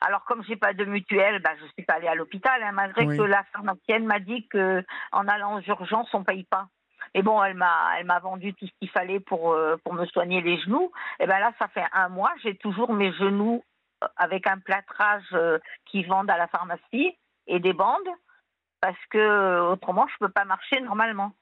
Alors, 0.00 0.24
comme 0.24 0.42
j'ai 0.44 0.56
pas 0.56 0.74
de 0.74 0.84
mutuelle, 0.84 1.40
bah, 1.40 1.52
je 1.60 1.66
suis 1.72 1.84
pas 1.84 1.94
allée 1.94 2.08
à 2.08 2.14
l'hôpital, 2.14 2.62
hein, 2.62 2.72
malgré 2.72 3.06
que 3.06 3.22
la 3.22 3.44
pharmacienne 3.44 4.04
m'a 4.04 4.18
dit 4.18 4.46
que 4.48 4.84
en 5.12 5.26
allant 5.28 5.56
aux 5.56 5.62
urgences, 5.62 6.12
on 6.12 6.24
paye 6.24 6.44
pas. 6.44 6.68
Et 7.14 7.22
bon, 7.22 7.42
elle 7.42 7.54
m'a, 7.54 7.98
elle 7.98 8.04
m'a 8.04 8.18
vendu 8.18 8.52
tout 8.54 8.66
ce 8.66 8.72
qu'il 8.78 8.90
fallait 8.90 9.20
pour, 9.20 9.52
euh, 9.52 9.76
pour 9.84 9.94
me 9.94 10.04
soigner 10.06 10.40
les 10.42 10.58
genoux. 10.60 10.90
Et 11.20 11.26
ben 11.26 11.38
là, 11.38 11.52
ça 11.58 11.68
fait 11.68 11.84
un 11.92 12.08
mois, 12.08 12.32
j'ai 12.42 12.56
toujours 12.56 12.92
mes 12.92 13.12
genoux 13.12 13.64
avec 14.16 14.46
un 14.46 14.58
plâtrage 14.58 15.34
qui 15.86 16.04
vendent 16.04 16.30
à 16.30 16.36
la 16.36 16.48
pharmacie 16.48 17.16
et 17.46 17.60
des 17.60 17.72
bandes 17.72 18.08
parce 18.80 18.98
que 19.10 19.60
autrement 19.72 20.06
je 20.08 20.14
peux 20.20 20.32
pas 20.32 20.44
marcher 20.44 20.80
normalement. 20.80 21.32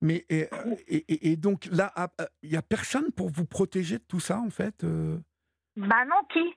Mais 0.00 0.24
et, 0.28 0.48
et, 1.32 1.36
donc 1.36 1.66
là, 1.72 1.90
ah, 1.96 2.08
ah, 2.18 2.28
il 2.42 2.50
n'y 2.50 2.56
a 2.56 2.62
personne 2.62 3.10
pour 3.10 3.30
vous 3.30 3.44
protéger 3.44 3.98
de 3.98 4.04
tout 4.04 4.20
ça 4.20 4.38
en 4.38 4.50
fait 4.50 4.84
euh? 4.84 5.18
Bah 5.76 6.04
non, 6.04 6.22
qui? 6.32 6.54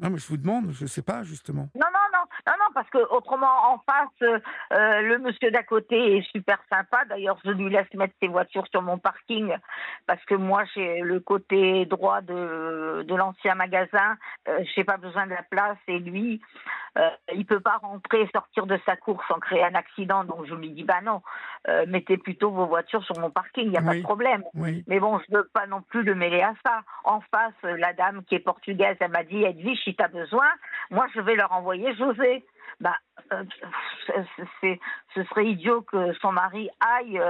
Non, 0.00 0.10
mais 0.10 0.18
je 0.18 0.26
vous 0.28 0.36
demande, 0.36 0.70
je 0.72 0.84
ne 0.84 0.88
sais 0.88 1.02
pas 1.02 1.22
justement. 1.22 1.68
Non, 1.74 1.86
non, 1.92 2.07
non, 2.48 2.54
non, 2.58 2.72
parce 2.72 2.88
que 2.88 2.98
autrement 3.10 3.72
en 3.72 3.78
face, 3.78 4.08
euh, 4.22 4.38
euh, 4.72 5.02
le 5.02 5.18
monsieur 5.18 5.50
d'à 5.50 5.62
côté 5.62 6.16
est 6.16 6.22
super 6.30 6.58
sympa. 6.72 7.04
D'ailleurs, 7.04 7.38
je 7.44 7.50
lui 7.50 7.68
laisse 7.68 7.92
mettre 7.92 8.14
ses 8.22 8.28
voitures 8.28 8.66
sur 8.70 8.80
mon 8.80 8.96
parking 8.96 9.54
parce 10.06 10.24
que 10.24 10.34
moi, 10.34 10.64
j'ai 10.74 11.00
le 11.00 11.20
côté 11.20 11.84
droit 11.84 12.22
de, 12.22 13.04
de 13.06 13.14
l'ancien 13.14 13.54
magasin. 13.54 14.16
Euh, 14.48 14.64
j'ai 14.74 14.84
pas 14.84 14.96
besoin 14.96 15.26
de 15.26 15.32
la 15.32 15.42
place 15.42 15.76
et 15.88 15.98
lui, 15.98 16.40
euh, 16.96 17.10
il 17.34 17.44
peut 17.44 17.60
pas 17.60 17.76
rentrer 17.82 18.22
et 18.22 18.30
sortir 18.32 18.66
de 18.66 18.78
sa 18.86 18.96
course 18.96 19.26
sans 19.28 19.38
créer 19.40 19.62
un 19.62 19.74
accident. 19.74 20.24
Donc 20.24 20.46
je 20.46 20.54
lui 20.54 20.70
dis 20.70 20.84
bah 20.84 21.02
non, 21.02 21.20
euh, 21.68 21.84
mettez 21.86 22.16
plutôt 22.16 22.50
vos 22.50 22.66
voitures 22.66 23.04
sur 23.04 23.18
mon 23.18 23.30
parking, 23.30 23.64
il 23.64 23.70
n'y 23.70 23.76
a 23.76 23.82
pas 23.82 23.94
de 23.94 24.02
problème. 24.02 24.42
Mais 24.54 25.00
bon, 25.00 25.18
je 25.18 25.36
veux 25.36 25.48
pas 25.52 25.66
non 25.66 25.82
plus 25.82 26.02
le 26.02 26.14
mêler 26.14 26.40
à 26.40 26.54
ça. 26.64 26.80
En 27.04 27.20
face, 27.20 27.54
la 27.62 27.92
dame 27.92 28.22
qui 28.24 28.36
est 28.36 28.40
portugaise, 28.40 28.96
elle 29.00 29.10
m'a 29.10 29.24
dit 29.24 29.42
Edwige, 29.42 29.80
si 29.84 29.94
tu 29.94 30.02
as 30.02 30.08
besoin, 30.08 30.48
moi 30.90 31.06
je 31.14 31.20
vais 31.20 31.36
leur 31.36 31.52
envoyer 31.52 31.94
José. 31.94 32.37
Bah, 32.80 32.96
euh, 33.32 33.44
c'est, 34.60 34.80
ce 35.14 35.24
serait 35.24 35.46
idiot 35.46 35.82
que 35.82 36.12
son 36.14 36.32
mari 36.32 36.70
aille. 36.80 37.20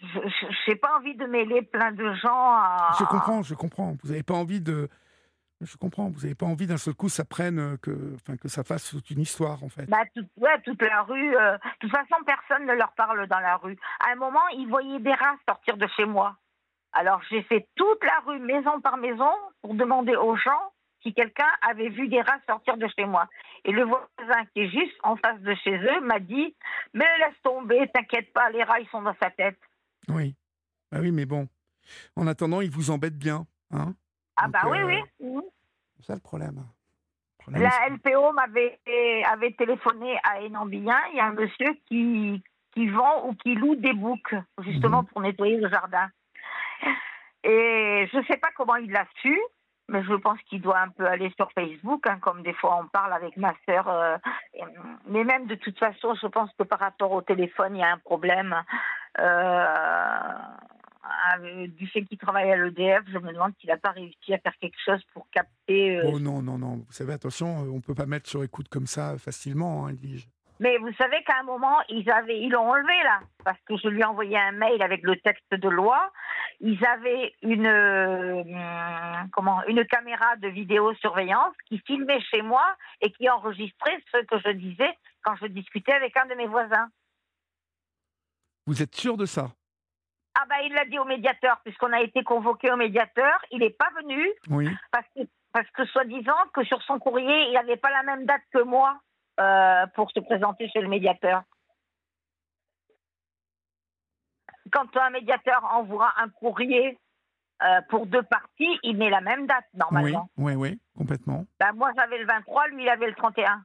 je 0.00 0.70
n'ai 0.70 0.76
pas 0.76 0.96
envie 0.96 1.14
de 1.16 1.26
mêler 1.26 1.62
plein 1.62 1.92
de 1.92 2.14
gens 2.14 2.52
à... 2.54 2.92
Je 2.98 3.04
comprends, 3.04 3.42
je 3.42 3.54
comprends. 3.54 3.96
Vous 4.02 4.08
n'avez 4.08 4.22
pas 4.22 4.34
envie 4.34 4.60
de, 4.60 4.88
je 5.60 5.76
comprends. 5.76 6.08
Vous 6.08 6.20
n'avez 6.20 6.34
pas 6.34 6.46
envie 6.46 6.66
d'un 6.66 6.76
seul 6.76 6.94
coup 6.94 7.08
ça 7.08 7.24
prenne, 7.24 7.58
euh, 7.58 7.76
que, 7.78 8.14
enfin, 8.14 8.36
que 8.36 8.48
ça 8.48 8.62
fasse 8.62 8.90
toute 8.90 9.10
une 9.10 9.20
histoire, 9.20 9.62
en 9.64 9.68
fait. 9.68 9.86
Bah, 9.86 10.02
ouais, 10.36 10.60
toute 10.64 10.82
la 10.82 11.02
rue. 11.02 11.36
Euh, 11.36 11.54
de 11.54 11.78
toute 11.80 11.90
façon, 11.90 12.22
personne 12.24 12.66
ne 12.66 12.74
leur 12.74 12.92
parle 12.92 13.26
dans 13.26 13.40
la 13.40 13.56
rue. 13.56 13.76
À 14.00 14.12
un 14.12 14.16
moment, 14.16 14.46
ils 14.52 14.68
voyaient 14.68 15.00
des 15.00 15.14
rats 15.14 15.36
sortir 15.48 15.76
de 15.76 15.86
chez 15.96 16.04
moi. 16.04 16.36
Alors, 16.92 17.20
j'ai 17.30 17.42
fait 17.42 17.68
toute 17.76 18.02
la 18.04 18.20
rue, 18.26 18.38
maison 18.38 18.80
par 18.80 18.96
maison, 18.96 19.30
pour 19.62 19.74
demander 19.74 20.16
aux 20.16 20.36
gens 20.36 20.72
si 21.02 21.14
quelqu'un 21.14 21.48
avait 21.62 21.88
vu 21.88 22.08
des 22.08 22.20
rats 22.20 22.40
sortir 22.46 22.76
de 22.76 22.86
chez 22.96 23.04
moi. 23.04 23.28
Et 23.64 23.72
le 23.72 23.84
voisin 23.84 24.44
qui 24.52 24.60
est 24.62 24.70
juste 24.70 24.96
en 25.02 25.16
face 25.16 25.40
de 25.40 25.54
chez 25.56 25.76
eux 25.76 26.00
m'a 26.00 26.18
dit 26.18 26.54
Mais 26.94 27.06
laisse 27.18 27.40
tomber, 27.42 27.88
t'inquiète 27.92 28.32
pas, 28.32 28.50
les 28.50 28.62
rats, 28.62 28.80
ils 28.80 28.88
sont 28.88 29.02
dans 29.02 29.16
sa 29.20 29.30
tête. 29.30 29.58
Oui. 30.08 30.34
Bah 30.90 30.98
oui, 31.00 31.12
mais 31.12 31.26
bon. 31.26 31.48
En 32.16 32.26
attendant, 32.26 32.60
ils 32.60 32.70
vous 32.70 32.90
embêtent 32.90 33.18
bien. 33.18 33.46
Hein 33.72 33.94
ah 34.36 34.48
bah 34.48 34.62
oui, 34.66 34.78
oui. 34.82 35.02
Euh, 35.22 35.40
c'est 35.96 36.06
ça 36.06 36.14
le 36.14 36.20
problème. 36.20 36.64
la 37.48 37.88
LPO 37.88 38.32
m'avait 38.32 38.78
avait 39.26 39.52
téléphoné 39.52 40.18
à 40.22 40.40
Enambien. 40.42 40.98
Il 41.12 41.16
y 41.16 41.20
a 41.20 41.26
un 41.26 41.32
monsieur 41.32 41.74
qui, 41.86 42.42
qui 42.72 42.88
vend 42.88 43.26
ou 43.26 43.34
qui 43.34 43.54
loue 43.54 43.76
des 43.76 43.92
boucs, 43.92 44.34
justement, 44.60 45.02
mhm. 45.02 45.08
pour 45.08 45.20
nettoyer 45.20 45.56
le 45.56 45.68
jardin. 45.68 46.08
Et 47.44 48.08
je 48.12 48.18
ne 48.18 48.24
sais 48.24 48.36
pas 48.36 48.50
comment 48.56 48.76
il 48.76 48.90
l'a 48.90 49.06
su, 49.20 49.36
mais 49.88 50.02
je 50.04 50.14
pense 50.14 50.38
qu'il 50.48 50.60
doit 50.60 50.80
un 50.80 50.88
peu 50.88 51.06
aller 51.06 51.32
sur 51.36 51.50
Facebook, 51.52 52.06
hein, 52.06 52.18
comme 52.20 52.42
des 52.42 52.52
fois 52.52 52.78
on 52.82 52.88
parle 52.88 53.12
avec 53.12 53.36
ma 53.36 53.54
sœur. 53.66 53.88
Euh, 53.88 54.16
mais 55.08 55.24
même 55.24 55.46
de 55.46 55.54
toute 55.54 55.78
façon, 55.78 56.14
je 56.20 56.26
pense 56.26 56.50
que 56.58 56.62
par 56.62 56.78
rapport 56.78 57.12
au 57.12 57.22
téléphone, 57.22 57.76
il 57.76 57.80
y 57.80 57.84
a 57.84 57.92
un 57.92 57.98
problème. 57.98 58.54
Euh, 59.18 60.34
du 61.68 61.86
fait 61.86 62.04
qu'il 62.04 62.18
travaille 62.18 62.50
à 62.50 62.56
l'EDF, 62.56 63.02
je 63.10 63.18
me 63.18 63.32
demande 63.32 63.52
s'il 63.58 63.70
n'a 63.70 63.76
pas 63.76 63.90
réussi 63.90 64.34
à 64.34 64.38
faire 64.38 64.52
quelque 64.60 64.78
chose 64.84 65.00
pour 65.14 65.26
capter. 65.30 65.96
Euh, 65.98 66.10
oh 66.12 66.20
non, 66.20 66.42
non, 66.42 66.58
non. 66.58 66.76
Vous 66.76 66.92
savez, 66.92 67.12
attention, 67.12 67.48
on 67.48 67.76
ne 67.76 67.80
peut 67.80 67.94
pas 67.94 68.06
mettre 68.06 68.28
sur 68.28 68.44
écoute 68.44 68.68
comme 68.68 68.86
ça 68.86 69.16
facilement, 69.18 69.86
hein. 69.86 69.94
Mais 70.60 70.76
vous 70.78 70.92
savez 70.94 71.22
qu'à 71.22 71.38
un 71.38 71.44
moment, 71.44 71.76
ils 71.88 72.10
avaient, 72.10 72.40
ils 72.40 72.50
l'ont 72.50 72.68
enlevé 72.68 73.02
là, 73.04 73.20
parce 73.44 73.60
que 73.66 73.76
je 73.76 73.88
lui 73.88 74.00
ai 74.00 74.04
envoyé 74.04 74.36
un 74.36 74.52
mail 74.52 74.82
avec 74.82 75.02
le 75.02 75.16
texte 75.20 75.54
de 75.54 75.68
loi. 75.68 76.10
Ils 76.60 76.84
avaient 76.84 77.32
une, 77.42 77.66
euh, 77.66 78.42
comment, 79.32 79.62
une 79.68 79.86
caméra 79.86 80.34
de 80.36 80.48
vidéosurveillance 80.48 81.54
qui 81.66 81.78
filmait 81.86 82.20
chez 82.20 82.42
moi 82.42 82.64
et 83.00 83.12
qui 83.12 83.30
enregistrait 83.30 84.02
ce 84.12 84.18
que 84.24 84.38
je 84.44 84.50
disais 84.50 84.96
quand 85.22 85.36
je 85.36 85.46
discutais 85.46 85.92
avec 85.92 86.16
un 86.16 86.26
de 86.26 86.34
mes 86.34 86.46
voisins. 86.46 86.88
Vous 88.66 88.82
êtes 88.82 88.94
sûr 88.96 89.16
de 89.16 89.26
ça? 89.26 89.52
Ah 90.34 90.44
bah 90.48 90.60
il 90.62 90.72
l'a 90.72 90.84
dit 90.84 90.98
au 90.98 91.04
médiateur, 91.04 91.60
puisqu'on 91.64 91.92
a 91.92 92.00
été 92.00 92.22
convoqué 92.22 92.70
au 92.70 92.76
médiateur, 92.76 93.40
il 93.50 93.60
n'est 93.60 93.70
pas 93.70 93.90
venu. 93.96 94.28
Oui. 94.50 94.68
Parce 94.92 95.06
que, 95.16 95.22
parce 95.52 95.70
que 95.70 95.84
soi-disant 95.86 96.36
que 96.52 96.64
sur 96.64 96.82
son 96.82 96.98
courrier, 96.98 97.48
il 97.48 97.54
n'avait 97.54 97.76
pas 97.76 97.90
la 97.90 98.02
même 98.02 98.26
date 98.26 98.42
que 98.52 98.62
moi. 98.62 99.00
Euh, 99.38 99.86
pour 99.94 100.10
se 100.10 100.20
présenter 100.20 100.68
chez 100.68 100.80
le 100.80 100.88
médiateur. 100.88 101.42
Quand 104.72 104.96
un 104.96 105.10
médiateur 105.10 105.64
envoie 105.72 106.12
un 106.16 106.28
courrier 106.28 106.98
euh, 107.62 107.80
pour 107.88 108.06
deux 108.06 108.22
parties, 108.22 108.78
il 108.82 108.96
met 108.96 109.10
la 109.10 109.20
même 109.20 109.46
date 109.46 109.64
normalement. 109.74 110.28
Oui, 110.36 110.54
oui, 110.54 110.70
oui, 110.70 110.80
complètement. 110.96 111.46
Ben, 111.58 111.72
moi 111.72 111.92
j'avais 111.96 112.18
le 112.18 112.26
23, 112.26 112.68
lui 112.68 112.82
il 112.82 112.88
avait 112.88 113.06
le 113.06 113.14
31. 113.14 113.64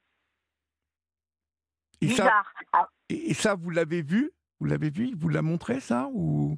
Et 2.02 2.08
Bizarre. 2.08 2.54
Ça, 2.74 2.90
et 3.10 3.34
ça, 3.34 3.56
vous 3.56 3.70
l'avez 3.70 4.02
vu? 4.02 4.32
Vous 4.60 4.66
l'avez 4.66 4.90
vu? 4.90 5.08
Il 5.08 5.16
vous 5.16 5.30
l'a 5.30 5.41
montré 5.41 5.80
ça 5.80 6.10
ou? 6.14 6.58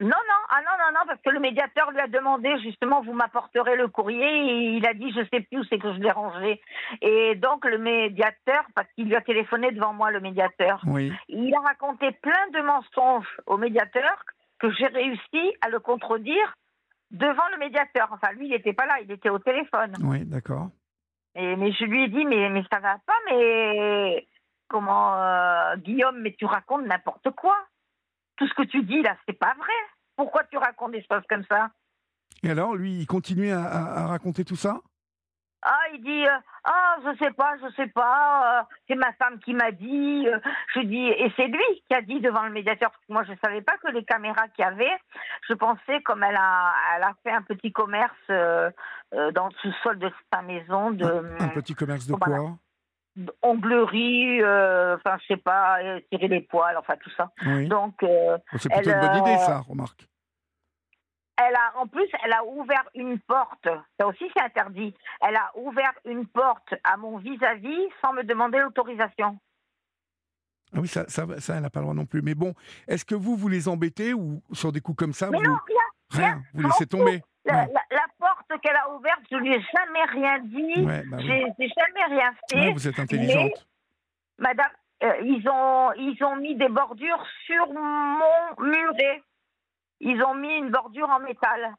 Non, 0.00 0.08
non, 0.08 0.42
ah 0.50 0.60
non, 0.60 0.76
non, 0.78 0.98
non, 1.00 1.06
parce 1.08 1.20
que 1.22 1.30
le 1.30 1.40
médiateur 1.40 1.90
lui 1.90 1.98
a 1.98 2.06
demandé 2.06 2.56
justement, 2.60 3.02
vous 3.02 3.12
m'apporterez 3.12 3.74
le 3.74 3.88
courrier, 3.88 4.26
et 4.26 4.76
il 4.76 4.86
a 4.86 4.94
dit, 4.94 5.10
je 5.10 5.26
sais 5.32 5.40
plus 5.40 5.58
où 5.58 5.64
c'est 5.64 5.78
que 5.78 5.92
je 5.92 5.98
l'ai 5.98 6.12
rangé. 6.12 6.60
Et 7.02 7.34
donc 7.34 7.64
le 7.64 7.78
médiateur, 7.78 8.64
parce 8.76 8.88
qu'il 8.92 9.06
lui 9.08 9.16
a 9.16 9.20
téléphoné 9.20 9.72
devant 9.72 9.92
moi, 9.92 10.12
le 10.12 10.20
médiateur, 10.20 10.80
oui. 10.86 11.12
il 11.28 11.52
a 11.52 11.60
raconté 11.60 12.12
plein 12.12 12.48
de 12.52 12.60
mensonges 12.60 13.40
au 13.46 13.56
médiateur 13.56 14.24
que 14.60 14.70
j'ai 14.70 14.86
réussi 14.86 15.56
à 15.62 15.68
le 15.68 15.80
contredire 15.80 16.54
devant 17.10 17.48
le 17.52 17.58
médiateur. 17.58 18.08
Enfin, 18.12 18.32
lui, 18.34 18.46
il 18.46 18.50
n'était 18.50 18.72
pas 18.72 18.86
là, 18.86 19.00
il 19.02 19.10
était 19.10 19.30
au 19.30 19.40
téléphone. 19.40 19.94
Oui, 20.04 20.24
d'accord. 20.24 20.68
Et, 21.34 21.56
mais 21.56 21.72
je 21.72 21.84
lui 21.84 22.04
ai 22.04 22.08
dit, 22.08 22.24
mais, 22.24 22.48
mais 22.50 22.62
ça 22.70 22.78
va 22.78 22.98
pas, 23.04 23.18
mais 23.30 24.26
comment, 24.68 25.16
euh, 25.16 25.76
Guillaume, 25.78 26.20
mais 26.20 26.34
tu 26.38 26.44
racontes 26.44 26.86
n'importe 26.86 27.30
quoi 27.30 27.56
tout 28.38 28.46
ce 28.46 28.54
que 28.54 28.62
tu 28.62 28.82
dis 28.82 29.02
là, 29.02 29.16
c'est 29.26 29.38
pas 29.38 29.54
vrai. 29.58 29.72
Pourquoi 30.16 30.44
tu 30.44 30.56
racontes 30.56 30.92
des 30.92 31.04
choses 31.10 31.22
comme 31.28 31.44
ça? 31.44 31.70
Et 32.42 32.50
alors, 32.50 32.74
lui, 32.74 33.00
il 33.00 33.06
continue 33.06 33.50
à, 33.50 34.06
raconter 34.06 34.44
tout 34.44 34.56
ça? 34.56 34.80
Ah, 35.62 35.80
il 35.92 36.02
dit 36.02 36.24
euh, 36.24 36.38
Ah, 36.62 36.98
je 37.04 37.18
sais 37.18 37.32
pas, 37.32 37.56
je 37.60 37.74
sais 37.74 37.88
pas, 37.88 38.60
euh, 38.60 38.62
c'est 38.86 38.94
ma 38.94 39.12
femme 39.14 39.40
qui 39.40 39.54
m'a 39.54 39.72
dit. 39.72 40.24
Euh, 40.28 40.38
je 40.74 40.80
dis 40.80 41.08
Et 41.08 41.32
c'est 41.36 41.48
lui 41.48 41.82
qui 41.88 41.94
a 41.94 42.00
dit 42.00 42.20
devant 42.20 42.44
le 42.44 42.52
médiateur, 42.52 42.92
parce 42.92 43.04
que 43.04 43.12
moi 43.12 43.24
je 43.24 43.32
savais 43.42 43.60
pas 43.60 43.76
que 43.78 43.88
les 43.88 44.04
caméras 44.04 44.46
qu'il 44.48 44.64
y 44.64 44.68
avait, 44.68 44.96
je 45.48 45.54
pensais, 45.54 46.00
comme 46.04 46.22
elle 46.22 46.36
a, 46.36 46.74
elle 46.94 47.02
a 47.02 47.12
fait 47.24 47.32
un 47.32 47.42
petit 47.42 47.72
commerce 47.72 48.12
dans 48.28 49.48
le 49.48 49.54
sous-sol 49.60 49.98
de 49.98 50.12
sa 50.32 50.42
maison. 50.42 50.92
De, 50.92 51.04
un, 51.40 51.48
petit 51.48 51.74
commerce 51.74 52.06
de 52.06 52.14
quoi? 52.14 52.56
Onglerie, 53.42 54.42
euh, 54.42 54.96
enfin, 54.96 55.18
je 55.22 55.34
sais 55.34 55.36
pas, 55.36 55.82
euh, 55.82 56.00
tirer 56.10 56.28
les 56.28 56.40
poils, 56.40 56.76
enfin, 56.76 56.94
tout 57.00 57.10
ça. 57.16 57.30
Donc. 57.44 58.02
Euh, 58.02 58.38
c'est 58.58 58.72
plutôt 58.72 58.90
une 58.90 59.00
bonne 59.00 59.16
idée, 59.18 59.36
ça, 59.38 59.60
remarque. 59.60 60.06
Elle 61.36 61.54
a, 61.54 61.78
en 61.80 61.86
plus, 61.86 62.08
elle 62.24 62.32
a 62.32 62.44
ouvert 62.44 62.88
une 62.94 63.20
porte. 63.20 63.68
Ça 63.98 64.06
aussi, 64.08 64.24
c'est 64.36 64.42
interdit. 64.42 64.92
Elle 65.20 65.36
a 65.36 65.52
ouvert 65.54 65.92
une 66.04 66.26
porte 66.26 66.74
à 66.82 66.96
mon 66.96 67.18
vis-à-vis 67.18 67.86
sans 68.02 68.12
me 68.12 68.24
demander 68.24 68.58
l'autorisation. 68.58 69.38
Ah 70.74 70.80
oui, 70.80 70.88
ça, 70.88 71.04
ça, 71.08 71.24
ça 71.38 71.54
elle 71.54 71.62
n'a 71.62 71.70
pas 71.70 71.78
le 71.78 71.84
droit 71.84 71.94
non 71.94 72.06
plus. 72.06 72.22
Mais 72.22 72.34
bon, 72.34 72.54
est-ce 72.88 73.04
que 73.04 73.14
vous, 73.14 73.36
vous 73.36 73.48
les 73.48 73.68
embêtez 73.68 74.14
ou 74.14 74.42
sur 74.52 74.72
des 74.72 74.80
coups 74.80 74.98
comme 74.98 75.12
ça 75.12 75.30
Mais 75.30 75.38
vous... 75.38 75.44
non, 75.44 75.58
rien, 75.66 76.20
rien. 76.22 76.42
Vous 76.54 76.62
laissez 76.62 76.86
tomber. 76.86 77.22
La, 77.44 77.66
porte 78.48 78.60
qu'elle 78.62 78.76
a 78.76 78.90
ouverte, 78.94 79.20
je 79.30 79.36
lui 79.36 79.54
ai 79.54 79.60
jamais 79.60 80.04
rien 80.04 80.38
dit. 80.40 80.82
Bah 80.82 81.18
j'ai 81.20 81.68
jamais 81.68 82.04
rien 82.08 82.32
fait. 82.50 82.72
vous 82.72 82.88
êtes 82.88 82.98
intelligente. 82.98 83.66
madame, 84.38 84.70
euh, 85.02 85.12
ils, 85.22 85.48
ont, 85.48 85.92
ils 85.92 86.22
ont 86.24 86.36
mis 86.36 86.56
des 86.56 86.68
bordures 86.68 87.24
sur 87.46 87.72
mon 87.72 88.64
muret. 88.64 89.22
Ils 90.00 90.22
ont 90.22 90.34
mis 90.34 90.56
une 90.56 90.70
bordure 90.70 91.08
en 91.08 91.20
métal. 91.20 91.74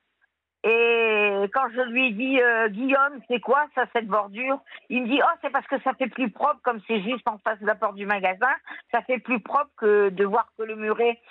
Et 0.63 1.49
quand 1.53 1.69
je 1.73 1.81
lui 1.89 2.13
dit, 2.13 2.41
euh, 2.41 2.67
Guillaume, 2.67 3.21
c'est 3.29 3.39
quoi 3.39 3.65
ça, 3.75 3.85
cette 3.93 4.07
bordure? 4.07 4.59
Il 4.89 5.03
me 5.03 5.07
dit, 5.07 5.21
oh, 5.23 5.37
c'est 5.41 5.51
parce 5.51 5.65
que 5.67 5.79
ça 5.81 5.93
fait 5.93 6.09
plus 6.09 6.29
propre, 6.31 6.59
comme 6.63 6.81
c'est 6.85 7.01
juste 7.01 7.25
en 7.29 7.37
face 7.37 7.59
de 7.61 7.65
la 7.65 7.75
porte 7.75 7.95
du 7.95 8.05
magasin, 8.05 8.51
ça 8.91 9.01
fait 9.03 9.19
plus 9.19 9.39
propre 9.39 9.71
que 9.77 10.09
de 10.09 10.25
voir 10.25 10.51
que 10.57 10.63
le 10.63 10.75
muret. 10.75 11.21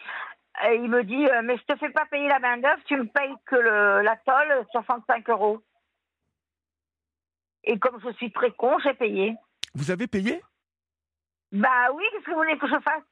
Et 0.66 0.74
il 0.76 0.90
me 0.90 1.04
dit, 1.04 1.26
euh, 1.28 1.42
mais 1.42 1.56
je 1.56 1.64
te 1.64 1.76
fais 1.76 1.90
pas 1.90 2.06
payer 2.06 2.28
la 2.28 2.40
main 2.40 2.58
d'œuvre, 2.58 2.82
tu 2.86 2.96
me 2.96 3.06
payes 3.06 3.34
que 3.46 3.56
le, 3.56 4.02
la 4.02 4.16
tôle, 4.16 4.66
65 4.72 5.28
euros. 5.30 5.62
Et 7.64 7.78
comme 7.78 8.00
je 8.02 8.12
suis 8.14 8.32
très 8.32 8.50
con, 8.52 8.78
j'ai 8.80 8.94
payé. 8.94 9.36
Vous 9.74 9.90
avez 9.90 10.06
payé? 10.06 10.42
Bah 11.52 11.92
oui, 11.92 12.04
qu'est-ce 12.10 12.24
que 12.24 12.30
vous 12.30 12.36
voulez 12.36 12.58
que 12.58 12.66
je 12.66 12.80
fasse? 12.80 13.04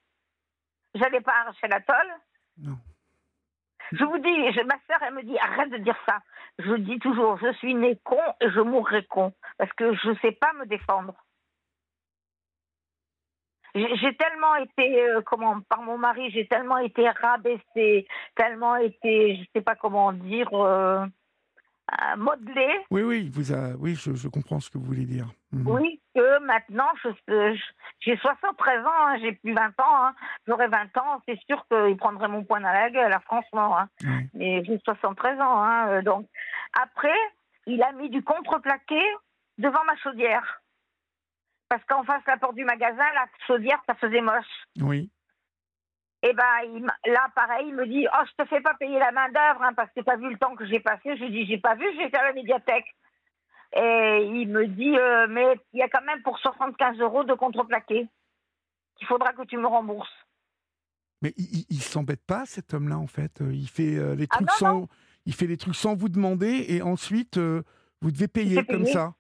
J'allais 0.95 1.21
pas 1.21 1.35
arracher 1.41 1.69
la 1.69 1.81
tôle. 1.81 2.15
Non. 2.59 2.79
Je 3.93 4.05
vous 4.05 4.19
dis, 4.19 4.53
je, 4.53 4.63
ma 4.63 4.79
sœur, 4.87 4.99
elle 5.03 5.15
me 5.15 5.23
dit, 5.23 5.39
arrête 5.39 5.71
de 5.71 5.77
dire 5.79 5.97
ça. 6.09 6.21
Je 6.59 6.75
dis 6.75 6.99
toujours, 6.99 7.39
je 7.39 7.53
suis 7.55 7.75
né 7.75 7.99
con 8.03 8.21
et 8.41 8.51
je 8.51 8.61
mourrai 8.61 9.05
con. 9.05 9.33
Parce 9.59 9.73
que 9.75 9.95
je 9.95 10.09
ne 10.09 10.17
sais 10.17 10.33
pas 10.33 10.53
me 10.55 10.67
défendre. 10.67 11.15
J'ai 13.77 14.17
tellement 14.17 14.57
été, 14.57 15.03
euh, 15.03 15.21
comment, 15.21 15.61
par 15.69 15.83
mon 15.83 15.99
mari, 15.99 16.31
j'ai 16.31 16.47
tellement 16.47 16.79
été 16.79 17.09
rabaissée, 17.09 18.07
tellement 18.35 18.77
été, 18.77 19.37
je 19.37 19.45
sais 19.55 19.61
pas 19.61 19.75
comment 19.75 20.13
dire, 20.13 20.49
euh, 20.55 21.05
euh 21.93 22.17
modelée. 22.17 22.81
Oui, 22.91 23.03
oui, 23.03 23.31
vous 23.31 23.53
oui, 23.79 23.95
je, 23.95 24.29
comprends 24.29 24.61
ce 24.61 24.71
que 24.71 24.79
vous 24.79 24.87
voulez 24.87 25.05
dire. 25.05 25.27
Mhm. 25.53 25.69
Oui, 25.69 26.01
que 26.15 26.39
maintenant, 26.41 26.89
j'ai 28.01 28.17
73 28.17 28.87
ans, 28.87 28.89
hein, 28.89 29.19
j'ai 29.21 29.33
plus 29.33 29.53
20 29.53 29.67
ans, 29.81 30.07
hein. 30.07 30.15
j'aurais 30.47 30.69
20 30.69 30.97
ans, 30.97 31.21
c'est 31.29 31.39
sûr 31.47 31.67
qu'il 31.71 31.97
prendrait 31.99 32.29
mon 32.29 32.45
poing 32.45 32.61
dans 32.61 32.73
la 32.73 32.91
gueule, 32.91 33.13
hein, 33.13 33.21
franchement. 33.27 33.79
Hein. 33.79 33.89
Mais 34.33 34.65
j'ai 34.65 34.81
73 34.85 35.39
ans, 35.39 35.63
hein, 35.63 36.03
donc. 36.03 36.27
Après, 36.83 37.19
il 37.67 37.83
a 37.83 37.93
mis 37.93 38.11
du 38.11 38.23
contreplaqué 38.23 39.01
devant 39.59 39.85
ma 39.85 39.97
chaudière. 39.97 40.63
Parce 41.69 41.85
qu'en 41.85 42.05
face 42.05 42.23
de 42.25 42.31
la 42.31 42.37
porte 42.37 42.55
du 42.55 42.65
magasin, 42.65 43.05
la 43.15 43.27
chaudière, 43.47 43.83
ça 43.87 43.95
faisait 43.95 44.21
moche. 44.21 44.45
Oui. 44.81 45.11
Et 46.23 46.33
ben 46.33 46.87
là, 47.07 47.29
pareil, 47.35 47.67
il 47.69 47.75
me 47.75 47.87
dit 47.87 48.07
Oh, 48.13 48.25
je 48.27 48.43
te 48.43 48.49
fais 48.49 48.61
pas 48.61 48.75
payer 48.75 48.99
la 48.99 49.13
main-d'œuvre 49.13 49.63
hein, 49.63 49.73
parce 49.75 49.91
que 49.93 50.01
tu 50.01 50.11
as 50.11 50.17
vu 50.17 50.31
le 50.31 50.39
temps 50.39 50.55
que 50.55 50.67
j'ai 50.67 50.81
passé. 50.81 51.17
Je 51.17 51.25
lui 51.25 51.31
dis 51.31 51.47
J'ai 51.47 51.59
pas 51.59 51.75
vu, 51.75 51.85
j'étais 51.97 52.17
à 52.17 52.25
la 52.25 52.33
médiathèque. 52.33 52.87
Et 53.75 54.29
il 54.33 54.49
me 54.49 54.67
dit 54.67 54.97
euh, 54.97 55.27
Mais 55.29 55.57
il 55.73 55.81
y 55.81 55.83
a 55.83 55.89
quand 55.89 56.05
même 56.05 56.23
pour 56.23 56.39
75 56.39 56.99
euros 56.99 57.25
de 57.25 57.35
contreplaqué. 57.35 58.09
Il 59.01 59.07
faudra 59.07 59.33
que 59.35 59.43
tu 59.43 59.59
me 59.59 59.67
rembourses. 59.67 60.11
Mais 61.23 61.33
il, 61.37 61.67
il, 61.69 61.83
s'embête 61.83 62.25
pas, 62.25 62.47
cet 62.47 62.75
homme-là, 62.75 62.99
en 62.99 63.07
fait. 63.07 63.41
Euh, 63.41 63.53
il 63.53 63.69
fait, 63.69 63.97
euh, 63.97 64.15
les 64.15 64.27
ah 64.31 64.37
trucs 64.37 64.51
sans, 64.53 64.89
il 65.27 65.35
fait 65.35 65.47
les 65.47 65.57
trucs 65.57 65.77
sans 65.77 65.95
vous 65.95 66.09
demander 66.09 66.67
et 66.69 66.83
ensuite, 66.83 67.39
vous 67.39 68.11
devez 68.11 68.29
payer 68.29 68.65
comme 68.65 68.87
ça. 68.87 69.15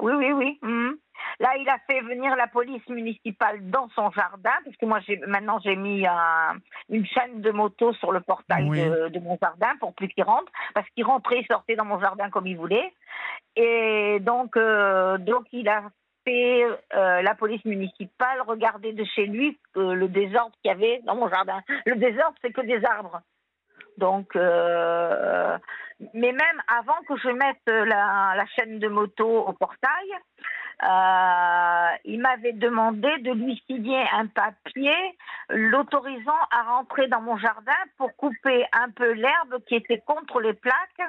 Oui, 0.00 0.12
oui, 0.12 0.32
oui. 0.32 0.58
Hum. 0.62 0.96
Là, 1.40 1.50
il 1.58 1.68
a 1.68 1.78
fait 1.86 2.00
venir 2.00 2.34
la 2.36 2.46
police 2.46 2.86
municipale 2.88 3.70
dans 3.70 3.88
son 3.90 4.10
jardin, 4.10 4.52
parce 4.64 4.76
que 4.76 4.86
moi, 4.86 5.00
maintenant, 5.26 5.58
j'ai 5.62 5.76
mis 5.76 6.04
une 6.90 7.06
chaîne 7.06 7.40
de 7.40 7.50
moto 7.50 7.92
sur 7.94 8.12
le 8.12 8.20
portail 8.20 8.68
de, 8.68 9.18
mon 9.18 9.38
jardin 9.40 9.76
pour 9.80 9.94
plus 9.94 10.08
qu'il 10.08 10.24
rentre, 10.24 10.50
parce 10.74 10.88
qu'il 10.90 11.04
rentrait 11.04 11.40
et 11.40 11.46
sortait 11.50 11.76
dans 11.76 11.84
mon 11.84 12.00
jardin 12.00 12.30
comme 12.30 12.46
il 12.46 12.56
voulait. 12.56 12.92
Et 13.56 14.18
donc, 14.20 14.56
euh, 14.56 15.18
donc 15.18 15.46
il 15.52 15.68
a 15.68 15.82
fait 16.24 16.64
euh, 16.94 17.22
la 17.22 17.34
police 17.34 17.64
municipale 17.64 18.42
regarder 18.46 18.92
de 18.92 19.04
chez 19.04 19.26
lui 19.26 19.58
euh, 19.76 19.94
le 19.94 20.08
désordre 20.08 20.54
qu'il 20.62 20.70
y 20.70 20.74
avait 20.74 21.00
dans 21.04 21.16
mon 21.16 21.28
jardin. 21.28 21.60
Le 21.86 21.96
désordre, 21.96 22.34
c'est 22.42 22.52
que 22.52 22.62
des 22.62 22.84
arbres. 22.84 23.20
Donc, 23.98 24.36
mais 26.14 26.32
même 26.32 26.62
avant 26.68 27.00
que 27.08 27.16
je 27.16 27.28
mette 27.28 27.66
la, 27.66 28.44
chaîne 28.54 28.78
de 28.78 28.88
moto 28.88 29.26
au 29.26 29.52
portail, 29.52 30.12
euh, 30.82 31.96
il 32.04 32.20
m'avait 32.20 32.52
demandé 32.52 33.08
de 33.18 33.32
lui 33.32 33.62
signer 33.66 34.04
un 34.12 34.26
papier 34.26 34.94
l'autorisant 35.48 36.38
à 36.50 36.64
rentrer 36.64 37.08
dans 37.08 37.22
mon 37.22 37.38
jardin 37.38 37.72
pour 37.96 38.14
couper 38.16 38.66
un 38.72 38.90
peu 38.90 39.12
l'herbe 39.12 39.62
qui 39.66 39.76
était 39.76 40.02
contre 40.06 40.40
les 40.40 40.52
plaques 40.52 41.02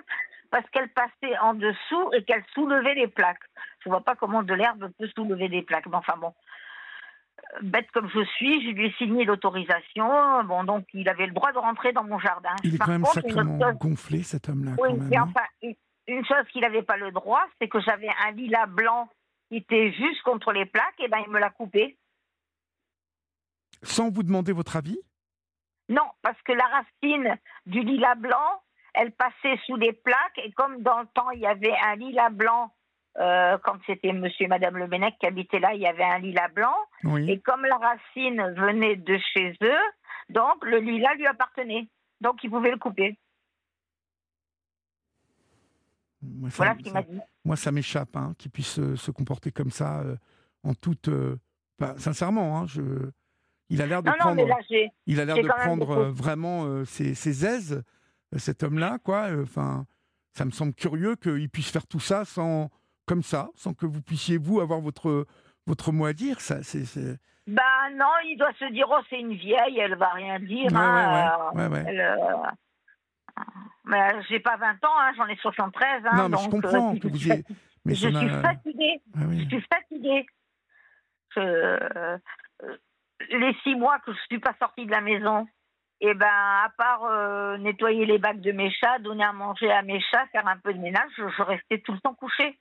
parce 0.52 0.68
qu'elle 0.70 0.90
passait 0.90 1.38
en 1.40 1.54
dessous 1.54 2.12
et 2.14 2.24
qu'elle 2.24 2.44
soulevait 2.54 2.96
les 2.96 3.08
plaques. 3.08 3.44
Je 3.84 3.90
vois 3.90 4.02
pas 4.02 4.16
comment 4.16 4.44
de 4.44 4.54
l'herbe 4.54 4.90
peut 4.98 5.10
soulever 5.16 5.50
des 5.50 5.64
plaques, 5.64 5.88
mais 5.88 5.98
enfin 5.98 6.16
bon. 6.18 6.34
Bête 7.62 7.90
comme 7.92 8.10
je 8.10 8.24
suis, 8.24 8.64
je 8.64 8.72
lui 8.72 8.88
ai 8.88 8.92
signé 8.94 9.26
l'autorisation. 9.26 10.44
Bon, 10.44 10.64
donc 10.64 10.86
il 10.94 11.08
avait 11.10 11.28
le 11.28 11.34
droit 11.34 11.52
de 11.52 11.58
rentrer 11.58 11.92
dans 11.92 12.04
mon 12.04 12.20
jardin. 12.20 12.56
Il 12.64 12.76
est 12.76 12.78
quand 12.78 12.92
même 12.92 13.06
sacrément 13.06 13.58
gonflé, 13.74 14.24
cet 14.24 14.50
homme-là. 14.50 14.72
Oui, 14.80 15.18
enfin, 15.18 15.46
une 16.08 16.26
chose 16.26 16.48
qu'il 16.52 16.62
n'avait 16.62 16.84
pas 16.84 16.98
le 16.98 17.12
droit, 17.12 17.46
c'est 17.60 17.68
que 17.68 17.80
j'avais 17.82 18.10
un 18.26 18.32
lilas 18.32 18.66
blanc 18.68 19.10
qui 19.50 19.58
était 19.58 19.92
juste 19.94 20.22
contre 20.24 20.52
les 20.52 20.66
plaques, 20.66 21.00
et 21.00 21.08
ben 21.08 21.20
il 21.26 21.32
me 21.32 21.40
l'a 21.40 21.50
coupé. 21.50 21.98
Sans 23.84 24.10
vous 24.10 24.24
demander 24.24 24.52
votre 24.52 24.76
avis 24.76 25.00
Non, 25.90 26.10
parce 26.22 26.42
que 26.44 26.52
la 26.52 26.66
racine 26.66 27.38
du 27.66 27.82
lilas 27.82 28.16
blanc, 28.16 28.62
elle 28.94 29.12
passait 29.12 29.60
sous 29.66 29.76
les 29.76 29.94
plaques, 29.94 30.38
et 30.38 30.52
comme 30.52 30.82
dans 30.82 31.00
le 31.00 31.08
temps 31.08 31.32
il 31.32 31.40
y 31.40 31.48
avait 31.48 31.76
un 31.84 31.96
lilas 31.96 32.30
blanc, 32.30 32.74
euh, 33.20 33.58
quand 33.64 33.78
c'était 33.88 34.14
monsieur 34.14 34.46
et 34.46 34.48
madame 34.48 34.78
Le 34.78 34.88
qui 35.20 35.26
habitaient 35.26 35.60
là, 35.60 35.74
il 35.74 35.82
y 35.82 35.88
avait 35.88 36.04
un 36.04 36.20
lilas 36.20 36.50
blanc, 36.50 36.76
et 37.28 37.40
comme 37.40 37.66
la 37.66 37.78
racine 37.78 38.54
venait 38.56 38.96
de 38.96 39.18
chez 39.34 39.56
eux, 39.64 39.82
donc 40.30 40.64
le 40.64 40.78
lilas 40.78 41.16
lui 41.16 41.26
appartenait, 41.26 41.88
donc 42.22 42.44
il 42.44 42.52
pouvait 42.52 42.70
le 42.70 42.78
couper. 42.78 43.18
voilà 46.22 46.76
ce 46.78 46.84
qu'il 46.84 46.94
m'a 46.94 47.02
dit. 47.02 47.20
Moi, 47.44 47.56
ça 47.56 47.72
m'échappe 47.72 48.16
hein, 48.16 48.36
qu'il 48.38 48.52
puisse 48.52 48.80
se 48.96 49.12
comporter 49.12 49.52
comme 49.52 49.72
ça 49.72 50.02
euh, 50.02 50.16
en 50.64 50.76
toute. 50.76 51.10
sincèrement, 51.98 52.60
hein, 52.60 52.66
je, 52.68 53.10
il 53.70 53.82
a 53.82 53.88
l'air 53.88 54.04
de 54.04 54.12
prendre. 54.12 54.44
il 55.08 55.20
a 55.20 55.26
l'air 55.26 55.38
de 55.38 55.48
prendre 55.48 56.04
vraiment 56.12 56.86
ses, 56.86 57.46
aises, 57.46 57.84
cet 58.36 58.62
homme-là, 58.62 59.00
quoi. 59.04 59.30
Enfin, 59.42 59.88
ça 60.34 60.46
me 60.46 60.52
semble 60.52 60.76
curieux 60.76 61.16
qu'il 61.16 61.50
puisse 61.50 61.72
faire 61.72 61.88
tout 61.88 62.00
ça 62.00 62.24
sans, 62.24 62.70
comme 63.08 63.24
ça, 63.24 63.50
sans 63.56 63.74
que 63.74 63.86
vous 63.86 64.02
puissiez 64.02 64.38
vous 64.38 64.60
avoir 64.60 64.80
votre 64.80 65.26
votre 65.66 65.92
mot 65.92 66.06
à 66.06 66.14
dire. 66.14 66.40
Ça, 66.42 66.62
c'est. 66.62 67.18
Bah 67.48 67.64
non, 67.94 68.12
il 68.26 68.38
doit 68.38 68.54
se 68.60 68.72
dire 68.72 68.88
oh 68.90 69.00
c'est 69.10 69.20
une 69.20 69.34
vieille, 69.34 69.80
elle 69.80 69.96
va 69.96 70.10
rien 70.10 70.40
dire. 70.40 70.70
hein, 70.76 71.54
mais 73.86 74.22
j'ai 74.28 74.40
pas 74.40 74.58
20 74.58 74.84
ans, 74.84 75.00
hein, 75.00 75.14
j'en 75.16 75.28
ai 75.28 75.38
73. 75.38 76.04
Hein, 76.06 76.18
non, 76.18 76.30
mais 76.30 76.38
je 76.38 76.50
comprends 76.50 76.96
que 76.98 77.08
vous 77.08 77.28
ayez. 77.32 77.44
Mais 77.86 77.96
je, 77.96 78.10
suis 78.10 78.30
fatiguée. 78.30 79.02
Je 79.16 79.46
suis 79.46 79.66
fatiguée. 79.72 80.26
les 83.30 83.56
six 83.64 83.76
mois 83.76 84.00
que 84.00 84.12
je 84.12 84.20
suis 84.30 84.40
pas 84.40 84.56
sortie 84.60 84.86
de 84.86 84.92
la 84.92 85.00
maison, 85.00 85.48
et 86.00 86.10
eh 86.10 86.14
ben 86.14 86.28
à 86.28 86.70
part 86.78 87.06
euh, 87.06 87.58
nettoyer 87.58 88.06
les 88.06 88.18
bacs 88.20 88.42
de 88.42 88.52
mes 88.52 88.72
chats, 88.72 89.00
donner 89.00 89.24
à 89.24 89.34
manger 89.34 89.72
à 89.72 89.82
mes 89.82 90.02
chats, 90.02 90.28
faire 90.32 90.48
un 90.48 90.58
peu 90.58 90.74
de 90.74 90.80
ménage, 90.80 91.10
je, 91.18 91.42
restais 91.42 91.80
tout 91.80 91.94
le 91.94 92.00
temps 92.00 92.14
couchée. 92.14 92.58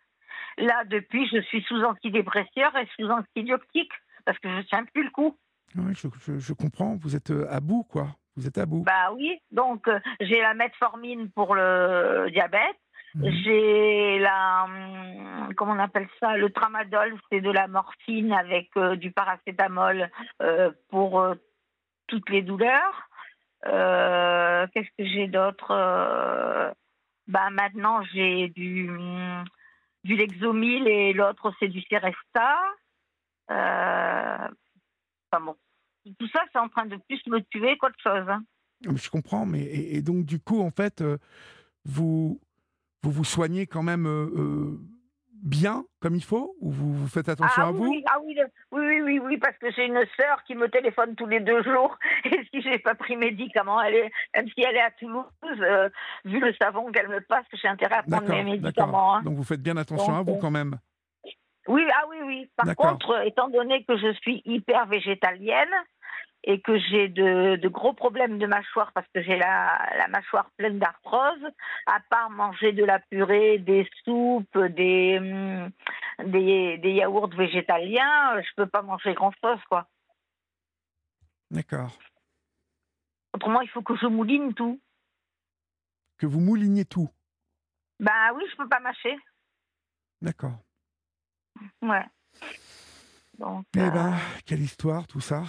Là, 0.58 0.84
depuis, 0.86 1.28
je 1.28 1.40
suis 1.42 1.62
sous 1.62 1.82
antidépresseur 1.82 2.76
et 2.76 2.88
sous 2.96 3.08
antibiotique 3.08 3.92
parce 4.24 4.38
que 4.38 4.48
je 4.48 4.62
tiens 4.62 4.84
plus 4.84 5.04
le 5.04 5.10
coup. 5.10 5.36
Oui, 5.76 5.92
je, 5.94 6.38
je 6.38 6.52
comprends. 6.52 6.96
Vous 6.96 7.14
êtes 7.14 7.30
euh, 7.30 7.46
à 7.50 7.60
bout, 7.60 7.84
quoi. 7.84 8.08
Vous 8.36 8.46
êtes 8.46 8.58
à 8.58 8.66
bout. 8.66 8.82
Bah 8.82 9.12
oui. 9.14 9.38
Donc 9.50 9.88
euh, 9.88 9.98
j'ai 10.20 10.40
la 10.40 10.54
metformine 10.54 11.30
pour 11.30 11.54
le 11.54 12.28
diabète. 12.32 12.76
Mhm. 13.14 13.30
J'ai 13.44 14.18
la, 14.18 14.64
hum, 14.64 15.54
comment 15.56 15.72
on 15.72 15.78
appelle 15.78 16.08
ça, 16.20 16.36
le 16.36 16.50
tramadol, 16.50 17.14
c'est 17.30 17.40
de 17.40 17.50
la 17.50 17.66
morphine 17.66 18.32
avec 18.32 18.70
du 18.98 19.10
paracétamol 19.10 20.10
pour 20.90 21.34
toutes 22.08 22.28
les 22.30 22.42
douleurs. 22.42 23.08
Euh, 23.66 24.66
qu'est-ce 24.72 24.88
que 24.98 25.08
j'ai 25.08 25.26
d'autre 25.26 25.70
euh, 25.70 26.70
bah, 27.26 27.50
Maintenant, 27.50 28.02
j'ai 28.12 28.48
du, 28.48 28.90
du 30.06 30.16
Lexomil 30.16 30.86
et 30.88 31.12
l'autre, 31.12 31.52
c'est 31.58 31.68
du 31.68 31.82
Seresta. 31.82 32.58
Euh, 33.50 34.48
bon. 35.40 35.56
Tout 36.18 36.28
ça, 36.28 36.40
c'est 36.52 36.58
en 36.58 36.68
train 36.68 36.86
de 36.86 36.96
plus 37.08 37.20
me 37.26 37.40
tuer 37.40 37.76
qu'autre 37.78 37.98
chose. 38.02 38.28
Hein. 38.28 38.42
Je 38.82 39.10
comprends, 39.10 39.44
mais 39.44 39.64
et, 39.64 40.02
donc 40.02 40.24
du 40.24 40.38
coup, 40.38 40.60
en 40.60 40.70
fait, 40.70 41.02
vous, 41.84 42.40
vous 43.02 43.10
vous 43.10 43.24
soignez 43.24 43.66
quand 43.66 43.82
même 43.82 44.06
bien 45.42 45.84
comme 46.00 46.14
il 46.14 46.24
faut 46.24 46.54
ou 46.60 46.70
vous, 46.70 47.08
faites 47.08 47.28
attention 47.28 47.62
ah 47.64 47.68
à 47.68 47.70
vous 47.70 47.94
ah 48.06 48.18
oui, 48.24 48.36
oui, 48.72 49.00
oui, 49.02 49.18
oui, 49.18 49.38
parce 49.38 49.56
que 49.58 49.70
j'ai 49.72 49.86
une 49.86 50.04
sœur 50.16 50.42
qui 50.46 50.54
me 50.54 50.68
téléphone 50.68 51.14
tous 51.14 51.26
les 51.26 51.40
deux 51.40 51.62
jours 51.62 51.96
et 52.24 52.40
si 52.52 52.62
j'ai 52.62 52.78
pas 52.78 52.94
pris 52.94 53.16
médicaments, 53.16 53.80
elle 53.82 53.94
est, 53.94 54.12
même 54.34 54.48
si 54.48 54.62
elle 54.62 54.76
est 54.76 54.80
à 54.80 54.90
Toulouse, 54.92 55.24
euh, 55.44 55.88
vu 56.24 56.40
le 56.40 56.54
savon 56.60 56.90
qu'elle 56.92 57.08
me 57.08 57.20
passe, 57.20 57.44
j'ai 57.52 57.68
intérêt 57.68 57.96
à 57.96 58.02
prendre 58.02 58.28
mes 58.28 58.44
médicaments. 58.44 59.16
Hein. 59.16 59.22
Donc 59.22 59.34
vous 59.34 59.44
faites 59.44 59.62
bien 59.62 59.76
attention 59.76 60.14
à 60.14 60.22
vous 60.22 60.34
euh, 60.34 60.40
quand 60.40 60.50
même. 60.50 60.78
Oui, 61.68 61.84
ah 61.92 62.04
oui, 62.08 62.18
oui. 62.24 62.50
Par 62.56 62.74
contre, 62.76 63.26
étant 63.26 63.48
donné 63.48 63.84
que 63.84 63.96
je 63.96 64.12
suis 64.20 64.40
hyper 64.44 64.86
végétalienne, 64.86 65.68
et 66.46 66.60
que 66.60 66.78
j'ai 66.78 67.08
de, 67.08 67.68
gros 67.68 67.92
problèmes 67.92 68.38
de 68.38 68.46
mâchoire 68.46 68.92
parce 68.92 69.06
que 69.12 69.20
j'ai 69.20 69.36
la, 69.36 70.06
mâchoire 70.08 70.48
pleine 70.56 70.78
d'arthrose, 70.78 71.44
à 71.86 71.98
part 72.08 72.30
manger 72.30 72.72
de 72.72 72.84
la 72.84 73.00
purée, 73.00 73.58
des 73.58 73.88
soupes, 74.04 74.56
des, 74.56 75.18
hum, 75.18 75.70
des, 76.24 76.78
yaourts 76.92 77.34
végétaliens, 77.34 78.40
je 78.40 78.54
peux 78.56 78.66
pas 78.66 78.82
manger 78.82 79.12
grand-chose, 79.14 79.60
quoi. 79.68 79.88
D'accord. 81.50 81.98
Autrement, 83.34 83.60
il 83.60 83.68
faut 83.68 83.82
que 83.82 83.96
je 83.96 84.06
mouline 84.06 84.54
tout. 84.54 84.80
Que 86.18 86.26
vous 86.26 86.40
mouliniez 86.40 86.84
tout 86.84 87.10
Bah 87.98 88.32
oui, 88.34 88.44
je 88.50 88.56
peux 88.56 88.68
pas 88.68 88.80
mâcher. 88.80 89.16
D'accord. 90.22 90.58
Ouais. 91.82 92.04
Donc, 93.38 93.66
eh 93.74 93.90
ben, 93.90 94.14
euh, 94.14 94.16
quelle 94.46 94.60
histoire 94.60 95.06
tout 95.06 95.20
ça 95.20 95.42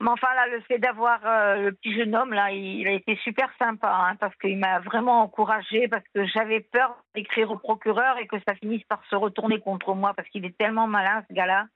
mais 0.00 0.10
enfin, 0.10 0.28
là, 0.34 0.46
le 0.46 0.60
fait 0.60 0.78
d'avoir 0.78 1.20
euh, 1.26 1.56
le 1.56 1.72
petit 1.72 1.92
jeune 1.92 2.14
homme, 2.14 2.32
là, 2.32 2.52
il, 2.52 2.86
a 2.86 2.92
été 2.92 3.16
super 3.16 3.50
sympa, 3.58 3.90
hein, 3.92 4.16
parce 4.16 4.34
qu'il 4.36 4.56
m'a 4.56 4.78
vraiment 4.78 5.22
encouragé, 5.22 5.88
parce 5.88 6.04
que 6.14 6.24
j'avais 6.26 6.60
peur 6.60 7.02
d'écrire 7.16 7.50
au 7.50 7.58
procureur 7.58 8.16
et 8.18 8.28
que 8.28 8.36
ça 8.46 8.54
finisse 8.54 8.84
par 8.84 9.04
se 9.10 9.16
retourner 9.16 9.58
contre 9.58 9.94
moi, 9.94 10.14
parce 10.14 10.28
qu'il 10.28 10.44
est 10.44 10.56
tellement 10.56 10.86
malin, 10.86 11.24
ce 11.28 11.34
gars-là. 11.34 11.66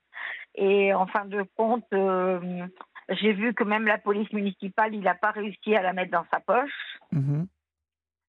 Et 0.54 0.94
en 0.94 1.06
fin 1.06 1.24
de 1.24 1.44
compte, 1.56 1.86
euh, 1.92 2.64
j'ai 3.08 3.32
vu 3.32 3.54
que 3.54 3.64
même 3.64 3.86
la 3.86 3.98
police 3.98 4.32
municipale, 4.32 4.94
il 4.94 5.00
n'a 5.00 5.16
pas 5.16 5.32
réussi 5.32 5.74
à 5.74 5.82
la 5.82 5.92
mettre 5.92 6.12
dans 6.12 6.26
sa 6.32 6.38
poche. 6.38 6.98
Mhm. 7.10 7.48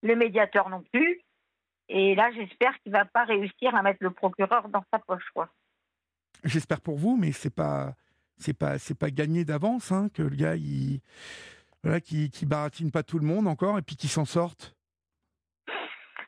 Le 0.01 0.15
médiateur 0.15 0.69
non 0.69 0.83
plus. 0.91 1.22
Et 1.89 2.15
là, 2.15 2.31
j'espère 2.31 2.73
qu'il 2.80 2.91
va 2.91 3.05
pas 3.05 3.25
réussir 3.25 3.75
à 3.75 3.83
mettre 3.83 3.99
le 4.01 4.09
procureur 4.09 4.69
dans 4.69 4.83
sa 4.91 4.97
poche, 4.97 5.30
quoi. 5.35 5.49
J'espère 6.43 6.81
pour 6.81 6.97
vous, 6.97 7.15
mais 7.15 7.31
c'est 7.31 7.53
pas 7.53 7.93
c'est 8.43 8.53
pas 8.53 8.77
c'est 8.77 8.97
pas 8.97 9.09
gagné 9.09 9.45
d'avance 9.45 9.91
hein, 9.91 10.09
que 10.13 10.22
le 10.22 10.35
gars 10.35 10.55
il 10.55 10.99
voilà 11.83 11.99
qui 11.99 12.30
qui 12.30 12.45
baratine 12.45 12.91
pas 12.91 13.03
tout 13.03 13.19
le 13.19 13.25
monde 13.25 13.47
encore 13.47 13.77
et 13.77 13.81
puis 13.81 13.95
qui 13.95 14.07
s'en 14.07 14.25
sorte. 14.25 14.75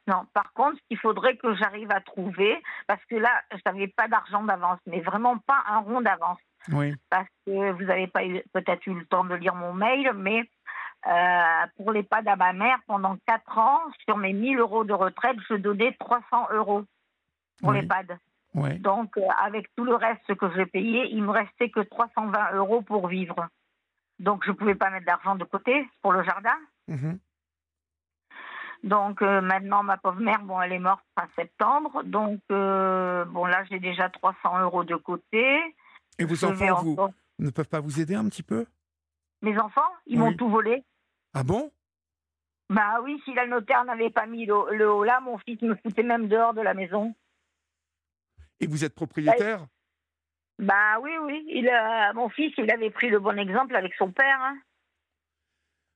Non, 0.07 0.25
par 0.33 0.53
contre, 0.53 0.79
il 0.91 0.99
faudrait 0.99 1.35
que 1.35 1.55
j'arrive 1.55 1.89
à 1.91 1.99
trouver, 1.99 2.61
parce 2.85 3.03
que 3.05 3.15
là, 3.15 3.41
je 3.51 3.59
n'avais 3.65 3.87
pas 3.87 4.07
d'argent 4.07 4.43
d'avance, 4.43 4.79
mais 4.85 5.01
vraiment 5.01 5.39
pas 5.39 5.63
un 5.67 5.79
rond 5.79 5.99
d'avance. 5.99 6.37
Oui. 6.71 6.93
Parce 7.09 7.27
que 7.45 7.71
vous 7.71 7.83
n'avez 7.83 8.05
pas 8.05 8.21
peut-être 8.53 8.85
eu 8.85 8.93
le 8.93 9.05
temps 9.07 9.23
de 9.23 9.33
lire 9.33 9.55
mon 9.55 9.73
mail, 9.73 10.11
mais 10.13 10.47
euh, 11.07 11.67
pour 11.77 11.91
l'EHPAD 11.91 12.27
à 12.27 12.35
ma 12.35 12.53
mère, 12.53 12.77
pendant 12.85 13.17
4 13.25 13.57
ans, 13.57 13.81
sur 14.03 14.17
mes 14.17 14.33
1000 14.33 14.59
euros 14.59 14.83
de 14.83 14.93
retraite, 14.93 15.37
je 15.49 15.55
donnais 15.55 15.95
300 15.99 16.49
euros 16.51 16.83
pour 17.61 17.71
les 17.71 17.81
l'EHPAD. 17.81 18.19
Donc, 18.55 19.17
euh, 19.17 19.27
avec 19.43 19.73
tout 19.75 19.83
le 19.83 19.95
reste 19.95 20.33
que 20.35 20.49
j'ai 20.55 20.65
payé, 20.65 21.07
il 21.11 21.23
me 21.23 21.31
restait 21.31 21.69
que 21.69 21.81
320 21.81 22.55
euros 22.55 22.81
pour 22.81 23.07
vivre. 23.07 23.47
Donc, 24.19 24.45
je 24.45 24.51
ne 24.51 24.55
pouvais 24.55 24.75
pas 24.75 24.89
mettre 24.89 25.05
d'argent 25.05 25.35
de 25.35 25.43
côté 25.43 25.87
pour 26.01 26.13
le 26.13 26.23
jardin. 26.23 26.55
Mhm. 26.87 27.19
Donc, 28.83 29.21
euh, 29.21 29.41
maintenant, 29.41 29.83
ma 29.83 29.97
pauvre 29.97 30.21
mère, 30.21 30.41
bon, 30.43 30.61
elle 30.61 30.71
est 30.71 30.79
morte 30.79 31.03
fin 31.19 31.27
septembre. 31.35 32.03
Donc, 32.03 32.39
euh, 32.51 33.25
bon, 33.25 33.45
là, 33.45 33.63
j'ai 33.69 33.79
déjà 33.79 34.09
300 34.09 34.61
euros 34.61 34.83
de 34.83 34.95
côté. 34.95 35.59
Et 36.17 36.23
vos 36.23 36.45
enfants, 36.45 36.81
vous, 36.81 36.97
ne 37.39 37.49
peuvent 37.49 37.67
pas 37.67 37.81
vous 37.81 37.99
aider 37.99 38.15
un 38.15 38.29
petit 38.29 38.43
peu? 38.43 38.65
Mes 39.41 39.57
enfants, 39.59 39.81
ils 40.05 40.17
m'ont 40.17 40.33
tout 40.33 40.49
volé. 40.49 40.83
Ah 41.33 41.43
bon? 41.43 41.71
Bah 42.69 42.99
oui, 43.03 43.21
si 43.25 43.33
la 43.33 43.45
notaire 43.45 43.83
n'avait 43.85 44.09
pas 44.09 44.25
mis 44.25 44.45
le, 44.45 44.75
le 44.75 44.91
haut 44.91 45.03
là, 45.03 45.19
mon 45.19 45.37
fils 45.39 45.61
me 45.61 45.75
foutait 45.75 46.03
même 46.03 46.27
dehors 46.27 46.53
de 46.53 46.61
la 46.61 46.73
maison. 46.73 47.13
Et 48.59 48.67
vous 48.67 48.85
êtes 48.85 48.95
propriétaire? 48.95 49.65
Bah 50.59 50.99
oui, 51.01 51.11
oui. 51.21 51.45
Il, 51.49 51.69
mon 52.15 52.29
fils, 52.29 52.53
il 52.57 52.71
avait 52.71 52.89
pris 52.89 53.09
le 53.09 53.19
bon 53.19 53.37
exemple 53.37 53.75
avec 53.75 53.93
son 53.95 54.11
père. 54.11 54.39
Hein. 54.41 54.57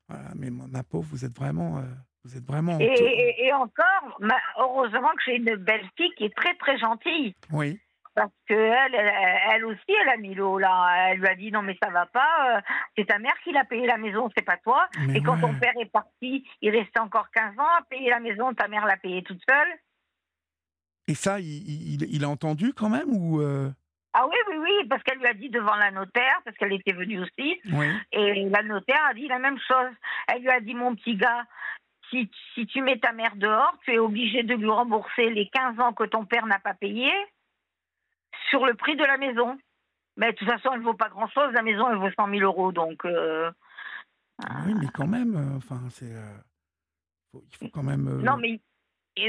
Voilà, 0.10 0.30
mais 0.36 0.50
ma, 0.50 0.84
pauvre, 0.84 1.08
vous 1.12 1.24
êtes 1.24 1.36
vraiment. 1.36 1.78
Euh, 1.78 1.84
vous 2.26 2.36
êtes 2.36 2.46
vraiment. 2.46 2.78
Et, 2.80 3.54
encore, 3.54 4.20
heureusement 4.58 5.10
que 5.10 5.24
j'ai 5.26 5.36
une 5.38 5.56
belle 5.56 5.88
fille 5.96 6.12
qui 6.18 6.26
est 6.26 6.36
très 6.36 6.56
très 6.56 6.78
gentille. 6.78 7.36
Oui. 7.52 7.80
Parce 8.16 8.34
qu'elle, 8.48 8.96
elle, 8.96 9.64
aussi, 9.64 9.92
elle 10.02 10.10
a 10.10 10.18
mis 10.18 10.36
l'eau 10.36 10.58
là. 10.58 11.12
Elle 11.12 11.20
lui 11.20 11.28
a 11.28 11.36
dit 11.36 11.52
non 11.52 11.62
mais 11.62 11.78
ça 11.82 11.90
va 11.90 12.06
pas. 12.08 12.58
Euh, 12.58 12.62
c'est 12.98 13.06
ta 13.06 13.20
mère 13.20 13.36
qui 13.44 13.54
l'a 13.54 13.64
payé 13.64 13.86
la 13.88 13.98
maison, 13.98 14.30
c'est 14.36 14.44
pas 14.44 14.58
toi. 14.58 14.90
et 15.14 15.22
quand 15.22 15.40
ton 15.40 15.54
père 15.54 15.74
est 15.80 15.90
parti, 15.90 16.46
il 16.62 16.76
restait 16.76 17.00
encore 17.00 17.30
15 17.32 17.58
ans 17.58 17.78
à 17.78 17.84
payer 17.90 18.10
la 18.10 18.20
maison. 18.20 18.54
Ta 18.54 18.68
mère 18.68 18.86
l'a 18.86 18.98
payé 18.98 19.24
toute 19.24 19.42
seule. 19.48 19.70
Et 21.10 21.16
ça, 21.16 21.40
il, 21.40 22.24
a 22.24 22.30
entendu 22.30 22.72
quand 22.72 22.88
même 22.88 23.10
ou 23.10 23.42
euh? 23.42 23.72
Ah 24.14 24.28
oui, 24.28 24.36
oui, 24.48 24.58
oui, 24.60 24.88
parce 24.88 25.02
qu'elle 25.02 25.18
lui 25.18 25.26
a 25.26 25.34
dit 25.34 25.50
devant 25.50 25.76
la 25.76 25.90
notaire, 25.90 26.40
parce 26.46 26.56
qu'elle 26.56 26.74
était 26.74 26.94
venue 26.94 27.20
aussi. 27.20 27.60
Et 28.12 28.48
la 28.48 28.62
notaire 28.62 29.04
a 29.10 29.16
dit 29.16 29.28
la 29.28 29.40
même 29.40 29.58
chose. 29.58 29.92
Elle 30.28 30.44
lui 30.44 30.52
a 30.52 30.60
dit, 30.60 30.76
mon 30.76 30.94
petit 30.94 31.16
gars, 31.16 31.46
si, 32.12 32.30
si 32.54 32.68
tu 32.68 32.84
mets 32.84 33.00
ta 33.00 33.12
mère 33.12 33.36
dehors, 33.38 33.76
tu 33.84 33.94
es 33.94 33.98
obligé 33.98 34.44
de 34.44 34.54
lui 34.54 34.70
rembourser 34.70 35.32
les 35.32 35.50
15 35.50 35.80
ans 35.80 35.94
que 35.94 36.04
ton 36.04 36.26
père 36.26 36.46
n'a 36.46 36.60
pas 36.60 36.76
payé 36.76 37.12
sur 38.52 38.68
le 38.68 38.76
prix 38.76 38.96
de 38.96 39.04
la 39.04 39.18
maison. 39.18 39.58
Mais 40.16 40.32
de 40.32 40.38
toute 40.38 40.48
façon, 40.50 40.70
elle 40.74 40.82
ne 40.82 40.86
vaut 40.86 40.94
pas 40.94 41.10
grand-chose. 41.10 41.52
La 41.54 41.64
maison, 41.64 41.90
elle 41.90 41.98
vaut 41.98 42.12
100 42.12 42.30
000 42.30 42.42
euros. 42.42 42.72
Donc. 42.72 43.04
Euh, 43.06 43.50
oui, 44.68 44.76
mais 44.80 44.88
quand 44.94 45.08
même, 45.08 45.36
euh, 45.36 45.58
enfin, 45.58 45.82
c'est. 45.90 46.14
il 47.34 47.58
faut 47.58 47.70
quand 47.70 47.84
même. 47.84 48.22
Non, 48.22 48.38
mais 48.38 48.60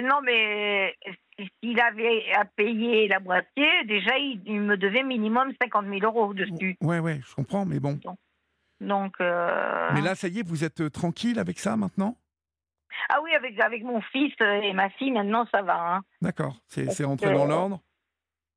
non, 0.02 0.20
mais 0.23 0.97
s'il 1.39 1.81
avait 1.81 2.33
à 2.35 2.44
payer 2.44 3.09
la 3.09 3.20
moitié, 3.20 3.67
déjà, 3.86 4.17
il, 4.19 4.60
me 4.60 4.77
devait 4.77 5.02
minimum 5.02 5.52
50 5.60 5.86
000 5.86 6.01
euros 6.02 6.35
dessus. 6.35 6.77
Ouais, 6.81 6.99
ouais, 6.99 7.20
je 7.27 7.35
comprends, 7.35 7.65
mais 7.65 7.81
bon. 7.81 7.99
Donc. 8.81 9.15
Euh, 9.20 9.91
mais 9.93 10.01
là, 10.01 10.15
ça 10.15 10.28
y 10.28 10.41
est, 10.41 10.47
vous 10.47 10.65
êtes 10.65 10.81
euh, 10.81 10.91
tranquille 10.91 11.39
avec 11.39 11.59
ça 11.59 11.77
maintenant? 11.77 12.17
Ah 13.09 13.20
oui, 13.23 13.35
avec, 13.35 13.59
avec 13.60 13.83
mon 13.83 14.01
fils 14.01 14.35
et 14.41 14.73
ma 14.73 14.91
fille, 14.91 15.12
maintenant, 15.12 15.47
ça 15.52 15.62
va. 15.62 15.97
Hein. 15.97 16.01
D'accord, 16.20 16.57
c'est 16.67 17.05
rentré 17.05 17.33
dans 17.33 17.47
l'ordre? 17.47 17.81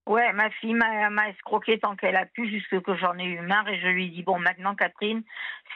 Ouais, 0.05 0.33
ma 0.33 0.49
fille 0.49 0.73
m'a 0.73 1.29
escroqué 1.29 1.79
tant 1.79 1.95
qu'elle 1.95 2.17
a 2.17 2.25
pu, 2.25 2.49
jusque 2.49 2.81
que 2.81 2.95
j'en 2.97 3.17
ai 3.17 3.23
eu 3.23 3.39
marre. 3.39 3.69
Et 3.69 3.79
je 3.79 3.87
lui 3.87 4.07
ai 4.07 4.09
dit 4.09 4.23
Bon, 4.23 4.37
maintenant, 4.37 4.75
Catherine, 4.75 5.23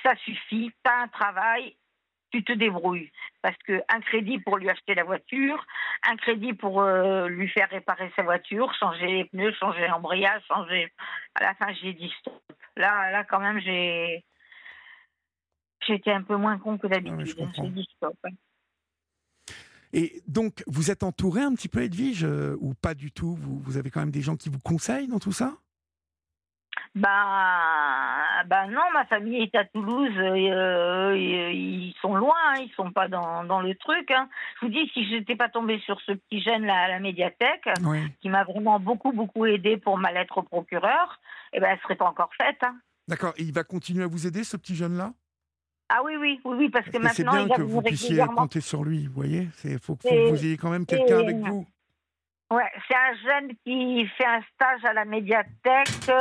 ça 0.04 0.16
suffit, 0.18 0.72
t'as 0.84 1.04
un 1.04 1.08
travail, 1.08 1.77
tu 2.32 2.44
te 2.44 2.54
débrouilles. 2.54 3.12
Parce 3.42 3.58
que 3.66 3.82
un 3.90 4.02
crédit 4.02 4.40
pour 4.40 4.58
lui 4.58 4.70
acheter 4.70 4.96
la 4.96 5.04
voiture, 5.04 5.66
un 6.08 6.16
crédit 6.18 6.54
pour 6.54 6.82
euh, 6.82 7.28
lui 7.28 7.48
faire 7.50 7.70
réparer 7.70 8.12
sa 8.16 8.24
voiture, 8.24 8.74
changer 8.80 9.08
les 9.08 9.26
pneus, 9.26 9.54
changer 9.54 9.88
l'embrayage, 9.88 10.42
changer. 10.48 10.92
À 11.36 11.44
la 11.44 11.54
fin, 11.56 11.74
j'ai 11.82 11.94
dit 11.94 12.12
stop. 12.20 12.42
Là, 12.76 13.12
là, 13.12 13.24
quand 13.24 13.40
même, 13.40 13.60
j'ai. 13.60 14.24
J'étais 15.86 16.12
un 16.12 16.24
peu 16.24 16.36
moins 16.36 16.58
con 16.58 16.78
que 16.78 16.88
d'habitude. 16.88 17.48
j'ai 17.56 17.70
dit 17.70 17.88
stop. 17.96 18.18
Et 19.94 20.22
donc, 20.28 20.64
vous 20.68 20.92
êtes 20.92 21.04
entouré 21.04 21.42
un 21.42 21.54
petit 21.54 21.70
peu, 21.70 21.82
Edwige, 21.82 22.26
euh, 22.26 22.58
ou 22.60 22.74
pas 22.74 22.94
du 22.94 23.12
tout? 23.12 23.36
Vous, 23.36 23.60
vous, 23.60 23.78
avez 23.78 23.90
quand 23.90 24.02
même 24.02 24.12
des 24.12 24.22
gens 24.22 24.36
qui 24.36 24.50
vous 24.50 24.60
conseillent 24.60 25.08
dans 25.08 25.20
tout 25.20 25.32
ça? 25.32 25.58
Bah, 26.96 28.44
bah 28.48 28.68
non, 28.68 28.82
ma 28.94 29.06
famille 29.06 29.42
est 29.42 29.56
à 29.56 29.66
Toulouse, 29.66 30.12
euh, 30.18 31.16
ils 31.16 31.94
sont 32.02 32.16
loin, 32.16 32.36
hein, 32.48 32.60
ils 32.60 32.72
sont 32.76 32.92
pas 32.92 33.08
dans, 33.08 33.44
dans 33.44 33.62
le 33.62 33.76
truc. 33.76 34.10
Hein. 34.12 34.30
Je 34.60 34.66
vous 34.66 34.72
dis, 34.72 34.90
si 34.94 35.08
je 35.10 35.16
n'étais 35.16 35.36
pas 35.36 35.50
tombée 35.50 35.80
sur 35.86 36.00
ce 36.02 36.14
petit 36.14 36.42
jeune 36.42 36.66
là 36.66 36.84
à 36.84 36.88
la 36.88 37.00
médiathèque, 37.00 37.70
qui 38.22 38.30
m'a 38.30 38.44
vraiment 38.44 38.80
beaucoup 38.80 39.12
beaucoup 39.12 39.46
aidé 39.46 39.78
pour 39.78 39.98
ma 39.98 40.12
lettre 40.12 40.40
au 40.40 40.44
procureur, 40.44 41.20
eh 41.54 41.60
ben 41.60 41.70
elle 41.72 41.80
serait 41.82 41.96
pas 41.96 42.08
encore 42.08 42.32
faite. 42.38 42.60
Hein. 42.64 42.76
D'accord, 43.08 43.34
et 43.38 43.44
il 43.44 43.54
va 43.54 43.64
continuer 43.64 44.04
à 44.04 44.08
vous 44.08 44.28
aider, 44.28 44.44
ce 44.44 44.58
petit 44.58 44.76
jeune 44.76 44.98
là 44.98 45.12
ah 45.90 46.02
oui, 46.04 46.18
oui, 46.18 46.42
oui, 46.44 46.70
parce 46.70 46.86
que 46.88 46.98
maintenant. 46.98 47.14
C'est 47.14 47.46
bien 47.46 47.48
que 47.48 47.62
vous 47.62 47.82
puissiez 47.82 48.22
compter 48.36 48.60
sur 48.60 48.84
lui, 48.84 49.08
vous 49.08 49.14
voyez 49.14 49.48
Il 49.64 49.80
faut, 49.80 49.96
que 49.96 50.30
vous 50.30 50.46
ayez 50.46 50.58
quand 50.58 50.70
même 50.70 50.86
quelqu'un 50.86 51.20
avec 51.20 51.38
vous. 51.38 51.66
Ouais, 52.52 52.70
c'est 52.88 52.96
un 52.96 53.16
jeune 53.16 53.56
qui 53.66 54.06
fait 54.18 54.26
un 54.26 54.42
stage 54.54 54.86
à 54.86 54.94
la 54.94 55.06
médiathèque 55.06 56.12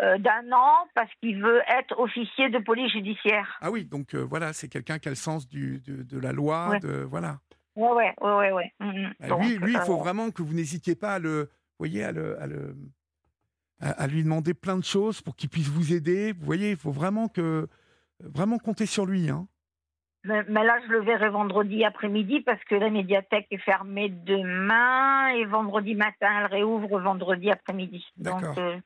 euh, 0.00 0.18
d'un 0.18 0.52
an 0.52 0.86
parce 0.94 1.10
qu'il 1.20 1.42
veut 1.42 1.62
être 1.68 1.98
officier 1.98 2.50
de 2.50 2.58
police 2.58 2.92
judiciaire. 2.92 3.58
Ah 3.62 3.70
oui, 3.70 3.84
donc 3.84 4.14
euh, 4.14 4.18
voilà, 4.18 4.52
c'est 4.52 4.68
quelqu'un 4.68 4.98
qui 4.98 5.08
a 5.08 5.10
le 5.10 5.16
sens 5.16 5.48
du, 5.48 5.80
de, 5.80 6.18
la 6.18 6.32
loi, 6.32 6.78
de 6.80 7.02
voilà. 7.02 7.38
Ouais, 7.76 7.90
ouais, 7.92 8.14
ouais, 8.20 8.52
ouais. 8.52 8.72
Mm, 8.80 8.86
mm. 8.86 9.14
Bah, 9.20 9.36
lui, 9.40 9.56
lui, 9.56 9.72
il 9.72 9.80
faut 9.80 9.94
euh, 9.94 10.02
vraiment 10.02 10.30
que 10.30 10.42
vous 10.42 10.54
n'hésitiez 10.54 10.96
pas 10.96 11.14
à 11.14 11.18
le, 11.18 11.50
voyez, 11.78 12.04
à 12.04 12.12
le, 12.12 12.40
à 12.42 12.46
le, 12.46 12.76
à 13.80 14.06
lui 14.06 14.22
demander 14.22 14.54
plein 14.54 14.76
de 14.76 14.84
choses 14.84 15.22
pour 15.22 15.34
qu'il 15.34 15.48
puisse 15.48 15.68
vous 15.68 15.94
aider. 15.94 16.32
Vous 16.32 16.44
voyez, 16.44 16.70
il 16.70 16.76
faut 16.76 16.90
vraiment 16.90 17.28
que 17.28 17.66
vraiment 18.20 18.58
compter 18.58 18.86
sur 18.86 19.06
lui. 19.06 19.30
Hein. 19.30 19.46
Mais, 20.24 20.42
là, 20.64 20.78
je 20.84 20.92
le 20.92 21.02
verrai 21.02 21.28
vendredi 21.28 21.84
après-midi 21.84 22.40
parce 22.40 22.62
que 22.64 22.74
la 22.74 22.90
médiathèque 22.90 23.46
est 23.50 23.58
fermée 23.58 24.08
demain 24.08 25.28
et 25.28 25.44
vendredi 25.44 25.94
matin, 25.94 26.28
elle 26.40 26.46
réouvre 26.46 26.98
vendredi 26.98 27.50
après-midi. 27.50 28.04
Donc, 28.16 28.42
euh, 28.58 28.76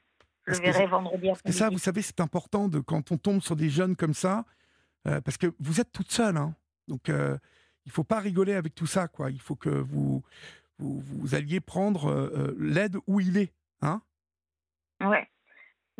je 0.47 0.53
le 0.53 0.59
verrai 0.59 0.87
vendredi 0.87 1.31
après-midi. 1.31 1.59
ça, 1.59 1.69
vous 1.69 1.79
savez, 1.79 2.03
c'est 2.03 2.21
important 2.21 2.69
de, 2.69 2.81
quand 2.81 3.13
on 3.13 3.17
tombe 3.17 3.41
sur 3.41 3.57
des 3.57 3.71
jeunes 3.71 3.97
comme 3.97 4.15
ça, 4.15 4.45
euh, 5.07 5.21
parce 5.21 5.37
que 5.37 5.55
vous 5.59 5.81
êtes 5.81 5.93
toute 5.93 6.11
seule. 6.11 6.37
Hein. 6.37 6.55
donc, 6.89 7.09
euh, 7.09 7.37
il 7.87 7.89
ne 7.89 7.93
faut 7.93 8.05
pas 8.05 8.21
rigoler 8.21 8.55
avec 8.55 8.75
tout 8.75 8.87
ça. 8.87 9.09
quoi. 9.09 9.31
Il 9.31 9.41
faut 9.41 9.57
que 9.57 9.71
vous, 9.71 10.23
vous, 10.79 11.01
vous 11.01 11.35
alliez 11.35 11.61
prendre 11.61 12.55
l'aide 12.59 12.97
où 13.07 13.21
il 13.21 13.39
est. 13.39 13.53
Hein 13.81 14.03
ouais. 15.01 15.29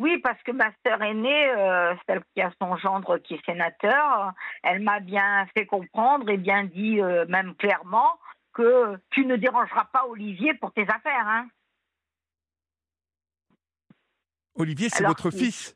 Oui, 0.01 0.17
parce 0.17 0.41
que 0.41 0.51
ma 0.51 0.71
sœur 0.83 0.99
aînée, 1.03 1.49
euh, 1.49 1.93
celle 2.07 2.23
qui 2.33 2.41
a 2.41 2.51
son 2.59 2.75
gendre 2.77 3.19
qui 3.19 3.35
est 3.35 3.45
sénateur, 3.45 4.33
elle 4.63 4.81
m'a 4.81 4.99
bien 4.99 5.45
fait 5.55 5.67
comprendre 5.67 6.27
et 6.27 6.37
bien 6.37 6.63
dit, 6.63 6.99
euh, 6.99 7.27
même 7.27 7.53
clairement, 7.53 8.17
que 8.51 8.97
tu 9.11 9.27
ne 9.27 9.35
dérangeras 9.35 9.85
pas 9.93 10.07
Olivier 10.07 10.55
pour 10.55 10.73
tes 10.73 10.87
affaires. 10.89 11.27
Hein. 11.27 11.45
Olivier, 14.55 14.89
c'est 14.89 15.05
votre 15.05 15.31
fils 15.31 15.75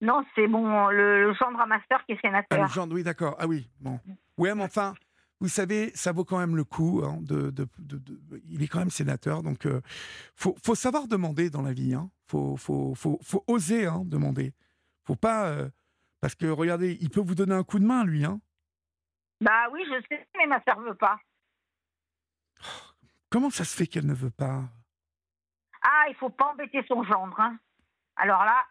Non, 0.00 0.24
c'est 0.34 0.46
mon 0.46 0.88
le, 0.88 1.34
gendre 1.34 1.60
à 1.60 1.66
ma 1.66 1.80
sœur 1.90 2.04
qui 2.06 2.12
est 2.12 2.20
sénateur. 2.20 2.58
Ah, 2.58 2.62
le 2.62 2.68
gendre, 2.68 2.94
oui, 2.94 3.02
d'accord. 3.02 3.36
Ah 3.38 3.46
oui, 3.46 3.68
bon. 3.80 4.00
Oui, 4.36 4.50
mais 4.54 4.62
enfin, 4.62 4.94
vous 5.40 5.48
savez, 5.48 5.90
ça 5.94 6.12
vaut 6.12 6.24
quand 6.24 6.38
même 6.38 6.56
le 6.56 6.64
coup. 6.64 7.02
Hein, 7.04 7.18
de, 7.20 7.52
il 8.48 8.62
est 8.62 8.68
quand 8.68 8.78
même 8.78 8.90
sénateur, 8.90 9.42
donc 9.42 9.64
il 9.64 9.70
euh, 9.70 9.80
faut, 10.34 10.56
faut, 10.64 10.74
savoir 10.74 11.08
demander 11.08 11.50
dans 11.50 11.62
la 11.62 11.72
vie. 11.72 11.94
Hein. 11.94 12.10
Faut, 12.26 12.56
faut, 12.56 12.94
faut, 12.94 13.18
faut, 13.22 13.44
oser 13.46 13.86
hein, 13.86 14.02
demander. 14.04 14.52
Faut 15.04 15.16
pas 15.16 15.48
euh, 15.48 15.68
parce 16.20 16.34
que 16.34 16.46
regardez, 16.46 16.98
il 17.00 17.10
peut 17.10 17.20
vous 17.20 17.34
donner 17.34 17.54
un 17.54 17.64
coup 17.64 17.78
de 17.78 17.84
main, 17.84 18.04
lui. 18.04 18.24
Hein. 18.24 18.40
Bah 19.40 19.68
oui, 19.72 19.84
je 19.86 20.00
sais, 20.08 20.26
mais 20.36 20.46
ma 20.46 20.62
sœur 20.64 20.80
veut 20.80 20.94
pas. 20.94 21.18
Comment 23.30 23.50
ça 23.50 23.64
se 23.64 23.76
fait 23.76 23.86
qu'elle 23.86 24.06
ne 24.06 24.14
veut 24.14 24.30
pas? 24.30 24.64
Ah, 25.82 26.06
il 26.08 26.14
faut 26.16 26.30
pas 26.30 26.46
embêter 26.46 26.82
son 26.88 27.04
gendre. 27.04 27.38
Hein. 27.38 27.58
Alors 28.18 28.44
là. 28.44 28.64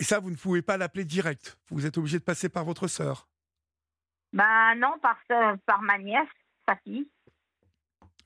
Et 0.00 0.04
ça, 0.04 0.20
vous 0.20 0.30
ne 0.30 0.36
pouvez 0.36 0.62
pas 0.62 0.76
l'appeler 0.76 1.04
direct. 1.04 1.58
Vous 1.70 1.84
êtes 1.84 1.98
obligé 1.98 2.18
de 2.18 2.24
passer 2.24 2.48
par 2.48 2.64
votre 2.64 2.86
sœur. 2.86 3.28
Ben 4.32 4.74
non, 4.76 4.94
par, 5.00 5.18
par 5.66 5.82
ma 5.82 5.98
nièce, 5.98 6.28
sa 6.68 6.76
fille. 6.76 7.08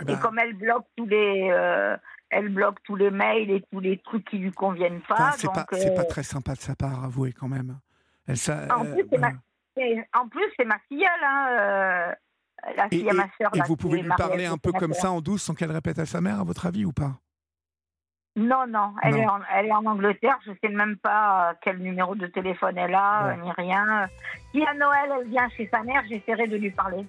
Eh 0.00 0.02
et 0.02 0.06
ben. 0.06 0.18
comme 0.18 0.38
elle 0.38 0.54
bloque 0.54 0.86
tous 0.96 1.06
les, 1.06 1.48
euh, 1.50 1.96
elle 2.28 2.48
bloque 2.48 2.82
tous 2.82 2.96
les 2.96 3.10
mails 3.10 3.50
et 3.50 3.62
tous 3.70 3.80
les 3.80 3.98
trucs 3.98 4.24
qui 4.24 4.38
lui 4.38 4.52
conviennent 4.52 5.02
pas. 5.02 5.32
c'est 5.36 5.52
pas, 5.52 5.64
pas, 5.64 6.04
très 6.04 6.22
sympa 6.22 6.54
de 6.54 6.60
sa 6.60 6.74
part, 6.74 7.04
avouez 7.04 7.32
quand 7.32 7.48
même. 7.48 7.78
Elle, 8.26 8.36
ça, 8.36 8.66
en, 8.74 8.84
plus, 8.84 9.06
c'est 9.10 9.18
ma, 9.18 9.30
ma 10.74 10.78
filleule, 10.88 11.24
hein, 11.24 11.46
euh, 11.50 12.12
la 12.76 12.88
fille 12.88 13.08
à 13.08 13.12
ma 13.12 13.28
soeur. 13.36 13.50
Et 13.54 13.60
vous 13.66 13.76
pouvez 13.76 14.02
lui 14.02 14.10
parler 14.16 14.46
un 14.46 14.58
peu 14.58 14.72
comme 14.72 14.94
ça 14.94 15.10
en 15.10 15.20
douce 15.20 15.42
sans 15.42 15.54
qu'elle 15.54 15.72
répète 15.72 15.98
à 15.98 16.06
sa 16.06 16.20
mère, 16.20 16.40
à 16.40 16.44
votre 16.44 16.66
avis, 16.66 16.84
ou 16.84 16.92
pas? 16.92 17.18
Non, 18.34 18.66
non, 18.66 18.94
elle, 19.02 19.16
Est 19.16 19.26
en, 19.26 19.40
elle 19.54 19.66
est 19.66 19.72
en 19.72 19.84
Angleterre. 19.84 20.38
Je 20.46 20.52
ne 20.52 20.56
sais 20.62 20.70
même 20.70 20.96
pas 20.96 21.50
euh, 21.50 21.54
quel 21.62 21.78
numéro 21.78 22.14
de 22.14 22.26
téléphone 22.26 22.78
elle 22.78 22.94
a, 22.94 23.26
euh, 23.26 23.36
ni 23.42 23.50
rien. 23.52 24.08
Si 24.52 24.62
à 24.62 24.72
Noël, 24.72 25.10
elle 25.20 25.28
vient 25.28 25.48
chez 25.50 25.68
sa 25.72 25.82
mère, 25.82 26.02
j'essaierai 26.08 26.46
de 26.46 26.56
lui 26.56 26.70
parler. 26.70 27.04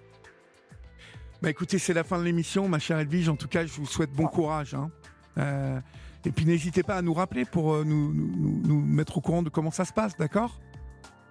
Bah 1.42 1.50
écoutez, 1.50 1.77
c'est 1.77 1.93
la 1.93 2.03
fin 2.03 2.18
de 2.18 2.24
l'émission, 2.24 2.68
ma 2.68 2.80
chère 2.80 3.00
Edwige. 3.00 3.30
En 3.30 3.38
tout 3.38 3.48
cas, 3.48 3.66
je 3.66 3.74
vous 3.74 3.85
souhaite 3.85 4.11
bon 4.11 4.27
courage. 4.27 4.74
Hein. 4.74 4.90
Euh, 5.38 5.80
et 6.26 6.32
puis 6.32 6.45
n'hésitez 6.45 6.84
pas 6.84 6.95
à 6.95 7.02
nous 7.02 7.14
rappeler 7.14 7.45
pour 7.45 7.85
nous, 7.85 8.14
nous, 8.14 8.61
nous, 8.66 8.82
mettre 8.82 9.18
au 9.18 9.22
courant 9.22 9.43
de 9.43 9.50
comment 9.50 9.72
ça 9.72 9.85
se 9.85 9.93
passe, 9.93 10.18
d'accord? 10.18 10.60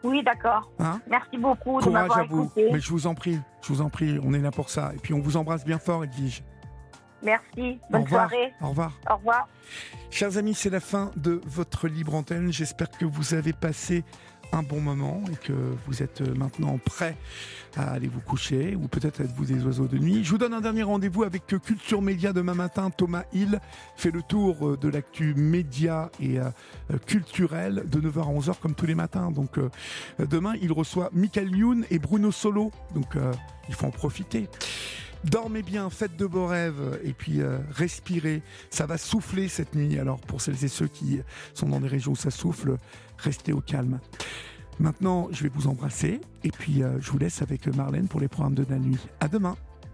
Oui, 0.03 0.23
d'accord. 0.23 0.71
Hein? 0.79 1.01
Merci 1.09 1.37
beaucoup 1.39 1.81
courage 1.81 1.85
de 1.85 1.91
m'avoir 1.91 2.19
à 2.19 2.25
vous. 2.25 2.51
Mais 2.57 2.81
je 2.81 2.91
vous 2.91 3.07
en 3.07 3.15
prie, 3.15 3.39
je 3.63 3.69
vous 3.69 3.83
en 3.83 3.91
prie, 3.91 4.19
on 4.23 4.33
est 4.33 4.41
là 4.41 4.51
pour 4.51 4.71
ça. 4.71 4.93
Et 4.95 4.99
puis 4.99 5.13
on 5.13 5.21
vous 5.21 5.37
embrasse 5.37 5.65
bien 5.65 5.79
fort, 5.79 6.03
Edwige. 6.05 6.43
Merci. 7.23 7.79
Bonne 7.91 8.07
soirée. 8.07 8.53
Au 8.61 8.69
revoir. 8.69 8.93
Au 9.11 9.17
revoir. 9.17 9.49
Chers 10.11 10.37
amis, 10.37 10.55
c'est 10.55 10.71
la 10.71 10.81
fin 10.81 11.11
de 11.17 11.41
votre 11.45 11.89
libre 11.89 12.15
antenne. 12.15 12.53
J'espère 12.53 12.91
que 12.91 13.05
vous 13.05 13.35
avez 13.35 13.53
passé 13.53 14.05
un 14.53 14.63
bon 14.63 14.81
moment 14.81 15.23
et 15.33 15.37
que 15.37 15.53
vous 15.87 16.03
êtes 16.03 16.21
maintenant 16.37 16.79
prêts 16.79 17.17
à 17.77 17.93
aller 17.93 18.09
vous 18.09 18.21
coucher 18.21 18.77
ou 18.77 18.87
peut-être 18.87 19.23
êtes-vous 19.23 19.47
des 19.47 19.65
oiseaux 19.65 19.87
de 19.87 19.97
nuit. 19.97 20.23
Je 20.25 20.31
vous 20.31 20.39
donne 20.39 20.53
un 20.53 20.61
dernier 20.61 20.83
rendez-vous 20.83 21.23
avec 21.23 21.47
Culture 21.47 22.03
Média 22.03 22.33
demain 22.33 22.55
matin. 22.55 22.91
Thomas 22.91 23.25
Hill 23.33 23.61
fait 23.97 24.11
le 24.11 24.23
tour 24.23 24.77
de 24.77 24.89
l'actu 24.89 25.35
média 25.35 26.11
et 26.21 26.39
euh, 26.39 26.51
culturel 27.07 27.85
de 27.87 28.01
9h 28.01 28.21
à 28.21 28.33
11h 28.33 28.61
comme 28.61 28.75
tous 28.75 28.87
les 28.87 28.95
matins. 28.95 29.31
Donc 29.31 29.59
euh, 29.59 29.71
demain, 30.19 30.55
il 30.61 30.73
reçoit 30.73 31.09
Michael 31.13 31.57
Youn 31.57 31.87
et 31.91 31.99
Bruno 31.99 32.31
Solo. 32.31 32.71
Donc 32.95 33.17
euh, 33.17 33.33
il 33.69 33.75
faut 33.75 33.87
en 33.87 33.91
profiter. 33.91 34.49
Dormez 35.25 35.63
bien, 35.63 35.89
faites 35.89 36.17
de 36.17 36.27
beaux 36.27 36.47
rêves 36.47 36.99
et 37.05 37.13
puis 37.13 37.41
euh, 37.41 37.59
respirez. 37.71 38.43
Ça 38.71 38.87
va 38.87 38.99
souffler 38.99 39.49
cette 39.49 39.75
nuit. 39.75 39.99
Alors 39.99 40.21
pour 40.21 40.41
celles 40.41 40.65
et 40.65 40.69
ceux 40.69 40.89
qui 40.89 41.21
sont 41.55 41.69
dans 41.69 41.81
des 41.81 41.89
régions 41.89 42.13
où 42.13 42.17
ça 42.17 42.31
souffle, 42.31 42.77
restez 43.19 43.53
au 43.53 43.61
calme. 43.61 44.01
Maintenant, 44.81 45.29
je 45.31 45.45
vais 45.45 45.51
vous 45.55 45.69
embrasser 45.69 46.21
et 46.43 46.51
puis 46.51 46.83
euh, 46.83 47.01
je 47.01 47.11
vous 47.11 47.19
laisse 47.19 47.41
avec 47.41 47.67
Marlène 47.69 48.09
pour 48.09 48.21
les 48.21 48.29
programmes 48.29 48.55
de 48.55 48.67
la 48.69 48.79
nuit. 48.79 48.99
À 49.21 49.29
demain. 49.29 49.57